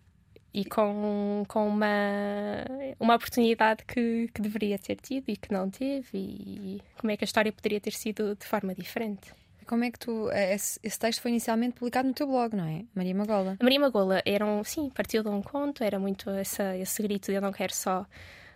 e 0.56 0.64
com, 0.64 1.44
com 1.50 1.68
uma, 1.68 2.64
uma 2.98 3.16
oportunidade 3.16 3.84
que, 3.86 4.30
que 4.34 4.42
deveria 4.42 4.80
ter 4.80 4.96
tido 4.96 5.26
e 5.28 5.36
que 5.36 5.52
não 5.52 5.70
teve 5.70 6.18
e 6.18 6.82
como 6.98 7.12
é 7.12 7.18
que 7.18 7.26
a 7.26 7.28
história 7.28 7.52
poderia 7.52 7.82
ter 7.82 7.92
sido 7.92 8.38
de 8.38 8.46
forma 8.46 8.74
diferente. 8.74 9.34
Como 9.68 9.84
é 9.84 9.92
que 9.92 10.00
tu. 10.00 10.30
Esse, 10.32 10.80
esse 10.82 10.98
texto 10.98 11.22
foi 11.22 11.32
inicialmente 11.32 11.74
publicado 11.74 12.08
no 12.08 12.14
teu 12.14 12.28
blog, 12.28 12.56
não 12.56 12.66
é? 12.66 12.86
Maria 12.96 13.16
Magola. 13.16 13.58
A 13.60 13.64
Maria 13.64 13.80
Magola 13.80 14.22
era 14.24 14.46
um, 14.46 14.64
sim, 14.64 14.90
partiu 14.90 15.24
de 15.24 15.28
um 15.28 15.42
conto, 15.42 15.84
era 15.84 16.00
muito 16.00 16.30
essa, 16.30 16.78
esse 16.78 17.04
grito 17.04 17.32
de 17.32 17.38
eu 17.38 17.42
não 17.42 17.52
quero 17.52 17.74
só 17.74 18.06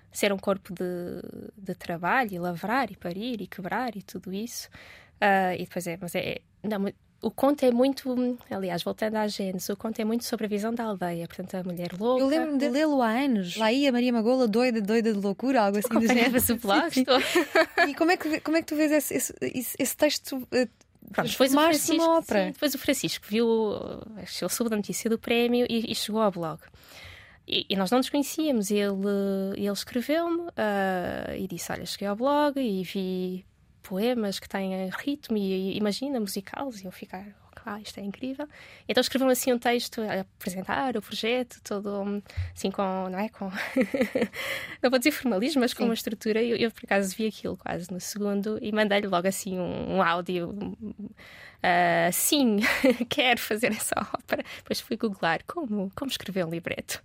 ser 0.09 0.31
um 0.31 0.37
corpo 0.37 0.73
de, 0.73 1.21
de 1.57 1.75
trabalho, 1.75 2.33
e 2.33 2.39
lavrar, 2.39 2.91
e 2.91 2.95
parir, 2.95 3.41
e 3.41 3.47
quebrar, 3.47 3.97
e 3.97 4.03
tudo 4.03 4.31
isso. 4.31 4.69
Uh, 5.15 5.53
e 5.55 5.65
depois 5.65 5.85
é, 5.85 5.97
mas 5.99 6.15
é, 6.15 6.39
não, 6.63 6.93
o 7.21 7.29
conto 7.29 7.63
é 7.63 7.71
muito, 7.71 8.37
aliás, 8.49 8.81
voltando 8.83 9.17
à 9.17 9.27
Gênesis, 9.27 9.67
o 9.69 9.75
conto 9.75 9.99
é 9.99 10.05
muito 10.05 10.23
sobre 10.23 10.45
a 10.45 10.49
visão 10.49 10.73
da 10.73 10.85
aldeia, 10.85 11.27
portanto, 11.27 11.55
a 11.55 11.63
mulher 11.63 11.91
louca. 11.99 12.21
Eu 12.21 12.27
lembro-me 12.27 12.57
de 12.57 12.69
lê-lo 12.69 13.01
há 13.01 13.09
anos. 13.09 13.57
Lá 13.57 13.71
ia 13.71 13.91
Maria 13.91 14.13
Magola, 14.13 14.47
doida, 14.47 14.81
doida 14.81 15.13
de 15.13 15.19
loucura, 15.19 15.63
algo 15.63 15.77
assim 15.77 15.93
do 15.93 16.07
género. 16.07 16.31
e 17.87 17.93
como 17.93 18.11
é, 18.11 18.17
que, 18.17 18.39
como 18.39 18.57
é 18.57 18.61
que 18.61 18.67
tu 18.67 18.75
vês 18.75 18.91
esse, 18.91 19.35
esse, 19.41 19.75
esse 19.77 19.97
texto? 19.97 20.47
Eh, 20.51 20.67
Pronto, 21.11 21.29
depois 21.29 21.51
o, 21.51 21.55
Francisco, 21.55 22.23
sim, 22.23 22.51
depois 22.51 22.75
o 22.75 22.77
Francisco 22.77 23.25
viu, 23.27 23.73
ele 24.15 24.49
soube 24.49 24.69
da 24.69 24.75
notícia 24.75 25.09
do 25.09 25.17
prémio 25.17 25.65
e, 25.67 25.91
e 25.91 25.95
chegou 25.95 26.21
ao 26.21 26.31
blog. 26.31 26.59
E, 27.47 27.65
e, 27.67 27.75
nós 27.75 27.89
não 27.89 27.97
nos 27.97 28.09
conhecíamos. 28.09 28.69
Ele, 28.69 28.93
ele 29.57 29.71
escreveu-me 29.71 30.41
uh, 30.41 31.35
e 31.35 31.47
disse: 31.47 31.71
Olha, 31.71 31.83
cheguei 31.85 32.07
ao 32.07 32.15
blog 32.15 32.59
e 32.59 32.83
vi 32.83 33.45
poemas 33.89 34.39
que 34.39 34.47
têm 34.47 34.87
ritmo 34.89 35.35
e, 35.35 35.75
imagina, 35.75 36.19
musicais, 36.19 36.79
e 36.79 36.85
eu 36.85 36.91
ficar, 36.91 37.25
ah, 37.65 37.81
isto 37.81 37.99
é 37.99 38.03
incrível. 38.03 38.47
Então 38.87 39.01
escrevam 39.01 39.27
assim 39.29 39.51
um 39.51 39.57
texto 39.57 39.99
a 40.01 40.21
apresentar 40.21 40.95
o 40.95 41.01
projeto, 41.01 41.59
todo 41.63 42.21
assim 42.55 42.69
com, 42.69 43.09
não 43.09 43.17
é? 43.17 43.29
Com, 43.29 43.49
não 44.81 44.91
vou 44.91 44.99
dizer 44.99 45.11
formalismo, 45.11 45.61
mas 45.61 45.73
com 45.73 45.85
uma 45.85 45.95
estrutura. 45.95 46.41
Eu, 46.41 46.55
eu, 46.55 46.71
por 46.71 46.85
acaso 46.85 47.15
vi 47.15 47.27
aquilo 47.27 47.57
quase 47.57 47.91
no 47.91 47.99
segundo 47.99 48.59
e 48.61 48.71
mandei-lhe 48.71 49.07
logo 49.07 49.27
assim 49.27 49.57
um, 49.59 49.95
um 49.95 50.01
áudio. 50.03 50.55
Uh, 51.59 52.11
sim, 52.13 52.59
quero 53.09 53.39
fazer 53.39 53.71
essa 53.71 53.93
ópera. 54.13 54.43
Depois 54.57 54.79
fui 54.79 54.95
googlar 54.95 55.41
como, 55.45 55.91
como 55.95 56.09
escrever 56.09 56.45
um 56.45 56.49
libreto. 56.49 57.03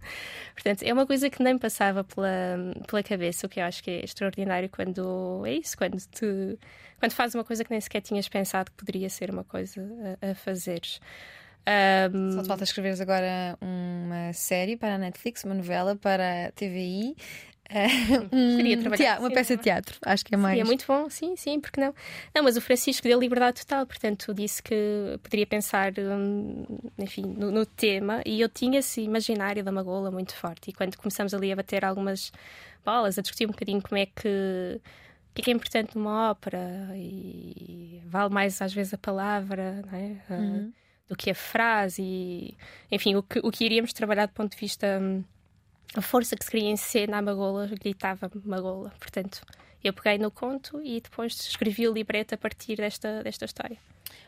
Portanto, 0.54 0.82
é 0.82 0.92
uma 0.92 1.06
coisa 1.06 1.28
que 1.28 1.42
nem 1.42 1.58
passava 1.58 2.04
pela, 2.04 2.56
pela 2.86 3.02
cabeça, 3.02 3.46
o 3.46 3.50
que 3.50 3.60
eu 3.60 3.64
acho 3.64 3.82
que 3.82 3.90
é 3.90 4.04
extraordinário 4.04 4.68
quando 4.68 5.44
é 5.44 5.54
isso, 5.54 5.76
quando 5.76 5.98
te 5.98 6.58
quando 6.98 7.12
fazes 7.12 7.34
uma 7.34 7.44
coisa 7.44 7.64
que 7.64 7.70
nem 7.70 7.80
sequer 7.80 8.00
tinhas 8.00 8.28
pensado 8.28 8.70
que 8.70 8.76
poderia 8.78 9.10
ser 9.10 9.30
uma 9.30 9.44
coisa 9.44 9.82
a, 10.22 10.30
a 10.30 10.34
fazeres. 10.34 11.00
Um... 12.12 12.32
Só 12.32 12.42
te 12.42 12.48
falta 12.48 12.64
escreveres 12.64 13.00
agora 13.00 13.58
uma 13.60 14.32
série 14.32 14.76
para 14.76 14.94
a 14.94 14.98
Netflix, 14.98 15.44
uma 15.44 15.54
novela 15.54 15.96
para 15.96 16.46
a 16.46 16.52
TVI. 16.52 17.16
um, 18.32 18.56
Queria 18.56 18.78
trabalhar 18.78 19.20
uma 19.20 19.30
peça 19.30 19.56
de 19.56 19.62
teatro, 19.62 19.98
acho 20.02 20.24
que 20.24 20.34
é 20.34 20.36
mais. 20.36 20.58
é 20.58 20.64
muito 20.64 20.84
bom, 20.86 21.10
sim, 21.10 21.34
sim, 21.36 21.60
porque 21.60 21.80
não? 21.80 21.94
Não, 22.34 22.42
mas 22.42 22.56
o 22.56 22.60
Francisco 22.60 23.06
deu 23.06 23.18
liberdade 23.18 23.60
total, 23.60 23.86
portanto, 23.86 24.32
disse 24.32 24.62
que 24.62 25.18
poderia 25.22 25.46
pensar, 25.46 25.92
hum, 25.98 26.64
enfim, 26.98 27.22
no, 27.22 27.50
no, 27.50 27.66
tema, 27.66 28.22
e 28.24 28.40
eu 28.40 28.48
tinha 28.48 28.78
esse 28.78 29.00
imaginário 29.00 29.64
da 29.64 29.72
Magola 29.72 30.10
muito 30.10 30.34
forte. 30.34 30.70
E 30.70 30.72
quando 30.72 30.96
começamos 30.96 31.34
ali 31.34 31.50
a 31.50 31.56
bater 31.56 31.84
algumas 31.84 32.32
bolas, 32.84 33.18
a 33.18 33.22
discutir 33.22 33.46
um 33.46 33.50
bocadinho 33.50 33.82
como 33.82 33.98
é 33.98 34.06
que 34.06 34.80
o 35.36 35.42
que 35.42 35.50
é, 35.50 35.54
importante 35.54 35.96
numa 35.96 36.30
ópera 36.30 36.92
e 36.94 38.00
vale 38.06 38.32
mais 38.32 38.62
às 38.62 38.72
vezes 38.72 38.94
a 38.94 38.98
palavra 38.98 39.82
é? 39.92 40.16
Ah, 40.30 40.34
uhum. 40.34 40.72
do 41.08 41.16
que 41.16 41.30
a 41.30 41.34
frase 41.34 42.02
e 42.02 42.56
enfim 42.90 43.16
o 43.16 43.22
que, 43.22 43.40
o 43.40 43.50
que 43.50 43.64
iríamos 43.64 43.92
trabalhar 43.92 44.26
do 44.26 44.32
ponto 44.32 44.52
de 44.52 44.56
vista 44.56 44.86
hum, 45.00 45.24
a 45.94 46.00
força 46.00 46.36
que 46.36 46.44
se 46.44 46.50
queria 46.50 46.70
em 46.70 46.76
cena 46.76 47.18
a 47.18 47.22
Magola 47.22 47.66
gritava 47.66 48.30
Magola 48.44 48.92
portanto 48.98 49.42
eu 49.82 49.92
peguei 49.92 50.18
no 50.18 50.30
conto 50.30 50.80
e 50.82 51.00
depois 51.00 51.34
escrevi 51.34 51.86
o 51.86 51.92
libreto 51.92 52.34
a 52.34 52.38
partir 52.38 52.76
desta, 52.76 53.22
desta 53.22 53.44
história 53.44 53.78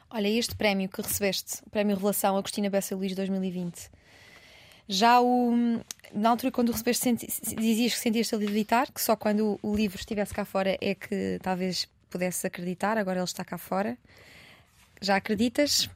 Olha, 0.08 0.28
este 0.28 0.54
prémio 0.54 0.88
que 0.88 1.02
recebeste, 1.02 1.62
o 1.66 1.70
Prémio 1.70 1.96
Relação 1.96 2.36
Agostina 2.36 2.70
Bessa 2.70 2.94
Luís 2.94 3.12
2020, 3.14 3.90
já 4.88 5.20
o, 5.20 5.52
na 6.14 6.30
altura, 6.30 6.52
quando 6.52 6.68
o 6.68 6.72
recebeste, 6.72 7.02
senti, 7.02 7.26
dizias 7.56 7.94
que 7.94 7.98
sentias-te 7.98 8.34
a 8.34 8.38
levitar, 8.38 8.92
que 8.92 9.00
só 9.00 9.16
quando 9.16 9.58
o, 9.60 9.74
livro 9.74 9.98
estivesse 9.98 10.32
cá 10.32 10.44
fora 10.44 10.78
é 10.80 10.94
que 10.94 11.40
talvez 11.42 11.88
pudesse 12.08 12.46
acreditar, 12.46 12.96
agora 12.96 13.18
ele 13.18 13.24
está 13.24 13.44
cá 13.44 13.58
fora. 13.58 13.98
Já 15.00 15.16
acreditas? 15.16 15.90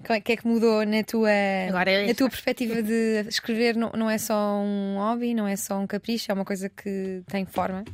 O 0.00 0.22
que 0.22 0.32
é 0.32 0.36
que 0.36 0.46
mudou 0.46 0.84
na 0.86 1.04
tua, 1.04 1.30
agora, 1.68 2.06
na 2.06 2.14
tua 2.14 2.30
perspectiva 2.30 2.82
de 2.82 3.26
escrever? 3.28 3.76
Não, 3.76 3.90
não 3.90 4.08
é 4.08 4.16
só 4.16 4.58
um 4.58 4.96
hobby, 4.96 5.34
não 5.34 5.46
é 5.46 5.56
só 5.56 5.78
um 5.78 5.86
capricho, 5.86 6.32
é 6.32 6.34
uma 6.34 6.44
coisa 6.44 6.70
que 6.70 7.22
tem 7.26 7.44
forma 7.44 7.84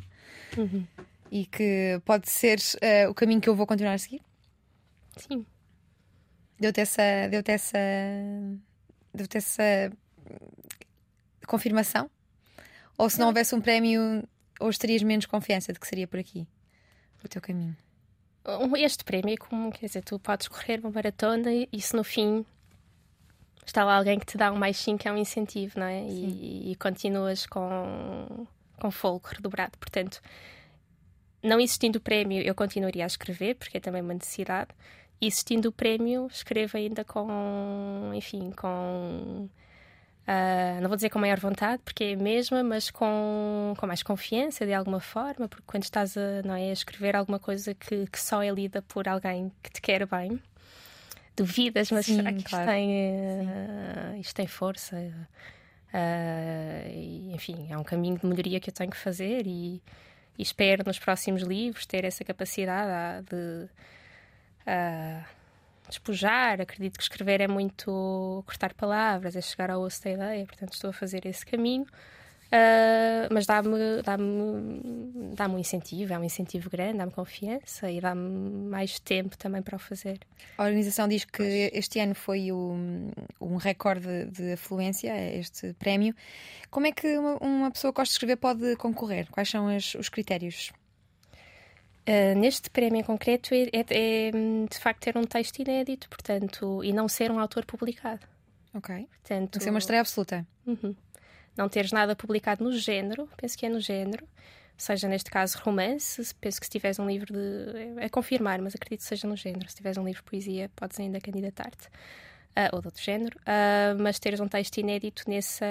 uhum. 0.56 0.86
e 1.30 1.46
que 1.46 2.00
pode 2.04 2.30
ser 2.30 2.58
uh, 2.58 3.10
o 3.10 3.14
caminho 3.14 3.40
que 3.40 3.48
eu 3.48 3.56
vou 3.56 3.66
continuar 3.66 3.94
a 3.94 3.98
seguir? 3.98 4.22
Sim. 5.16 5.44
Deu-te 6.58 6.80
essa. 6.80 7.02
Deu-te 7.28 7.50
essa. 7.50 7.78
Deu-te 9.12 9.36
essa 9.38 9.92
confirmação? 11.46 12.10
Ou 12.96 13.10
se 13.10 13.18
não 13.18 13.26
houvesse 13.26 13.54
um 13.54 13.60
prémio, 13.60 14.26
hoje 14.60 14.78
terias 14.78 15.02
menos 15.02 15.26
confiança 15.26 15.72
de 15.72 15.78
que 15.78 15.86
seria 15.86 16.06
por 16.06 16.18
aqui, 16.18 16.46
o 17.22 17.28
teu 17.28 17.42
caminho? 17.42 17.76
Este 18.78 19.04
prémio 19.04 19.34
é 19.34 19.36
como, 19.36 19.72
quer 19.72 19.86
dizer, 19.86 20.02
tu 20.02 20.18
podes 20.18 20.46
correr 20.46 20.78
uma 20.80 20.90
maratona 20.90 21.50
e 21.72 21.80
se 21.80 21.96
no 21.96 22.04
fim 22.04 22.44
está 23.66 23.84
lá 23.84 23.96
alguém 23.96 24.18
que 24.18 24.26
te 24.26 24.38
dá 24.38 24.52
um 24.52 24.56
mais 24.56 24.76
5 24.76 25.08
é 25.08 25.12
um 25.12 25.16
incentivo, 25.16 25.80
não 25.80 25.86
é? 25.86 26.02
E, 26.04 26.70
e, 26.70 26.76
continuas 26.76 27.44
com, 27.46 28.46
com 28.80 28.90
fogo 28.90 29.26
redobrado. 29.26 29.76
Portanto, 29.78 30.20
não 31.42 31.58
existindo 31.58 31.98
o 31.98 32.00
prémio, 32.00 32.40
eu 32.42 32.54
continuaria 32.54 33.04
a 33.04 33.06
escrever, 33.06 33.56
porque 33.56 33.78
é 33.78 33.80
também 33.80 34.02
uma 34.02 34.14
necessidade. 34.14 34.70
E 35.20 35.26
existindo 35.26 35.70
o 35.70 35.72
prémio, 35.72 36.28
escrevo 36.30 36.76
ainda 36.76 37.04
com, 37.04 38.12
enfim, 38.14 38.52
com 38.52 39.48
Uh, 40.26 40.80
não 40.80 40.88
vou 40.88 40.96
dizer 40.96 41.08
com 41.08 41.20
maior 41.20 41.38
vontade, 41.38 41.80
porque 41.84 42.02
é 42.02 42.14
a 42.14 42.16
mesma, 42.16 42.60
mas 42.64 42.90
com, 42.90 43.74
com 43.78 43.86
mais 43.86 44.02
confiança 44.02 44.66
de 44.66 44.74
alguma 44.74 44.98
forma, 44.98 45.46
porque 45.46 45.62
quando 45.64 45.84
estás 45.84 46.16
a, 46.16 46.42
não 46.44 46.56
é, 46.56 46.70
a 46.70 46.72
escrever 46.72 47.14
alguma 47.14 47.38
coisa 47.38 47.74
que, 47.74 48.06
que 48.08 48.20
só 48.20 48.42
é 48.42 48.50
lida 48.50 48.82
por 48.82 49.06
alguém 49.06 49.52
que 49.62 49.70
te 49.70 49.80
quer 49.80 50.04
bem, 50.04 50.42
duvidas, 51.36 51.92
mas 51.92 52.06
Sim, 52.06 52.16
será 52.16 52.32
que 52.32 52.42
claro. 52.42 52.64
isto, 52.64 52.72
tem, 52.72 52.90
uh, 52.90 54.20
isto 54.20 54.34
tem 54.34 54.46
força? 54.48 54.96
Uh, 54.96 56.90
e, 56.90 57.32
enfim, 57.32 57.68
é 57.70 57.78
um 57.78 57.84
caminho 57.84 58.18
de 58.18 58.26
melhoria 58.26 58.58
que 58.58 58.68
eu 58.68 58.74
tenho 58.74 58.90
que 58.90 58.96
fazer 58.96 59.46
e, 59.46 59.80
e 60.36 60.42
espero 60.42 60.82
nos 60.84 60.98
próximos 60.98 61.42
livros 61.42 61.86
ter 61.86 62.04
essa 62.04 62.24
capacidade 62.24 63.26
de 63.30 63.68
despojar. 65.88 66.60
Acredito 66.60 66.96
que 66.96 67.02
escrever 67.02 67.40
é 67.40 67.48
muito 67.48 68.42
cortar 68.46 68.74
palavras, 68.74 69.36
é 69.36 69.40
chegar 69.40 69.70
ao 69.70 69.80
osso 69.82 70.02
da 70.04 70.10
ideia, 70.10 70.46
portanto 70.46 70.74
estou 70.74 70.90
a 70.90 70.92
fazer 70.92 71.26
esse 71.26 71.44
caminho. 71.44 71.86
Uh, 72.46 73.26
mas 73.32 73.44
dá-me 73.44 74.02
dá 74.04 74.16
dá 75.34 75.48
um 75.48 75.58
incentivo, 75.58 76.12
é 76.12 76.18
um 76.18 76.22
incentivo 76.22 76.70
grande, 76.70 76.98
dá-me 76.98 77.10
confiança 77.10 77.90
e 77.90 78.00
dá-me 78.00 78.68
mais 78.68 79.00
tempo 79.00 79.36
também 79.36 79.60
para 79.62 79.74
o 79.74 79.78
fazer. 79.80 80.20
A 80.56 80.62
organização 80.62 81.08
diz 81.08 81.24
que 81.24 81.70
este 81.74 81.98
ano 81.98 82.14
foi 82.14 82.52
um, 82.52 83.10
um 83.40 83.56
recorde 83.56 84.26
de 84.26 84.52
afluência, 84.52 85.12
este 85.34 85.72
prémio. 85.74 86.14
Como 86.70 86.86
é 86.86 86.92
que 86.92 87.18
uma, 87.18 87.36
uma 87.38 87.70
pessoa 87.72 87.92
que 87.92 87.96
gosta 87.96 88.12
de 88.12 88.14
escrever 88.14 88.36
pode 88.36 88.76
concorrer? 88.76 89.26
Quais 89.32 89.50
são 89.50 89.66
as, 89.66 89.96
os 89.96 90.08
critérios? 90.08 90.72
Uh, 92.08 92.38
neste 92.38 92.70
prémio 92.70 93.00
em 93.00 93.02
concreto 93.02 93.52
é, 93.52 93.62
é, 93.72 93.84
é, 93.90 94.30
de 94.30 94.78
facto 94.78 95.00
ter 95.00 95.16
um 95.16 95.24
texto 95.24 95.58
inédito, 95.58 96.08
portanto, 96.08 96.84
e 96.84 96.92
não 96.92 97.08
ser 97.08 97.32
um 97.32 97.40
autor 97.40 97.64
publicado. 97.64 98.24
Ok. 98.72 98.94
Portanto, 98.94 99.50
Tem 99.50 99.58
que 99.58 99.64
ser 99.64 99.70
uma 99.70 99.80
estreia 99.80 100.02
absoluta. 100.02 100.46
Uhum. 100.64 100.94
Não 101.56 101.68
teres 101.68 101.90
nada 101.90 102.14
publicado 102.14 102.62
no 102.62 102.70
género, 102.72 103.28
penso 103.36 103.58
que 103.58 103.66
é 103.66 103.68
no 103.68 103.80
género, 103.80 104.24
seja 104.76 105.08
neste 105.08 105.30
caso 105.30 105.58
romance, 105.64 106.34
penso 106.34 106.60
que 106.60 106.66
se 106.66 106.70
tiveres 106.70 106.98
um 106.98 107.08
livro 107.08 107.32
de. 107.32 107.98
É, 107.98 108.04
é 108.04 108.08
confirmar, 108.08 108.60
mas 108.60 108.74
acredito 108.76 109.00
que 109.00 109.06
seja 109.06 109.26
no 109.26 109.36
género. 109.36 109.68
Se 109.68 109.76
tiveres 109.76 109.98
um 109.98 110.04
livro 110.04 110.22
de 110.22 110.30
poesia, 110.30 110.70
podes 110.76 111.00
ainda 111.00 111.20
candidatar-te. 111.20 111.88
Uh, 112.56 112.72
ou 112.72 112.80
de 112.80 112.88
outro 112.88 113.02
género, 113.02 113.36
uh, 113.40 114.00
mas 114.00 114.18
teres 114.18 114.40
um 114.40 114.48
texto 114.48 114.78
inédito 114.78 115.24
nesse, 115.28 115.62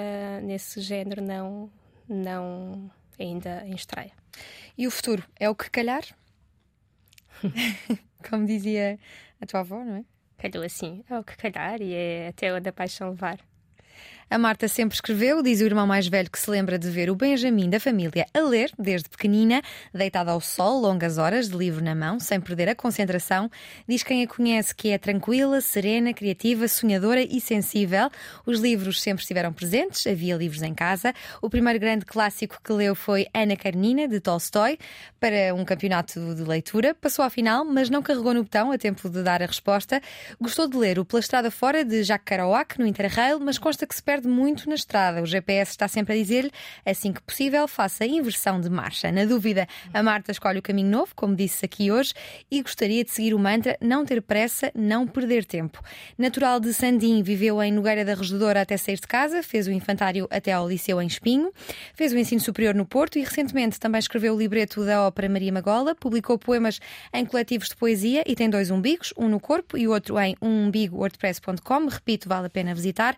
nesse 0.42 0.80
género 0.80 1.20
não, 1.20 1.68
não 2.08 2.88
ainda 3.18 3.64
em 3.66 3.74
estreia. 3.74 4.12
E 4.78 4.86
o 4.86 4.90
futuro 4.90 5.24
é 5.34 5.50
o 5.50 5.54
que 5.54 5.68
calhar? 5.68 6.04
Como 8.28 8.46
dizia 8.46 8.98
a 9.40 9.46
tua 9.46 9.60
avó, 9.60 9.84
não 9.84 9.96
é? 9.96 10.04
Calhou 10.38 10.64
assim, 10.64 11.04
é 11.08 11.18
o 11.18 11.24
que 11.24 11.36
calhar 11.36 11.80
e 11.80 11.94
é 11.94 12.28
até 12.28 12.52
onde 12.52 12.68
a 12.68 12.72
paixão 12.72 13.10
levar. 13.10 13.38
A 14.28 14.38
Marta 14.38 14.66
sempre 14.66 14.96
escreveu, 14.96 15.40
diz 15.40 15.60
o 15.60 15.64
irmão 15.64 15.86
mais 15.86 16.08
velho 16.08 16.28
que 16.28 16.38
se 16.38 16.50
lembra 16.50 16.76
de 16.76 16.90
ver 16.90 17.08
o 17.08 17.14
Benjamin 17.14 17.70
da 17.70 17.78
família 17.78 18.26
a 18.34 18.40
ler, 18.40 18.72
desde 18.76 19.08
pequenina, 19.08 19.62
deitada 19.94 20.32
ao 20.32 20.40
sol, 20.40 20.80
longas 20.80 21.16
horas, 21.16 21.48
de 21.48 21.56
livro 21.56 21.82
na 21.82 21.94
mão, 21.94 22.18
sem 22.18 22.40
perder 22.40 22.68
a 22.68 22.74
concentração. 22.74 23.48
Diz 23.88 24.02
quem 24.02 24.24
a 24.24 24.26
conhece 24.26 24.74
que 24.74 24.88
é 24.88 24.98
tranquila, 24.98 25.60
serena, 25.60 26.12
criativa, 26.12 26.66
sonhadora 26.66 27.22
e 27.22 27.40
sensível. 27.40 28.10
Os 28.44 28.58
livros 28.58 29.00
sempre 29.00 29.22
estiveram 29.22 29.52
presentes, 29.52 30.04
havia 30.08 30.34
livros 30.34 30.60
em 30.60 30.74
casa. 30.74 31.14
O 31.40 31.48
primeiro 31.48 31.78
grande 31.78 32.04
clássico 32.04 32.58
que 32.64 32.72
leu 32.72 32.96
foi 32.96 33.28
Ana 33.32 33.56
Karenina, 33.56 34.08
de 34.08 34.18
Tolstói, 34.18 34.76
para 35.20 35.54
um 35.54 35.64
campeonato 35.64 36.34
de 36.34 36.42
leitura. 36.42 36.96
Passou 36.96 37.24
à 37.24 37.30
final, 37.30 37.64
mas 37.64 37.88
não 37.88 38.02
carregou 38.02 38.34
no 38.34 38.42
botão 38.42 38.72
a 38.72 38.76
tempo 38.76 39.08
de 39.08 39.22
dar 39.22 39.40
a 39.40 39.46
resposta. 39.46 40.02
Gostou 40.40 40.66
de 40.66 40.76
ler 40.76 40.98
o 40.98 41.04
Pela 41.04 41.20
Estrada 41.20 41.48
Fora, 41.48 41.84
de 41.84 42.02
Jacques 42.02 42.26
Kerouac, 42.26 42.76
no 42.76 42.86
Interrail, 42.88 43.38
mas 43.38 43.56
consta 43.56 43.86
que 43.86 43.94
se 43.94 44.02
perde 44.02 44.15
perde 44.16 44.28
muito 44.28 44.66
na 44.66 44.74
estrada. 44.74 45.22
O 45.22 45.26
GPS 45.26 45.72
está 45.72 45.86
sempre 45.86 46.14
a 46.14 46.16
dizer-lhe, 46.16 46.50
assim 46.86 47.12
que 47.12 47.20
possível, 47.20 47.68
faça 47.68 48.06
inversão 48.06 48.58
de 48.58 48.70
marcha. 48.70 49.12
Na 49.12 49.26
dúvida, 49.26 49.68
a 49.92 50.02
Marta 50.02 50.32
escolhe 50.32 50.58
o 50.58 50.62
caminho 50.62 50.88
novo, 50.88 51.12
como 51.14 51.36
disse 51.36 51.66
aqui 51.66 51.90
hoje, 51.90 52.14
e 52.50 52.62
gostaria 52.62 53.04
de 53.04 53.10
seguir 53.10 53.34
o 53.34 53.38
mantra 53.38 53.76
não 53.78 54.06
ter 54.06 54.22
pressa, 54.22 54.72
não 54.74 55.06
perder 55.06 55.44
tempo. 55.44 55.82
Natural 56.16 56.58
de 56.58 56.72
Sandim, 56.72 57.22
viveu 57.22 57.62
em 57.62 57.70
Nogueira 57.70 58.06
da 58.06 58.14
Regedora 58.14 58.62
até 58.62 58.78
sair 58.78 58.98
de 58.98 59.06
casa, 59.06 59.42
fez 59.42 59.66
o 59.66 59.70
infantário 59.70 60.26
até 60.30 60.52
ao 60.52 60.66
Liceu 60.66 61.02
em 61.02 61.06
Espinho, 61.06 61.52
fez 61.94 62.14
o 62.14 62.16
ensino 62.16 62.40
superior 62.40 62.74
no 62.74 62.86
Porto 62.86 63.18
e 63.18 63.22
recentemente 63.22 63.78
também 63.78 63.98
escreveu 63.98 64.34
o 64.34 64.38
libreto 64.38 64.82
da 64.86 65.06
ópera 65.06 65.28
Maria 65.28 65.52
Magola, 65.52 65.94
publicou 65.94 66.38
poemas 66.38 66.80
em 67.12 67.26
coletivos 67.26 67.68
de 67.68 67.76
poesia 67.76 68.22
e 68.26 68.34
tem 68.34 68.48
dois 68.48 68.70
umbigos, 68.70 69.12
um 69.14 69.28
no 69.28 69.38
corpo 69.38 69.76
e 69.76 69.86
outro 69.86 70.18
em 70.18 70.34
umbigowordpress.com. 70.40 71.86
Repito, 71.88 72.30
vale 72.30 72.46
a 72.46 72.50
pena 72.50 72.74
visitar. 72.74 73.14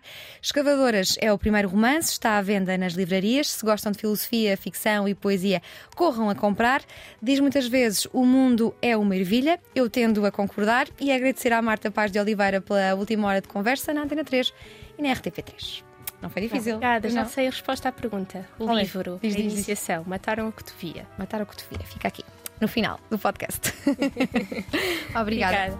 É 1.21 1.31
o 1.31 1.37
primeiro 1.37 1.67
romance, 1.69 2.11
está 2.11 2.37
à 2.37 2.41
venda 2.41 2.77
nas 2.77 2.93
livrarias. 2.93 3.49
Se 3.51 3.65
gostam 3.65 3.91
de 3.91 3.97
filosofia, 3.99 4.55
ficção 4.57 5.07
e 5.07 5.13
poesia, 5.15 5.61
corram 5.95 6.29
a 6.29 6.35
comprar. 6.35 6.81
Diz 7.21 7.39
muitas 7.39 7.67
vezes: 7.67 8.07
o 8.13 8.25
mundo 8.25 8.73
é 8.81 8.95
uma 8.97 9.15
ervilha. 9.15 9.59
Eu 9.75 9.89
tendo 9.89 10.25
a 10.25 10.31
concordar 10.31 10.87
e 10.99 11.11
agradecer 11.11 11.53
à 11.53 11.61
Marta 11.61 11.89
Paz 11.91 12.11
de 12.11 12.19
Oliveira 12.19 12.59
pela 12.61 12.95
última 12.95 13.27
hora 13.27 13.41
de 13.41 13.47
conversa 13.47 13.93
na 13.93 14.01
Antena 14.03 14.23
3 14.23 14.53
e 14.97 15.01
na 15.01 15.09
RTP3. 15.13 15.83
Não 16.21 16.29
foi 16.29 16.41
difícil. 16.41 16.75
Obrigada, 16.75 17.09
já 17.09 17.21
Não. 17.23 17.29
sei 17.29 17.47
a 17.47 17.49
resposta 17.49 17.87
à 17.87 17.91
pergunta. 17.93 18.45
O 18.59 18.65
Qual 18.65 18.77
é? 18.77 18.81
livro, 18.81 19.19
Diz, 19.21 19.33
a 19.33 19.37
diz, 19.37 19.45
diz. 19.45 19.53
iniciação, 19.53 20.03
Mataram 20.05 20.49
o 20.49 20.51
que 20.51 20.63
te 20.65 20.73
via. 20.77 21.07
Matar 21.17 21.41
o 21.41 21.45
que 21.45 21.55
te 21.55 21.63
via. 21.69 21.79
Fica 21.85 22.09
aqui, 22.09 22.25
no 22.59 22.67
final 22.67 22.99
do 23.09 23.17
podcast. 23.17 23.73
Obrigada. 25.15 25.19
Obrigada. 25.21 25.79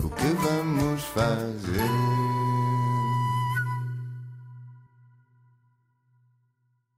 O 0.00 0.10
que 0.10 0.26
vamos 0.42 1.02
fazer? 1.04 1.80